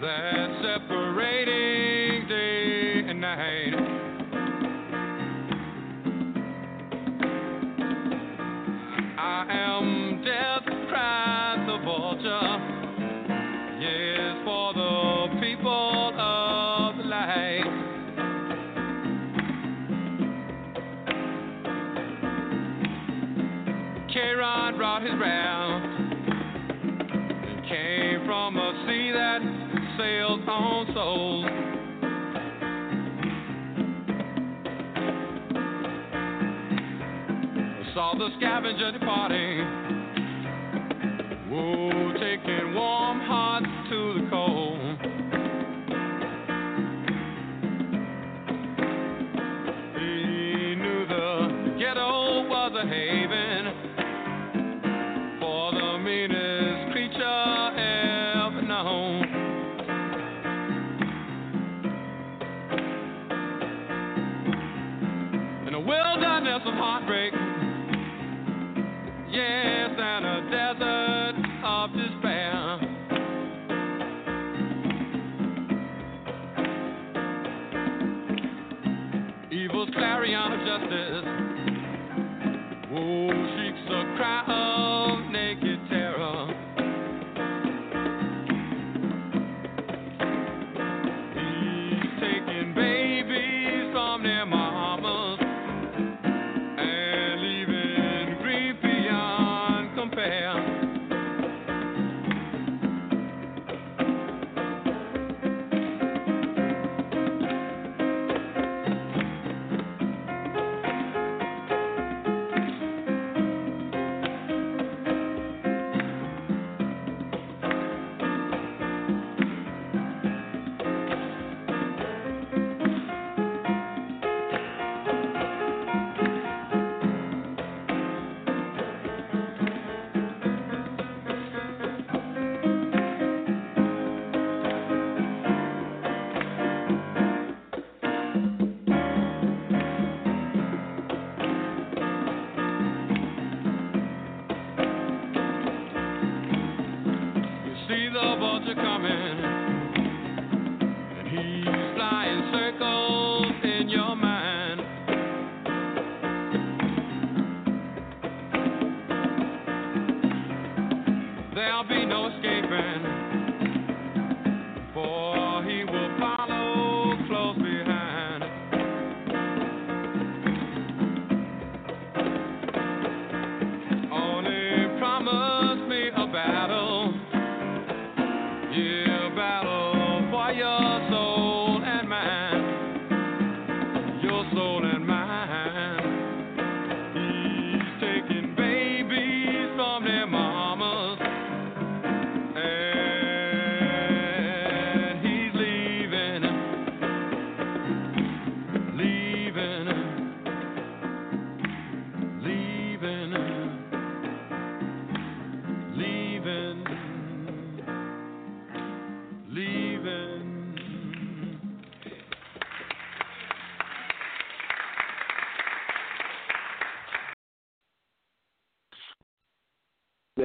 that's 0.00 0.62
separating 0.62 1.43
on 31.14 31.53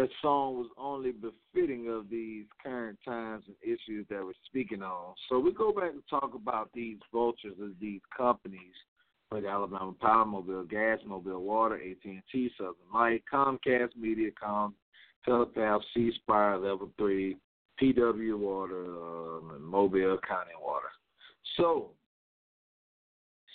that 0.09 0.15
song 0.21 0.57
was 0.57 0.67
only 0.77 1.11
befitting 1.11 1.89
of 1.89 2.09
these 2.09 2.45
current 2.63 2.97
times 3.05 3.43
and 3.47 3.55
issues 3.61 4.05
that 4.09 4.23
we're 4.23 4.33
speaking 4.45 4.81
on. 4.81 5.13
So 5.29 5.39
we 5.39 5.51
go 5.51 5.71
back 5.71 5.91
and 5.91 6.03
talk 6.09 6.33
about 6.35 6.69
these 6.73 6.97
vultures 7.13 7.55
of 7.61 7.71
these 7.79 8.01
companies, 8.15 8.73
like 9.31 9.45
Alabama 9.45 9.93
Power 9.99 10.25
Mobile, 10.25 10.63
Gas 10.63 10.99
Mobile, 11.05 11.43
Water, 11.43 11.75
AT&T, 11.75 12.51
Southern 12.57 12.73
Light, 12.93 13.23
Comcast, 13.31 13.89
Mediacom, 13.99 14.73
Telepath, 15.25 15.81
C 15.93 16.11
Spire, 16.15 16.57
Level 16.57 16.89
3, 16.97 17.35
PW 17.81 18.37
Water, 18.37 18.85
um, 18.85 19.51
and 19.55 19.63
Mobile 19.63 20.17
County 20.27 20.51
Water. 20.61 20.89
So, 21.57 21.91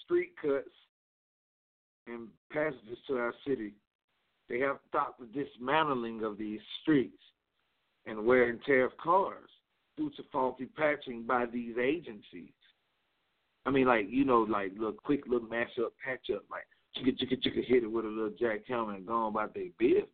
street 0.04 0.32
cuts 0.40 0.68
and 2.06 2.28
passages 2.52 2.98
to 3.08 3.16
our 3.16 3.34
city 3.46 3.72
they 4.48 4.60
have 4.60 4.78
stopped 4.88 5.20
the 5.20 5.26
dismantling 5.26 6.22
of 6.22 6.38
these 6.38 6.60
streets 6.82 7.22
and 8.06 8.24
wear 8.24 8.50
and 8.50 8.60
tear 8.64 8.84
of 8.84 8.96
cars 8.98 9.48
due 9.96 10.10
to 10.10 10.22
faulty 10.30 10.66
patching 10.66 11.24
by 11.26 11.46
these 11.46 11.76
agencies. 11.80 12.52
I 13.66 13.70
mean, 13.70 13.86
like 13.86 14.06
you 14.08 14.24
know, 14.24 14.40
like 14.40 14.72
little 14.74 14.92
quick 14.92 15.22
little 15.26 15.48
mash 15.48 15.70
up, 15.82 15.92
patch 16.04 16.28
up, 16.34 16.44
like 16.50 16.64
chicka 16.96 17.16
chicka 17.18 17.42
chicka 17.42 17.64
hit 17.64 17.84
it 17.84 17.90
with 17.90 18.04
a 18.04 18.08
little 18.08 18.30
jackhammer 18.30 18.96
and 18.96 19.06
go 19.06 19.26
about 19.26 19.54
their 19.54 19.68
business. 19.78 20.04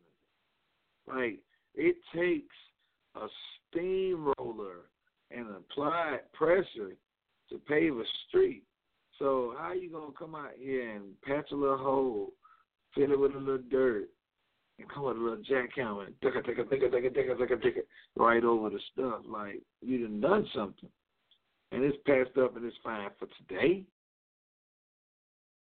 Like 1.08 1.40
it 1.74 1.96
takes 2.14 2.54
a 3.16 3.26
steamroller 3.70 4.86
and 5.30 5.46
applied 5.56 6.20
pressure 6.32 6.94
to 7.48 7.58
pave 7.68 7.96
a 7.96 8.04
street. 8.28 8.62
So 9.18 9.54
how 9.58 9.72
you 9.72 9.90
gonna 9.90 10.12
come 10.16 10.34
out 10.34 10.52
here 10.56 10.94
and 10.94 11.20
patch 11.22 11.50
a 11.50 11.56
little 11.56 11.76
hole, 11.76 12.32
fill 12.94 13.12
it 13.12 13.18
with 13.18 13.34
a 13.34 13.38
little 13.38 13.58
dirt, 13.70 14.08
come 14.92 15.04
with 15.04 15.16
a 15.16 15.20
little 15.20 15.38
jackhammer 15.38 16.06
and 16.06 16.14
digga 16.20 16.44
digga 16.44 16.64
digga 16.64 16.92
digga 16.92 17.10
digga 17.10 17.36
digga 17.36 17.62
digga 17.62 17.80
right 18.16 18.44
over 18.44 18.70
the 18.70 18.80
stuff 18.92 19.22
like 19.28 19.60
you 19.80 20.06
done 20.06 20.20
done 20.20 20.46
something. 20.54 20.88
And 21.72 21.84
it's 21.84 21.96
patched 22.06 22.36
up 22.38 22.56
and 22.56 22.64
it's 22.64 22.76
fine 22.82 23.10
for 23.18 23.28
today. 23.38 23.84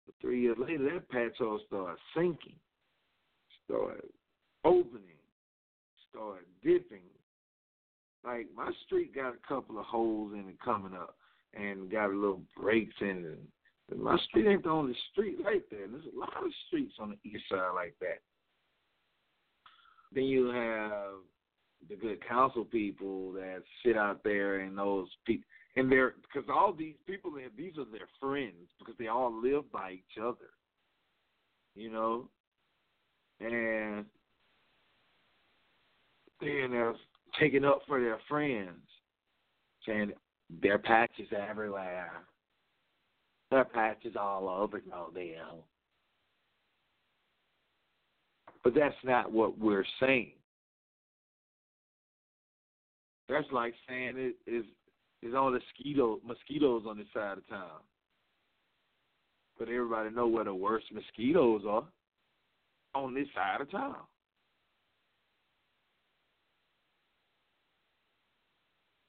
But 0.06 0.16
three 0.22 0.42
years 0.42 0.58
later 0.60 0.90
that 0.94 1.10
patch 1.10 1.38
hole 1.38 1.60
started 1.68 1.98
sinking, 2.16 2.56
started 3.66 4.10
opening, 4.64 5.20
started 6.10 6.46
dipping. 6.64 7.02
Like 8.24 8.48
my 8.56 8.72
street 8.86 9.14
got 9.14 9.36
a 9.36 9.48
couple 9.48 9.80
of 9.80 9.86
holes 9.86 10.34
in 10.34 10.50
it 10.50 10.60
coming 10.64 10.94
up 10.94 11.16
and 11.54 11.92
got 11.92 12.10
a 12.10 12.16
little 12.16 12.42
breaks 12.56 12.96
in 13.02 13.26
it. 13.26 13.98
My 13.98 14.18
street 14.28 14.48
ain't 14.48 14.64
the 14.64 14.70
only 14.70 14.96
street 15.12 15.38
like 15.44 15.70
that. 15.70 15.88
There's 15.92 16.14
a 16.14 16.20
lot 16.20 16.34
of 16.44 16.52
streets 16.68 16.94
on 17.00 17.12
the 17.12 17.30
east 17.30 17.46
side 17.50 17.72
like 17.74 17.96
that. 18.02 18.20
Then 20.14 20.24
you 20.24 20.48
have 20.48 21.22
the 21.90 21.96
good 21.96 22.26
council 22.28 22.66
people 22.66 23.32
that 23.34 23.62
sit 23.86 23.98
out 23.98 24.24
there 24.24 24.62
and 24.62 24.78
those 24.78 25.08
people, 25.26 25.46
and 25.76 25.92
they're 25.92 26.16
because 26.22 26.50
all 26.50 26.74
these 26.74 26.96
people, 27.06 27.32
these 27.56 27.78
are 27.78 27.86
their 27.86 28.08
friends 28.20 28.70
because 28.80 28.96
they 28.98 29.08
all 29.08 29.32
live 29.42 29.72
by 29.72 29.92
each 29.92 30.22
other, 30.22 30.50
you 31.76 31.92
know, 31.92 32.30
and 33.40 34.06
then 36.42 36.72
they're 36.72 36.96
taking 37.40 37.66
up 37.66 37.82
for 37.88 38.00
their 38.02 38.20
friends, 38.28 38.82
saying 39.86 40.14
their 40.62 40.80
patches 40.80 41.28
everywhere, 41.32 42.24
their 43.52 43.66
patches 43.66 44.16
all 44.20 44.50
over 44.50 44.82
Mobile. 44.90 45.66
But 48.68 48.76
that's 48.76 48.96
not 49.02 49.32
what 49.32 49.58
we're 49.58 49.86
saying. 49.98 50.34
That's 53.30 53.48
like 53.54 53.74
saying 53.88 54.16
it 54.18 54.36
is 54.46 54.66
is 55.24 55.34
only 55.34 55.60
mosquito 55.60 56.20
mosquitoes 56.28 56.84
on 56.86 56.98
this 56.98 57.08
side 57.14 57.38
of 57.38 57.48
town. 57.48 57.80
But 59.58 59.70
everybody 59.70 60.10
know 60.10 60.28
where 60.28 60.44
the 60.44 60.54
worst 60.54 60.88
mosquitoes 60.94 61.62
are 61.66 61.86
on 62.94 63.16
this 63.16 63.30
side 63.34 63.62
of 63.62 63.72
town. 63.72 63.96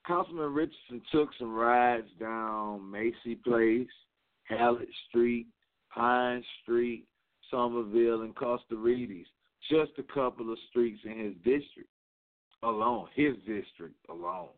Councilman 0.07 0.55
Richardson 0.55 1.03
took 1.11 1.31
some 1.37 1.53
rides 1.53 2.07
down 2.21 2.89
Macy 2.89 3.35
Place, 3.35 3.89
Hallett 4.45 4.89
Street, 5.09 5.49
Pine 5.93 6.45
Street, 6.63 7.07
Somerville, 7.51 8.23
and 8.23 8.37
Costa 8.37 8.77
Rides. 8.77 9.27
Just 9.69 9.93
a 9.99 10.03
couple 10.15 10.53
of 10.53 10.59
streets 10.71 11.01
in 11.05 11.19
his 11.19 11.35
district 11.37 11.91
alone, 12.63 13.07
his 13.15 13.35
district 13.47 13.97
alone. 14.09 14.49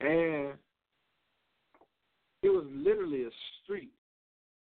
And 0.00 0.54
it 2.42 2.48
was 2.48 2.64
literally 2.72 3.24
a 3.24 3.30
street 3.62 3.92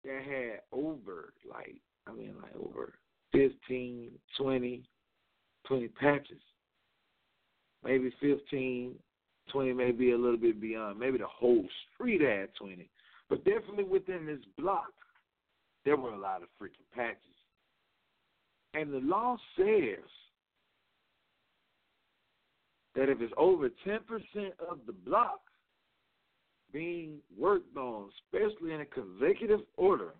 that 0.04 0.20
had 0.24 0.60
over, 0.72 1.32
like, 1.50 1.76
I 2.06 2.12
mean, 2.12 2.34
like 2.42 2.54
over 2.56 2.94
15, 3.32 4.10
20, 4.38 4.82
20 5.66 5.88
patches. 5.88 6.40
Maybe 7.82 8.12
15, 8.20 8.94
20, 9.52 9.72
maybe 9.72 10.12
a 10.12 10.18
little 10.18 10.36
bit 10.36 10.60
beyond. 10.60 10.98
Maybe 10.98 11.18
the 11.18 11.26
whole 11.26 11.64
street 11.94 12.20
had 12.20 12.54
20. 12.58 12.88
But 13.28 13.44
definitely 13.44 13.84
within 13.84 14.26
this 14.26 14.40
block, 14.58 14.92
there 15.84 15.96
were 15.96 16.12
a 16.12 16.18
lot 16.18 16.42
of 16.42 16.48
freaking 16.60 16.88
patches. 16.94 17.33
And 18.74 18.92
the 18.92 18.98
law 18.98 19.36
says 19.56 20.04
that 22.96 23.08
if 23.08 23.20
it's 23.20 23.32
over 23.36 23.68
10% 23.68 23.98
of 24.68 24.78
the 24.86 24.92
block 24.92 25.40
being 26.72 27.18
worked 27.38 27.76
on, 27.76 28.10
especially 28.32 28.72
in 28.72 28.80
a 28.80 28.84
consecutive 28.84 29.60
order, 29.76 30.14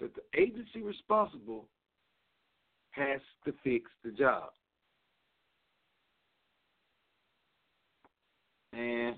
that 0.00 0.10
the 0.14 0.40
agency 0.40 0.82
responsible 0.82 1.66
has 2.90 3.20
to 3.44 3.52
fix 3.62 3.90
the 4.02 4.10
job. 4.10 4.50
And 8.72 9.16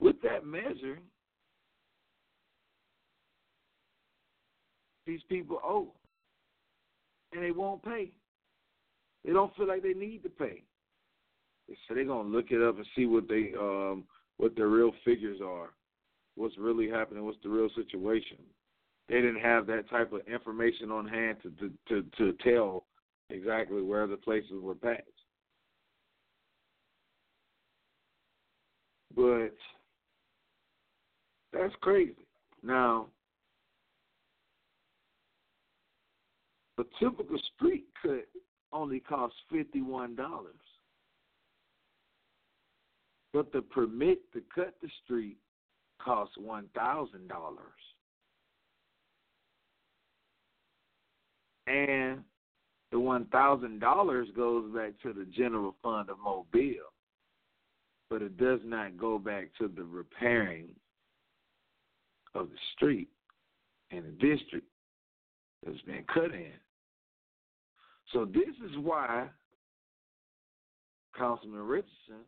with 0.00 0.20
that 0.22 0.44
measure, 0.44 0.98
these 5.06 5.20
people 5.28 5.60
owe. 5.64 5.92
And 7.32 7.42
they 7.42 7.52
won't 7.52 7.82
pay. 7.82 8.10
They 9.24 9.32
don't 9.32 9.54
feel 9.56 9.68
like 9.68 9.82
they 9.82 9.92
need 9.92 10.22
to 10.24 10.28
pay. 10.28 10.62
So 11.68 11.94
they're 11.94 12.04
gonna 12.04 12.28
look 12.28 12.50
it 12.50 12.62
up 12.62 12.76
and 12.76 12.86
see 12.96 13.06
what 13.06 13.28
they 13.28 13.52
um 13.58 14.04
what 14.38 14.56
the 14.56 14.66
real 14.66 14.92
figures 15.04 15.38
are, 15.44 15.70
what's 16.34 16.58
really 16.58 16.88
happening, 16.88 17.24
what's 17.24 17.38
the 17.42 17.48
real 17.48 17.68
situation. 17.76 18.38
They 19.08 19.16
didn't 19.16 19.40
have 19.40 19.66
that 19.66 19.88
type 19.90 20.12
of 20.12 20.26
information 20.26 20.90
on 20.90 21.06
hand 21.06 21.36
to 21.42 21.50
to 21.50 21.72
to, 21.88 22.04
to 22.18 22.32
tell 22.42 22.86
exactly 23.28 23.82
where 23.82 24.06
the 24.06 24.16
places 24.16 24.60
were 24.60 24.74
patched. 24.74 25.04
But 29.14 29.54
that's 31.52 31.74
crazy. 31.80 32.14
Now, 32.62 33.06
a 36.80 36.84
typical 36.98 37.38
street 37.54 37.84
cut 38.02 38.26
only 38.72 39.00
costs 39.00 39.36
$51. 39.52 40.16
But 43.32 43.52
the 43.52 43.62
permit 43.62 44.18
to 44.32 44.42
cut 44.54 44.74
the 44.82 44.88
street 45.04 45.36
costs 46.02 46.36
$1,000. 46.38 46.64
And 51.66 52.24
the 52.90 52.98
$1,000 52.98 54.36
goes 54.36 54.74
back 54.74 54.92
to 55.02 55.12
the 55.12 55.26
general 55.26 55.76
fund 55.82 56.10
of 56.10 56.18
Mobile 56.18 56.90
but 58.10 58.22
it 58.22 58.36
does 58.36 58.58
not 58.64 58.98
go 58.98 59.18
back 59.18 59.48
to 59.58 59.68
the 59.68 59.84
repairing 59.84 60.68
of 62.34 62.48
the 62.50 62.56
street 62.74 63.08
and 63.92 64.04
the 64.04 64.26
district 64.26 64.66
that's 65.64 65.80
been 65.82 66.04
cut 66.12 66.34
in. 66.34 66.52
So 68.12 68.24
this 68.24 68.54
is 68.64 68.76
why 68.78 69.28
Councilman 71.16 71.60
Richardson 71.60 72.24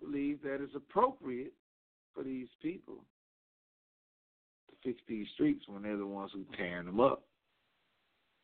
believes 0.00 0.42
that 0.42 0.62
it's 0.62 0.74
appropriate 0.74 1.52
for 2.14 2.22
these 2.22 2.48
people 2.62 3.04
to 4.68 4.76
fix 4.82 5.00
these 5.08 5.26
streets 5.34 5.64
when 5.68 5.82
they're 5.82 5.96
the 5.96 6.06
ones 6.06 6.30
who 6.32 6.44
tearing 6.56 6.86
them 6.86 7.00
up. 7.00 7.22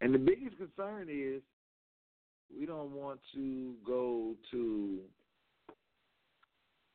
And 0.00 0.14
the 0.14 0.18
biggest 0.18 0.56
concern 0.56 1.08
is 1.10 1.42
we 2.58 2.66
don't 2.66 2.92
want 2.92 3.20
to 3.34 3.74
go 3.86 4.34
to 4.50 4.98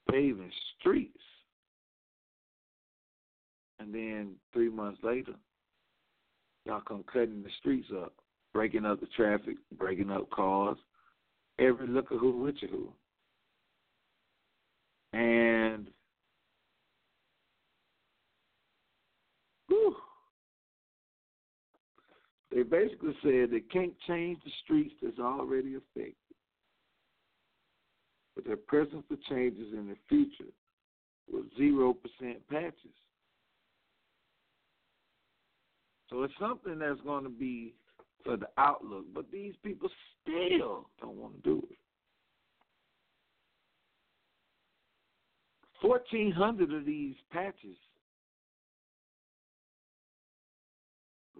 paving 0.09 0.51
streets. 0.79 1.19
And 3.79 3.93
then 3.93 4.35
three 4.53 4.69
months 4.69 4.99
later, 5.03 5.33
y'all 6.65 6.81
come 6.81 7.03
cutting 7.11 7.43
the 7.43 7.49
streets 7.59 7.87
up, 7.95 8.13
breaking 8.55 8.85
up 8.85 9.01
the 9.01 9.07
traffic, 9.17 9.57
breaking 9.77 10.09
up 10.09 10.29
cars, 10.29 10.77
every 11.59 11.87
look 11.87 12.09
of 12.09 12.21
who 12.21 12.41
with 12.41 12.55
you 12.61 12.69
who. 15.11 15.17
And 15.19 15.87
whew, 19.67 19.93
they 22.49 22.63
basically 22.63 23.13
said 23.21 23.51
they 23.51 23.59
can't 23.59 23.93
change 24.07 24.39
the 24.45 24.51
streets 24.63 24.93
that's 25.01 25.19
already 25.19 25.75
affected 25.75 26.15
but 28.35 28.45
their 28.45 28.57
presence 28.57 29.03
for 29.09 29.17
changes 29.29 29.73
in 29.73 29.87
the 29.87 29.95
future 30.09 30.51
with 31.31 31.45
0% 31.57 31.95
patches. 32.49 32.75
So 36.09 36.23
it's 36.23 36.33
something 36.37 36.79
that's 36.79 36.99
going 37.01 37.23
to 37.23 37.29
be 37.29 37.73
for 38.25 38.35
the 38.35 38.47
outlook, 38.57 39.05
but 39.13 39.31
these 39.31 39.53
people 39.63 39.87
still 40.21 40.89
don't 40.99 41.15
want 41.15 41.35
to 41.35 41.49
do 41.49 41.67
it. 41.69 41.77
1,400 45.81 46.73
of 46.73 46.85
these 46.85 47.13
patches 47.31 47.77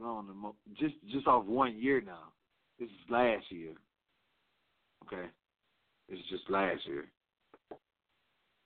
on 0.04 0.28
the, 0.28 0.34
just 0.78 0.96
just 1.10 1.26
off 1.26 1.46
one 1.46 1.76
year 1.78 2.02
now. 2.02 2.32
This 2.80 2.90
is 2.90 3.10
last 3.10 3.46
year. 3.50 3.72
Okay. 5.06 5.28
It's 6.10 6.30
just 6.30 6.50
last 6.50 6.86
year. 6.86 7.06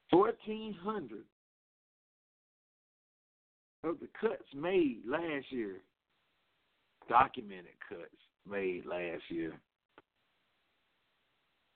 1,400 0.09 1.19
of 3.83 3.99
the 3.99 4.07
cuts 4.19 4.43
made 4.55 5.01
last 5.07 5.45
year, 5.51 5.77
documented 7.09 7.73
cuts 7.87 8.03
made 8.49 8.85
last 8.85 9.23
year. 9.29 9.53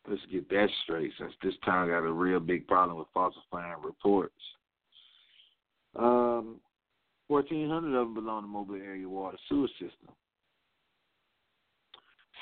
Let's 0.07 0.21
get 0.31 0.49
that 0.49 0.67
straight 0.83 1.11
since 1.17 1.33
this 1.41 1.53
town 1.65 1.87
got 1.89 2.05
a 2.05 2.11
real 2.11 2.39
big 2.39 2.67
problem 2.67 2.97
with 2.97 3.07
falsifying 3.13 3.81
reports. 3.83 4.33
Um, 5.95 6.59
1,400 7.27 7.97
of 7.97 8.07
them 8.07 8.13
belong 8.13 8.43
to 8.43 8.47
mobile 8.47 8.75
area 8.75 9.07
water 9.07 9.37
sewer 9.47 9.67
system. 9.79 10.09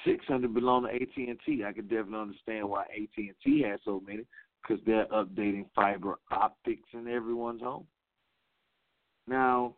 600 0.05 0.53
belong 0.53 0.83
to 0.83 0.89
AT&T. 0.89 1.63
I 1.63 1.71
could 1.73 1.89
definitely 1.89 2.19
understand 2.19 2.67
why 2.67 2.83
AT&T 2.83 3.63
has 3.67 3.79
so 3.85 4.01
many 4.05 4.25
because 4.61 4.83
they're 4.85 5.05
updating 5.07 5.65
fiber 5.75 6.15
optics 6.31 6.87
in 6.93 7.07
everyone's 7.07 7.61
home. 7.61 7.85
Now, 9.27 9.75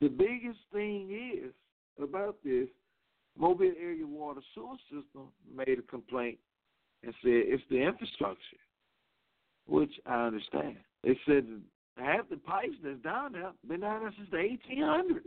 the 0.00 0.08
biggest 0.08 0.58
thing 0.72 1.10
is 1.10 1.52
about 2.02 2.36
this, 2.44 2.68
Mobile 3.36 3.72
Area 3.80 4.06
Water 4.06 4.40
Sewer 4.54 4.76
System 4.84 5.28
made 5.54 5.78
a 5.78 5.82
complaint 5.82 6.38
and 7.04 7.14
said 7.22 7.32
it's 7.32 7.62
the 7.70 7.80
infrastructure, 7.80 8.38
which 9.66 9.92
I 10.06 10.26
understand. 10.26 10.76
They 11.04 11.18
said 11.26 11.46
half 11.96 12.28
the 12.28 12.36
pipes 12.36 12.74
that's 12.82 13.00
down 13.00 13.32
there 13.32 13.52
been 13.68 13.80
down 13.80 14.00
there 14.00 14.14
since 14.16 14.30
the 14.30 14.36
1800s. 14.36 15.20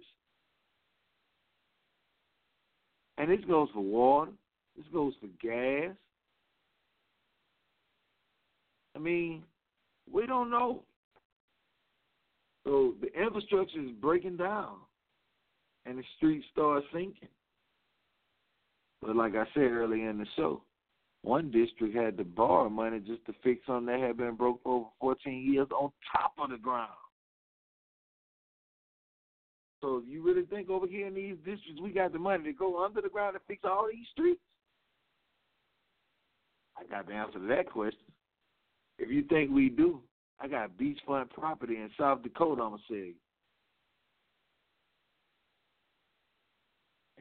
And 3.17 3.29
this 3.29 3.45
goes 3.47 3.69
for 3.73 3.81
water. 3.81 4.31
This 4.75 4.85
goes 4.91 5.13
for 5.21 5.27
gas. 5.41 5.95
I 8.95 8.99
mean, 8.99 9.43
we 10.11 10.25
don't 10.25 10.49
know. 10.49 10.83
So 12.65 12.95
the 13.01 13.07
infrastructure 13.19 13.81
is 13.81 13.91
breaking 13.99 14.37
down 14.37 14.75
and 15.85 15.97
the 15.97 16.03
streets 16.17 16.45
start 16.51 16.83
sinking. 16.93 17.29
But 19.01 19.15
like 19.15 19.35
I 19.35 19.45
said 19.53 19.63
earlier 19.63 20.09
in 20.09 20.19
the 20.19 20.27
show, 20.35 20.61
one 21.23 21.51
district 21.51 21.95
had 21.95 22.17
to 22.17 22.23
borrow 22.23 22.69
money 22.69 22.99
just 22.99 23.25
to 23.25 23.33
fix 23.43 23.65
something 23.65 23.87
that 23.87 23.99
had 23.99 24.17
been 24.17 24.35
broke 24.35 24.61
for 24.63 24.75
over 24.75 24.89
14 24.99 25.51
years 25.51 25.67
on 25.71 25.91
top 26.11 26.33
of 26.39 26.49
the 26.49 26.57
ground. 26.57 26.89
So 29.81 30.03
you 30.07 30.21
really 30.21 30.45
think 30.45 30.69
over 30.69 30.85
here 30.85 31.07
in 31.07 31.15
these 31.15 31.35
districts 31.37 31.81
we 31.81 31.91
got 31.91 32.13
the 32.13 32.19
money 32.19 32.43
to 32.43 32.53
go 32.53 32.83
under 32.83 33.01
the 33.01 33.09
ground 33.09 33.35
and 33.35 33.43
fix 33.47 33.61
all 33.63 33.87
these 33.91 34.05
streets? 34.11 34.39
I 36.77 36.85
got 36.85 37.07
the 37.07 37.13
answer 37.13 37.39
to 37.39 37.47
that 37.47 37.69
question. 37.69 37.99
If 38.99 39.09
you 39.09 39.23
think 39.23 39.49
we 39.51 39.69
do, 39.69 40.01
I 40.41 40.47
got 40.47 40.71
beachfront 40.77 41.29
property 41.29 41.75
in 41.75 41.89
South 41.99 42.23
Dakota, 42.23 42.63
I'm 42.63 42.77
say. 42.89 43.11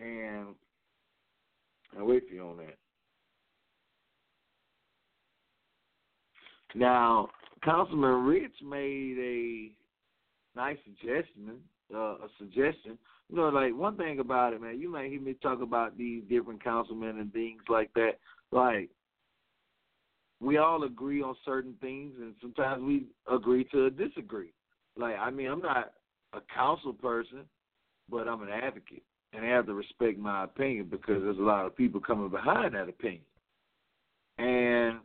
And 0.02 0.54
I'll 1.98 2.06
wait 2.06 2.26
for 2.26 2.34
you 2.34 2.42
on 2.42 2.56
that. 2.58 2.76
Now, 6.74 7.28
Councilman 7.62 8.24
Rich 8.24 8.54
made 8.64 9.18
a 9.18 10.58
nice 10.58 10.78
suggestion. 10.84 11.58
Uh, 11.92 11.98
a 11.98 12.28
suggestion. 12.38 12.96
You 13.28 13.36
know, 13.36 13.48
like 13.48 13.74
one 13.74 13.96
thing 13.96 14.20
about 14.20 14.52
it, 14.52 14.62
man. 14.62 14.80
You 14.80 14.90
might 14.90 15.10
hear 15.10 15.20
me 15.20 15.34
talk 15.34 15.60
about 15.60 15.98
these 15.98 16.22
different 16.30 16.62
councilmen 16.62 17.18
and 17.18 17.32
things 17.32 17.60
like 17.68 17.92
that. 17.94 18.12
Like, 18.52 18.90
we 20.40 20.56
all 20.56 20.84
agree 20.84 21.22
on 21.22 21.36
certain 21.44 21.74
things, 21.80 22.14
and 22.18 22.34
sometimes 22.40 22.82
we 22.82 23.06
agree 23.30 23.64
to 23.72 23.90
disagree. 23.90 24.52
Like, 24.96 25.16
I 25.18 25.30
mean, 25.30 25.48
I'm 25.48 25.60
not 25.60 25.92
a 26.32 26.40
council 26.54 26.92
person, 26.92 27.44
but 28.08 28.26
I'm 28.26 28.42
an 28.42 28.48
advocate, 28.48 29.02
and 29.32 29.44
I 29.44 29.48
have 29.48 29.66
to 29.66 29.74
respect 29.74 30.18
my 30.18 30.44
opinion 30.44 30.88
because 30.90 31.22
there's 31.22 31.38
a 31.38 31.42
lot 31.42 31.66
of 31.66 31.76
people 31.76 32.00
coming 32.00 32.30
behind 32.30 32.74
that 32.74 32.88
opinion. 32.88 33.22
And 34.38 34.98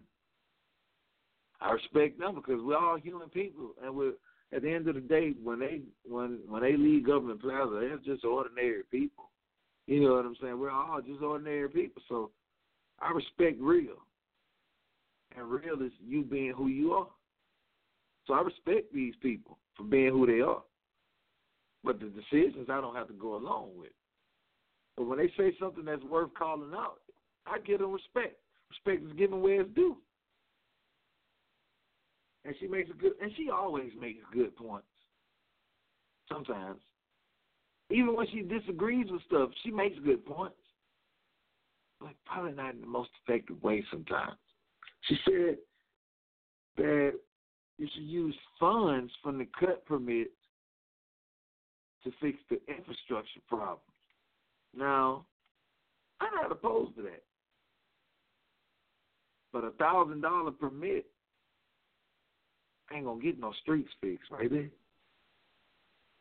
I 1.62 1.72
respect 1.72 2.20
them 2.20 2.36
because 2.36 2.62
we're 2.64 2.78
all 2.78 2.98
human 2.98 3.30
people, 3.30 3.72
and 3.84 3.96
we're 3.96 4.14
at 4.54 4.62
the 4.62 4.72
end 4.72 4.88
of 4.88 4.96
the 4.96 5.02
day, 5.02 5.34
when 5.44 5.60
they 5.60 5.82
when 6.08 6.40
when 6.48 6.62
they 6.62 6.78
leave 6.78 7.06
government 7.06 7.42
plaza, 7.42 7.80
they're 7.80 8.16
just 8.16 8.24
ordinary 8.24 8.84
people. 8.90 9.30
You 9.88 10.02
know 10.04 10.14
what 10.14 10.26
I'm 10.26 10.36
saying? 10.42 10.60
We're 10.60 10.72
all 10.72 11.02
just 11.02 11.22
ordinary 11.22 11.70
people, 11.70 12.02
so 12.08 12.32
I 13.00 13.12
respect 13.12 13.60
real, 13.60 14.05
and 15.38 15.50
real 15.50 15.82
is 15.82 15.92
you 16.06 16.24
being 16.24 16.54
who 16.56 16.68
you 16.68 16.94
are. 16.94 17.08
So 18.28 18.34
I 18.34 18.42
respect 18.42 18.94
these 18.94 19.14
people 19.22 19.58
for 19.76 19.84
being 19.84 20.10
who 20.10 20.26
they 20.26 20.42
are, 20.42 20.64
but 21.84 22.00
the 22.00 22.08
decisions 22.08 22.70
I 22.70 22.82
don't 22.82 22.96
have 22.96 23.08
to 23.08 23.14
go 23.14 23.36
along 23.36 23.72
with. 23.78 23.92
But 24.98 25.06
when 25.06 25.18
they 25.18 25.32
say 25.38 25.56
something 25.60 25.86
that's 25.86 26.04
worth 26.04 26.34
calling 26.38 26.74
out, 26.74 27.00
I 27.46 27.60
give 27.60 27.80
them 27.80 27.92
respect. 27.92 28.38
Respect 28.70 29.06
is 29.06 29.18
given 29.18 29.42
where 29.42 29.62
it's 29.62 29.76
due 29.76 29.98
and 32.46 32.56
she 32.60 32.68
makes 32.68 32.90
a 32.90 32.94
good, 32.94 33.14
and 33.22 33.32
she 33.36 33.50
always 33.50 33.92
makes 34.00 34.24
good 34.32 34.56
points. 34.56 34.88
Sometimes, 36.32 36.80
even 37.90 38.16
when 38.16 38.28
she 38.32 38.42
disagrees 38.42 39.08
with 39.12 39.22
stuff, 39.24 39.50
she 39.64 39.72
makes 39.72 39.98
good 40.06 40.26
points, 40.26 40.56
but 42.00 42.12
probably 42.26 42.54
not 42.54 42.76
in 42.76 42.82
the 42.82 42.88
most 42.88 43.10
effective 43.24 43.62
way. 43.64 43.84
Sometimes, 43.92 44.38
she 45.08 45.18
said 45.26 45.58
that 46.78 47.14
you 47.78 47.88
should 47.94 48.04
use 48.04 48.36
funds 48.60 49.12
from 49.22 49.38
the 49.38 49.48
cut 49.60 49.86
permits 49.86 50.30
to 52.04 52.12
fix 52.22 52.38
the 52.50 52.60
infrastructure 52.68 53.42
problem. 53.48 53.80
Now, 54.76 55.26
I'm 56.22 56.34
not 56.34 56.52
opposed 56.52 56.96
to 56.98 57.02
that. 57.04 57.24
But 59.52 59.64
a 59.64 59.72
thousand 59.72 60.22
dollar 60.22 60.52
permit 60.52 61.06
ain't 62.94 63.06
gonna 63.06 63.22
get 63.22 63.40
no 63.40 63.54
streets 63.62 63.90
fixed, 64.02 64.30
baby. 64.38 64.70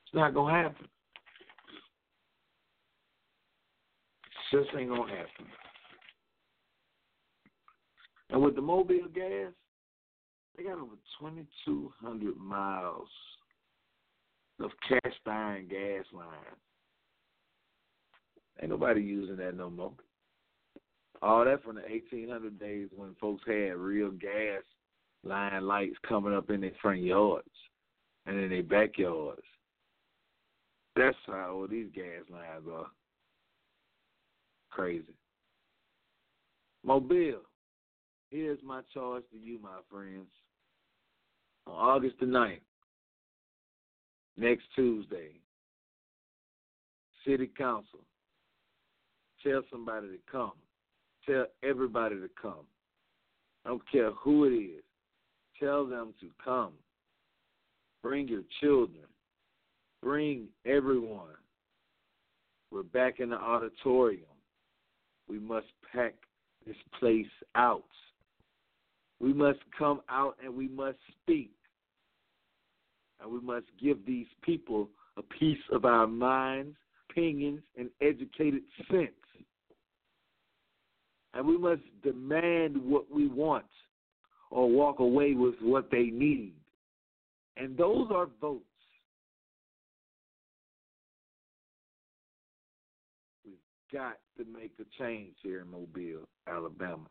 It's 0.07 0.15
not 0.15 0.35
gonna 0.35 0.63
happen. 0.63 0.87
It 4.53 4.57
just 4.57 4.77
ain't 4.77 4.91
gonna 4.91 5.11
happen. 5.11 5.47
And 8.31 8.43
with 8.43 8.57
the 8.57 8.63
Mobile 8.63 9.09
gas, 9.15 9.53
they 10.57 10.65
got 10.65 10.79
over 10.79 10.97
2,200 11.21 12.37
miles 12.37 13.09
of 14.61 14.71
cast 14.89 15.17
iron 15.27 15.67
gas 15.69 16.05
lines. 16.13 16.31
Ain't 18.61 18.71
nobody 18.71 19.03
using 19.03 19.37
that 19.37 19.57
no 19.57 19.69
more. 19.69 19.93
All 21.23 21.45
that 21.45 21.63
from 21.65 21.77
the 21.77 21.83
1800 21.83 22.59
days 22.59 22.89
when 22.95 23.15
folks 23.21 23.43
had 23.47 23.77
real 23.77 24.11
gas 24.11 24.63
line 25.25 25.67
lights 25.67 25.97
coming 26.07 26.35
up 26.35 26.51
in 26.51 26.61
their 26.61 26.73
front 26.81 27.01
yards 27.01 27.49
and 28.27 28.39
in 28.39 28.51
their 28.51 28.63
backyards. 28.63 29.43
That's 30.97 31.17
how 31.27 31.51
old 31.53 31.71
these 31.71 31.89
gas 31.95 32.23
lines 32.31 32.65
are. 32.73 32.87
Crazy. 34.71 35.15
Mobile, 36.85 37.41
here's 38.31 38.59
my 38.65 38.81
charge 38.93 39.25
to 39.33 39.39
you, 39.39 39.59
my 39.63 39.79
friends. 39.91 40.29
On 41.67 41.75
August 41.75 42.17
the 42.21 42.27
9th, 42.27 42.61
next 44.37 44.65
Tuesday, 44.75 45.31
City 47.27 47.51
Council, 47.57 48.01
tell 49.43 49.63
somebody 49.71 50.09
to 50.09 50.19
come. 50.31 50.53
Tell 51.27 51.47
everybody 51.63 52.17
to 52.17 52.29
come. 52.41 52.67
I 53.65 53.71
don't 53.71 53.91
care 53.91 54.11
who 54.11 54.45
it 54.45 54.55
is. 54.55 54.83
Tell 55.59 55.87
them 55.87 56.13
to 56.21 56.29
come. 56.45 56.73
Bring 58.03 58.29
your 58.29 58.43
children. 58.61 59.05
Bring 60.03 60.49
everyone. 60.67 61.31
We're 62.71 62.83
back 62.83 63.21
in 63.21 63.31
the 63.31 63.37
auditorium. 63.37 64.27
We 65.29 65.39
must 65.39 65.69
pack 65.91 66.15
this 66.67 66.77
place 67.01 67.25
out. 67.55 67.85
We 69.25 69.33
must 69.33 69.61
come 69.79 70.03
out 70.11 70.37
and 70.45 70.55
we 70.55 70.69
must 70.69 70.99
speak. 71.23 71.51
And 73.23 73.33
we 73.33 73.41
must 73.41 73.65
give 73.83 74.05
these 74.05 74.27
people 74.43 74.91
a 75.17 75.23
piece 75.23 75.57
of 75.73 75.87
our 75.87 76.07
minds, 76.07 76.77
opinions, 77.09 77.63
and 77.79 77.89
educated 78.03 78.61
sense. 78.91 79.09
And 81.33 81.47
we 81.47 81.57
must 81.57 81.81
demand 82.03 82.77
what 82.77 83.11
we 83.11 83.27
want 83.27 83.65
or 84.51 84.69
walk 84.69 84.99
away 84.99 85.33
with 85.33 85.55
what 85.63 85.91
they 85.91 86.11
need. 86.13 86.53
And 87.57 87.79
those 87.79 88.09
are 88.15 88.29
votes. 88.43 88.63
We've 93.47 93.55
got 93.91 94.19
to 94.37 94.45
make 94.45 94.73
a 94.79 95.03
change 95.03 95.33
here 95.43 95.63
in 95.63 95.71
Mobile, 95.71 96.29
Alabama. 96.47 97.07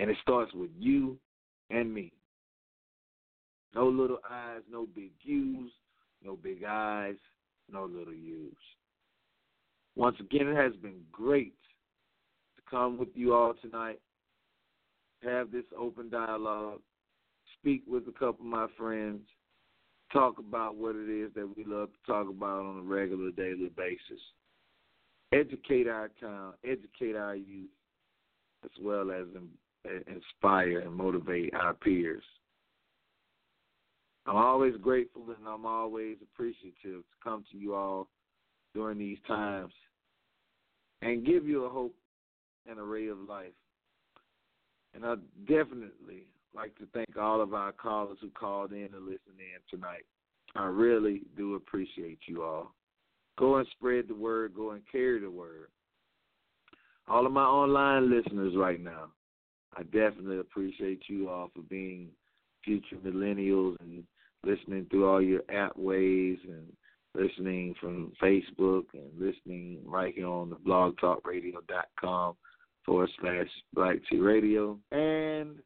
And 0.00 0.10
it 0.10 0.16
starts 0.22 0.52
with 0.54 0.70
you 0.76 1.16
and 1.70 1.92
me. 1.92 2.12
No 3.74 3.86
little 3.86 4.18
eyes, 4.28 4.62
no 4.68 4.88
big 4.96 5.12
U's, 5.22 5.70
no 6.24 6.34
big 6.34 6.64
eyes, 6.64 7.14
no 7.70 7.84
little 7.84 8.12
U's. 8.12 8.52
Once 9.94 10.16
again, 10.18 10.48
it 10.48 10.56
has 10.56 10.72
been 10.82 11.02
great 11.12 11.54
to 12.56 12.62
come 12.68 12.98
with 12.98 13.10
you 13.14 13.34
all 13.34 13.54
tonight 13.62 14.00
have 15.22 15.50
this 15.50 15.64
open 15.78 16.08
dialogue, 16.08 16.80
speak 17.58 17.82
with 17.86 18.04
a 18.08 18.12
couple 18.12 18.40
of 18.40 18.46
my 18.46 18.66
friends, 18.76 19.20
talk 20.12 20.38
about 20.38 20.76
what 20.76 20.96
it 20.96 21.10
is 21.10 21.30
that 21.34 21.48
we 21.56 21.64
love 21.64 21.90
to 21.92 22.12
talk 22.12 22.28
about 22.28 22.64
on 22.64 22.78
a 22.78 22.82
regular 22.82 23.30
daily 23.30 23.70
basis. 23.76 24.20
Educate 25.32 25.86
our 25.86 26.10
town, 26.20 26.54
educate 26.64 27.14
our 27.14 27.36
youth, 27.36 27.70
as 28.64 28.70
well 28.80 29.10
as 29.10 29.26
inspire 29.84 30.80
and 30.80 30.94
motivate 30.94 31.54
our 31.54 31.74
peers. 31.74 32.22
I'm 34.26 34.36
always 34.36 34.74
grateful 34.80 35.24
and 35.36 35.48
I'm 35.48 35.66
always 35.66 36.16
appreciative 36.22 36.74
to 36.82 37.04
come 37.24 37.44
to 37.50 37.58
you 37.58 37.74
all 37.74 38.08
during 38.74 38.98
these 38.98 39.18
times 39.26 39.72
and 41.02 41.26
give 41.26 41.46
you 41.46 41.64
a 41.64 41.68
hope 41.68 41.94
and 42.68 42.78
a 42.78 42.82
ray 42.82 43.08
of 43.08 43.18
life. 43.18 43.52
And 44.94 45.04
I 45.04 45.14
definitely 45.48 46.26
like 46.54 46.76
to 46.78 46.86
thank 46.92 47.16
all 47.16 47.40
of 47.40 47.54
our 47.54 47.72
callers 47.72 48.18
who 48.20 48.30
called 48.30 48.72
in 48.72 48.88
and 48.94 49.04
listened 49.04 49.38
in 49.38 49.60
tonight. 49.70 50.04
I 50.56 50.66
really 50.66 51.22
do 51.36 51.54
appreciate 51.54 52.18
you 52.26 52.42
all. 52.42 52.74
Go 53.38 53.56
and 53.56 53.66
spread 53.72 54.08
the 54.08 54.14
word, 54.14 54.54
go 54.54 54.72
and 54.72 54.82
carry 54.90 55.20
the 55.20 55.30
word. 55.30 55.68
All 57.08 57.24
of 57.24 57.32
my 57.32 57.44
online 57.44 58.10
listeners 58.10 58.54
right 58.56 58.80
now, 58.80 59.06
I 59.76 59.82
definitely 59.84 60.38
appreciate 60.38 61.02
you 61.08 61.28
all 61.28 61.50
for 61.54 61.62
being 61.62 62.08
future 62.64 62.96
millennials 62.96 63.76
and 63.80 64.04
listening 64.44 64.86
through 64.90 65.08
all 65.08 65.22
your 65.22 65.42
app 65.50 65.76
ways 65.76 66.38
and 66.44 66.72
listening 67.14 67.74
from 67.80 68.12
Facebook 68.22 68.84
and 68.94 69.10
listening 69.18 69.80
right 69.84 70.14
here 70.14 70.28
on 70.28 70.50
the 70.50 70.56
blogtalkradio.com 70.56 72.36
forward 72.84 73.10
slash 73.20 73.48
Black 73.74 73.96
T 74.08 74.18
Radio. 74.18 74.78
And 74.92 75.56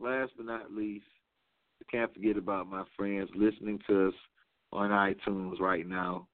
last 0.00 0.32
but 0.36 0.46
not 0.46 0.72
least, 0.72 1.06
I 1.80 1.90
can't 1.90 2.12
forget 2.12 2.36
about 2.36 2.68
my 2.68 2.84
friends 2.96 3.30
listening 3.34 3.80
to 3.88 4.08
us 4.08 4.14
on 4.72 4.90
iTunes 4.90 5.58
right 5.60 5.86
now. 5.86 6.26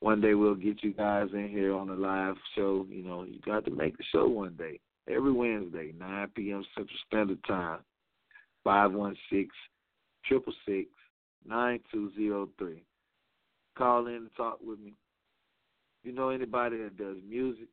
One 0.00 0.20
day 0.20 0.34
we'll 0.34 0.54
get 0.54 0.82
you 0.82 0.92
guys 0.92 1.28
in 1.32 1.48
here 1.48 1.74
on 1.74 1.88
a 1.88 1.94
live 1.94 2.36
show. 2.54 2.86
You 2.90 3.02
know, 3.02 3.22
you 3.22 3.38
got 3.44 3.64
to 3.64 3.70
make 3.70 3.96
the 3.96 4.04
show 4.12 4.26
one 4.26 4.54
day. 4.56 4.80
Every 5.08 5.32
Wednesday, 5.32 5.92
9 5.98 6.28
p.m. 6.34 6.64
Central 6.74 6.98
Standard 7.06 7.44
Time, 7.44 7.80
516 8.64 9.50
666 10.28 10.88
9203. 11.46 12.82
Call 13.76 14.06
in 14.06 14.14
and 14.14 14.30
talk 14.36 14.58
with 14.64 14.78
me. 14.78 14.94
If 16.00 16.08
you 16.08 16.12
know 16.12 16.30
anybody 16.30 16.78
that 16.78 16.96
does 16.96 17.16
music, 17.28 17.68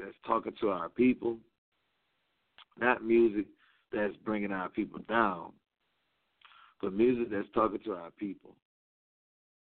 that's 0.00 0.14
talking 0.26 0.54
to 0.60 0.70
our 0.70 0.88
people, 0.88 1.38
not 2.78 3.04
music 3.04 3.46
that's 3.92 4.14
bringing 4.24 4.52
our 4.52 4.68
people 4.68 5.00
down, 5.08 5.52
but 6.80 6.92
music 6.92 7.30
that's 7.30 7.48
talking 7.54 7.80
to 7.84 7.94
our 7.94 8.10
people, 8.12 8.54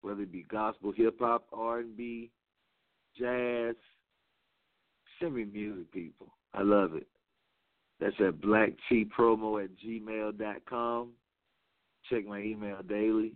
whether 0.03 0.23
it 0.23 0.33
be 0.33 0.45
gospel, 0.51 0.93
hip 0.93 1.17
hop, 1.21 1.47
R 1.53 1.81
and 1.81 1.97
B, 1.97 2.31
jazz. 3.19 3.75
Send 5.21 5.37
me 5.37 5.45
music, 5.45 5.91
people. 5.93 6.33
I 6.55 6.63
love 6.63 6.95
it. 6.95 7.07
That's 8.01 8.15
at 8.21 8.41
blacktpromo 8.41 9.65
at 9.65 9.71
gmail 9.85 10.39
dot 10.39 10.65
com. 10.69 11.11
Check 12.11 12.27
my 12.27 12.41
email 12.41 12.79
daily. 12.89 13.33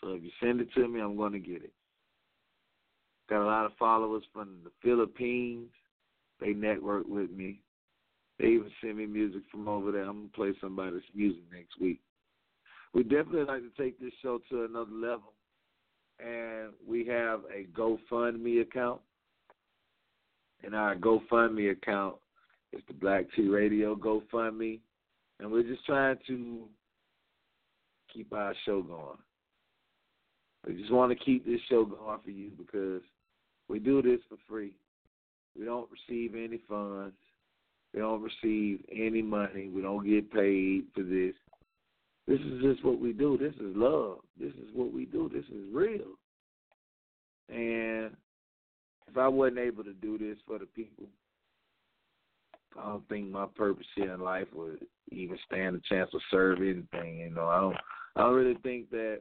So 0.00 0.12
if 0.12 0.22
you 0.22 0.30
send 0.40 0.60
it 0.60 0.72
to 0.74 0.86
me, 0.86 1.00
I'm 1.00 1.16
going 1.16 1.32
to 1.32 1.38
get 1.38 1.64
it. 1.64 1.72
Got 3.28 3.42
a 3.42 3.46
lot 3.46 3.66
of 3.66 3.72
followers 3.78 4.22
from 4.32 4.58
the 4.64 4.70
Philippines. 4.82 5.70
They 6.40 6.50
network 6.50 7.06
with 7.06 7.30
me. 7.30 7.60
They 8.38 8.46
even 8.46 8.70
send 8.80 8.98
me 8.98 9.06
music 9.06 9.42
from 9.50 9.66
over 9.66 9.90
there. 9.90 10.02
I'm 10.02 10.12
going 10.12 10.28
to 10.28 10.34
play 10.34 10.52
somebody's 10.60 11.02
music 11.14 11.42
next 11.52 11.80
week. 11.80 12.00
We 12.94 13.02
definitely 13.02 13.44
like 13.44 13.62
to 13.62 13.82
take 13.82 14.00
this 14.00 14.12
show 14.22 14.40
to 14.50 14.64
another 14.64 14.92
level. 14.92 15.34
And 16.20 16.72
we 16.86 17.06
have 17.06 17.40
a 17.54 17.66
GoFundMe 17.78 18.62
account. 18.62 19.00
And 20.64 20.74
our 20.74 20.96
GoFundMe 20.96 21.72
account 21.72 22.16
is 22.72 22.82
the 22.88 22.94
Black 22.94 23.26
T 23.34 23.48
Radio 23.48 23.94
GoFundMe. 23.96 24.80
And 25.40 25.50
we're 25.50 25.62
just 25.62 25.84
trying 25.86 26.18
to 26.26 26.64
keep 28.12 28.32
our 28.32 28.54
show 28.64 28.82
going. 28.82 29.18
We 30.66 30.74
just 30.74 30.92
want 30.92 31.16
to 31.16 31.24
keep 31.24 31.46
this 31.46 31.60
show 31.68 31.84
going 31.84 32.18
for 32.24 32.30
you 32.30 32.50
because 32.58 33.02
we 33.68 33.78
do 33.78 34.02
this 34.02 34.20
for 34.28 34.36
free. 34.48 34.72
We 35.56 35.64
don't 35.64 35.88
receive 35.90 36.34
any 36.34 36.60
funds. 36.68 37.16
We 37.94 38.00
don't 38.00 38.22
receive 38.22 38.84
any 38.92 39.22
money. 39.22 39.68
We 39.68 39.82
don't 39.82 40.06
get 40.06 40.32
paid 40.32 40.84
for 40.94 41.02
this. 41.02 41.34
This 42.26 42.40
is 42.40 42.60
just 42.60 42.84
what 42.84 43.00
we 43.00 43.12
do. 43.12 43.38
This 43.38 43.54
is 43.54 43.74
love. 43.74 44.18
This 44.38 44.52
is 44.52 44.68
what 44.74 44.92
we 44.92 45.06
do. 45.06 45.30
This 45.32 45.46
is 45.46 45.64
real. 45.72 46.18
And 47.48 48.14
if 49.08 49.16
I 49.16 49.28
wasn't 49.28 49.60
able 49.60 49.84
to 49.84 49.94
do 49.94 50.18
this 50.18 50.36
for 50.46 50.58
the 50.58 50.66
people, 50.66 51.06
I 52.76 52.88
don't 52.88 53.08
think 53.08 53.30
my 53.30 53.46
purpose 53.56 53.86
here 53.94 54.12
in 54.12 54.20
life 54.20 54.48
would 54.52 54.84
even 55.10 55.38
stand 55.46 55.76
a 55.76 55.80
chance 55.88 56.10
to 56.10 56.18
serve 56.30 56.58
anything. 56.58 57.18
You 57.18 57.30
know, 57.30 57.46
I 57.46 57.60
don't. 57.60 57.76
I 58.16 58.22
don't 58.22 58.34
really 58.34 58.58
think 58.64 58.90
that 58.90 59.20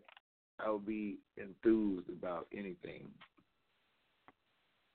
I 0.60 0.72
would 0.72 0.86
be 0.86 1.18
enthused 1.38 2.10
about 2.10 2.48
anything. 2.52 3.08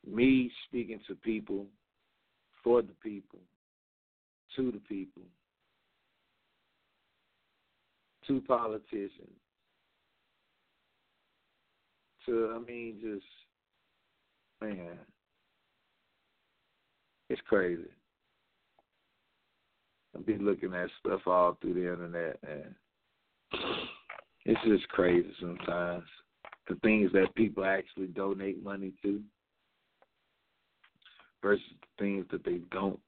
Me 0.04 0.50
speaking 0.66 0.98
to 1.06 1.14
people, 1.14 1.66
for 2.64 2.82
the 2.82 2.94
people, 3.02 3.38
to 4.56 4.72
the 4.72 4.80
people, 4.80 5.22
to 8.26 8.40
politicians, 8.40 9.10
to, 12.26 12.52
I 12.56 12.58
mean, 12.58 12.96
just, 13.00 13.24
man, 14.60 14.98
it's 17.28 17.40
crazy. 17.48 17.88
I've 20.14 20.26
been 20.26 20.44
looking 20.44 20.74
at 20.74 20.90
stuff 21.00 21.22
all 21.26 21.56
through 21.60 21.74
the 21.74 21.92
internet 21.92 22.38
and 22.46 22.74
it's 24.44 24.60
just 24.64 24.88
crazy 24.88 25.32
sometimes. 25.40 26.04
The 26.68 26.74
things 26.76 27.10
that 27.12 27.34
people 27.34 27.64
actually 27.64 28.08
donate 28.08 28.62
money 28.62 28.92
to 29.02 29.20
versus 31.42 31.64
the 31.80 32.04
things 32.04 32.26
that 32.30 32.44
they 32.44 32.60
don't 32.70 32.98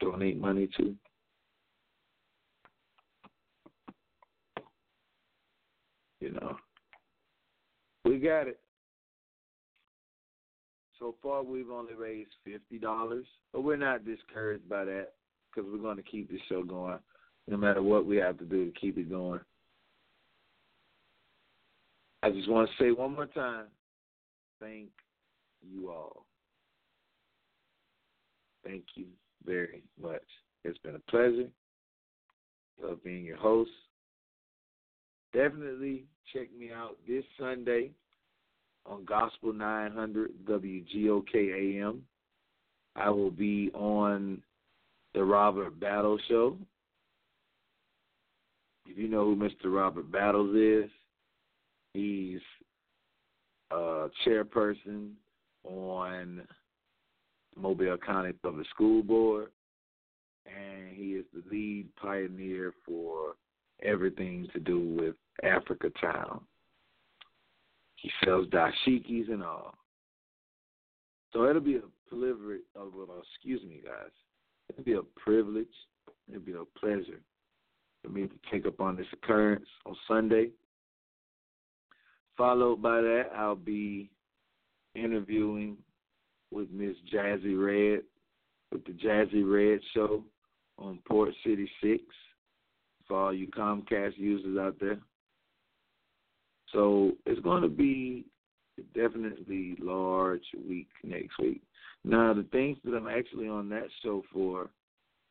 donate 0.00 0.38
money 0.38 0.68
to. 0.78 0.94
You 6.20 6.32
know, 6.32 6.56
we 8.04 8.18
got 8.18 8.48
it. 8.48 8.58
So 10.98 11.14
far, 11.22 11.44
we've 11.44 11.70
only 11.70 11.94
raised 11.94 12.32
fifty 12.44 12.78
dollars, 12.78 13.26
but 13.52 13.62
we're 13.62 13.76
not 13.76 14.04
discouraged 14.04 14.68
by 14.68 14.84
that 14.84 15.12
because 15.58 15.70
we're 15.72 15.78
going 15.82 15.96
to 15.96 16.02
keep 16.02 16.30
this 16.30 16.40
show 16.48 16.62
going, 16.62 16.98
no 17.48 17.56
matter 17.56 17.82
what 17.82 18.06
we 18.06 18.16
have 18.16 18.38
to 18.38 18.44
do 18.44 18.66
to 18.66 18.78
keep 18.78 18.98
it 18.98 19.10
going. 19.10 19.40
I 22.22 22.30
just 22.30 22.50
want 22.50 22.68
to 22.68 22.84
say 22.84 22.90
one 22.90 23.14
more 23.14 23.26
time, 23.26 23.66
thank 24.60 24.88
you 25.62 25.90
all. 25.90 26.24
Thank 28.64 28.84
you 28.94 29.06
very 29.46 29.82
much. 30.00 30.22
It's 30.64 30.78
been 30.78 30.96
a 30.96 31.10
pleasure 31.10 31.48
of 32.84 33.02
being 33.02 33.24
your 33.24 33.36
host. 33.36 33.70
Definitely 35.32 36.04
check 36.32 36.48
me 36.58 36.70
out 36.74 36.96
this 37.06 37.24
Sunday 37.38 37.90
on 38.84 39.04
Gospel 39.04 39.52
900 39.52 40.30
WGOK 40.44 41.34
AM. 41.34 42.02
I 42.96 43.10
will 43.10 43.30
be 43.30 43.70
on 43.74 44.42
the 45.18 45.24
Robert 45.24 45.80
Battle 45.80 46.16
Show. 46.28 46.56
If 48.86 48.96
you 48.96 49.08
know 49.08 49.24
who 49.24 49.34
Mr. 49.34 49.64
Robert 49.64 50.12
Battles 50.12 50.54
is, 50.54 50.88
He's 51.92 52.38
a 53.72 54.06
chairperson 54.24 55.10
on 55.64 56.42
Mobile 57.56 57.96
County 57.96 58.30
Public 58.30 58.68
School 58.68 59.02
Board, 59.02 59.48
and 60.46 60.94
he 60.94 61.14
is 61.14 61.24
the 61.34 61.42
lead 61.50 61.88
pioneer 62.00 62.72
for 62.86 63.34
everything 63.82 64.46
to 64.52 64.60
do 64.60 64.78
with 64.78 65.16
Africa 65.42 65.90
Town. 66.00 66.42
He 67.96 68.08
sells 68.24 68.46
dashikis 68.48 69.32
and 69.32 69.42
all. 69.42 69.74
So 71.32 71.48
it'll 71.48 71.60
be 71.60 71.76
a. 71.76 71.80
Oh, 72.12 72.92
well, 72.94 73.22
excuse 73.34 73.62
me, 73.64 73.82
guys. 73.84 74.12
It'll 74.70 74.84
be 74.84 74.92
a 74.94 75.02
privilege. 75.20 75.66
It'll 76.28 76.40
be 76.40 76.52
a 76.52 76.78
pleasure 76.78 77.20
for 78.02 78.10
me 78.10 78.26
to 78.26 78.34
take 78.50 78.66
up 78.66 78.80
on 78.80 78.96
this 78.96 79.06
occurrence 79.12 79.66
on 79.86 79.96
Sunday. 80.06 80.50
Followed 82.36 82.80
by 82.82 83.00
that, 83.00 83.30
I'll 83.34 83.56
be 83.56 84.10
interviewing 84.94 85.76
with 86.50 86.70
Miss 86.70 86.94
Jazzy 87.12 87.58
Red 87.58 88.04
with 88.70 88.84
the 88.84 88.92
Jazzy 88.92 89.42
Red 89.44 89.80
Show 89.94 90.24
on 90.78 91.00
Port 91.06 91.30
City 91.44 91.68
6 91.82 92.02
for 93.06 93.24
all 93.24 93.32
you 93.32 93.48
Comcast 93.48 94.16
users 94.16 94.58
out 94.58 94.76
there. 94.80 94.98
So 96.72 97.12
it's 97.26 97.40
going 97.40 97.62
to 97.62 97.68
be 97.68 98.26
definitely 98.94 99.76
large 99.80 100.42
week 100.68 100.88
next 101.02 101.38
week. 101.38 101.62
Now, 102.04 102.32
the 102.32 102.46
things 102.52 102.78
that 102.84 102.94
I'm 102.94 103.08
actually 103.08 103.48
on 103.48 103.68
that 103.70 103.88
show 104.02 104.22
for, 104.32 104.70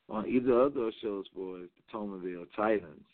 on 0.09 0.27
either 0.27 0.53
of 0.53 0.73
those 0.73 0.93
shows 1.01 1.25
for, 1.33 1.59
is 1.59 1.69
the 1.75 1.97
Toulminville 1.97 2.47
Titans. 2.55 3.05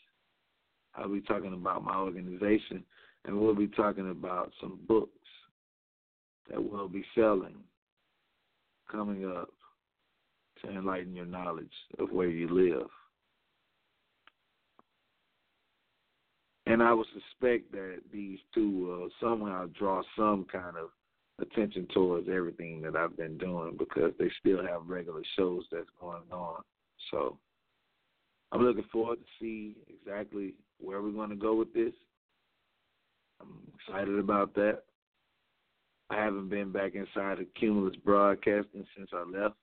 I'll 0.95 1.09
be 1.09 1.21
talking 1.21 1.53
about 1.53 1.83
my 1.83 1.95
organization 1.95 2.83
and 3.25 3.39
we'll 3.39 3.55
be 3.55 3.67
talking 3.67 4.11
about 4.11 4.51
some 4.61 4.79
books 4.87 5.09
that 6.49 6.61
we'll 6.61 6.89
be 6.89 7.05
selling 7.15 7.55
coming 8.91 9.25
up 9.25 9.49
to 10.61 10.69
enlighten 10.69 11.15
your 11.15 11.25
knowledge 11.25 11.71
of 11.99 12.11
where 12.11 12.29
you 12.29 12.47
live. 12.47 12.87
And 16.65 16.81
I 16.81 16.93
would 16.93 17.07
suspect 17.07 17.71
that 17.71 17.99
these 18.11 18.39
two 18.53 18.69
will 18.69 19.09
somehow 19.19 19.67
draw 19.77 20.01
some 20.17 20.45
kind 20.51 20.77
of 20.77 20.89
attention 21.43 21.87
towards 21.93 22.27
everything 22.29 22.81
that 22.81 22.95
I've 22.95 23.15
been 23.15 23.37
doing 23.37 23.75
because 23.77 24.11
they 24.17 24.29
still 24.39 24.65
have 24.65 24.87
regular 24.87 25.21
shows 25.37 25.63
that's 25.71 25.89
going 25.99 26.23
on. 26.31 26.61
So 27.11 27.37
I'm 28.51 28.61
looking 28.61 28.85
forward 28.91 29.19
to 29.19 29.25
see 29.39 29.75
exactly 29.87 30.53
where 30.79 31.01
we're 31.01 31.11
going 31.11 31.29
to 31.29 31.35
go 31.35 31.55
with 31.55 31.73
this. 31.73 31.93
I'm 33.41 33.57
excited 33.79 34.17
about 34.17 34.53
that. 34.55 34.83
I 36.09 36.15
haven't 36.15 36.49
been 36.49 36.71
back 36.71 36.95
inside 36.95 37.39
of 37.39 37.53
Cumulus 37.59 37.95
Broadcasting 38.03 38.85
since 38.95 39.09
I 39.13 39.23
left. 39.23 39.55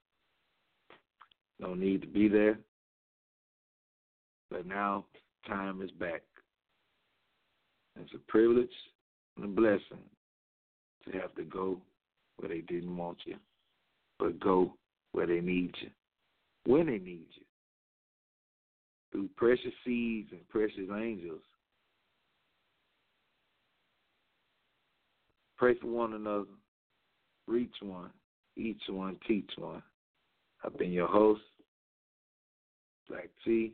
No 1.59 1.74
need 1.74 2.01
to 2.02 2.09
be 2.09 2.28
there. 2.28 2.59
But 4.51 4.66
now 4.66 5.05
time 5.47 5.82
is 5.82 5.90
back. 5.93 6.23
It's 8.01 8.12
a 8.15 8.31
privilege 8.31 8.69
and 9.36 9.44
a 9.44 9.48
blessing 9.48 10.02
to 11.05 11.18
have 11.18 11.35
to 11.36 11.44
go 11.44 11.78
where 12.36 12.48
they 12.48 12.60
didn't 12.60 12.97
want 12.97 13.18
you, 13.24 13.36
but 14.18 14.40
go 14.40 14.74
where 15.12 15.27
they 15.27 15.40
need 15.40 15.74
you, 15.81 15.90
when 16.64 16.86
they 16.86 16.98
need 16.98 17.27
you. 17.35 17.44
Through 19.12 19.28
precious 19.36 19.72
seeds 19.85 20.28
and 20.31 20.48
precious 20.48 20.89
angels. 20.97 21.43
Pray 25.56 25.74
for 25.81 25.89
one 25.89 26.14
another. 26.14 26.44
Reach 27.47 27.74
one. 27.82 28.10
Each 28.56 28.82
one, 28.89 29.16
teach 29.27 29.51
one. 29.59 29.82
I've 30.64 30.77
been 30.78 30.93
your 30.93 31.09
host, 31.09 31.40
Black 33.09 33.28
T, 33.44 33.72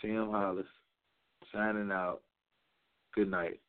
Tim 0.00 0.30
Hollis, 0.30 0.66
signing 1.52 1.90
out. 1.90 2.20
Good 3.14 3.30
night. 3.30 3.60